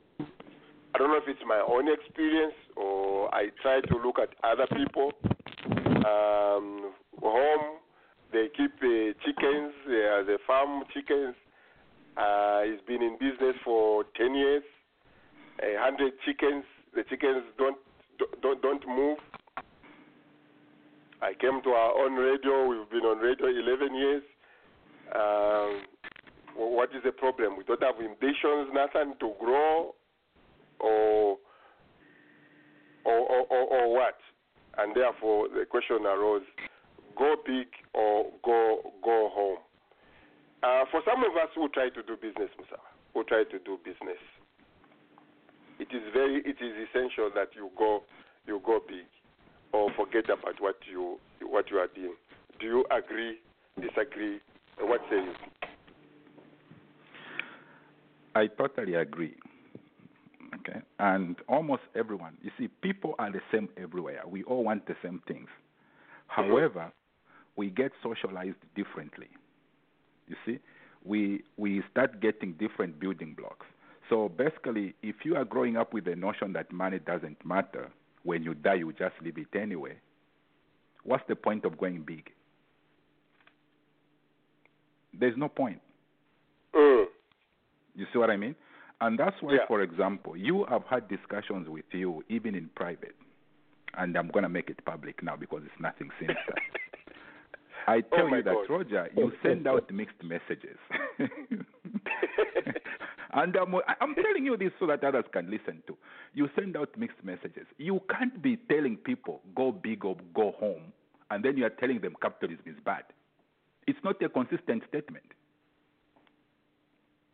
I 0.95 0.97
don't 0.97 1.09
know 1.09 1.17
if 1.17 1.27
it's 1.27 1.43
my 1.45 1.61
own 1.67 1.91
experience 1.91 2.55
or 2.75 3.33
I 3.33 3.49
try 3.61 3.81
to 3.81 3.97
look 3.97 4.17
at 4.19 4.29
other 4.43 4.67
people. 4.75 5.11
Um, 6.05 6.91
home, 7.21 7.79
they 8.31 8.47
keep 8.55 8.71
uh, 8.81 9.13
chickens, 9.25 9.73
they 9.87 10.05
are 10.05 10.23
the 10.23 10.37
farm 10.45 10.83
chickens. 10.93 11.35
Uh, 12.17 12.61
he's 12.63 12.81
been 12.87 13.01
in 13.01 13.17
business 13.19 13.55
for 13.63 14.05
10 14.15 14.35
years, 14.35 14.63
a 15.61 15.73
100 15.73 16.13
chickens. 16.25 16.63
The 16.95 17.03
chickens 17.09 17.43
don't, 17.57 17.77
don't, 18.41 18.61
don't 18.61 18.87
move. 18.87 19.17
I 21.21 21.33
came 21.33 21.61
to 21.63 21.69
our 21.69 21.91
own 22.05 22.13
radio. 22.13 22.67
We've 22.67 22.89
been 22.89 23.07
on 23.07 23.17
radio 23.17 23.47
11 23.47 23.95
years. 23.95 24.23
Um, 25.13 25.81
what 26.55 26.89
is 26.95 27.03
the 27.03 27.11
problem? 27.11 27.57
We 27.57 27.63
don't 27.63 27.83
have 27.83 27.95
ambitions, 27.99 28.69
nothing 28.73 29.15
to 29.19 29.33
grow, 29.39 29.95
or 30.79 31.24
what? 33.95 34.19
And 34.77 34.93
therefore, 34.95 35.47
the 35.47 35.65
question 35.65 36.05
arose: 36.05 36.43
go 37.15 37.35
big 37.45 37.67
or 37.93 38.27
go 38.43 38.91
go 39.03 39.29
home. 39.31 39.63
Uh, 40.63 40.83
for 40.91 41.01
some 41.07 41.23
of 41.23 41.31
us 41.37 41.49
who 41.55 41.69
try 41.69 41.87
to 41.89 42.03
do 42.03 42.15
business, 42.19 42.51
Musa, 42.59 42.81
who 43.13 43.23
try 43.23 43.43
to 43.43 43.59
do 43.59 43.79
business, 43.85 44.19
it 45.79 45.87
is 45.95 46.03
very 46.13 46.41
it 46.43 46.59
is 46.59 46.73
essential 46.89 47.31
that 47.33 47.55
you 47.55 47.69
go 47.77 48.03
you 48.45 48.61
go 48.65 48.79
big 48.85 49.07
or 49.71 49.89
forget 49.95 50.25
about 50.25 50.59
what 50.59 50.75
you 50.91 51.17
what 51.41 51.71
you 51.71 51.77
are 51.77 51.89
doing. 51.95 52.15
Do 52.59 52.65
you 52.65 52.85
agree? 52.91 53.39
Disagree? 53.79 54.39
What 54.79 55.01
say 55.09 55.17
you? 55.17 55.33
I 58.35 58.47
totally 58.47 58.95
agree. 58.95 59.35
Okay, 60.67 60.79
and 60.99 61.35
almost 61.47 61.83
everyone. 61.95 62.37
You 62.41 62.51
see, 62.57 62.67
people 62.81 63.13
are 63.19 63.31
the 63.31 63.41
same 63.51 63.69
everywhere. 63.77 64.21
We 64.27 64.43
all 64.43 64.63
want 64.63 64.87
the 64.87 64.95
same 65.03 65.21
things. 65.27 65.49
However, 66.27 66.91
we 67.55 67.69
get 67.69 67.91
socialized 68.01 68.57
differently. 68.75 69.27
You 70.27 70.35
see, 70.45 70.59
we 71.03 71.43
we 71.57 71.83
start 71.91 72.19
getting 72.19 72.53
different 72.53 72.99
building 72.99 73.35
blocks. 73.37 73.65
So 74.09 74.29
basically, 74.29 74.95
if 75.03 75.17
you 75.23 75.35
are 75.35 75.45
growing 75.45 75.77
up 75.77 75.93
with 75.93 76.05
the 76.05 76.15
notion 76.15 76.53
that 76.53 76.71
money 76.71 76.99
doesn't 76.99 77.43
matter, 77.45 77.91
when 78.23 78.43
you 78.43 78.53
die 78.53 78.75
you 78.75 78.91
just 78.93 79.15
leave 79.21 79.37
it 79.37 79.55
anyway. 79.57 79.93
What's 81.03 81.23
the 81.27 81.35
point 81.35 81.65
of 81.65 81.77
going 81.77 82.01
big? 82.01 82.31
There's 85.17 85.37
no 85.37 85.47
point. 85.47 85.79
Mm. 86.75 87.05
You 87.95 88.05
see 88.11 88.19
what 88.19 88.31
I 88.31 88.37
mean? 88.37 88.55
And 89.05 89.19
that's 89.19 89.39
why, 89.41 89.53
Yeah. 89.53 89.65
for 89.67 89.81
example, 89.81 90.35
you 90.35 90.65
have 90.65 90.83
had 90.85 91.07
discussions 91.07 91.69
with 91.69 91.85
you 91.93 92.23
even 92.27 92.55
in 92.55 92.69
private, 92.69 93.15
and 93.93 94.17
I'm 94.17 94.29
going 94.29 94.41
to 94.43 94.49
make 94.49 94.69
it 94.71 94.83
public 94.83 95.21
now 95.21 95.35
because 95.35 95.61
it's 95.63 95.79
nothing 95.79 96.09
sinister. 96.19 96.55
I 97.87 97.97
Oh 98.11 98.17
tell 98.17 98.27
my 98.29 98.37
you 98.37 98.43
that, 98.43 98.55
God. 98.55 98.69
Roger, 98.69 99.09
you 99.15 99.31
send 99.43 99.67
out 99.67 99.91
mixed 99.91 100.23
messages. 100.23 100.79
and 103.33 103.55
I'm, 103.55 103.75
I'm 104.01 104.15
telling 104.15 104.43
you 104.43 104.57
this 104.57 104.71
so 104.79 104.87
that 104.87 105.03
others 105.03 105.25
can 105.31 105.51
listen 105.51 105.83
to. 105.85 105.95
You 106.33 106.49
send 106.55 106.75
out 106.75 106.97
mixed 106.97 107.23
messages. 107.23 107.67
You 107.77 108.01
can't 108.09 108.41
be 108.41 108.57
telling 108.57 108.97
people, 108.97 109.41
go 109.55 109.71
big 109.71 110.03
or 110.03 110.17
go 110.33 110.53
home, 110.59 110.91
and 111.29 111.45
then 111.45 111.57
you 111.57 111.65
are 111.65 111.69
telling 111.81 112.01
them 112.01 112.15
capitalism 112.23 112.63
is 112.65 112.79
bad. 112.83 113.03
It's 113.85 113.99
not 114.03 114.19
a 114.23 114.29
consistent 114.29 114.81
statement. 114.89 115.25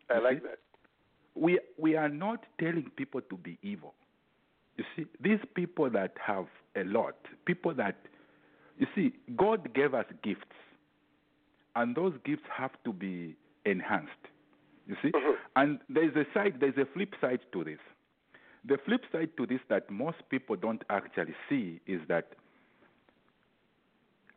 I 0.10 0.20
like 0.20 0.44
that. 0.44 0.60
We 1.36 1.60
we 1.78 1.96
are 1.96 2.10
not 2.10 2.46
telling 2.60 2.92
people 2.96 3.22
to 3.22 3.38
be 3.38 3.58
evil. 3.62 3.94
You 4.78 4.84
see, 4.96 5.06
these 5.20 5.40
people 5.56 5.90
that 5.90 6.14
have 6.26 6.48
a 6.76 6.84
lot, 6.84 7.16
people 7.46 7.74
that 7.76 7.98
you 8.78 8.88
see, 8.96 9.14
God 9.36 9.74
gave 9.74 9.94
us 9.94 10.06
gifts, 10.24 10.56
and 11.76 11.96
those 11.96 12.14
gifts 12.26 12.44
have 12.56 12.72
to 12.86 12.94
be 12.94 13.36
enhanced. 13.66 14.12
You 14.88 14.96
see, 15.02 15.12
mm-hmm. 15.12 15.34
and 15.56 15.80
there's 15.90 16.16
a 16.16 16.26
side, 16.34 16.56
there's 16.60 16.78
a 16.78 16.88
flip 16.94 17.14
side 17.22 17.40
to 17.54 17.64
this. 17.64 17.80
The 18.66 18.78
flip 18.86 19.02
side 19.12 19.30
to 19.38 19.46
this 19.46 19.60
that 19.70 19.90
most 19.90 20.18
people 20.30 20.56
don't 20.56 20.84
actually 20.90 21.36
see 21.50 21.80
is 21.88 22.02
that 22.08 22.30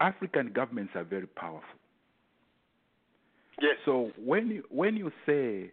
African 0.00 0.52
governments 0.52 0.92
are 0.94 1.04
very 1.04 1.26
powerful. 1.26 1.78
Yes. 3.60 3.76
So 3.84 4.10
when 4.22 4.48
you 4.48 4.64
when 4.68 4.96
you 4.96 5.12
say 5.26 5.72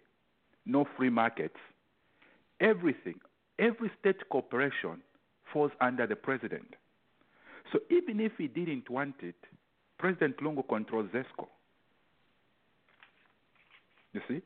no 0.66 0.86
free 0.98 1.10
markets, 1.10 1.58
everything, 2.60 3.20
every 3.60 3.92
state 4.00 4.30
corporation 4.30 5.02
falls 5.52 5.72
under 5.82 6.08
the 6.08 6.16
president. 6.16 6.76
So 7.72 7.80
even 7.90 8.20
if 8.20 8.34
he 8.38 8.48
didn't 8.48 8.90
want 8.90 9.16
it, 9.22 9.36
President 9.98 10.38
Lungu 10.38 10.68
controls 10.68 11.10
ZESCO. 11.14 11.48
You 14.14 14.22
see? 14.28 14.42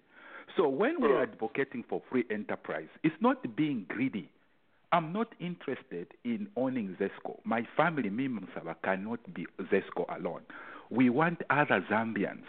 So 0.58 0.68
when 0.68 1.02
we 1.02 1.08
are 1.08 1.26
hmm. 1.26 1.34
advocating 1.34 1.84
for 1.90 2.02
free 2.10 2.26
enterprise, 2.30 2.88
it's 3.04 3.16
not 3.20 3.56
being 3.56 3.86
greedy. 3.88 4.30
I'm 4.92 5.12
not 5.12 5.34
interested 5.40 6.08
in 6.24 6.48
owning 6.56 6.96
ZESCO. 7.00 7.40
My 7.44 7.68
family, 7.76 8.10
me, 8.10 8.28
Musaba, 8.28 8.76
cannot 8.84 9.20
be 9.34 9.46
ZESCO 9.60 10.06
alone. 10.18 10.42
We 10.90 11.10
want 11.10 11.42
other 11.50 11.84
Zambians 11.90 12.46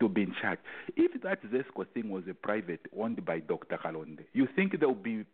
to 0.00 0.08
be 0.08 0.22
in 0.22 0.34
charge. 0.40 0.58
If 0.96 1.20
that 1.22 1.42
ZESCO 1.44 1.86
thing 1.94 2.10
was 2.10 2.24
a 2.30 2.34
private 2.34 2.80
owned 2.96 3.24
by 3.24 3.40
Dr. 3.40 3.78
Kalonde, 3.78 4.20
you 4.32 4.46
think 4.54 4.78
there 4.78 4.88
will 4.88 4.94
be 4.94 5.24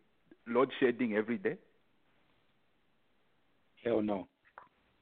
load 0.47 0.69
shedding 0.79 1.15
every 1.15 1.37
day? 1.37 1.57
Hell 3.83 4.01
no. 4.01 4.27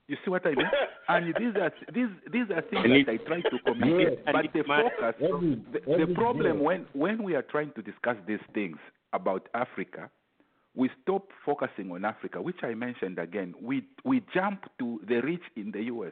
You 0.08 0.18
see 0.24 0.30
what 0.32 0.46
I 0.46 0.50
mean? 0.50 0.68
and 1.08 1.28
these 1.36 1.56
are 1.56 1.72
these 1.94 2.10
these 2.32 2.50
are 2.54 2.62
things 2.64 2.82
And 2.84 2.92
that 2.92 3.00
it- 3.00 3.10
I 3.10 3.18
try 3.26 3.42
to 3.42 3.60
communicate. 3.66 4.26
But 4.26 4.46
the 4.54 4.64
focus, 4.64 5.16
every- 5.22 5.62
the, 5.72 6.06
the 6.08 6.14
problem 6.14 6.58
day. 6.58 6.64
when 6.64 6.86
when 6.94 7.24
we 7.24 7.36
are 7.36 7.42
trying 7.42 7.72
to 7.76 7.82
discuss 7.82 8.18
these 8.28 8.42
things 8.54 8.78
about 9.14 9.48
Africa, 9.54 10.10
we 10.76 10.90
stop 11.04 11.30
focusing 11.46 11.90
on 11.92 12.04
Africa, 12.04 12.42
which 12.42 12.64
I 12.64 12.74
mentioned 12.74 13.18
again. 13.18 13.54
We 13.62 13.86
we 14.04 14.22
jump 14.34 14.66
to 14.80 15.00
the 15.08 15.22
rich 15.22 15.44
in 15.56 15.72
the 15.72 15.84
U.S. 15.84 16.12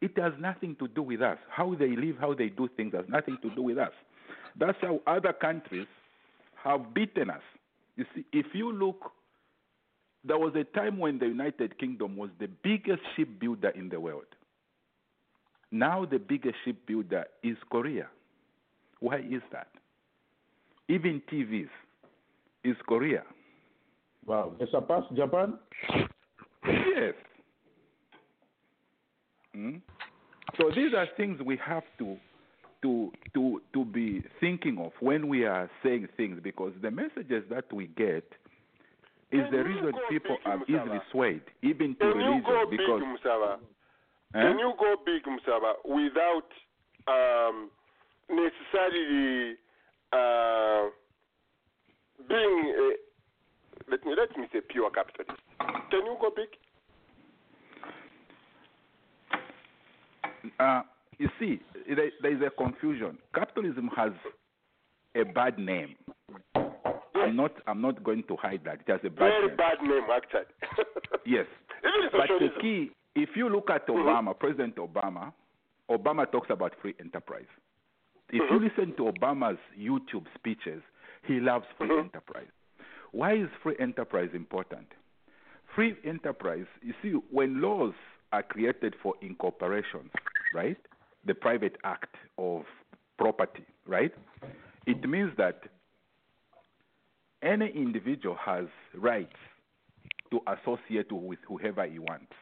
It 0.00 0.16
has 0.18 0.32
nothing 0.38 0.76
to 0.76 0.88
do 0.88 1.02
with 1.02 1.22
us. 1.22 1.38
How 1.50 1.74
they 1.74 1.96
live, 1.96 2.16
how 2.20 2.34
they 2.34 2.48
do 2.48 2.68
things, 2.76 2.94
has 2.94 3.04
nothing 3.08 3.38
to 3.42 3.50
do 3.54 3.62
with 3.62 3.78
us. 3.78 3.92
That's 4.58 4.78
how 4.80 5.00
other 5.06 5.32
countries 5.32 5.86
have 6.62 6.94
beaten 6.94 7.30
us. 7.30 7.42
You 7.96 8.04
see, 8.14 8.24
if 8.32 8.46
you 8.54 8.72
look 8.72 9.12
there 10.24 10.38
was 10.38 10.54
a 10.56 10.64
time 10.76 10.98
when 10.98 11.18
the 11.18 11.26
United 11.26 11.78
Kingdom 11.78 12.16
was 12.16 12.30
the 12.38 12.48
biggest 12.62 13.00
shipbuilder 13.16 13.70
in 13.70 13.88
the 13.88 14.00
world. 14.00 14.26
Now 15.70 16.04
the 16.04 16.18
biggest 16.18 16.56
shipbuilder 16.64 17.24
is 17.42 17.56
Korea. 17.70 18.08
Why 19.00 19.18
is 19.18 19.42
that? 19.52 19.68
Even 20.88 21.22
TVs 21.30 21.68
is 22.64 22.76
Korea. 22.86 23.22
Wow, 24.26 24.52
they 24.58 24.66
surpass 24.70 25.04
Japan? 25.14 25.54
Yes. 26.64 27.14
Mm? 29.58 29.80
So 30.56 30.70
these 30.74 30.94
are 30.94 31.06
things 31.16 31.40
we 31.44 31.58
have 31.64 31.82
to 31.98 32.16
to 32.82 33.10
to 33.34 33.60
to 33.74 33.84
be 33.84 34.22
thinking 34.40 34.78
of 34.78 34.92
when 35.00 35.28
we 35.28 35.44
are 35.44 35.68
saying 35.82 36.08
things 36.16 36.38
because 36.42 36.72
the 36.80 36.90
messages 36.90 37.44
that 37.50 37.70
we 37.72 37.88
get 37.88 38.24
is 39.30 39.44
the 39.50 39.62
reason 39.62 39.92
people 40.08 40.36
are 40.46 40.62
easily 40.62 41.00
swayed, 41.12 41.42
even 41.62 41.94
to 41.96 41.98
Can 41.98 42.08
you 42.08 42.14
religion, 42.14 42.42
go 42.46 42.64
big, 42.70 42.78
because 42.78 43.02
Musaba? 43.02 43.54
Eh? 44.34 44.40
Can 44.40 44.58
you 44.58 44.72
go 44.78 44.96
big, 45.04 45.22
Musaba, 45.24 45.74
without 45.84 46.48
um, 47.06 47.68
necessarily 48.30 49.56
uh, 50.12 50.88
being, 52.26 52.74
a, 52.74 53.90
let 53.90 54.04
me 54.06 54.14
let 54.16 54.36
me 54.38 54.46
say, 54.50 54.60
pure 54.66 54.90
capitalist? 54.90 55.42
Can 55.90 56.06
you 56.06 56.16
go 56.20 56.30
big? 56.34 56.48
Uh, 60.58 60.82
you 61.18 61.28
see, 61.38 61.60
there, 61.86 62.10
there 62.22 62.34
is 62.34 62.42
a 62.46 62.50
confusion. 62.50 63.18
Capitalism 63.34 63.90
has 63.96 64.12
a 65.16 65.24
bad 65.24 65.58
name. 65.58 65.94
I'm 66.54 67.36
not. 67.36 67.52
I'm 67.66 67.80
not 67.80 68.02
going 68.04 68.22
to 68.28 68.36
hide 68.36 68.60
that. 68.64 68.80
It 68.86 68.90
has 68.90 69.00
a 69.04 69.10
bad 69.10 69.18
Very 69.18 69.48
name. 69.48 69.56
bad 69.56 69.82
name, 69.82 70.04
actually. 70.14 70.54
Yes. 71.26 71.46
But 72.12 72.28
the 72.38 72.48
key, 72.60 72.90
if 73.14 73.30
you 73.36 73.50
look 73.50 73.68
at 73.68 73.86
mm-hmm. 73.86 74.08
Obama, 74.08 74.38
President 74.38 74.76
Obama, 74.76 75.32
Obama 75.90 76.30
talks 76.30 76.48
about 76.50 76.72
free 76.80 76.94
enterprise. 77.00 77.44
If 78.30 78.42
you 78.50 78.58
mm-hmm. 78.58 78.64
listen 78.64 78.96
to 78.96 79.12
Obama's 79.12 79.58
YouTube 79.78 80.24
speeches, 80.34 80.82
he 81.26 81.40
loves 81.40 81.66
free 81.76 81.88
mm-hmm. 81.88 82.06
enterprise. 82.06 82.46
Why 83.12 83.34
is 83.34 83.48
free 83.62 83.76
enterprise 83.78 84.30
important? 84.32 84.86
Free 85.74 85.96
enterprise, 86.04 86.66
you 86.82 86.94
see, 87.02 87.12
when 87.30 87.60
laws 87.60 87.94
are 88.32 88.42
created 88.42 88.94
for 89.02 89.14
incorporations, 89.22 90.10
right? 90.54 90.76
The 91.26 91.34
private 91.34 91.76
act 91.84 92.14
of 92.38 92.62
property, 93.18 93.64
right? 93.86 94.12
It 94.86 95.08
means 95.08 95.32
that 95.36 95.60
any 97.42 97.70
individual 97.74 98.36
has 98.44 98.66
rights 98.94 99.36
to 100.30 100.40
associate 100.46 101.10
with 101.10 101.38
whoever 101.46 101.86
he 101.86 101.98
wants. 101.98 102.32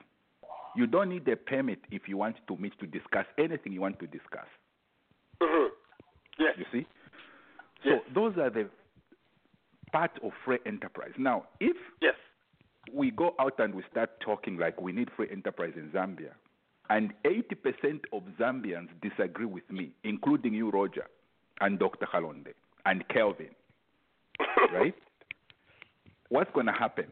You 0.77 0.87
don't 0.87 1.09
need 1.09 1.27
a 1.29 1.37
permit 1.37 1.79
if 1.91 2.03
you 2.07 2.17
want 2.17 2.37
to 2.49 2.57
meet 2.57 2.79
to 2.81 2.87
discuss 2.87 3.25
anything 3.39 3.73
you 3.73 3.81
want 3.81 3.99
to 4.01 4.07
discuss. 4.07 4.47
Mm-hmm. 5.43 5.69
Yes. 6.39 6.55
You 6.59 6.65
see? 6.73 6.87
So 7.85 8.01
those 8.15 8.37
are 8.37 8.51
the 8.51 8.69
part 9.93 10.11
of 10.23 10.33
free 10.45 10.59
enterprise. 10.67 11.13
Now, 11.19 11.45
if 11.61 11.77
yes. 12.03 12.15
we 12.93 13.11
go 13.11 13.35
out 13.39 13.55
and 13.59 13.75
we 13.75 13.83
start 13.91 14.11
talking 14.21 14.59
like 14.59 14.81
we 14.81 14.93
need 14.93 15.09
free 15.17 15.29
enterprise 15.31 15.73
in 15.77 15.91
Zambia, 15.91 16.33
and 16.91 17.13
80% 17.25 18.01
of 18.13 18.23
Zambians 18.39 18.89
disagree 19.03 19.47
with 19.47 19.69
me, 19.71 19.91
including 20.05 20.55
you, 20.55 20.71
Roger, 20.71 21.07
and 21.61 21.79
Dr. 21.79 22.07
Halonde, 22.07 22.55
and 22.85 23.07
Kelvin, 23.09 23.51
right? 24.73 24.95
What's 26.29 26.51
going 26.53 26.67
to 26.67 26.73
happen? 26.73 27.07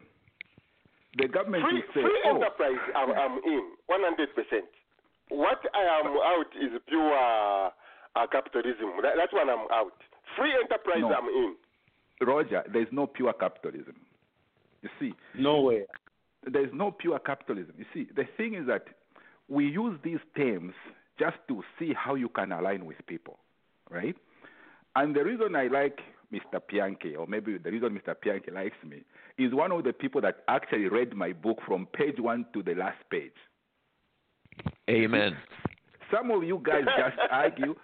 The 1.16 1.28
government 1.28 1.64
Free, 1.64 1.74
will 1.74 1.82
say, 1.94 2.02
free 2.02 2.22
oh, 2.26 2.36
enterprise, 2.36 2.82
I'm, 2.96 3.10
I'm 3.10 3.38
in 3.44 3.70
100%. 3.88 4.60
What 5.28 5.58
I 5.72 6.00
am 6.00 6.12
out 6.12 6.50
is 6.60 6.80
pure 6.88 7.14
uh, 7.14 8.26
capitalism. 8.30 8.98
That, 9.02 9.12
that's 9.16 9.32
when 9.32 9.48
I'm 9.48 9.66
out. 9.72 9.94
Free 10.36 10.52
enterprise, 10.52 10.98
No. 11.00 11.14
I'm 11.14 11.28
in. 11.28 11.54
Roger, 12.26 12.62
there's 12.72 12.88
no 12.90 13.06
pure 13.06 13.32
capitalism. 13.32 13.94
You 14.82 14.88
see, 15.00 15.14
Nowhere. 15.38 15.86
there's 16.50 16.70
no 16.72 16.90
pure 16.90 17.18
capitalism. 17.18 17.74
You 17.78 17.86
see, 17.94 18.08
the 18.14 18.24
thing 18.36 18.54
is 18.54 18.66
that 18.66 18.84
we 19.48 19.66
use 19.66 19.98
these 20.02 20.18
terms 20.36 20.74
just 21.18 21.36
to 21.48 21.62
see 21.78 21.92
how 21.94 22.14
you 22.14 22.28
can 22.28 22.52
align 22.52 22.86
with 22.86 22.96
people, 23.06 23.38
right? 23.90 24.16
And 24.96 25.14
the 25.14 25.24
reason 25.24 25.54
I 25.56 25.66
like 25.66 26.00
Mr. 26.32 26.60
Pianke, 26.60 27.16
or 27.18 27.26
maybe 27.26 27.58
the 27.58 27.70
reason 27.70 27.98
Mr. 27.98 28.14
Pianke 28.14 28.52
likes 28.52 28.76
me, 28.84 29.02
is 29.38 29.52
one 29.52 29.72
of 29.72 29.84
the 29.84 29.92
people 29.92 30.20
that 30.22 30.38
actually 30.48 30.88
read 30.88 31.14
my 31.14 31.32
book 31.32 31.58
from 31.66 31.86
page 31.86 32.18
one 32.18 32.46
to 32.52 32.62
the 32.62 32.74
last 32.74 32.98
page. 33.10 33.32
Amen. 34.88 35.36
Some 36.12 36.30
of 36.30 36.44
you 36.44 36.60
guys 36.64 36.84
just 36.96 37.18
argue. 37.30 37.74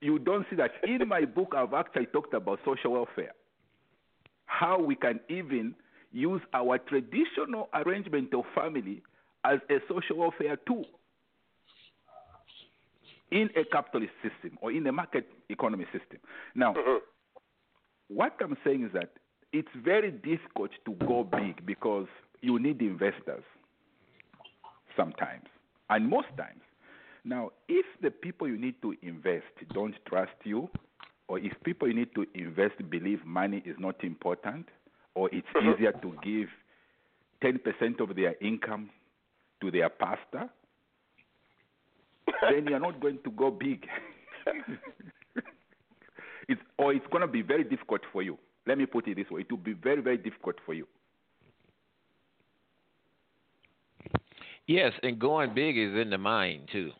You 0.00 0.18
don't 0.18 0.46
see 0.50 0.56
that 0.56 0.72
in 0.84 1.06
my 1.08 1.24
book, 1.24 1.54
I've 1.56 1.72
actually 1.72 2.06
talked 2.06 2.34
about 2.34 2.60
social 2.64 2.92
welfare. 2.92 3.32
How 4.46 4.80
we 4.80 4.94
can 4.94 5.20
even 5.28 5.74
use 6.12 6.40
our 6.52 6.78
traditional 6.78 7.68
arrangement 7.74 8.32
of 8.34 8.44
family 8.54 9.02
as 9.46 9.60
a 9.70 9.78
social 9.88 10.16
welfare 10.18 10.56
tool 10.66 10.84
in 13.30 13.50
a 13.56 13.64
capitalist 13.64 14.12
system 14.22 14.58
or 14.60 14.70
in 14.72 14.86
a 14.86 14.92
market 14.92 15.26
economy 15.48 15.84
system. 15.86 16.18
Now, 16.54 16.74
mm-hmm. 16.74 16.98
what 18.08 18.34
I'm 18.40 18.56
saying 18.64 18.84
is 18.84 18.92
that 18.92 19.10
it's 19.52 19.68
very 19.84 20.10
difficult 20.10 20.70
to 20.84 20.92
go 21.06 21.24
big 21.24 21.64
because 21.64 22.06
you 22.40 22.58
need 22.58 22.80
investors 22.80 23.44
sometimes, 24.96 25.44
and 25.90 26.08
most 26.08 26.28
times. 26.36 26.62
Now, 27.24 27.50
if 27.68 27.86
the 28.02 28.10
people 28.10 28.48
you 28.48 28.58
need 28.58 28.80
to 28.82 28.94
invest 29.02 29.44
don't 29.72 29.94
trust 30.08 30.32
you, 30.44 30.68
or 31.28 31.38
if 31.38 31.52
people 31.64 31.88
you 31.88 31.94
need 31.94 32.14
to 32.14 32.26
invest 32.34 32.74
believe 32.88 33.24
money 33.24 33.62
is 33.66 33.76
not 33.78 34.02
important, 34.04 34.66
or 35.14 35.28
it's 35.32 35.46
mm-hmm. 35.54 35.74
easier 35.74 35.92
to 35.92 36.14
give 36.22 36.48
10% 37.42 38.00
of 38.00 38.14
their 38.16 38.34
income 38.40 38.90
to 39.60 39.70
their 39.70 39.88
pastor, 39.88 40.48
then 42.50 42.66
you're 42.66 42.80
not 42.80 43.00
going 43.00 43.18
to 43.24 43.30
go 43.30 43.50
big. 43.50 43.86
it's, 46.48 46.60
or 46.78 46.92
it's 46.92 47.06
going 47.10 47.22
to 47.22 47.26
be 47.28 47.42
very 47.42 47.64
difficult 47.64 48.02
for 48.12 48.22
you. 48.22 48.38
Let 48.66 48.78
me 48.78 48.86
put 48.86 49.06
it 49.08 49.16
this 49.16 49.30
way 49.30 49.42
it 49.42 49.50
will 49.50 49.58
be 49.58 49.74
very, 49.74 50.00
very 50.02 50.18
difficult 50.18 50.56
for 50.64 50.74
you. 50.74 50.86
Yes, 54.66 54.92
and 55.02 55.18
going 55.18 55.54
big 55.54 55.78
is 55.78 55.94
in 55.94 56.10
the 56.10 56.18
mind 56.18 56.68
too. 56.72 56.90
That- 56.90 56.94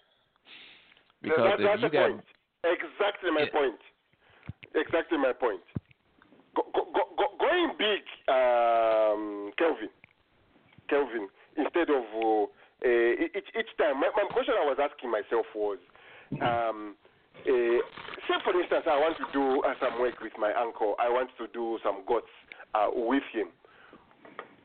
Because 1.22 1.38
that- 1.44 1.60
if 1.60 1.66
that's 1.66 1.82
you 1.82 1.88
the 1.88 1.92
got 1.92 2.10
point. 2.10 2.24
Exactly 2.64 3.30
my 3.30 3.46
point. 3.52 3.80
Exactly 4.74 5.18
my 5.18 5.32
point. 5.32 5.62
Go, 6.54 6.62
go, 6.74 6.84
go, 6.92 7.02
go, 7.16 7.24
going 7.38 7.70
big 7.78 8.02
um, 8.28 9.52
Kelvin. 9.58 9.88
Kelvin, 10.88 11.28
instead 11.56 11.90
of 11.90 12.04
uh, 12.14 12.44
uh, 12.84 13.12
each, 13.36 13.50
each 13.56 13.72
time. 13.80 14.00
My, 14.00 14.10
my 14.14 14.28
question 14.32 14.54
I 14.56 14.68
was 14.68 14.78
asking 14.80 15.10
myself 15.10 15.46
was, 15.56 15.78
um, 16.40 16.94
uh, 17.44 17.78
say 18.28 18.36
for 18.44 18.52
instance, 18.56 18.84
I 18.84 18.96
want 19.00 19.16
to 19.18 19.26
do 19.32 19.62
uh, 19.64 19.74
some 19.80 20.00
work 20.00 20.20
with 20.20 20.32
my 20.38 20.52
uncle. 20.54 20.96
I 21.00 21.08
want 21.08 21.30
to 21.38 21.46
do 21.52 21.78
some 21.84 22.04
goats 22.06 22.32
uh, 22.74 22.88
with 22.92 23.24
him. 23.32 23.48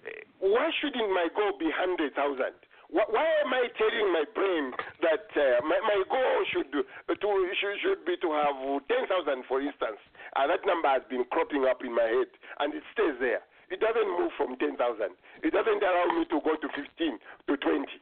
Uh, 0.03 0.09
Why 0.39 0.71
shouldn't 0.81 1.09
my 1.11 1.27
goal 1.35 1.55
be 1.59 1.69
hundred 1.71 2.15
thousand? 2.15 2.57
Why, 2.91 3.07
am 3.07 3.53
I 3.55 3.71
telling 3.79 4.11
my 4.11 4.27
brain 4.35 4.75
that 4.99 5.31
uh, 5.31 5.63
my, 5.63 5.79
my 5.79 6.03
goal 6.11 6.37
should 6.51 6.67
uh, 6.75 7.15
to 7.15 7.29
should, 7.55 7.77
should 7.79 8.01
be 8.03 8.19
to 8.19 8.29
have 8.35 8.59
ten 8.91 9.07
thousand, 9.07 9.47
for 9.47 9.63
instance, 9.63 9.95
and 10.35 10.51
that 10.51 10.59
number 10.67 10.91
has 10.91 11.03
been 11.07 11.23
cropping 11.31 11.63
up 11.63 11.79
in 11.87 11.95
my 11.95 12.03
head, 12.03 12.27
and 12.59 12.75
it 12.75 12.83
stays 12.91 13.15
there. 13.23 13.47
It 13.71 13.79
doesn't 13.79 14.09
move 14.19 14.31
from 14.37 14.59
ten 14.59 14.75
thousand. 14.75 15.15
It 15.41 15.55
doesn't 15.55 15.81
allow 15.81 16.07
me 16.13 16.27
to 16.27 16.37
go 16.43 16.53
to 16.59 16.67
fifteen 16.75 17.17
to 17.47 17.57
twenty 17.57 17.99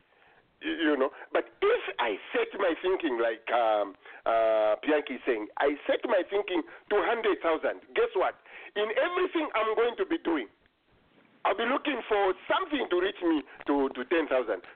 you 0.62 0.96
know. 0.98 1.12
But 1.32 1.48
if 1.62 1.84
I 2.00 2.20
set 2.36 2.52
my 2.60 2.74
thinking 2.82 3.20
like 3.20 3.46
um, 3.52 3.96
uh, 4.26 4.76
Bianchi 4.84 5.16
is 5.16 5.24
saying, 5.26 5.48
I 5.60 5.76
set 5.88 6.04
my 6.06 6.24
thinking 6.30 6.62
to 6.90 6.96
100,000, 6.96 7.96
guess 7.96 8.12
what? 8.16 8.36
In 8.76 8.88
everything 9.00 9.48
I'm 9.56 9.76
going 9.76 9.96
to 9.98 10.06
be 10.06 10.18
doing, 10.24 10.48
I'll 11.48 11.56
be 11.56 11.64
looking 11.64 12.04
for 12.12 12.36
something 12.52 12.84
to 12.92 12.96
reach 13.00 13.20
me 13.24 13.42
to, 13.72 13.88
to 13.96 14.02
10,000. 14.04 14.28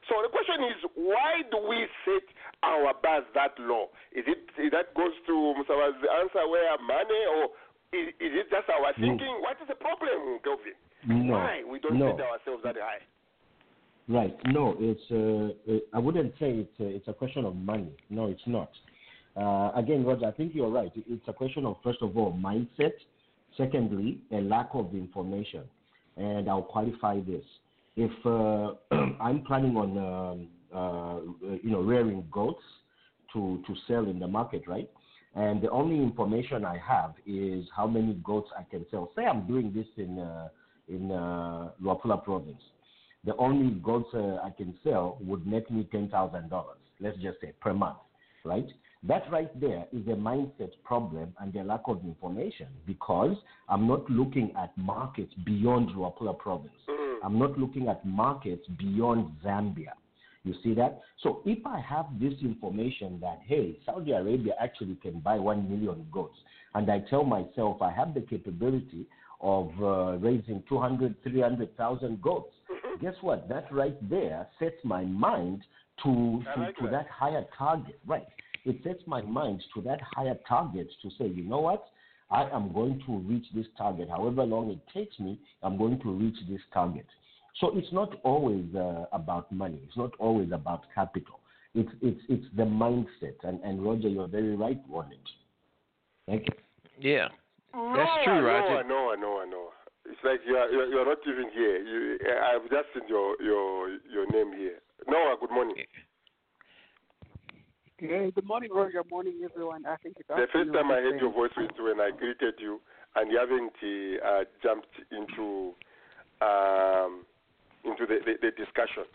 So 0.08 0.14
the 0.24 0.32
question 0.32 0.64
is, 0.72 0.80
why 0.96 1.44
do 1.52 1.60
we 1.60 1.84
set 2.08 2.24
our 2.64 2.96
bars 3.04 3.28
that 3.36 3.52
low? 3.60 3.92
Is 4.16 4.24
it 4.24 4.48
is 4.56 4.72
that 4.72 4.96
goes 4.96 5.12
to 5.28 5.36
Musaba's 5.60 6.00
answer 6.24 6.48
where 6.48 6.72
money 6.80 7.22
or 7.36 7.52
is, 7.94 8.08
is 8.20 8.32
it 8.42 8.50
just 8.50 8.70
our 8.70 8.94
thinking? 9.00 9.40
What 9.42 9.58
is 9.62 9.68
the 9.68 9.76
problem, 9.76 10.40
Kelvin? 10.44 11.28
No, 11.28 11.34
Why 11.34 11.64
we 11.70 11.80
don't 11.80 12.00
no. 12.00 12.18
set 12.18 12.26
ourselves 12.26 12.64
that 12.64 12.76
high? 12.76 13.00
Right. 14.08 14.36
No, 14.48 14.76
it's. 14.80 15.02
Uh, 15.12 15.72
uh, 15.72 15.78
I 15.94 16.00
wouldn't 16.00 16.34
say 16.40 16.52
it's. 16.52 16.80
A, 16.80 16.88
it's 16.88 17.08
a 17.08 17.14
question 17.14 17.46
of 17.46 17.56
money. 17.56 17.92
No, 18.10 18.28
it's 18.28 18.42
not. 18.46 18.72
Uh, 19.36 19.72
again, 19.76 20.04
Roger, 20.04 20.26
I 20.26 20.32
think 20.32 20.54
you're 20.54 20.70
right. 20.70 20.92
It's 20.96 21.28
a 21.28 21.34
question 21.34 21.66
of 21.66 21.78
first 21.84 22.00
of 22.02 22.18
all 22.18 22.34
mindset. 22.34 22.94
Secondly, 23.56 24.20
a 24.32 24.42
lack 24.42 24.70
of 24.74 24.94
information, 24.94 25.64
and 26.18 26.50
I'll 26.50 26.64
qualify 26.64 27.20
this. 27.22 27.46
If 27.96 28.12
uh, 28.26 28.74
I'm 29.22 29.44
planning 29.44 29.78
on, 29.78 29.98
um, 29.98 30.48
uh, 30.76 31.58
you 31.64 31.70
know, 31.70 31.82
rearing 31.82 32.26
goats 32.32 32.64
to 33.34 33.64
to 33.66 33.76
sell 33.88 34.06
in 34.10 34.20
the 34.20 34.28
market, 34.28 34.64
right? 34.68 34.90
And 35.36 35.62
the 35.62 35.70
only 35.70 35.98
information 35.98 36.64
I 36.64 36.78
have 36.78 37.14
is 37.26 37.66
how 37.76 37.88
many 37.88 38.14
goats 38.24 38.50
I 38.58 38.64
can 38.64 38.86
sell. 38.92 39.12
Say 39.16 39.26
I'm 39.26 39.48
doing 39.48 39.74
this 39.74 39.88
in 39.98 40.20
uh, 40.20 40.50
in 40.88 41.12
uh, 41.12 41.70
Luapula 41.82 42.24
province 42.24 42.62
the 43.26 43.36
only 43.38 43.76
goats 43.76 44.10
uh, 44.14 44.38
I 44.44 44.52
can 44.56 44.76
sell 44.84 45.18
would 45.22 45.48
net 45.48 45.70
me 45.72 45.88
ten 45.92 46.10
thousand 46.10 46.50
dollars. 46.50 46.80
Let's 47.00 47.18
just 47.18 47.40
say 47.42 47.54
per 47.62 47.74
month, 47.74 47.98
right? 48.44 48.68
That 49.04 49.24
right 49.32 49.60
there 49.60 49.86
is 49.92 50.06
a 50.08 50.16
mindset 50.16 50.72
problem 50.84 51.34
and 51.40 51.56
a 51.56 51.64
lack 51.64 51.82
of 51.88 52.04
information 52.04 52.68
because 52.86 53.36
I'm 53.68 53.88
not 53.88 54.10
looking 54.10 54.54
at 54.58 54.78
markets 54.78 55.34
beyond 55.46 55.90
Luapula 55.90 56.38
province. 56.38 56.74
I'm 57.24 57.40
not 57.40 57.58
looking 57.58 57.88
at 57.88 58.06
markets 58.06 58.66
beyond 58.78 59.32
Zambia. 59.44 59.94
You 60.44 60.54
see 60.62 60.74
that? 60.74 61.02
So 61.22 61.42
if 61.46 61.66
I 61.66 61.80
have 61.80 62.06
this 62.20 62.34
information 62.42 63.20
that 63.22 63.40
hey, 63.46 63.78
Saudi 63.86 64.12
Arabia 64.12 64.54
actually 64.60 64.96
can 64.96 65.20
buy 65.20 65.38
one 65.40 65.70
million 65.70 66.06
goats, 66.12 66.38
and 66.76 66.90
I 66.92 67.00
tell 67.10 67.24
myself 67.24 67.82
I 67.82 67.92
have 67.92 68.14
the 68.14 68.22
capability 68.22 69.06
of 69.40 69.72
uh, 69.82 70.18
raising 70.18 70.64
200, 70.70 71.16
300,000 71.24 72.22
goats. 72.22 72.54
Guess 73.02 73.16
what? 73.22 73.50
That 73.50 73.72
right 73.72 73.98
there 74.10 74.48
sets 74.60 74.78
my 74.84 75.04
mind 75.04 75.62
to 76.04 76.44
to, 76.56 76.62
like 76.62 76.78
to 76.78 76.84
that. 76.84 76.92
that 76.92 77.08
higher 77.08 77.46
target. 77.58 78.00
Right. 78.06 78.26
It 78.66 78.78
sets 78.84 79.02
my 79.06 79.22
mind 79.22 79.62
to 79.76 79.82
that 79.82 80.00
higher 80.16 80.38
target 80.48 80.88
to 81.02 81.10
say, 81.18 81.28
you 81.28 81.44
know 81.44 81.60
what? 81.60 81.86
I 82.32 82.50
am 82.50 82.74
going 82.74 83.02
to 83.06 83.18
reach 83.20 83.46
this 83.54 83.68
target. 83.78 84.10
However 84.10 84.44
long 84.44 84.72
it 84.72 84.80
takes 84.94 85.20
me, 85.20 85.40
I'm 85.62 85.78
going 85.78 86.00
to 86.00 86.12
reach 86.12 86.38
this 86.50 86.62
target. 86.74 87.06
So 87.60 87.78
it's 87.78 87.92
not 87.92 88.20
always 88.24 88.66
uh, 88.76 89.06
about 89.12 89.52
money. 89.52 89.80
It's 89.84 89.98
not 89.98 90.12
always 90.20 90.52
about 90.52 90.84
capital. 90.94 91.40
It's 91.76 91.90
it's 92.02 92.20
it's 92.30 92.46
the 92.56 92.64
mindset. 92.64 93.36
And 93.44 93.60
and 93.64 93.84
Roger, 93.84 94.08
you're 94.10 94.28
very 94.28 94.56
right 94.56 94.82
on 94.92 95.12
it. 95.12 95.30
Thank 96.28 96.48
you. 96.48 96.54
Yeah. 97.00 97.28
That's 97.74 98.24
true, 98.24 98.34
I 98.34 98.40
know, 98.40 98.46
Roger. 98.46 98.78
I 98.78 98.88
know, 98.88 99.14
I 99.14 99.16
know, 99.20 99.42
I 99.42 99.50
know. 99.50 99.70
It's 100.06 100.20
like 100.24 100.42
you're 100.46 100.70
you're, 100.72 100.88
you're 100.88 101.06
not 101.06 101.18
even 101.28 101.50
here. 101.54 101.78
You, 101.78 102.20
I've 102.44 102.70
just 102.70 102.88
seen 102.94 103.08
your 103.08 103.36
your 103.42 103.90
your 104.12 104.26
name 104.32 104.58
here. 104.58 104.80
Noah, 105.08 105.36
good 105.40 105.52
morning. 105.52 105.76
Hey, 107.98 108.32
good 108.36 108.46
morning, 108.46 108.70
Roger. 108.74 109.02
Morning, 109.10 109.42
everyone. 109.44 109.86
I 109.86 109.96
think 109.98 110.18
it's 110.20 110.28
The 110.28 110.46
first 110.52 110.74
time 110.74 110.92
I 110.92 110.96
heard 110.96 111.14
days. 111.14 111.22
your 111.22 111.32
voice 111.32 111.52
was 111.56 111.70
when 111.80 112.02
I 112.02 112.12
greeted 112.12 112.56
you, 112.60 112.82
and 113.16 113.32
you 113.32 113.40
haven't 113.40 113.74
uh, 114.24 114.44
jumped 114.62 114.94
into 115.12 115.74
um, 116.42 117.26
into 117.84 118.06
the, 118.06 118.20
the, 118.26 118.34
the 118.42 118.52
discussion. 118.56 119.06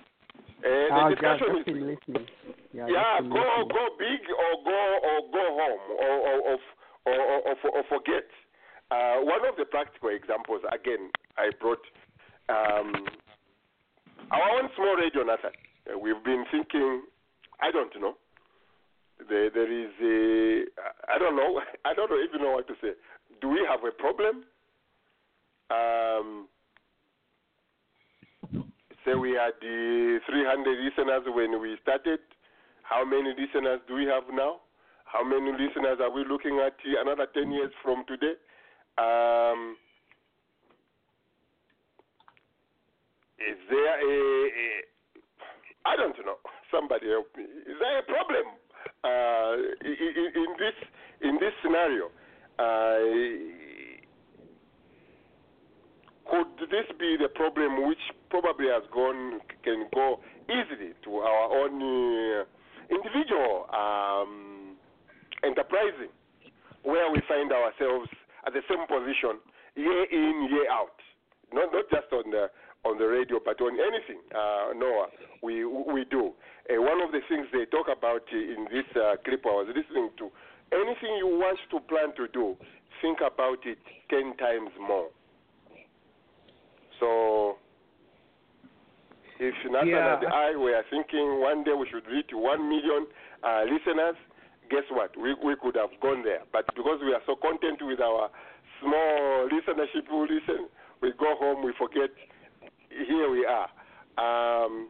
Uh, 0.59 0.63
the 0.63 0.89
yeah, 0.91 1.09
discussion 1.11 1.49
just 1.57 1.69
is 1.69 1.83
listening. 1.83 2.27
Yeah, 2.73 2.87
yeah, 2.91 3.21
go 3.23 3.39
listening. 3.39 3.69
go 3.73 3.85
big 3.99 4.23
or 4.29 4.53
go 4.65 4.81
or 5.07 5.19
go 5.31 5.45
home 5.55 5.85
or 5.97 6.15
or 6.19 6.37
or, 6.43 6.57
or, 7.07 7.19
or, 7.19 7.55
or, 7.55 7.71
or 7.79 7.85
forget. 7.89 8.29
Uh, 8.91 9.21
one 9.21 9.45
of 9.47 9.57
the 9.57 9.67
practical 9.67 10.09
examples, 10.09 10.63
again, 10.73 11.11
I 11.37 11.51
brought 11.61 11.85
um, 12.49 12.93
our 14.31 14.49
own 14.59 14.71
small 14.77 14.97
radio, 14.97 15.23
Nathan. 15.23 15.53
Uh, 15.85 15.99
we've 15.99 16.23
been 16.25 16.45
thinking, 16.51 17.03
I 17.61 17.71
don't 17.71 17.93
know. 18.01 18.17
There, 19.29 19.51
there 19.51 19.71
is 19.71 19.93
a, 20.01 20.65
I 21.13 21.19
don't 21.19 21.37
know, 21.37 21.61
I 21.85 21.93
don't 21.93 22.11
even 22.25 22.43
know 22.43 22.53
what 22.53 22.67
to 22.69 22.75
say. 22.81 22.93
Do 23.41 23.49
we 23.49 23.61
have 23.69 23.81
a 23.85 23.93
problem? 23.93 24.45
Um, 25.71 26.49
say 29.09 29.15
we 29.17 29.33
had 29.33 29.57
the 29.61 30.21
300 30.29 30.85
listeners 30.85 31.25
when 31.33 31.61
we 31.61 31.77
started. 31.83 32.21
How 32.83 33.05
many 33.05 33.33
listeners 33.33 33.81
do 33.89 33.95
we 33.95 34.05
have 34.05 34.25
now? 34.33 34.61
How 35.05 35.25
many 35.25 35.53
listeners 35.53 35.97
are 36.01 36.13
we 36.13 36.25
looking 36.29 36.61
at 36.61 36.77
another 36.85 37.27
10 37.33 37.51
years 37.53 37.73
from 37.83 38.05
today? 38.07 38.37
Um, 38.99 39.77
is 43.39 43.57
there 43.71 43.97
a, 43.97 44.17
a 44.45 44.69
I 45.87 45.97
don't 45.97 46.17
know. 46.27 46.37
Somebody 46.71 47.09
help 47.09 47.29
me. 47.37 47.45
Is 47.45 47.79
there 47.81 47.99
a 48.01 48.03
problem 48.03 48.45
uh, 49.05 49.55
in, 49.89 50.27
in, 50.37 50.51
this 50.59 50.77
in 51.23 51.35
this 51.41 51.55
scenario? 51.63 52.11
Uh, 52.59 53.68
could 56.31 56.69
this 56.71 56.87
be 56.99 57.17
the 57.17 57.29
problem 57.29 57.89
which 57.89 58.01
probably 58.31 58.67
has 58.69 58.85
gone 58.93 59.41
can 59.65 59.89
go 59.95 60.21
easily 60.49 60.93
to 61.05 61.17
our 61.17 61.47
own 61.65 61.81
uh, 61.81 62.45
individual 62.93 63.67
um, 63.73 64.77
enterprising, 65.45 66.13
where 66.85 67.11
we 67.11 67.21
find 67.29 67.53
ourselves 67.53 68.09
at 68.47 68.53
the 68.53 68.63
same 68.69 68.85
position 68.87 69.41
year 69.75 70.05
in 70.11 70.49
year 70.51 70.71
out, 70.71 70.97
not 71.53 71.73
not 71.73 71.85
just 71.91 72.13
on 72.13 72.31
the 72.31 72.51
on 72.85 72.99
the 72.99 73.05
radio, 73.05 73.41
but 73.45 73.61
on 73.61 73.75
anything. 73.75 74.21
Uh, 74.33 74.73
Noah, 74.77 75.09
we 75.43 75.65
we 75.65 76.05
do. 76.11 76.33
Uh, 76.69 76.81
one 76.81 77.01
of 77.01 77.13
the 77.13 77.21
things 77.29 77.47
they 77.53 77.65
talk 77.67 77.89
about 77.89 78.23
in 78.33 78.69
this 78.71 78.87
uh, 78.97 79.17
clip 79.25 79.45
I 79.47 79.65
was 79.65 79.69
listening 79.69 80.11
to, 80.19 80.31
anything 80.73 81.17
you 81.17 81.27
want 81.41 81.59
to 81.71 81.81
plan 81.89 82.13
to 82.17 82.29
do, 82.33 82.57
think 83.01 83.19
about 83.25 83.65
it 83.65 83.79
ten 84.11 84.37
times 84.37 84.71
more. 84.81 85.09
So, 87.01 87.59
if 89.39 89.55
Nathan 89.65 89.89
Yeah. 89.89 90.19
and 90.19 90.27
I 90.27 90.57
were 90.57 90.83
thinking 90.91 91.41
one 91.41 91.63
day 91.65 91.73
we 91.73 91.89
should 91.89 92.07
reach 92.07 92.31
one 92.33 92.69
million 92.69 93.07
uh, 93.43 93.65
listeners, 93.71 94.17
guess 94.71 94.85
what? 94.91 95.17
We 95.17 95.35
we 95.43 95.55
could 95.57 95.77
have 95.77 95.91
gone 96.01 96.23
there, 96.23 96.43
but 96.53 96.67
because 96.75 97.01
we 97.01 97.15
are 97.15 97.23
so 97.27 97.37
content 97.37 97.81
with 97.81 98.01
our 98.01 98.31
small 98.81 99.49
listenership, 99.49 100.11
we 100.11 100.35
listen, 100.35 100.69
we 101.01 101.13
go 101.19 101.35
home, 101.39 101.65
we 101.65 101.73
forget. 101.79 102.11
Here 102.91 103.31
we 103.31 103.47
are. 103.47 103.69
Um, 104.19 104.89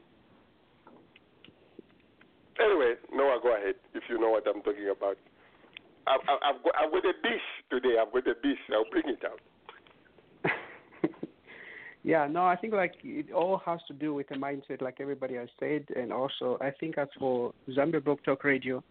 anyway, 2.59 2.95
Noah, 3.13 3.39
go 3.43 3.55
ahead 3.55 3.75
if 3.95 4.03
you 4.09 4.19
know 4.19 4.31
what 4.31 4.47
I'm 4.49 4.63
talking 4.63 4.89
about. 4.91 5.17
I've, 6.07 6.21
I've, 6.25 6.41
I've, 6.57 6.63
got, 6.65 6.75
I've 6.81 6.91
got 6.93 7.05
a 7.05 7.13
dish 7.23 7.47
today. 7.71 7.97
I've 8.01 8.13
got 8.13 8.27
a 8.27 8.35
dish. 8.41 8.59
I'll 8.73 8.89
bring 8.91 9.09
it 9.09 9.23
out. 9.25 9.41
Yeah, 12.05 12.27
no, 12.27 12.47
I 12.47 12.57
think 12.57 12.73
like 12.75 12.95
it 13.03 13.33
all 13.33 13.61
has 13.67 13.81
to 13.89 13.95
do 13.95 14.15
with 14.15 14.29
the 14.29 14.37
mindset, 14.37 14.81
like 14.81 15.01
everybody 15.01 15.35
has 15.35 15.49
said, 15.59 15.87
and 15.97 16.13
also 16.13 16.57
I 16.61 16.71
think 16.71 16.97
as 16.97 17.09
for 17.19 17.53
Zambia 17.69 18.03
Blog 18.03 18.23
Talk 18.25 18.45
Radio, 18.45 18.83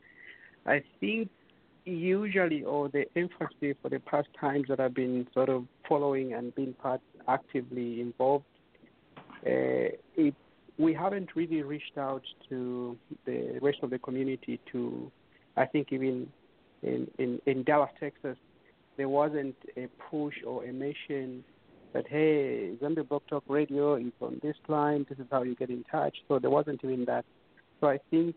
I 0.66 0.84
think 1.00 1.30
usually 1.86 2.64
or 2.64 2.90
the 2.90 3.06
emphasis 3.16 3.78
for 3.82 3.90
the 3.90 4.00
past 4.00 4.28
times 4.40 4.66
that 4.68 4.80
I've 4.80 4.94
been 4.94 5.28
sort 5.34 5.50
of 5.50 5.66
following 5.88 6.34
and 6.34 6.54
being 6.54 6.74
part 6.74 7.02
actively 7.28 8.02
involved, 8.02 8.46
uh, 9.46 9.96
it, 10.16 10.36
we 10.78 10.94
haven't 10.94 11.30
really 11.36 11.64
reached 11.64 11.98
out 11.98 12.24
to 12.50 12.98
the 13.26 13.58
rest 13.62 13.80
of 13.84 13.90
the 13.90 14.00
community 14.00 14.60
to, 14.72 15.12
I 15.56 15.66
think 15.66 15.92
even 15.92 16.28
in, 16.84 17.08
in, 17.18 17.40
in 17.46 17.64
Dallas, 17.64 17.90
Texas, 18.00 18.38
there 18.98 19.10
wasn't 19.10 19.56
a 19.78 19.88
push 20.10 20.36
or 20.46 20.66
a 20.66 20.74
mention 20.74 21.44
that, 21.94 22.06
hey, 22.08 22.76
Zambia 22.82 23.08
Blog 23.08 23.24
Talk 23.30 23.44
Radio 23.48 23.96
is 23.96 24.12
on 24.22 24.40
this 24.44 24.56
line, 24.68 25.06
this 25.10 25.18
is 25.20 25.26
how 25.32 25.44
you 25.44 25.56
get 25.56 25.70
in 25.70 25.84
touch. 25.92 26.16
So 26.28 26.40
there 26.40 26.50
wasn't 26.50 26.84
even 26.84 27.06
that. 27.06 27.26
So 27.80 27.88
I 27.88 28.00
think 28.10 28.36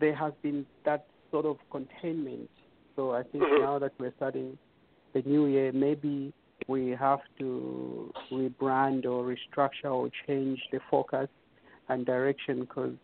there 0.00 0.14
has 0.14 0.32
been 0.42 0.66
that 0.84 1.06
sort 1.30 1.46
of 1.46 1.56
containment. 1.70 2.50
So 2.94 3.12
I 3.12 3.22
think 3.22 3.44
now 3.60 3.78
that 3.78 3.92
we're 3.98 4.12
starting 4.16 4.58
the 5.12 5.22
new 5.22 5.46
year, 5.46 5.72
maybe 5.72 6.32
we 6.66 6.90
have 6.90 7.20
to 7.38 8.12
rebrand 8.32 9.04
or 9.04 9.24
restructure 9.24 9.92
or 9.92 10.10
change 10.26 10.60
the 10.72 10.80
focus 10.90 11.28
and 11.88 12.04
direction 12.04 12.60
because 12.60 12.94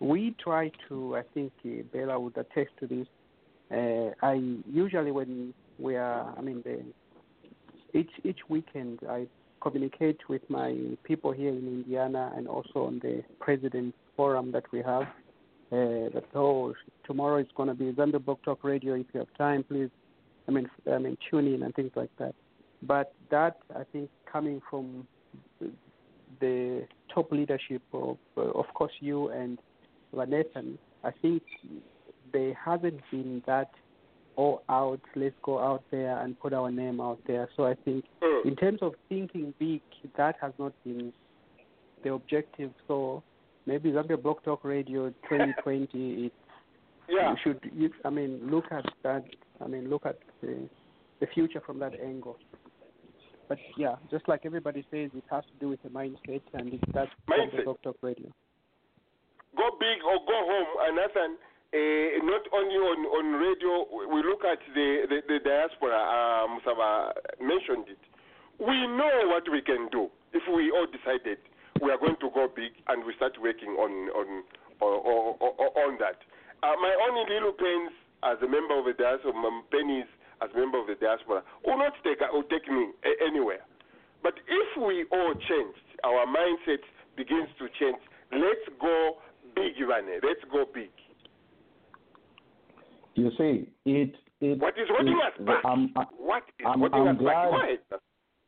we 0.00 0.34
try 0.42 0.70
to, 0.88 1.16
I 1.16 1.22
think 1.32 1.52
uh, 1.64 1.82
Bella 1.92 2.20
would 2.20 2.36
attest 2.36 2.70
to 2.80 2.86
this. 2.86 3.06
Uh, 3.70 4.10
I 4.24 4.34
usually 4.70 5.10
when 5.10 5.54
we 5.78 5.96
are, 5.96 6.34
I 6.36 6.40
mean, 6.40 6.62
the, 6.64 6.82
each 7.96 8.10
each 8.24 8.40
weekend 8.48 9.00
I 9.08 9.26
communicate 9.60 10.20
with 10.28 10.42
my 10.48 10.76
people 11.04 11.32
here 11.32 11.48
in 11.48 11.66
Indiana 11.66 12.32
and 12.36 12.46
also 12.46 12.84
on 12.86 13.00
the 13.00 13.22
President's 13.40 13.96
Forum 14.16 14.52
that 14.52 14.64
we 14.72 14.80
have. 14.82 15.02
Uh, 15.72 16.08
that 16.14 16.24
oh, 16.34 16.72
tomorrow 17.04 17.38
is 17.38 17.48
going 17.56 17.68
to 17.68 17.74
be 17.74 17.90
Zambia 17.92 18.24
Blog 18.24 18.38
Talk 18.44 18.62
Radio. 18.62 18.94
If 18.94 19.06
you 19.12 19.20
have 19.20 19.34
time, 19.36 19.64
please, 19.64 19.90
I 20.46 20.52
mean, 20.52 20.68
I 20.92 20.98
mean, 20.98 21.16
tune 21.28 21.52
in 21.52 21.64
and 21.64 21.74
things 21.74 21.90
like 21.96 22.10
that. 22.18 22.34
But 22.82 23.12
that 23.30 23.56
I 23.74 23.82
think 23.92 24.08
coming 24.30 24.62
from 24.70 25.08
the 26.40 26.86
top 27.12 27.32
leadership 27.32 27.82
of, 27.92 28.18
uh, 28.36 28.42
of 28.42 28.66
course, 28.74 28.92
you 29.00 29.28
and 29.30 29.58
Vanethan, 30.14 30.78
I 31.02 31.10
think 31.22 31.42
there 32.32 32.54
hasn't 32.54 33.00
been 33.10 33.42
that 33.46 33.70
all 34.36 34.62
out. 34.68 35.00
Let's 35.14 35.34
go 35.42 35.58
out 35.58 35.82
there 35.90 36.18
and 36.20 36.38
put 36.38 36.52
our 36.52 36.70
name 36.70 37.00
out 37.00 37.18
there. 37.26 37.48
So 37.56 37.66
I 37.66 37.74
think, 37.84 38.04
hmm. 38.22 38.48
in 38.48 38.56
terms 38.56 38.78
of 38.82 38.94
thinking 39.08 39.52
big, 39.58 39.82
that 40.16 40.36
has 40.40 40.52
not 40.58 40.72
been 40.84 41.12
the 42.04 42.12
objective. 42.12 42.70
So 42.86 43.22
maybe 43.66 43.90
Zambia 43.90 44.22
Blog 44.22 44.42
Talk 44.44 44.64
Radio 44.64 45.08
2020. 45.28 45.88
It, 46.26 46.32
yeah. 47.08 47.30
You 47.30 47.36
should. 47.42 47.70
You, 47.74 47.90
I 48.04 48.10
mean, 48.10 48.40
look 48.50 48.64
at 48.70 48.84
that. 49.02 49.24
I 49.62 49.66
mean, 49.66 49.88
look 49.88 50.06
at 50.06 50.18
the 50.40 50.68
the 51.20 51.26
future 51.34 51.62
from 51.64 51.78
that 51.80 51.92
angle. 52.00 52.36
But 53.48 53.58
yeah, 53.76 53.94
just 54.10 54.28
like 54.28 54.40
everybody 54.44 54.84
says, 54.90 55.10
it 55.14 55.22
has 55.30 55.44
to 55.44 55.60
do 55.60 55.68
with 55.68 55.82
the 55.82 55.88
mindset, 55.88 56.42
and 56.52 56.74
it's 56.74 56.82
that 56.94 57.08
Mindset. 57.28 57.60
Zambia 57.60 57.64
Blog 57.64 57.82
Talk 57.82 57.96
Radio. 58.02 58.28
Go 59.56 59.70
big 59.78 60.02
or 60.04 60.18
go 60.26 60.38
home, 60.44 60.66
and 60.82 60.96
Nathan. 60.96 61.36
Uh, 61.76 62.24
not 62.24 62.40
only 62.56 62.80
on, 62.80 63.04
on 63.04 63.24
radio, 63.36 63.84
we 64.08 64.24
look 64.24 64.48
at 64.48 64.56
the, 64.72 65.04
the, 65.12 65.20
the 65.28 65.38
diaspora, 65.44 65.92
uh, 65.92 66.48
Musaba 66.48 67.12
mentioned 67.36 67.92
it. 67.92 68.00
We 68.56 68.88
know 68.96 69.28
what 69.28 69.44
we 69.52 69.60
can 69.60 69.92
do 69.92 70.08
if 70.32 70.40
we 70.48 70.72
all 70.72 70.88
decided 70.88 71.36
we 71.84 71.92
are 71.92 72.00
going 72.00 72.16
to 72.24 72.32
go 72.32 72.48
big 72.48 72.72
and 72.88 73.04
we 73.04 73.12
start 73.20 73.36
working 73.36 73.76
on 73.76 73.92
on 74.16 74.28
on, 74.80 75.36
on, 75.36 75.70
on 75.76 75.92
that. 76.00 76.16
Uh, 76.64 76.72
my 76.80 76.96
only 76.96 77.28
little 77.28 77.52
pains 77.52 77.92
as 78.24 78.40
a 78.40 78.48
member 78.48 78.80
of 78.80 78.88
the 78.88 78.96
diaspora, 78.96 79.36
my 79.36 79.52
pennies 79.68 80.08
as 80.40 80.48
a 80.54 80.56
member 80.56 80.80
of 80.80 80.88
the 80.88 80.96
diaspora, 80.96 81.44
will 81.68 81.76
not 81.76 81.92
take 82.00 82.24
will 82.32 82.48
take 82.48 82.64
me 82.72 82.96
anywhere. 83.20 83.60
But 84.24 84.40
if 84.48 84.80
we 84.80 85.04
all 85.12 85.36
change, 85.36 85.76
our 86.08 86.24
mindset 86.24 86.80
begins 87.20 87.52
to 87.60 87.68
change. 87.76 88.00
Let's 88.32 88.64
go 88.80 89.20
big, 89.52 89.76
Ivane. 89.76 90.24
Let's 90.24 90.40
go 90.48 90.64
big. 90.64 90.95
You 93.16 93.30
see, 93.38 93.68
it. 93.86 94.14
it 94.40 94.58
What 94.60 94.74
is 94.78 94.88
holding 94.90 95.14
it- 95.14 95.40
us 95.40 95.46
back? 95.46 95.64
I'm, 95.64 95.88
what 96.18 96.42
is 96.58 96.66
I'm, 96.66 96.80
holding 96.80 97.00
I'm 97.08 97.16
us 97.16 97.22
back? 97.24 97.50
Glad. 97.50 98.00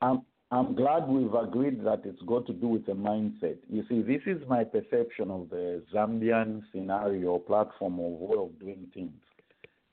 I'm, 0.03 0.23
I'm 0.51 0.75
glad 0.75 1.09
we've 1.09 1.33
agreed 1.35 1.83
that 1.85 2.03
it's 2.05 2.21
got 2.23 2.47
to 2.47 2.53
do 2.53 2.69
with 2.69 2.87
the 2.87 2.93
mindset. 2.93 3.57
You 3.69 3.85
see, 3.89 4.03
this 4.03 4.23
is 4.27 4.41
my 4.49 4.65
perception 4.65 5.31
of 5.31 5.49
the 5.51 5.83
Zambian 5.93 6.63
scenario 6.73 7.39
platform 7.39 7.95
of 7.95 8.13
way 8.21 8.37
of 8.39 8.59
doing 8.61 8.87
things. 8.95 9.13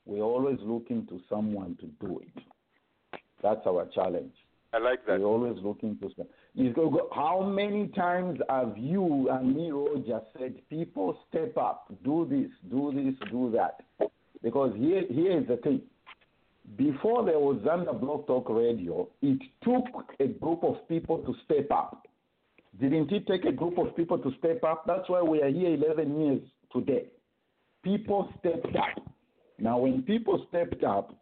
We're 0.05 0.21
always 0.23 0.57
looking 0.61 1.07
to 1.07 1.19
someone 1.29 1.77
to 1.79 1.87
do 2.05 2.19
it. 2.19 2.43
That's 3.41 3.65
our 3.65 3.87
challenge. 3.93 4.33
I 4.73 4.79
like 4.79 5.05
that. 5.07 5.19
We're 5.19 5.25
always 5.25 5.57
looking 5.63 5.97
to 5.99 6.09
some. 6.17 6.27
You 6.53 6.73
go, 6.73 6.89
go, 6.89 7.09
how 7.13 7.41
many 7.43 7.87
times 7.89 8.39
have 8.49 8.77
you 8.77 9.29
and 9.31 9.55
me, 9.55 9.71
Roger, 9.71 10.21
said, 10.37 10.55
people 10.69 11.17
step 11.29 11.57
up, 11.57 11.91
do 12.03 12.27
this, 12.29 12.51
do 12.69 12.91
this, 12.93 13.29
do 13.31 13.51
that? 13.55 14.09
Because 14.45 14.73
here, 14.77 15.01
here 15.09 15.39
is 15.39 15.47
the 15.47 15.57
thing. 15.57 15.81
Before 16.77 17.25
there 17.25 17.39
was 17.39 17.57
Zambia 17.65 17.99
Blog 17.99 18.27
Talk 18.27 18.47
Radio, 18.47 19.09
it 19.23 19.41
took 19.63 19.85
a 20.19 20.27
group 20.27 20.63
of 20.63 20.87
people 20.87 21.17
to 21.17 21.33
step 21.45 21.71
up. 21.71 22.07
Didn't 22.79 23.11
it 23.11 23.25
take 23.25 23.45
a 23.45 23.51
group 23.51 23.79
of 23.79 23.95
people 23.95 24.19
to 24.19 24.31
step 24.37 24.63
up? 24.63 24.83
That's 24.85 25.09
why 25.09 25.23
we 25.23 25.41
are 25.41 25.49
here 25.49 25.73
11 25.73 26.21
years 26.21 26.41
today. 26.71 27.05
People 27.83 28.31
stepped 28.39 28.75
up. 28.75 29.03
Now, 29.57 29.79
when 29.79 30.03
people 30.03 30.45
stepped 30.49 30.83
up, 30.83 31.15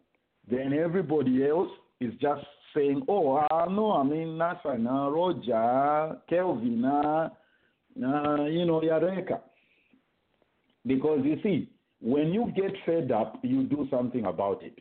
then 0.52 0.74
everybody 0.74 1.48
else 1.48 1.70
is 2.02 2.12
just 2.20 2.44
saying, 2.76 3.04
oh, 3.08 3.38
uh, 3.38 3.66
no, 3.70 3.94
I 3.94 4.04
mean, 4.04 4.38
NASA, 4.38 4.78
na, 4.78 5.08
Roger, 5.08 6.18
Kelvin, 6.30 6.84
uh, 6.84 7.30
uh, 8.06 8.46
you 8.48 8.66
know, 8.66 8.82
Yareka. 8.82 9.40
Because 10.86 11.22
you 11.24 11.38
see, 11.42 11.70
when 12.04 12.34
you 12.34 12.52
get 12.54 12.74
fed 12.86 13.12
up, 13.14 13.40
you 13.44 13.64
do 13.64 13.88
something 13.90 14.26
about 14.26 14.62
it. 14.62 14.78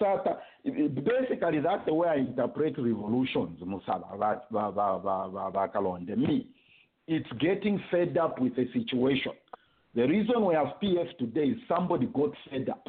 Sata, 0.00 0.38
basically, 0.64 1.60
that's 1.60 1.84
the 1.84 1.92
way 1.92 2.08
I 2.08 2.14
interpret 2.16 2.78
revolutions, 2.78 3.60
Musala. 3.60 4.08
Me, 6.16 6.48
it's 7.06 7.32
getting 7.40 7.78
fed 7.90 8.16
up 8.16 8.40
with 8.40 8.52
a 8.54 8.64
situation. 8.72 9.32
The 9.94 10.06
reason 10.06 10.46
we 10.46 10.54
have 10.54 10.68
PF 10.82 11.18
today 11.18 11.48
is 11.48 11.58
somebody 11.68 12.06
got 12.06 12.30
fed 12.50 12.70
up. 12.70 12.86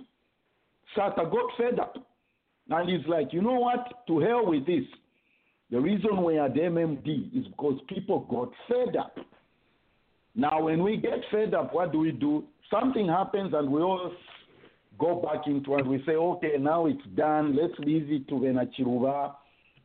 Sata 0.95 1.30
got 1.30 1.52
fed 1.57 1.80
up. 1.80 1.95
And 2.69 2.89
he's 2.89 3.07
like, 3.07 3.34
you 3.34 3.41
know 3.41 3.60
what? 3.60 4.06
To 4.07 4.19
hell 4.19 4.45
with 4.45 4.65
this. 4.65 4.85
The 5.72 5.80
reason 5.81 6.23
we 6.23 6.38
are 6.38 6.48
the 6.48 6.61
MMD 6.61 7.38
is 7.38 7.48
because 7.48 7.80
people 7.89 8.19
got 8.30 8.49
fed 8.69 8.95
up. 8.95 9.18
Now, 10.38 10.61
when 10.61 10.84
we 10.84 10.97
get 10.97 11.19
fed 11.31 11.55
up, 11.55 11.73
what 11.73 11.91
do 11.91 11.97
we 11.97 12.11
do? 12.11 12.43
Something 12.69 13.07
happens 13.07 13.53
and 13.55 13.72
we 13.72 13.81
all 13.81 14.11
go 14.99 15.15
back 15.15 15.47
into 15.47 15.76
it. 15.77 15.85
We 15.88 16.03
say, 16.05 16.14
okay, 16.14 16.53
now 16.59 16.85
it's 16.85 17.01
done. 17.15 17.57
Let's 17.59 17.77
leave 17.80 18.11
it 18.11 18.27
to 18.27 18.35
Venachiruva. 18.35 19.34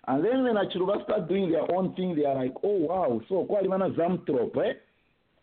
And 0.09 0.23
then 0.23 0.45
Venachiruva 0.45 1.05
start 1.05 1.29
doing 1.29 1.51
their 1.51 1.71
own 1.75 1.95
thing. 1.95 2.15
They 2.15 2.27
are 2.27 2.35
like, 2.35 2.53
oh, 2.63 2.77
wow, 2.77 3.21
so 3.31 3.47
Kwalimana 3.51 3.97
Zamtrop, 3.97 4.55
eh? 4.59 4.75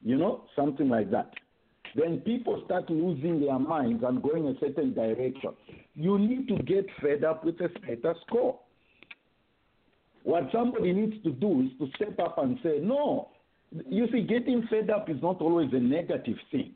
You 0.04 0.16
know, 0.16 0.44
something 0.56 0.88
like 0.88 1.10
that. 1.10 1.34
Then 1.96 2.20
people 2.20 2.62
start 2.66 2.88
losing 2.92 3.40
their 3.40 3.58
minds 3.58 4.04
and 4.06 4.22
going 4.22 4.48
a 4.48 4.54
certain 4.60 4.94
direction. 4.94 5.52
You 5.96 6.20
need 6.20 6.48
to 6.50 6.58
get 6.58 6.86
fed 7.02 7.24
up 7.24 7.44
with 7.44 7.58
the 7.58 7.72
status 7.84 8.18
quo. 8.30 8.60
What 10.22 10.50
somebody 10.52 10.94
needs 10.94 11.24
to 11.24 11.32
do 11.32 11.62
is 11.62 11.70
to 11.80 11.88
step 11.96 12.20
up 12.20 12.38
and 12.38 12.60
say, 12.62 12.78
no. 12.80 13.30
You 13.88 14.08
see, 14.12 14.22
getting 14.22 14.68
fed 14.70 14.90
up 14.90 15.10
is 15.10 15.22
not 15.22 15.42
always 15.42 15.70
a 15.74 15.80
negative 15.80 16.38
thing. 16.52 16.74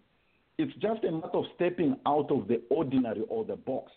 It's 0.58 0.74
just 0.76 1.04
a 1.04 1.12
matter 1.12 1.38
of 1.38 1.46
stepping 1.56 1.96
out 2.06 2.32
of 2.32 2.48
the 2.48 2.62
ordinary 2.70 3.24
or 3.30 3.44
the 3.44 3.56
box. 3.56 3.92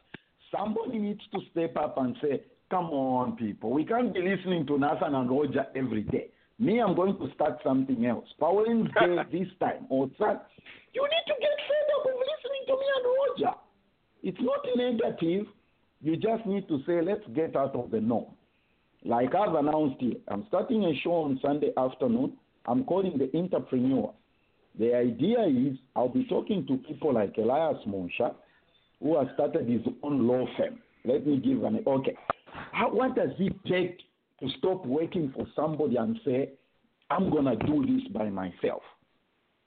Somebody 0.51 0.99
needs 0.99 1.21
to 1.33 1.41
step 1.51 1.77
up 1.77 1.99
and 1.99 2.17
say, 2.23 2.43
come 2.71 2.87
on, 2.87 3.37
people. 3.37 3.71
We 3.71 3.85
can't 3.85 4.15
be 4.15 4.23
listening 4.23 4.67
to 4.67 4.79
Nathan 4.79 5.15
and 5.15 5.31
Roger 5.31 5.67
every 5.75 6.03
day. 6.03 6.31
Me, 6.59 6.81
I'm 6.81 6.95
going 6.95 7.19
to 7.19 7.31
start 7.35 7.59
something 7.63 8.07
else. 8.07 8.27
Pauline's 8.41 8.89
Day 8.99 9.17
this 9.33 9.49
time 9.61 9.87
or 9.91 10.09
that. 10.19 10.49
You 10.95 11.03
need 11.03 11.27
to 11.27 11.35
get 11.39 11.57
fed 11.69 11.89
up 11.97 12.07
of 12.07 12.19
listening 12.19 12.65
to 12.67 12.73
me 12.73 12.87
and 12.97 13.07
Roger. 13.45 13.59
It's 14.23 14.39
not 14.41 14.65
negative. 14.77 15.47
You 16.01 16.17
just 16.17 16.47
need 16.47 16.67
to 16.69 16.79
say, 16.87 17.03
let's 17.03 17.25
get 17.35 17.55
out 17.57 17.75
of 17.75 17.91
the 17.91 18.01
norm. 18.01 18.33
Like 19.05 19.35
I've 19.35 19.55
announced 19.55 19.97
here, 20.01 20.15
I'm 20.29 20.47
starting 20.49 20.85
a 20.85 20.95
show 21.03 21.25
on 21.25 21.39
Sunday 21.43 21.73
afternoon. 21.77 22.33
I'm 22.67 22.85
calling 22.85 23.19
the 23.19 23.37
entrepreneur. 23.39 24.13
The 24.79 24.95
idea 24.95 25.41
is 25.43 25.79
I'll 25.95 26.09
be 26.09 26.25
talking 26.25 26.67
to 26.67 26.77
people 26.77 27.15
like 27.15 27.37
Elias 27.39 27.79
Monsha, 27.87 28.35
who 29.01 29.19
has 29.19 29.29
started 29.35 29.69
his 29.69 29.81
own 30.03 30.27
law 30.27 30.47
firm. 30.57 30.79
Let 31.05 31.27
me 31.27 31.39
give 31.39 31.63
an 31.65 31.83
okay. 31.87 32.17
How, 32.73 32.93
what 32.93 33.15
does 33.15 33.31
it 33.39 33.55
take 33.67 33.99
to 34.41 34.49
stop 34.59 34.85
working 34.85 35.33
for 35.35 35.47
somebody 35.55 35.97
and 35.97 36.19
say, 36.25 36.51
I'm 37.11 37.31
gonna 37.31 37.57
do 37.57 37.87
this 37.87 38.07
by 38.13 38.29
myself? 38.29 38.83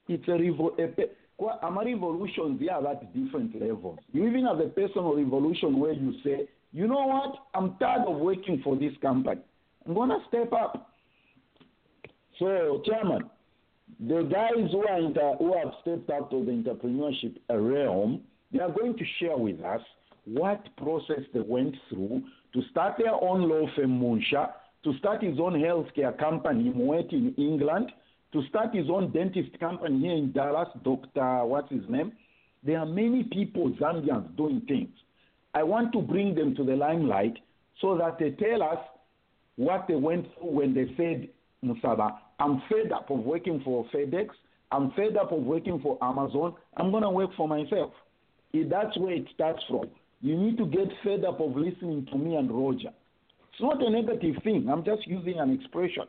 It's 0.07 0.27
a 0.27 0.31
revo- 0.31 0.77
a 0.79 1.65
ama 1.65 1.83
revolutions, 1.85 2.59
they 2.59 2.67
are 2.67 2.85
at 2.87 3.13
different 3.13 3.59
levels. 3.59 3.99
You 4.11 4.27
even 4.27 4.45
have 4.45 4.59
a 4.59 4.67
personal 4.67 5.15
revolution 5.15 5.79
where 5.79 5.93
you 5.93 6.13
say, 6.23 6.49
you 6.71 6.87
know 6.87 7.07
what? 7.07 7.35
I'm 7.55 7.77
tired 7.77 8.07
of 8.07 8.17
working 8.17 8.61
for 8.63 8.75
this 8.75 8.93
company. 9.01 9.41
I'm 9.85 9.93
gonna 9.93 10.19
step 10.27 10.51
up. 10.53 10.88
So, 12.39 12.81
Chairman, 12.85 13.29
the 13.99 14.23
guys 14.23 14.71
who, 14.71 14.87
are 14.87 14.97
inter, 14.97 15.33
who 15.37 15.53
have 15.57 15.73
stepped 15.81 16.09
up 16.09 16.31
to 16.31 16.43
the 16.43 16.51
entrepreneurship 16.51 17.35
realm, 17.49 18.21
they 18.51 18.59
are 18.59 18.71
going 18.71 18.97
to 18.97 19.05
share 19.19 19.37
with 19.37 19.61
us 19.61 19.81
what 20.25 20.65
process 20.77 21.21
they 21.33 21.41
went 21.41 21.75
through 21.89 22.23
to 22.53 22.61
start 22.71 22.95
their 22.97 23.13
own 23.13 23.47
law 23.47 23.67
firm, 23.75 23.99
Munsha, 23.99 24.51
to 24.83 24.97
start 24.97 25.21
his 25.21 25.39
own 25.39 25.53
healthcare 25.53 26.17
company, 26.17 26.71
Moet 26.73 27.11
in 27.11 27.33
England, 27.37 27.91
to 28.31 28.41
start 28.47 28.73
his 28.73 28.89
own 28.89 29.11
dentist 29.11 29.59
company 29.59 29.99
here 29.99 30.13
in 30.15 30.31
Dallas, 30.31 30.69
Dr. 30.83 31.45
What's 31.45 31.71
his 31.71 31.83
name? 31.89 32.13
There 32.63 32.79
are 32.79 32.85
many 32.85 33.23
people, 33.23 33.71
Zambians, 33.79 34.35
doing 34.37 34.61
things. 34.67 34.89
I 35.53 35.63
want 35.63 35.91
to 35.93 36.01
bring 36.01 36.35
them 36.35 36.55
to 36.55 36.63
the 36.63 36.75
limelight 36.75 37.37
so 37.81 37.97
that 37.97 38.19
they 38.19 38.31
tell 38.31 38.63
us 38.63 38.79
what 39.55 39.87
they 39.87 39.95
went 39.95 40.25
through 40.35 40.51
when 40.51 40.73
they 40.73 40.93
said, 40.95 41.29
Musaba, 41.63 42.17
I'm 42.39 42.61
fed 42.69 42.91
up 42.91 43.09
of 43.09 43.19
working 43.19 43.61
for 43.63 43.85
FedEx. 43.93 44.29
I'm 44.71 44.91
fed 44.91 45.17
up 45.17 45.31
of 45.31 45.41
working 45.41 45.79
for 45.81 45.97
Amazon. 46.01 46.55
I'm 46.77 46.91
going 46.91 47.03
to 47.03 47.09
work 47.09 47.31
for 47.35 47.47
myself. 47.47 47.91
If 48.53 48.69
that's 48.69 48.97
where 48.97 49.13
it 49.13 49.25
starts 49.33 49.61
from. 49.69 49.89
You 50.21 50.37
need 50.37 50.57
to 50.57 50.65
get 50.65 50.87
fed 51.03 51.23
up 51.23 51.39
of 51.39 51.55
listening 51.55 52.07
to 52.11 52.17
me 52.17 52.35
and 52.35 52.51
Roger. 52.51 52.89
It's 53.51 53.61
not 53.61 53.81
a 53.85 53.89
negative 53.89 54.41
thing. 54.43 54.67
I'm 54.69 54.83
just 54.83 55.07
using 55.07 55.39
an 55.39 55.51
expression. 55.51 56.03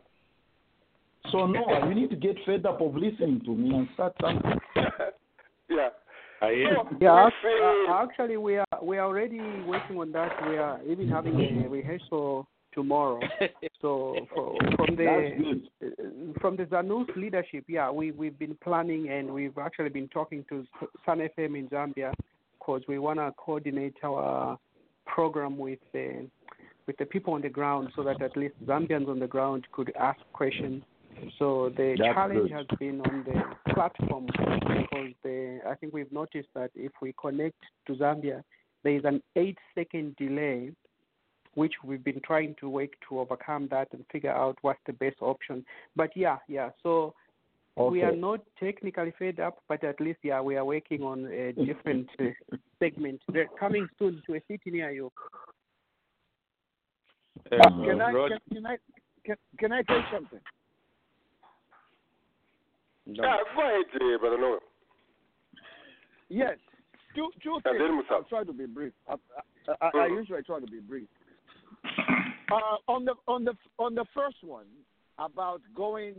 So 1.31 1.47
Noah, 1.47 1.87
you 1.89 1.95
need 1.95 2.11
to 2.11 2.17
get 2.17 2.37
fed 2.47 2.67
up 2.67 2.81
of 2.81 2.95
listening 2.95 3.41
to 3.45 3.55
me 3.55 3.75
and 3.75 3.89
start 3.95 4.15
something. 4.21 4.53
yeah. 5.69 5.89
Yeah, 6.43 7.29
ac- 7.29 7.87
uh, 7.89 7.93
actually, 7.93 8.39
we 8.39 8.57
are 8.57 8.65
we 8.83 8.97
are 8.97 9.05
already 9.05 9.41
working 9.67 9.99
on 9.99 10.11
that. 10.13 10.33
We 10.49 10.57
are 10.57 10.81
even 10.89 11.07
having 11.07 11.39
a 11.39 11.69
rehearsal 11.69 12.49
tomorrow. 12.73 13.21
so 13.81 14.17
for, 14.35 14.57
from 14.77 14.97
the 14.97 15.63
from 16.41 16.57
the 16.57 16.65
Zanus 16.65 17.15
leadership, 17.17 17.65
yeah, 17.69 17.91
we 17.91 18.13
we've 18.13 18.39
been 18.39 18.57
planning 18.63 19.09
and 19.11 19.33
we've 19.33 19.57
actually 19.59 19.91
been 19.91 20.09
talking 20.09 20.45
to 20.49 20.65
Sun 21.05 21.19
FM 21.19 21.59
in 21.59 21.69
Zambia 21.69 22.13
because 22.59 22.83
we 22.89 22.99
want 22.99 23.19
to 23.19 23.33
coordinate 23.37 23.97
our 24.05 24.59
program 25.07 25.59
with 25.59 25.79
the 25.93 26.27
with 26.87 26.97
the 26.99 27.07
people 27.07 27.35
on 27.35 27.43
the 27.43 27.49
ground 27.49 27.89
so 27.95 28.03
that 28.03 28.21
at 28.23 28.37
least 28.37 28.55
Zambians 28.65 29.09
on 29.09 29.19
the 29.19 29.27
ground 29.27 29.67
could 29.73 29.93
ask 29.99 30.21
questions. 30.33 30.83
So 31.39 31.71
the 31.77 31.97
That's 31.99 32.15
challenge 32.15 32.51
good. 32.51 32.53
has 32.53 32.67
been 32.79 33.01
on 33.03 33.25
the 33.25 33.73
platform 33.73 34.27
because 34.27 35.13
the 35.23 35.61
I 35.69 35.75
think 35.75 35.93
we've 35.93 36.11
noticed 36.13 36.49
that 36.55 36.71
if 36.75 36.93
we 37.03 37.15
connect 37.21 37.59
to 37.87 37.95
Zambia, 37.95 38.43
there 38.83 38.97
is 38.97 39.05
an 39.05 39.23
eight 39.37 39.59
second 39.75 40.17
delay, 40.17 40.73
which 41.55 41.75
we've 41.85 42.05
been 42.05 42.21
trying 42.25 42.55
to 42.61 42.69
work 42.69 42.91
to 43.09 43.21
overcome 43.21 43.69
that 43.71 43.89
and 43.93 44.05
figure 44.13 44.33
out 44.33 44.57
what's 44.63 44.81
the 44.87 44.93
best 44.93 45.17
option. 45.21 45.65
But 45.97 46.11
yeah, 46.17 46.39
yeah. 46.49 46.71
So 46.83 47.15
we 47.77 48.03
are 48.03 48.15
not 48.15 48.41
technically 48.59 49.13
fed 49.19 49.41
up, 49.41 49.59
but 49.69 49.83
at 49.85 50.01
least 50.01 50.19
yeah, 50.23 50.41
we 50.41 50.57
are 50.57 50.65
working 50.65 51.03
on 51.03 51.27
a 51.27 51.53
different 51.65 52.09
uh, 52.21 52.57
segment. 52.79 53.21
They're 53.33 53.49
coming 53.59 53.89
soon 53.99 54.23
to 54.27 54.35
a 54.35 54.41
city 54.49 54.71
near 54.71 54.91
you. 54.91 55.11
Can 57.51 58.01
I, 58.01 58.13
Rod- 58.13 58.31
can, 58.31 58.39
can 58.53 58.67
I 58.67 58.77
can, 59.25 59.37
can 59.59 59.73
I 59.73 59.83
say 59.83 60.05
something? 60.13 60.41
Yeah, 63.07 63.37
go 63.57 63.63
ahead, 63.63 63.85
uh, 63.95 64.19
Brother 64.19 64.39
Noah. 64.39 64.59
Yes. 66.29 66.59
Two 67.15 67.31
two 67.43 67.59
things. 67.65 68.05
I'll 68.11 68.23
try 68.25 68.45
to 68.45 68.53
be 68.53 68.67
brief. 68.67 68.93
I, 69.09 69.15
I, 69.15 69.73
I, 69.81 69.89
I 69.89 70.09
Mhm. 70.09 70.17
usually 70.19 70.43
try 70.43 70.61
to 70.61 70.67
be 70.67 70.79
brief. 70.79 71.09
Uh, 72.51 72.93
on 72.93 73.05
the 73.05 73.15
on 73.29 73.45
the 73.45 73.55
on 73.79 73.95
the 73.95 74.05
first 74.15 74.37
one 74.43 74.67
about 75.19 75.61
going 75.77 76.15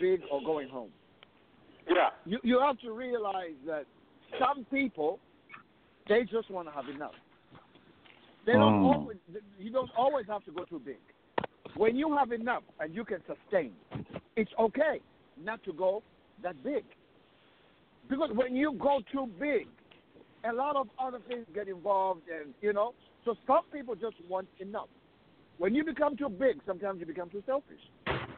big 0.00 0.20
or 0.30 0.40
going 0.42 0.68
home. 0.68 0.90
Yeah. 1.88 2.10
You 2.24 2.38
you 2.42 2.60
have 2.60 2.78
to 2.80 2.92
realize 2.92 3.56
that 3.66 3.86
some 4.38 4.64
people 4.70 5.18
they 6.08 6.22
just 6.24 6.50
want 6.50 6.68
to 6.68 6.72
have 6.74 6.88
enough. 6.88 7.14
They 8.44 8.52
don't 8.52 8.82
Mm. 8.82 8.94
always 8.94 9.16
you 9.58 9.70
don't 9.70 9.90
always 9.96 10.26
have 10.26 10.44
to 10.44 10.52
go 10.52 10.64
too 10.64 10.80
big. 10.80 10.98
When 11.76 11.96
you 11.96 12.16
have 12.16 12.32
enough 12.32 12.62
and 12.80 12.94
you 12.94 13.04
can 13.04 13.22
sustain, 13.26 13.72
it's 14.36 14.52
okay 14.58 15.00
not 15.36 15.62
to 15.64 15.72
go 15.72 16.02
that 16.42 16.62
big. 16.62 16.84
Because 18.08 18.30
when 18.34 18.54
you 18.54 18.74
go 18.74 19.00
too 19.10 19.26
big, 19.38 19.68
a 20.44 20.52
lot 20.52 20.76
of 20.76 20.88
other 20.98 21.20
things 21.28 21.46
get 21.54 21.68
involved, 21.68 22.22
and 22.28 22.52
you 22.60 22.72
know. 22.72 22.94
So 23.24 23.36
some 23.46 23.64
people 23.72 23.94
just 23.94 24.16
want 24.28 24.48
enough. 24.58 24.88
When 25.62 25.76
you 25.76 25.84
become 25.84 26.16
too 26.16 26.28
big, 26.28 26.56
sometimes 26.66 26.98
you 26.98 27.06
become 27.06 27.30
too 27.30 27.40
selfish. 27.46 27.78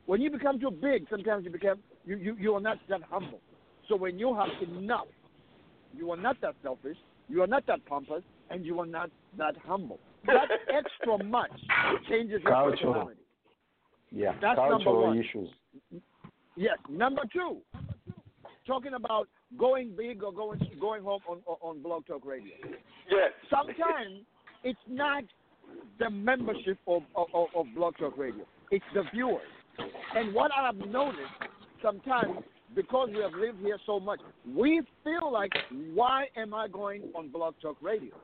When 0.04 0.20
you 0.20 0.30
become 0.30 0.60
too 0.60 0.70
big, 0.70 1.06
sometimes 1.08 1.46
you 1.46 1.50
become 1.50 1.78
you 2.04 2.16
you, 2.18 2.36
you 2.38 2.52
are 2.54 2.60
not 2.60 2.76
that 2.90 3.00
humble. 3.10 3.40
So 3.88 3.96
when 3.96 4.18
you 4.18 4.34
have 4.34 4.50
enough, 4.68 5.06
you 5.96 6.10
are 6.10 6.18
not 6.18 6.38
that 6.42 6.54
selfish, 6.62 6.98
you 7.30 7.40
are 7.42 7.46
not 7.46 7.66
that 7.66 7.82
pompous, 7.86 8.22
and 8.50 8.62
you 8.66 8.78
are 8.78 8.84
not 8.84 9.08
that 9.38 9.56
humble. 9.66 9.98
That 10.26 10.48
extra 10.68 11.24
much 11.24 11.50
changes 12.10 12.42
your 12.44 12.52
Cultural. 12.52 12.92
personality. 12.92 13.20
Yeah, 14.12 14.32
That's 14.42 14.58
number 14.58 14.84
cultural 14.84 15.06
one. 15.06 15.18
issues. 15.18 15.48
Yes. 16.56 16.76
Number 16.90 17.22
two, 17.32 17.56
talking 18.66 18.92
about 18.92 19.28
going 19.58 19.96
big 19.96 20.22
or 20.22 20.30
going 20.30 20.60
going 20.78 21.02
home 21.02 21.20
on 21.26 21.38
on- 21.46 21.56
on 21.62 21.82
Blog 21.82 22.04
Talk 22.06 22.26
Radio. 22.26 22.52
Yes. 23.10 23.32
Sometimes 23.48 24.26
it's 24.62 24.86
not 24.86 25.24
the 25.98 26.10
membership 26.10 26.78
of, 26.86 27.02
of 27.14 27.28
of 27.54 27.66
Blog 27.74 27.96
Talk 27.98 28.16
Radio. 28.18 28.44
It's 28.70 28.84
the 28.94 29.04
viewers. 29.12 29.42
And 30.14 30.34
what 30.34 30.50
I 30.56 30.66
have 30.66 30.76
noticed 30.76 31.20
sometimes 31.82 32.36
because 32.74 33.08
we 33.14 33.20
have 33.22 33.34
lived 33.34 33.60
here 33.60 33.78
so 33.86 34.00
much, 34.00 34.20
we 34.52 34.82
feel 35.04 35.30
like, 35.32 35.52
why 35.94 36.26
am 36.36 36.52
I 36.54 36.66
going 36.68 37.02
on 37.14 37.28
Blog 37.28 37.54
Talk 37.62 37.76
Radio? 37.80 38.14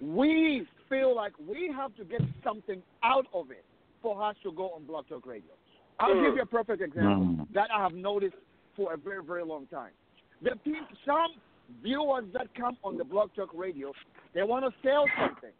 We 0.00 0.66
feel 0.88 1.14
like 1.14 1.32
we 1.38 1.72
have 1.74 1.94
to 1.96 2.04
get 2.04 2.20
something 2.42 2.82
out 3.02 3.26
of 3.32 3.50
it 3.50 3.64
for 4.02 4.22
us 4.22 4.36
to 4.42 4.52
go 4.52 4.70
on 4.70 4.84
Blog 4.84 5.08
Talk 5.08 5.26
Radio. 5.26 5.52
I'll 6.00 6.14
give 6.14 6.34
you 6.34 6.42
a 6.42 6.46
perfect 6.46 6.82
example 6.82 7.24
Mm. 7.26 7.52
that 7.54 7.70
I 7.70 7.80
have 7.82 7.94
noticed 7.94 8.34
for 8.76 8.92
a 8.92 8.96
very, 8.96 9.22
very 9.22 9.44
long 9.44 9.66
time. 9.68 9.92
The 10.42 10.56
people, 10.64 10.86
some 11.06 11.34
viewers 11.82 12.24
that 12.32 12.52
come 12.54 12.76
on 12.82 12.98
the 12.98 13.04
Blog 13.04 13.30
Talk 13.34 13.50
Radio, 13.54 13.92
they 14.34 14.42
want 14.42 14.64
to 14.64 14.72
sell 14.82 15.06
something. 15.18 15.52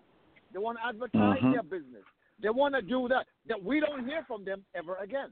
They 0.54 0.60
want 0.60 0.78
to 0.78 0.86
advertise 0.86 1.42
Mhm. 1.42 1.52
their 1.52 1.62
business. 1.64 2.04
They 2.38 2.48
want 2.48 2.74
to 2.76 2.82
do 2.82 3.08
that. 3.08 3.26
That 3.46 3.62
we 3.62 3.80
don't 3.80 4.06
hear 4.06 4.22
from 4.24 4.44
them 4.44 4.64
ever 4.74 4.94
again. 4.96 5.30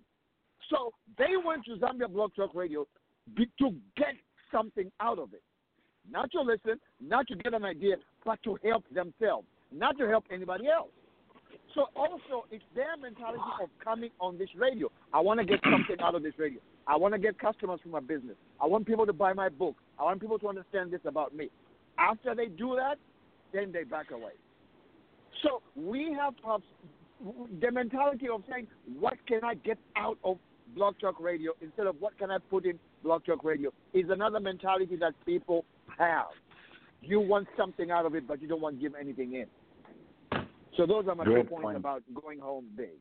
So 0.69 0.93
they 1.17 1.37
went 1.37 1.65
to 1.67 1.77
Zambia 1.77 2.13
Blog 2.13 2.35
Talk 2.35 2.55
Radio 2.55 2.87
to 3.37 3.71
get 3.97 4.17
something 4.51 4.91
out 4.99 5.21
of 5.21 5.33
it. 5.33 5.43
Not 6.11 6.33
to 6.33 6.41
listen, 6.41 6.81
not 7.01 7.29
to 7.29 7.37
get 7.37 7.55
an 7.55 7.65
idea, 7.65 7.97
but 8.25 8.43
to 8.43 8.59
help 8.65 8.85
themselves, 8.89 9.47
not 9.71 9.97
to 9.99 10.09
help 10.09 10.25
anybody 10.31 10.67
else. 10.69 10.91
So 11.75 11.89
also, 11.95 12.47
it's 12.51 12.65
their 12.75 12.97
mentality 12.97 13.43
of 13.63 13.71
coming 13.79 14.11
on 14.21 14.37
this 14.37 14.53
radio. 14.57 14.91
I 15.13 15.21
want 15.21 15.39
to 15.39 15.47
get 15.47 15.61
something 15.63 16.01
out 16.01 16.15
of 16.17 16.23
this 16.23 16.37
radio. 16.39 16.61
I 16.87 16.97
want 16.97 17.15
to 17.15 17.19
get 17.21 17.39
customers 17.39 17.81
for 17.81 17.89
my 17.89 18.01
business. 18.01 18.37
I 18.61 18.67
want 18.67 18.87
people 18.87 19.07
to 19.07 19.13
buy 19.13 19.33
my 19.33 19.49
book. 19.49 19.77
I 19.99 20.03
want 20.03 20.21
people 20.21 20.39
to 20.41 20.49
understand 20.49 20.91
this 20.91 21.05
about 21.05 21.33
me. 21.33 21.49
After 21.97 22.35
they 22.35 22.47
do 22.47 22.75
that, 22.75 22.99
then 23.53 23.71
they 23.71 23.85
back 23.85 24.11
away. 24.11 24.33
So 25.43 25.63
we 25.77 26.17
have 26.19 26.37
to 26.37 26.43
have 26.47 26.61
the 27.61 27.71
mentality 27.71 28.27
of 28.33 28.43
saying, 28.51 28.67
what 28.99 29.15
can 29.27 29.41
I 29.45 29.55
get 29.55 29.79
out 29.97 30.19
of 30.25 30.39
Blog 30.75 30.95
Talk 31.01 31.21
Radio 31.21 31.53
instead 31.61 31.87
of 31.87 31.97
what 32.01 32.17
can 32.19 32.31
I 32.31 32.39
put 32.39 32.65
in 32.65 32.79
Blog 33.03 33.25
Talk 33.25 33.45
Radio 33.45 33.73
is 33.93 34.07
another 34.09 34.41
mentality 34.41 34.97
that 34.97 35.13
people 35.27 35.65
have. 35.99 36.27
You 37.03 37.21
want 37.21 37.49
something 37.57 37.91
out 37.91 38.07
of 38.07 38.15
it, 38.15 38.27
but 38.27 38.41
you 38.41 38.49
don't 38.49 38.61
want 38.61 38.77
to 38.77 38.83
give 38.83 38.95
anything 38.99 39.35
in. 39.35 39.47
So 40.77 40.87
those 40.87 41.07
are 41.09 41.15
my 41.15 41.25
Great 41.25 41.43
two 41.43 41.49
points 41.51 41.65
point. 41.65 41.77
about 41.77 42.03
going 42.15 42.39
home 42.39 42.67
big. 42.77 42.97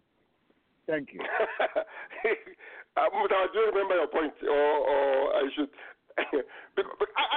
Thank 0.88 1.10
you. 1.14 1.22
uh, 2.98 3.06
Musa, 3.16 3.36
do 3.54 3.60
you 3.60 3.66
remember 3.68 3.96
your 3.96 4.08
point, 4.08 4.34
or, 4.44 4.52
or 4.52 5.36
I 5.36 5.50
should? 5.56 5.70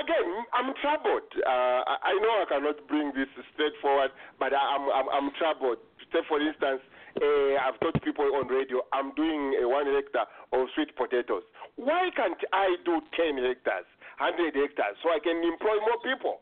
Again, 0.01 0.29
I'm 0.53 0.75
troubled. 0.83 1.29
Uh, 1.43 1.81
I 1.87 2.13
know 2.21 2.33
I 2.43 2.47
cannot 2.49 2.79
bring 2.89 3.13
this 3.15 3.29
straightforward, 3.55 4.11
but 4.39 4.53
I- 4.53 4.69
I'm 4.77 4.85
I'm, 4.93 5.09
I'm 5.11 5.29
troubled. 5.39 5.79
Say, 6.13 6.21
for 6.29 6.39
instance, 6.41 6.83
uh, 7.19 7.53
I've 7.65 7.79
told 7.81 7.97
people 8.03 8.27
on 8.39 8.47
radio 8.49 8.83
I'm 8.93 9.15
doing 9.15 9.59
a 9.63 9.67
one 9.69 9.87
hectare 9.87 10.27
of 10.53 10.69
sweet 10.75 10.95
potatoes. 10.97 11.43
Why 11.77 12.11
can't 12.15 12.39
I 12.53 12.77
do 12.85 13.01
ten 13.17 13.39
hectares, 13.43 13.87
hundred 14.19 14.55
hectares, 14.55 14.95
so 15.03 15.11
I 15.11 15.19
can 15.19 15.43
employ 15.43 15.79
more 15.83 15.99
people? 16.05 16.41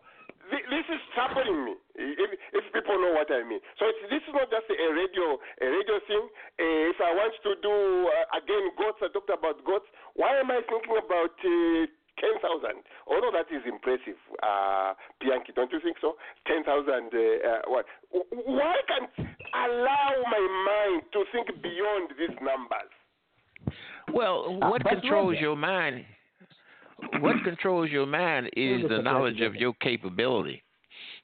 This 0.52 0.84
is 0.90 1.00
troubling 1.14 1.64
me. 1.64 1.74
If, 1.96 2.28
if 2.52 2.64
people 2.74 2.98
know 3.00 3.14
what 3.14 3.30
I 3.30 3.40
mean. 3.46 3.62
So 3.78 3.86
this 4.10 4.20
is 4.20 4.34
not 4.34 4.50
just 4.50 4.68
a 4.68 4.88
radio 4.92 5.38
a 5.62 5.66
radio 5.70 5.96
thing. 6.10 6.24
Uh, 6.60 6.90
if 6.92 6.98
I 7.00 7.14
want 7.14 7.32
to 7.46 7.52
do 7.62 7.72
uh, 8.10 8.36
again 8.42 8.68
goats, 8.76 9.00
I 9.00 9.08
talked 9.14 9.30
about 9.32 9.62
goats. 9.64 9.86
Why 10.18 10.36
am 10.36 10.50
I 10.50 10.60
thinking 10.66 10.98
about 10.98 11.32
uh, 11.40 11.86
ten 12.18 12.34
thousand? 12.40 12.82
Although 13.06 13.32
that 13.32 13.48
is 13.54 13.62
impressive, 13.66 14.18
uh, 14.42 14.94
Bianchi, 15.20 15.52
don't 15.54 15.72
you 15.72 15.80
think 15.80 15.96
so? 16.00 16.14
Ten 16.46 16.64
thousand. 16.64 17.10
Uh, 17.12 17.48
uh, 17.48 17.60
what? 17.66 17.86
Why 18.10 18.76
can't 18.88 19.28
allow 19.54 20.10
my 20.30 20.44
mind 20.68 21.02
to 21.12 21.24
think 21.32 21.48
beyond 21.62 22.10
these 22.18 22.36
numbers? 22.40 22.92
Well, 24.12 24.58
Uh, 24.62 24.70
what 24.70 24.82
but 24.82 25.00
controls 25.00 25.36
your 25.40 25.56
mind? 25.56 26.04
What 27.20 27.36
controls 27.44 27.90
your 27.90 28.06
mind 28.06 28.50
is 28.56 28.82
the 28.88 29.02
knowledge 29.02 29.40
of 29.40 29.54
your 29.54 29.72
capability. 29.80 30.62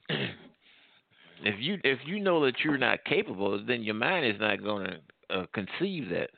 if 0.09 1.55
you 1.59 1.77
if 1.83 1.99
you 2.05 2.19
know 2.19 2.43
that 2.45 2.55
you're 2.63 2.77
not 2.77 3.03
capable, 3.05 3.63
then 3.65 3.83
your 3.83 3.95
mind 3.95 4.25
is 4.25 4.39
not 4.39 4.61
going 4.61 4.87
to 4.87 4.99
uh, 5.35 5.45
conceive 5.53 6.09
that. 6.09 6.29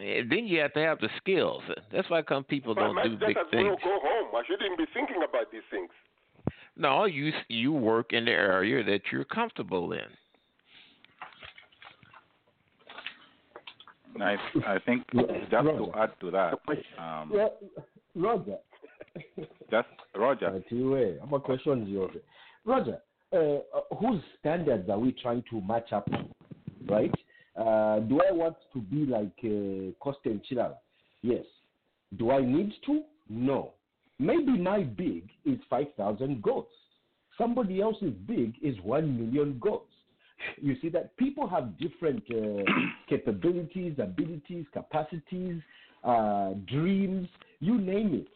Eh, 0.00 0.22
Then 0.28 0.46
you 0.46 0.60
have 0.60 0.72
to 0.74 0.80
have 0.80 0.98
the 1.00 1.08
skills. 1.18 1.62
That's 1.92 2.08
why 2.10 2.22
come 2.22 2.44
people 2.44 2.74
But 2.74 2.80
don't 2.92 3.02
do 3.02 3.16
big 3.16 3.36
as 3.36 3.46
well 3.52 3.62
things. 3.62 3.76
go 3.82 3.98
home. 4.02 4.34
I 4.34 4.42
shouldn't 4.46 4.76
be 4.78 4.84
thinking 4.92 5.22
about 5.28 5.50
these 5.52 5.62
things. 5.70 5.90
No, 6.76 7.04
you 7.04 7.32
you 7.48 7.72
work 7.72 8.12
in 8.12 8.24
the 8.24 8.32
area 8.32 8.82
that 8.82 9.02
you're 9.12 9.24
comfortable 9.24 9.92
in. 9.92 10.00
I 14.20 14.36
I 14.66 14.78
think 14.80 15.02
just 15.12 15.50
to 15.50 15.92
add 15.96 16.10
to 16.20 16.30
that, 16.30 16.54
um, 16.98 17.32
Yeah, 17.34 17.48
Roger. 18.14 18.58
just 19.70 19.88
Roger. 20.14 20.62
Anyway, 20.70 21.18
I'm 21.22 21.32
a 21.32 21.40
question 21.40 21.86
you. 21.86 22.10
Roger, 22.64 22.98
uh, 23.32 23.36
uh, 23.36 23.60
whose 24.00 24.22
standards 24.40 24.88
are 24.88 24.98
we 24.98 25.12
trying 25.12 25.42
to 25.50 25.60
match 25.60 25.92
up 25.92 26.06
to, 26.06 26.24
right? 26.86 27.12
Uh, 27.56 28.00
do 28.00 28.20
I 28.20 28.32
want 28.32 28.56
to 28.72 28.80
be 28.80 29.06
like 29.06 29.36
uh, 29.44 29.92
Costa 30.00 30.38
Chilala? 30.50 30.76
Yes. 31.22 31.44
Do 32.16 32.30
I 32.30 32.40
need 32.40 32.72
to? 32.86 33.02
No. 33.28 33.72
Maybe 34.18 34.58
my 34.58 34.82
big 34.82 35.28
is 35.44 35.58
5,000 35.70 36.42
goats. 36.42 36.72
Somebody 37.36 37.80
else's 37.80 38.12
big 38.26 38.54
is 38.62 38.76
1 38.82 39.18
million 39.18 39.58
goats. 39.58 39.90
You 40.60 40.76
see 40.82 40.88
that 40.90 41.16
people 41.16 41.48
have 41.48 41.78
different 41.78 42.22
uh, 42.30 42.62
capabilities, 43.08 43.94
abilities, 43.98 44.66
capacities, 44.72 45.60
uh, 46.04 46.52
dreams, 46.66 47.28
you 47.60 47.78
name 47.78 48.26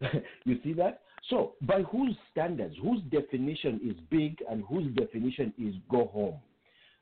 it. 0.00 0.24
you 0.44 0.58
see 0.62 0.72
that? 0.74 1.00
So, 1.28 1.54
by 1.62 1.82
whose 1.82 2.16
standards, 2.30 2.76
whose 2.80 3.02
definition 3.10 3.80
is 3.84 3.96
big 4.08 4.38
and 4.48 4.64
whose 4.68 4.94
definition 4.94 5.52
is 5.58 5.74
go 5.90 6.06
home? 6.06 6.36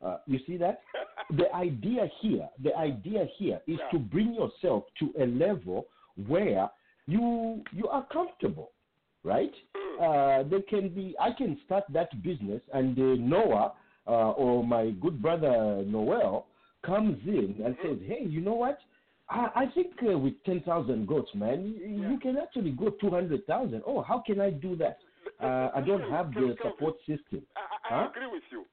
Uh, 0.05 0.19
you 0.27 0.39
see 0.47 0.57
that? 0.59 0.81
The 1.37 1.53
idea 1.57 2.09
here, 2.21 2.49
the 2.63 2.73
idea 2.77 3.27
here 3.37 3.61
is 3.67 3.81
to 3.91 3.99
bring 3.99 4.33
yourself 4.33 4.85
to 5.01 5.13
a 5.21 5.27
level 5.27 5.89
where 6.29 6.71
you 7.09 7.65
you 7.73 7.89
are 7.89 8.07
comfortable, 8.13 8.71
right? 9.25 9.53
Uh, 10.01 10.45
there 10.45 10.63
can 10.71 10.89
be 10.91 11.17
I 11.19 11.33
can 11.33 11.59
start 11.65 11.83
that 11.93 12.11
business 12.23 12.63
and 12.73 12.97
uh, 12.97 13.17
Noah 13.19 13.73
uh, 14.07 14.31
or 14.43 14.63
my 14.63 14.91
good 15.03 15.21
brother 15.21 15.83
Noel 15.85 16.47
comes 16.85 17.19
in 17.27 17.61
and 17.65 17.77
says, 17.83 17.99
"Hey, 18.07 18.25
you 18.25 18.41
know 18.41 18.55
what? 18.55 18.79
I, 19.29 19.49
I 19.63 19.67
think 19.75 19.95
uh, 20.09 20.17
with 20.17 20.35
ten 20.45 20.61
thousand 20.61 21.09
goats, 21.09 21.31
man, 21.35 21.59
you, 21.67 22.11
you 22.11 22.19
can 22.21 22.37
actually 22.39 22.71
go 22.71 22.91
two 23.01 23.11
hundred 23.11 23.45
thousand. 23.49 23.83
Oh, 23.85 24.01
how 24.03 24.23
can 24.25 24.41
I 24.41 24.51
do 24.51 24.77
that? 24.77 24.99
Uh, 25.43 25.71
I 25.75 25.81
don't 25.81 26.09
have 26.09 26.33
the 26.33 26.55
support 26.63 26.95
system. 27.01 27.43
I 27.57 28.03
Huh? 28.03 28.09
agree 28.11 28.29
with 28.31 28.45
you. 28.53 28.65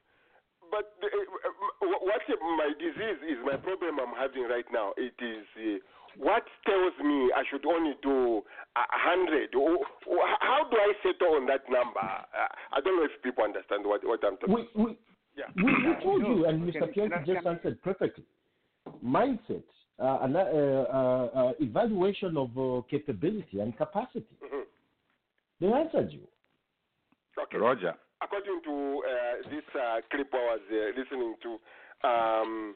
But 0.73 0.89
uh, 1.05 1.85
what 2.01 2.21
my 2.57 2.73
disease 2.81 3.21
is, 3.29 3.37
my 3.45 3.57
problem 3.57 3.99
I'm 4.01 4.15
having 4.17 4.49
right 4.49 4.65
now, 4.73 4.93
it 4.97 5.13
is 5.21 5.45
uh, 5.53 5.77
what 6.17 6.41
tells 6.65 6.93
me 7.05 7.29
I 7.35 7.43
should 7.51 7.63
only 7.65 7.93
do 8.01 8.41
a 8.75 8.85
hundred. 8.89 9.53
Or- 9.53 9.85
or 10.09 10.25
How 10.39 10.65
do 10.71 10.77
I 10.77 10.93
settle 11.03 11.35
on 11.35 11.45
that 11.45 11.61
number? 11.69 11.99
Uh, 12.01 12.49
I 12.73 12.81
don't 12.81 12.97
know 12.97 13.05
if 13.05 13.21
people 13.21 13.43
understand 13.43 13.85
what, 13.85 14.01
what 14.03 14.19
I'm 14.25 14.37
talking 14.37 14.55
We, 14.55 14.83
we, 14.83 14.97
Yeah. 15.37 15.45
we, 15.55 15.63
we 15.63 16.03
told 16.03 16.21
you, 16.25 16.45
and 16.45 16.63
Mr. 16.63 16.91
can 16.91 17.09
Pianki 17.09 17.25
just 17.25 17.45
answered 17.45 17.79
perfectly. 17.83 18.25
Mindset, 19.05 19.63
uh, 19.99 20.19
and, 20.23 20.35
uh, 20.35 20.39
uh, 20.39 21.29
uh, 21.35 21.53
evaluation 21.59 22.35
of 22.35 22.49
uh, 22.57 22.81
capability 22.89 23.59
and 23.59 23.77
capacity. 23.77 24.35
Mhm. 24.43 24.63
They 25.61 25.67
answered 25.71 26.11
you. 26.11 26.27
Okay. 27.43 27.57
Roger. 27.57 27.93
According 28.23 28.61
to 28.63 29.03
uh, 29.03 29.49
this 29.51 29.67
uh, 29.75 29.99
clip 30.09 30.31
I 30.33 30.55
was 30.55 30.63
uh, 30.71 30.95
listening 30.95 31.35
to, 31.43 31.49
um, 32.07 32.75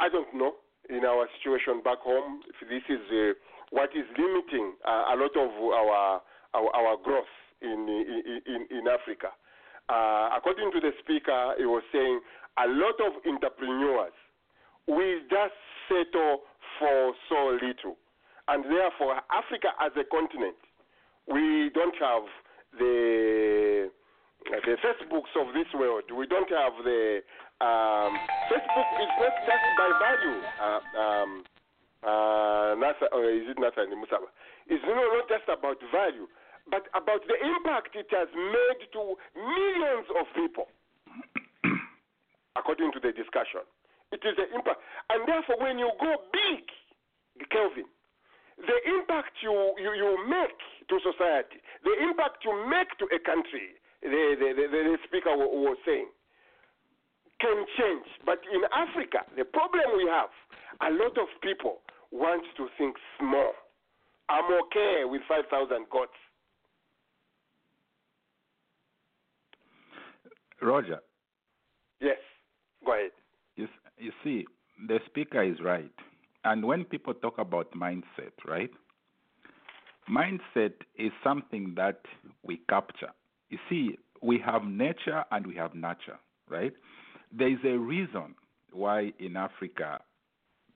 I 0.00 0.08
don't 0.10 0.34
know 0.34 0.54
in 0.90 1.04
our 1.04 1.28
situation 1.38 1.82
back 1.84 1.98
home 2.00 2.40
if 2.50 2.68
this 2.68 2.82
is 2.90 3.36
what 3.70 3.90
is 3.94 4.04
limiting 4.18 4.74
a 4.84 5.14
lot 5.14 5.36
of 5.38 5.50
our 5.54 6.20
our, 6.54 6.70
our 6.74 6.96
growth 7.04 7.30
in, 7.62 7.86
in 7.88 8.40
in 8.44 8.66
in 8.76 8.88
Africa. 8.88 9.28
Uh, 9.88 10.30
according 10.36 10.72
to 10.72 10.80
the 10.80 10.90
speaker, 10.98 11.54
he 11.58 11.64
was 11.64 11.84
saying 11.92 12.20
a 12.58 12.66
lot 12.66 12.98
of 13.06 13.12
entrepreneurs 13.24 14.12
will 14.88 15.20
just 15.30 15.54
settle 15.88 16.42
for 16.80 17.14
so 17.28 17.54
little, 17.62 17.96
and 18.48 18.64
therefore 18.64 19.20
Africa 19.30 19.68
as 19.80 19.92
a 19.94 20.04
continent 20.10 20.56
we 21.28 21.70
don't 21.74 21.96
have 22.00 22.24
the 22.78 23.90
the 24.44 24.76
Facebooks 24.84 25.32
of 25.40 25.54
this 25.54 25.68
world. 25.72 26.04
We 26.12 26.26
don't 26.26 26.50
have 26.50 26.76
the 26.84 27.20
um, 27.64 28.12
Facebook 28.52 28.88
is 29.00 29.12
not 29.16 29.34
just 29.46 29.66
by 29.78 29.88
value. 30.00 30.40
Uh, 30.60 31.00
um, 31.00 31.44
uh, 32.04 32.76
Nasa, 32.76 33.08
or 33.12 33.24
is 33.30 33.48
it 33.48 33.56
Nasa 33.56 33.88
Musaba? 33.88 34.28
It's 34.68 34.84
no, 34.84 34.92
not 34.92 35.28
just 35.28 35.48
about 35.48 35.80
value, 35.88 36.28
but 36.70 36.84
about 36.92 37.24
the 37.24 37.36
impact 37.40 37.96
it 37.96 38.08
has 38.12 38.28
made 38.36 38.80
to 38.92 39.16
millions 39.32 40.06
of 40.20 40.26
people. 40.36 40.68
according 42.58 42.92
to 42.92 43.00
the 43.00 43.12
discussion, 43.12 43.64
it 44.12 44.20
is 44.20 44.36
the 44.36 44.44
impact, 44.54 44.80
and 45.08 45.26
therefore, 45.26 45.56
when 45.64 45.78
you 45.78 45.88
go 45.96 46.12
big, 46.32 46.68
Kelvin, 47.48 47.88
the 48.58 48.78
impact 48.86 49.34
you, 49.42 49.52
you, 49.78 49.92
you 49.94 50.10
make 50.28 50.58
to 50.88 50.96
society, 51.02 51.58
the 51.82 51.94
impact 52.06 52.44
you 52.44 52.54
make 52.70 52.90
to 52.98 53.06
a 53.14 53.18
country, 53.18 53.74
the, 54.02 54.36
the, 54.38 54.48
the, 54.54 54.66
the 54.70 54.98
speaker 55.08 55.34
was 55.36 55.76
saying, 55.84 56.06
can 57.40 57.64
change. 57.76 58.06
But 58.24 58.38
in 58.52 58.62
Africa, 58.72 59.26
the 59.36 59.44
problem 59.44 59.96
we 59.96 60.06
have, 60.08 60.30
a 60.80 60.90
lot 60.94 61.18
of 61.18 61.28
people 61.42 61.80
want 62.12 62.44
to 62.56 62.68
think 62.78 62.96
small. 63.18 63.52
I'm 64.28 64.44
okay 64.66 65.02
with 65.04 65.22
5,000 65.28 65.86
goats. 65.90 66.12
Roger, 70.62 71.00
Yes, 72.00 72.16
go 72.84 72.92
ahead. 72.94 73.10
you, 73.56 73.68
you 73.98 74.12
see, 74.22 74.46
the 74.86 74.98
speaker 75.06 75.42
is 75.42 75.60
right. 75.62 75.90
And 76.44 76.64
when 76.64 76.84
people 76.84 77.14
talk 77.14 77.38
about 77.38 77.72
mindset, 77.72 78.32
right? 78.46 78.70
Mindset 80.08 80.74
is 80.96 81.12
something 81.22 81.74
that 81.76 82.00
we 82.42 82.60
capture. 82.68 83.10
You 83.48 83.58
see, 83.68 83.98
we 84.22 84.38
have 84.44 84.64
nature 84.64 85.24
and 85.30 85.46
we 85.46 85.54
have 85.56 85.74
nurture, 85.74 86.18
right? 86.48 86.72
There 87.32 87.48
is 87.48 87.58
a 87.64 87.78
reason 87.78 88.34
why 88.72 89.12
in 89.18 89.36
Africa, 89.36 90.00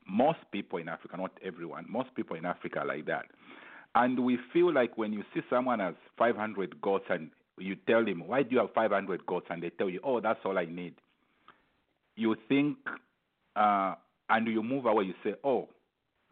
most 0.09 0.39
people 0.53 0.79
in 0.79 0.89
Africa, 0.89 1.17
not 1.19 1.33
everyone, 1.45 1.85
most 1.89 2.15
people 2.15 2.37
in 2.37 2.47
Africa 2.47 2.83
like 2.87 3.07
that. 3.07 3.27
And 3.95 4.19
we 4.21 4.39
feel 4.53 4.73
like 4.73 4.97
when 4.97 5.13
you 5.13 5.23
see 5.35 5.41
someone 5.51 5.81
has 5.81 5.95
500 6.17 6.81
goats 6.81 7.05
and 7.11 7.31
you 7.59 7.77
tell 7.87 8.07
him, 8.07 8.27
why 8.27 8.43
do 8.43 8.51
you 8.53 8.59
have 8.59 8.73
500 8.75 9.27
goats? 9.27 9.47
And 9.51 9.63
they 9.63 9.71
tell 9.71 9.91
you, 9.91 10.01
oh, 10.05 10.21
that's 10.21 10.41
all 10.45 10.59
I 10.59 10.67
need. 10.67 10.95
You 12.17 12.37
think, 12.49 12.77
uh, 13.57 13.95
and 14.29 14.47
you 14.47 14.63
move 14.63 14.87
away, 14.87 15.05
you 15.05 15.15
say, 15.25 15.35
oh, 15.45 15.69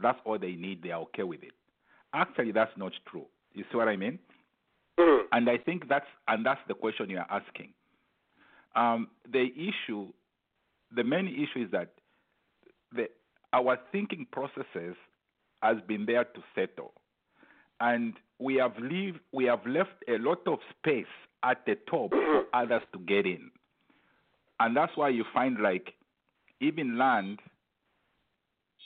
that's 0.01 0.19
all 0.25 0.39
they 0.39 0.53
need, 0.53 0.83
they 0.83 0.91
are 0.91 1.03
okay 1.03 1.23
with 1.23 1.43
it. 1.43 1.53
Actually, 2.15 2.53
that's 2.53 2.73
not 2.77 2.93
true. 3.11 3.27
You 3.53 3.65
see 3.71 3.77
what 3.77 3.89
I 3.89 3.97
mean? 3.97 4.19
And 5.33 5.49
I 5.51 5.59
think 5.59 5.89
that's, 5.89 6.07
and 6.29 6.45
that's 6.45 6.61
the 6.69 6.75
question 6.75 7.11
you 7.11 7.19
are 7.19 7.27
asking. 7.31 7.73
Um, 8.75 9.09
the 9.31 9.47
issue, 9.55 10.09
the 10.95 11.05
main 11.05 11.27
issue 11.27 11.65
is 11.65 11.71
that 11.73 11.93
the, 12.95 13.09
our 13.53 13.79
thinking 13.93 14.27
processes 14.31 14.97
has 15.63 15.77
been 15.87 16.07
there 16.07 16.25
to 16.25 16.41
settle 16.55 16.93
and 17.81 18.15
we 18.39 18.57
have 18.57 18.73
leave, 18.79 19.17
we 19.33 19.45
have 19.45 19.65
left 19.67 20.05
a 20.09 20.19
lot 20.19 20.47
of 20.47 20.59
space 20.79 21.05
at 21.43 21.65
the 21.67 21.77
top 21.89 22.11
for 22.11 22.45
others 22.55 22.83
to 22.93 22.99
get 23.01 23.27
in, 23.27 23.51
and 24.61 24.77
that's 24.77 24.93
why 24.97 25.09
you 25.09 25.25
find 25.33 25.61
like 25.61 25.95
even 26.61 26.99
land, 26.99 27.41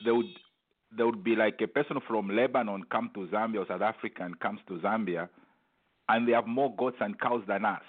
there 0.05 0.15
would 0.15 0.27
there 0.97 1.07
would 1.07 1.23
be 1.23 1.37
like 1.37 1.61
a 1.63 1.69
person 1.69 1.99
from 2.07 2.29
Lebanon 2.35 2.83
come 2.91 3.11
to 3.15 3.27
Zambia 3.29 3.61
or 3.61 3.67
South 3.69 3.83
Africa 3.83 4.25
and 4.25 4.39
comes 4.41 4.61
to 4.67 4.79
Zambia, 4.79 5.29
and 6.09 6.27
they 6.27 6.33
have 6.33 6.47
more 6.47 6.75
goats 6.77 6.97
and 7.01 7.19
cows 7.21 7.43
than 7.47 7.65
us, 7.65 7.83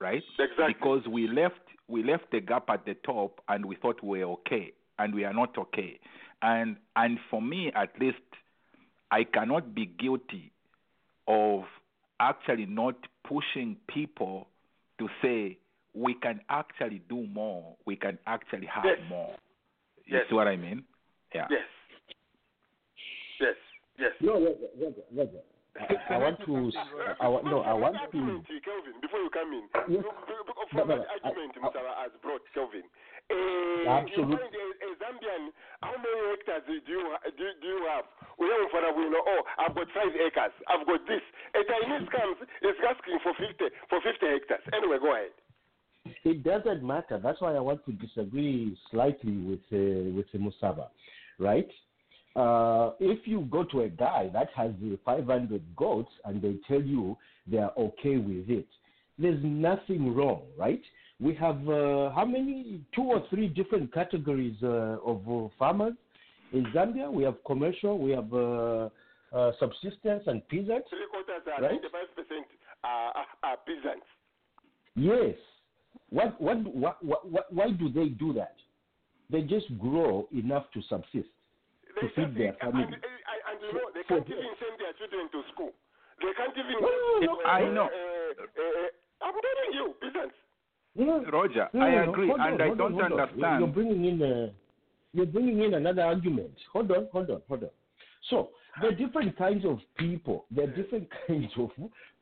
right? 0.00 0.22
Exactly. 0.38 0.74
Because 0.74 1.06
we 1.08 1.26
left 1.26 1.60
we 1.88 2.02
left 2.02 2.30
the 2.30 2.40
gap 2.40 2.68
at 2.70 2.84
the 2.84 2.94
top 2.94 3.40
and 3.48 3.64
we 3.64 3.74
thought 3.76 4.02
we 4.02 4.24
were 4.24 4.32
okay, 4.32 4.72
and 4.98 5.14
we 5.14 5.24
are 5.24 5.34
not 5.34 5.56
okay. 5.58 5.98
And 6.42 6.76
and 6.94 7.18
for 7.30 7.42
me 7.42 7.72
at 7.74 7.98
least, 8.00 8.18
I 9.10 9.24
cannot 9.24 9.74
be 9.74 9.86
guilty 9.86 10.52
of 11.26 11.64
actually 12.20 12.66
not 12.66 12.96
pushing 13.26 13.76
people 13.88 14.48
to 14.98 15.08
say 15.22 15.58
we 15.94 16.14
can 16.14 16.40
actually 16.48 17.02
do 17.08 17.26
more. 17.26 17.76
We 17.86 17.96
can 17.96 18.18
actually 18.26 18.66
have 18.66 18.84
Yes. 18.84 18.98
more. 19.08 19.34
You 20.04 20.18
Yes. 20.18 20.28
see 20.28 20.34
what 20.34 20.48
I 20.48 20.56
mean? 20.56 20.84
Yeah. 21.34 21.46
Yes. 21.50 21.68
Yes. 23.40 23.58
Yes. 23.98 24.12
No, 24.20 24.34
Roger, 24.40 24.70
Roger, 24.80 25.04
Roger. 25.12 25.42
I, 25.78 26.14
I 26.14 26.18
want 26.18 26.38
to. 26.42 26.72
I, 27.20 27.28
want 27.28 27.44
no. 27.44 27.60
I 27.62 27.72
want 27.74 27.94
to. 27.94 28.02
argument, 28.02 28.46
Kelvin, 28.48 28.98
before 28.98 29.20
you 29.22 29.30
come 29.30 29.52
in. 29.54 29.66
Yes. 29.86 30.02
From 30.72 30.88
but 30.88 30.98
that 30.98 31.06
I- 31.06 31.28
argument 31.28 31.54
Musaba 31.54 31.92
has 32.02 32.12
brought, 32.22 32.42
Kelvin. 32.54 32.82
Uh, 33.28 33.84
Absolutely. 33.86 34.32
You 34.32 34.40
find 34.40 34.54
a, 34.56 34.66
a 34.84 34.90
Zambian, 34.96 35.42
how 35.84 35.94
many 36.00 36.20
hectares 36.32 36.64
do 36.66 36.72
you, 36.72 36.80
do, 37.36 37.44
do 37.60 37.66
you 37.68 37.84
have? 37.92 38.08
We 38.40 38.48
have 38.48 38.72
for 38.72 38.80
you 38.80 39.10
know, 39.12 39.20
oh, 39.20 39.42
I've 39.60 39.76
got 39.76 39.86
five 39.92 40.16
acres. 40.16 40.54
I've 40.66 40.86
got 40.88 41.04
this. 41.06 41.20
A 41.52 41.60
Chinese 41.62 42.08
comes, 42.08 42.40
is 42.64 42.78
asking 42.80 43.20
for 43.22 43.36
50, 43.36 43.68
for 43.92 44.00
50 44.00 44.26
hectares. 44.26 44.64
Anyway, 44.72 44.96
go 44.98 45.12
ahead. 45.12 45.36
It 46.24 46.42
doesn't 46.42 46.82
matter. 46.82 47.20
That's 47.22 47.40
why 47.40 47.54
I 47.54 47.60
want 47.60 47.84
to 47.84 47.92
disagree 47.92 48.76
slightly 48.90 49.36
with 49.44 49.60
uh, 49.72 50.08
with 50.16 50.32
Musaba, 50.32 50.88
right? 51.38 51.68
Uh, 52.36 52.92
if 53.00 53.26
you 53.26 53.48
go 53.50 53.64
to 53.64 53.82
a 53.82 53.88
guy 53.88 54.30
that 54.32 54.48
has 54.54 54.70
uh, 54.84 54.96
500 55.04 55.62
goats 55.76 56.10
and 56.24 56.40
they 56.40 56.56
tell 56.68 56.80
you 56.80 57.16
they 57.46 57.58
are 57.58 57.72
okay 57.76 58.16
with 58.16 58.48
it, 58.48 58.66
there's 59.18 59.40
nothing 59.42 60.14
wrong, 60.14 60.42
right? 60.56 60.82
We 61.20 61.34
have 61.34 61.68
uh, 61.68 62.10
how 62.10 62.24
many? 62.24 62.80
Two 62.94 63.02
or 63.02 63.24
three 63.28 63.48
different 63.48 63.92
categories 63.92 64.56
uh, 64.62 64.98
of 65.04 65.28
uh, 65.28 65.48
farmers 65.58 65.94
in 66.52 66.64
Zambia. 66.66 67.10
We 67.12 67.24
have 67.24 67.34
commercial, 67.44 67.98
we 67.98 68.12
have 68.12 68.32
uh, 68.32 68.88
uh, 69.32 69.52
subsistence 69.58 70.22
and 70.26 70.46
peasants. 70.48 70.88
Three 70.90 71.06
quarters 71.10 71.42
are 71.52 71.62
Right. 71.62 71.80
95% 71.82 72.44
are, 72.84 73.12
are, 73.42 73.56
peasants. 73.66 74.06
Yes. 74.94 75.34
What, 76.10 76.40
what, 76.40 76.58
what, 76.74 77.04
what, 77.04 77.28
what, 77.28 77.52
why 77.52 77.70
do 77.72 77.88
they 77.88 78.08
do 78.10 78.32
that? 78.34 78.54
They 79.30 79.42
just 79.42 79.66
grow 79.78 80.26
enough 80.32 80.64
to 80.72 80.80
subsist, 80.88 81.28
to 82.00 82.08
feed 82.16 82.34
their 82.36 82.54
family. 82.60 82.84
and, 82.84 82.94
and 82.94 83.56
you 83.60 83.72
know, 83.74 83.90
they 83.92 84.02
For- 84.08 84.24
can't 84.24 84.28
even 84.28 84.54
send 84.58 84.80
their 84.80 84.94
children 84.96 85.28
to 85.32 85.42
school. 85.52 85.72
They 86.20 86.32
can't 86.36 86.56
even. 86.56 86.80
No, 86.80 86.88
no, 86.88 87.26
no, 87.26 87.32
uh, 87.44 87.48
I 87.48 87.62
uh, 87.62 87.72
know. 87.72 87.84
Uh, 87.86 88.42
uh, 88.42 89.26
I'm 89.26 89.34
telling 89.34 89.72
you, 89.72 89.94
peasants. 90.00 90.34
No, 90.96 91.24
Roger, 91.30 91.68
no, 91.72 91.84
I 91.84 91.90
no, 91.90 92.04
no. 92.06 92.12
agree, 92.12 92.30
on, 92.30 92.40
and 92.40 92.62
I 92.62 92.74
don't 92.74 93.00
on. 93.00 93.12
understand. 93.12 93.60
You're 93.60 93.68
bringing 93.68 94.04
in 94.04 94.22
a, 94.22 94.50
you're 95.12 95.26
bringing 95.26 95.62
in 95.62 95.74
another 95.74 96.02
argument. 96.02 96.50
Hold 96.72 96.90
on, 96.90 97.08
hold 97.12 97.30
on, 97.30 97.42
hold 97.48 97.62
on. 97.64 97.70
So 98.30 98.48
there 98.80 98.90
are 98.90 98.94
different 98.94 99.36
kinds 99.38 99.64
of 99.64 99.78
people. 99.96 100.46
There 100.50 100.64
are 100.64 100.74
different 100.74 101.08
kinds 101.26 101.52
of 101.56 101.70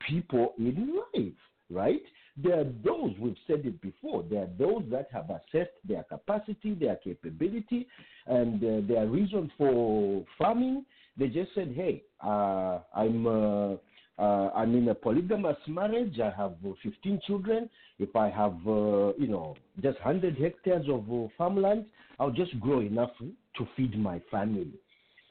people 0.07 0.55
in 0.59 0.99
life, 1.15 1.33
right? 1.71 2.03
There 2.37 2.61
are 2.61 2.65
those 2.85 3.15
we've 3.19 3.37
said 3.47 3.65
it 3.65 3.81
before. 3.81 4.23
There 4.23 4.43
are 4.43 4.51
those 4.59 4.83
that 4.91 5.09
have 5.13 5.31
assessed 5.31 5.77
their 5.89 6.03
capacity, 6.05 6.75
their 6.75 6.97
capability, 6.97 7.87
and 8.27 8.63
uh, 8.63 8.87
their 8.87 9.07
reason 9.07 9.51
for 9.57 10.25
farming. 10.37 10.85
They 11.17 11.29
just 11.29 11.55
said, 11.55 11.73
"Hey, 11.75 12.03
uh, 12.23 12.81
I'm." 12.95 13.27
Uh, 13.27 13.77
uh, 14.19 14.51
I'm 14.55 14.75
in 14.75 14.89
a 14.89 14.95
polygamous 14.95 15.59
marriage. 15.69 16.19
I 16.21 16.31
have 16.31 16.55
uh, 16.67 16.73
15 16.83 17.21
children. 17.27 17.69
If 17.99 18.17
I 18.17 18.31
have, 18.31 18.55
uh, 18.67 19.13
you 19.19 19.27
know, 19.29 19.57
just 19.83 19.99
100 20.03 20.39
hectares 20.39 20.87
of 20.89 21.05
uh, 21.13 21.29
farmland, 21.37 21.85
I'll 22.19 22.31
just 22.31 22.59
grow 22.59 22.81
enough 22.81 23.11
to 23.19 23.69
feed 23.77 23.99
my 23.99 24.23
family. 24.31 24.71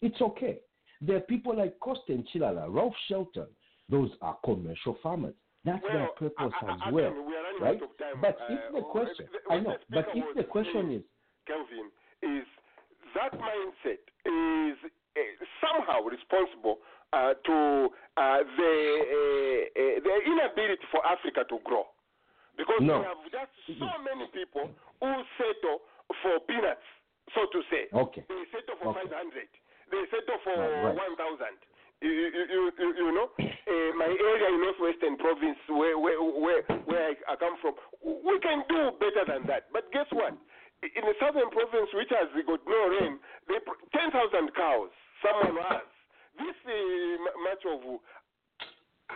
It's 0.04 0.22
okay. 0.22 0.60
There 1.02 1.18
are 1.18 1.22
people 1.22 1.58
like 1.58 1.80
Costin 1.80 2.26
Chilala, 2.32 2.72
Ralph 2.72 2.94
Shelton. 3.08 3.48
Those 3.90 4.12
are 4.22 4.38
commercial 4.46 4.98
farmers. 5.02 5.34
That's 5.66 5.82
their 5.82 6.08
purpose 6.14 6.54
I- 6.62 6.66
I- 6.66 6.74
as 6.74 6.82
again, 6.82 6.94
well, 6.94 7.26
we 7.26 7.34
are 7.36 7.44
running 7.44 7.62
right? 7.62 7.98
time. 7.98 8.22
But 8.22 8.38
Uh, 8.40 8.54
if 8.54 8.72
the 8.72 8.78
oh, 8.86 8.92
question, 8.94 9.30
I 9.50 9.60
know, 9.60 9.78
but 9.90 10.06
if 10.14 10.36
the 10.36 10.44
question 10.44 10.92
is, 10.92 11.04
Kelvin, 11.48 11.92
is 12.22 12.46
that 13.18 13.34
mindset 13.34 14.02
is 14.26 14.78
uh, 14.86 15.22
somehow 15.62 16.02
responsible 16.06 16.80
uh, 17.14 17.34
to 17.34 17.90
uh, 18.18 18.44
the 18.58 18.74
uh, 19.18 19.82
uh, 19.82 20.00
the 20.06 20.16
inability 20.30 20.86
for 20.92 21.02
Africa 21.06 21.46
to 21.50 21.58
grow, 21.66 21.88
because 22.58 22.82
No. 22.82 23.00
we 23.00 23.06
have 23.06 23.18
just 23.32 23.80
so 23.80 23.90
many 24.04 24.28
people 24.28 24.70
who 25.02 25.12
settle 25.38 25.82
for 26.22 26.40
peanuts, 26.46 26.86
so 27.34 27.48
to 27.48 27.64
say. 27.72 27.88
Okay. 27.92 28.24
They 28.30 28.46
settle 28.52 28.76
for 28.78 28.90
Okay. 28.90 29.10
500. 29.10 29.50
They 29.90 30.06
settle 30.14 30.38
for 30.44 30.58
right. 30.58 30.96
1,000. 30.96 31.58
You, 32.02 32.12
you, 32.12 32.72
you, 32.78 32.94
you, 33.00 33.12
know, 33.16 33.30
uh, 33.40 33.92
my 33.96 34.12
area 34.12 34.48
in 34.52 34.60
Northwestern 34.62 35.16
Province, 35.18 35.58
where 35.70 35.98
where 35.98 36.20
where, 36.20 36.62
where 36.86 37.04
I, 37.10 37.34
I 37.34 37.36
come 37.40 37.56
from, 37.64 37.74
we 38.04 38.36
can 38.44 38.64
do 38.68 38.92
better 39.00 39.24
than 39.26 39.48
that. 39.48 39.72
But 39.72 39.88
guess 39.94 40.06
what? 40.12 40.36
In 40.84 41.04
the 41.08 41.16
Southern 41.24 41.50
Province, 41.50 41.90
which 41.96 42.12
has 42.12 42.30
got 42.46 42.62
no 42.68 42.82
rain, 43.00 43.18
they 43.48 43.58
pr- 43.64 43.80
10,000 43.96 44.12
cows. 44.54 44.92
Someone 45.24 45.58
has 45.72 45.88
this 46.38 46.58
uh, 46.68 47.16
much 47.48 47.64
of. 47.64 47.80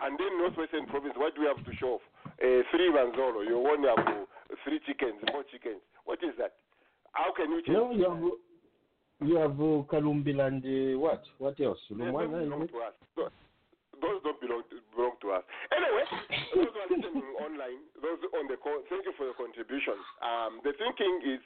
And 0.02 0.18
then 0.18 0.38
Northwestern 0.40 0.86
Province, 0.88 1.14
what 1.18 1.36
do 1.36 1.42
we 1.42 1.48
have 1.52 1.60
to 1.66 1.74
show 1.76 2.00
off? 2.00 2.06
Uh, 2.40 2.64
three 2.72 2.90
Vanzolo. 2.94 3.44
You 3.44 3.60
only 3.60 3.90
have 3.90 4.26
three 4.64 4.80
chickens, 4.88 5.20
four 5.32 5.44
chickens. 5.52 5.82
What 6.06 6.24
is 6.24 6.32
that? 6.38 6.56
How 7.12 7.34
can 7.36 7.52
you 7.52 7.62
change? 7.66 7.76
no, 7.76 7.92
you 7.92 8.08
have, 8.08 8.22
you 9.22 9.36
have 9.36 9.60
uh, 9.60 9.84
Kalumbila 9.91 10.48
and 10.48 10.64
uh, 10.64 11.00
what? 11.00 11.24
What 11.38 11.60
else? 11.60 11.80
They 11.90 11.98
don't 11.98 12.32
belong 12.32 12.68
to 12.68 12.80
us. 12.88 12.96
Those, 13.16 13.32
those 14.00 14.20
don't 14.24 14.40
belong 14.40 14.64
to, 14.72 14.80
belong 14.96 15.16
to 15.22 15.28
us. 15.36 15.44
Anyway, 15.76 16.06
those 16.56 16.72
who 16.72 16.80
are 16.80 16.90
listening 16.90 17.36
online, 17.46 17.84
those 18.00 18.20
on 18.40 18.48
the 18.48 18.56
call, 18.56 18.80
thank 18.88 19.04
you 19.04 19.14
for 19.20 19.28
your 19.28 19.36
contributions. 19.36 20.04
Um, 20.24 20.64
the 20.64 20.72
thinking 20.80 21.36
is 21.36 21.44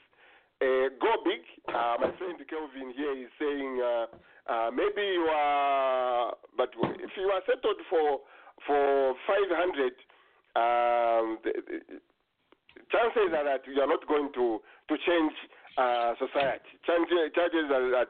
uh, 0.61 0.93
go 1.01 1.17
big. 1.25 1.41
Uh, 1.67 1.97
my 1.97 2.13
friend 2.21 2.37
Kelvin 2.45 2.93
here 2.93 3.17
is 3.17 3.31
saying 3.41 3.81
uh, 3.81 4.05
uh, 4.45 4.69
maybe 4.69 5.01
you 5.01 5.25
are, 5.33 6.37
but 6.55 6.69
if 7.01 7.11
you 7.17 7.27
are 7.33 7.41
settled 7.49 7.81
for 7.89 8.21
for 8.67 9.15
500, 9.27 9.91
um, 10.55 11.41
the, 11.43 11.51
the, 11.67 11.99
chances 12.91 13.33
are 13.33 13.43
that 13.43 13.65
you 13.65 13.81
are 13.81 13.89
not 13.89 14.07
going 14.07 14.29
to 14.33 14.61
to 14.89 14.95
change 15.01 15.33
uh, 15.77 16.13
society. 16.19 16.77
Chances 16.85 17.69
are 17.71 17.89
that 17.91 18.09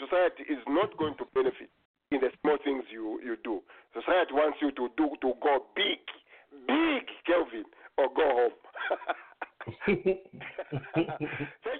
society 0.00 0.44
is 0.48 0.58
not 0.68 0.96
going 0.96 1.16
to 1.18 1.24
benefit 1.34 1.70
in 2.10 2.20
the 2.20 2.30
small 2.40 2.56
things 2.64 2.84
you 2.90 3.20
you 3.24 3.36
do. 3.44 3.60
Society 3.94 4.32
wants 4.32 4.58
you 4.62 4.70
to 4.72 4.88
do 4.96 5.10
to 5.22 5.32
go 5.42 5.66
big, 5.76 5.98
big, 6.66 7.04
Kelvin, 7.26 7.64
or 7.98 8.08
go 8.14 8.26
home. 8.38 8.56
Thank 9.86 10.04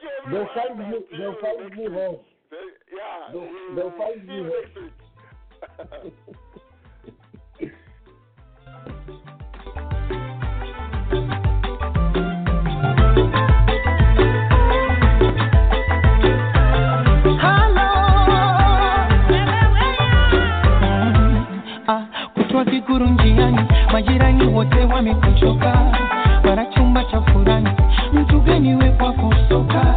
you, 0.03 0.11
They'll 0.31 0.47
everyone. 0.47 0.49
find 0.55 0.79
me, 0.79 0.85
See 1.11 1.17
they'll 1.17 1.33
you 1.33 1.37
find 1.41 1.59
week. 1.77 1.93
home. 1.93 2.19
Yeah, 2.93 3.33
They'll- 3.33 3.75
they'll 3.77 3.97
find 3.99 4.21
you 4.29 4.43
home. 4.51 4.93
viguru 22.91 23.07
njiani, 23.07 23.61
majirani 23.93 24.45
wote 24.47 24.85
wamekuchoka, 24.85 25.93
bara 26.45 26.67
chumba 26.67 27.05
cha 27.05 27.21
furani, 27.21 27.71
mtu 28.13 28.41
gani 28.41 28.75
we 28.75 28.91
kwako 28.91 29.35
soka, 29.49 29.95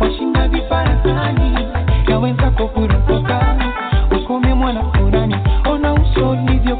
washinda 0.00 0.48
vibarazani, 0.48 1.58
yaweza 2.08 2.50
kukuropoka, 2.50 3.56
ukome 4.16 4.54
mwana 4.54 4.82
furani, 4.92 5.36
ona 5.70 5.94
uso 5.94 6.30
ulivyo 6.30 6.76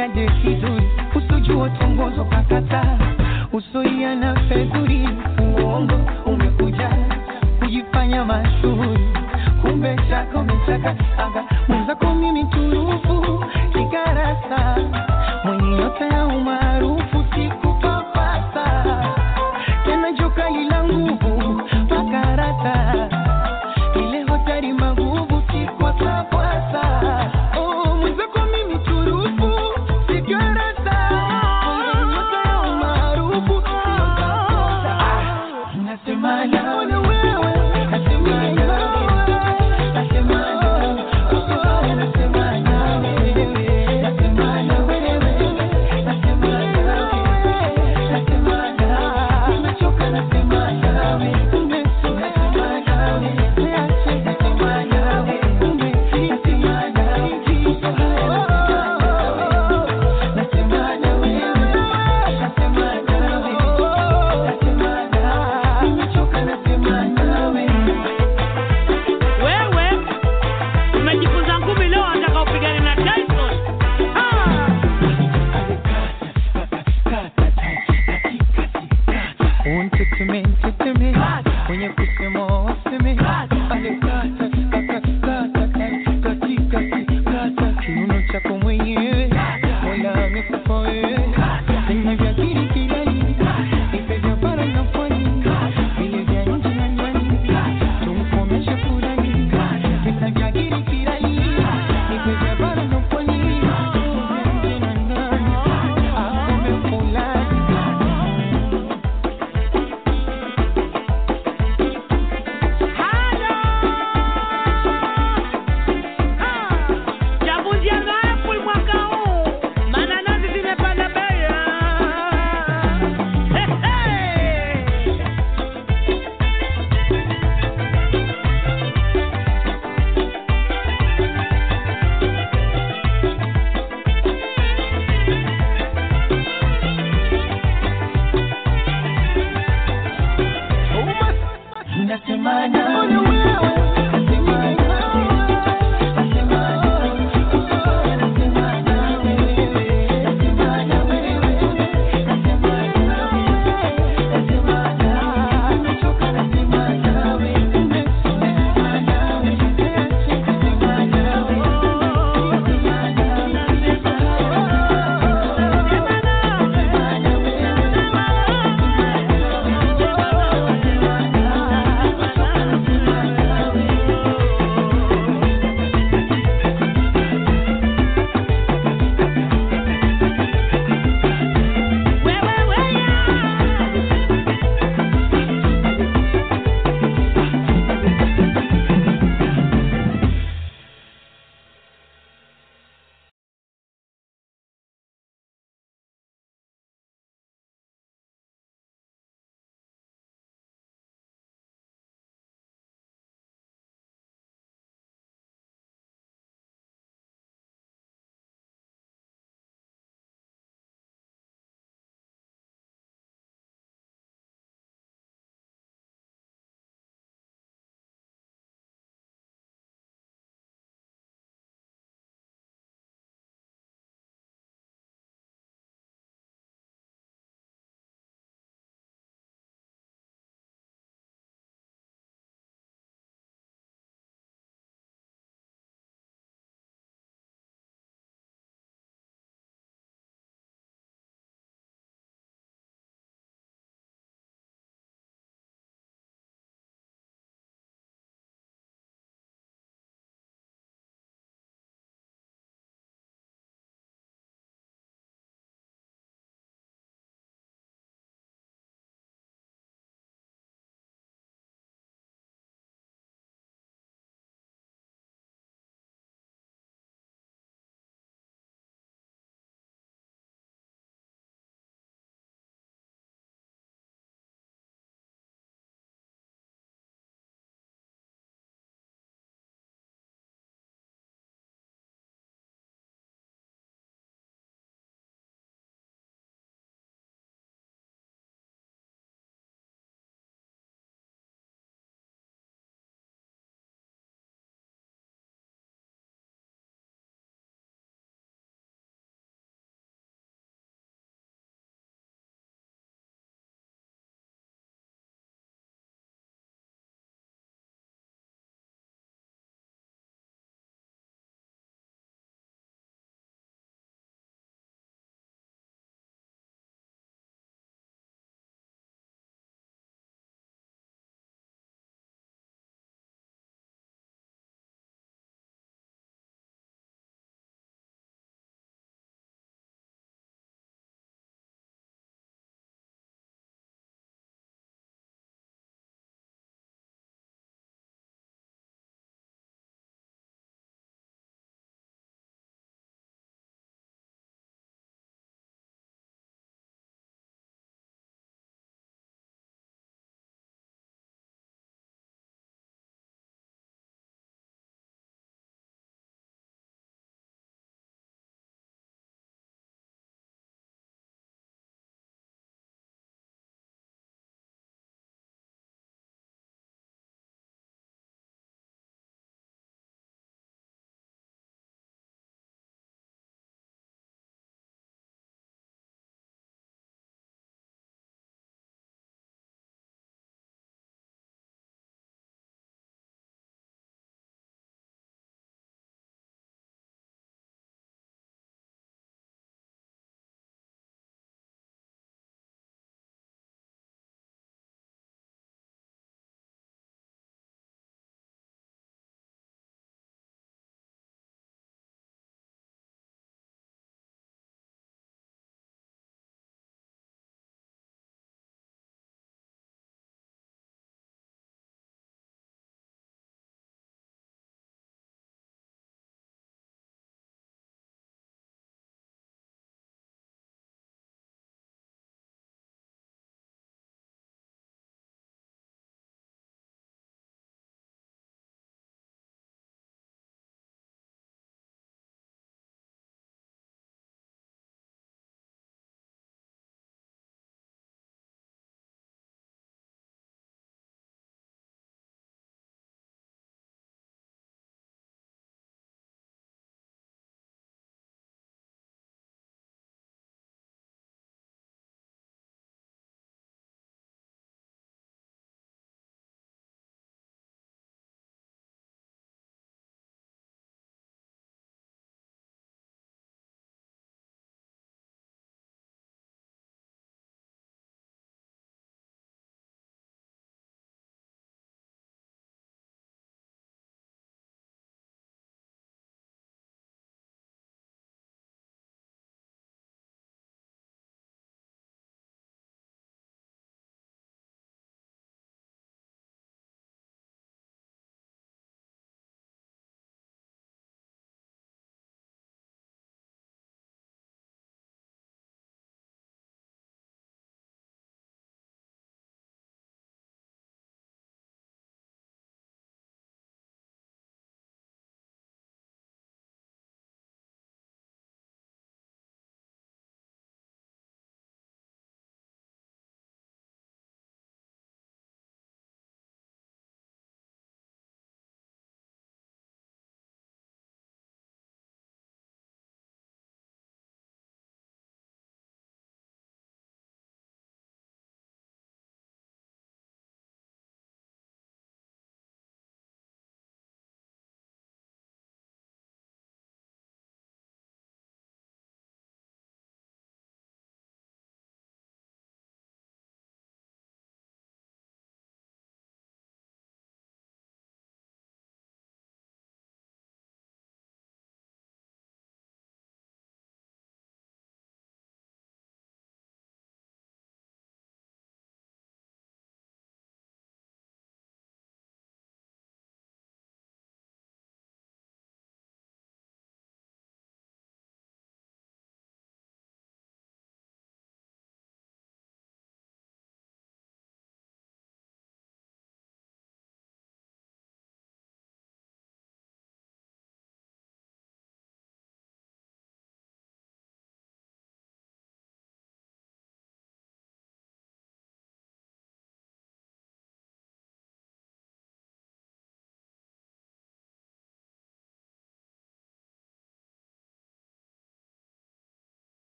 usomila 0.00 0.08
desiduri 0.08 0.88
usojua 1.14 1.70
tongozo 1.70 2.24
kakata. 2.24 2.98
Usoia 3.52 4.14
na 4.14 4.40
fedhuri 4.48 5.08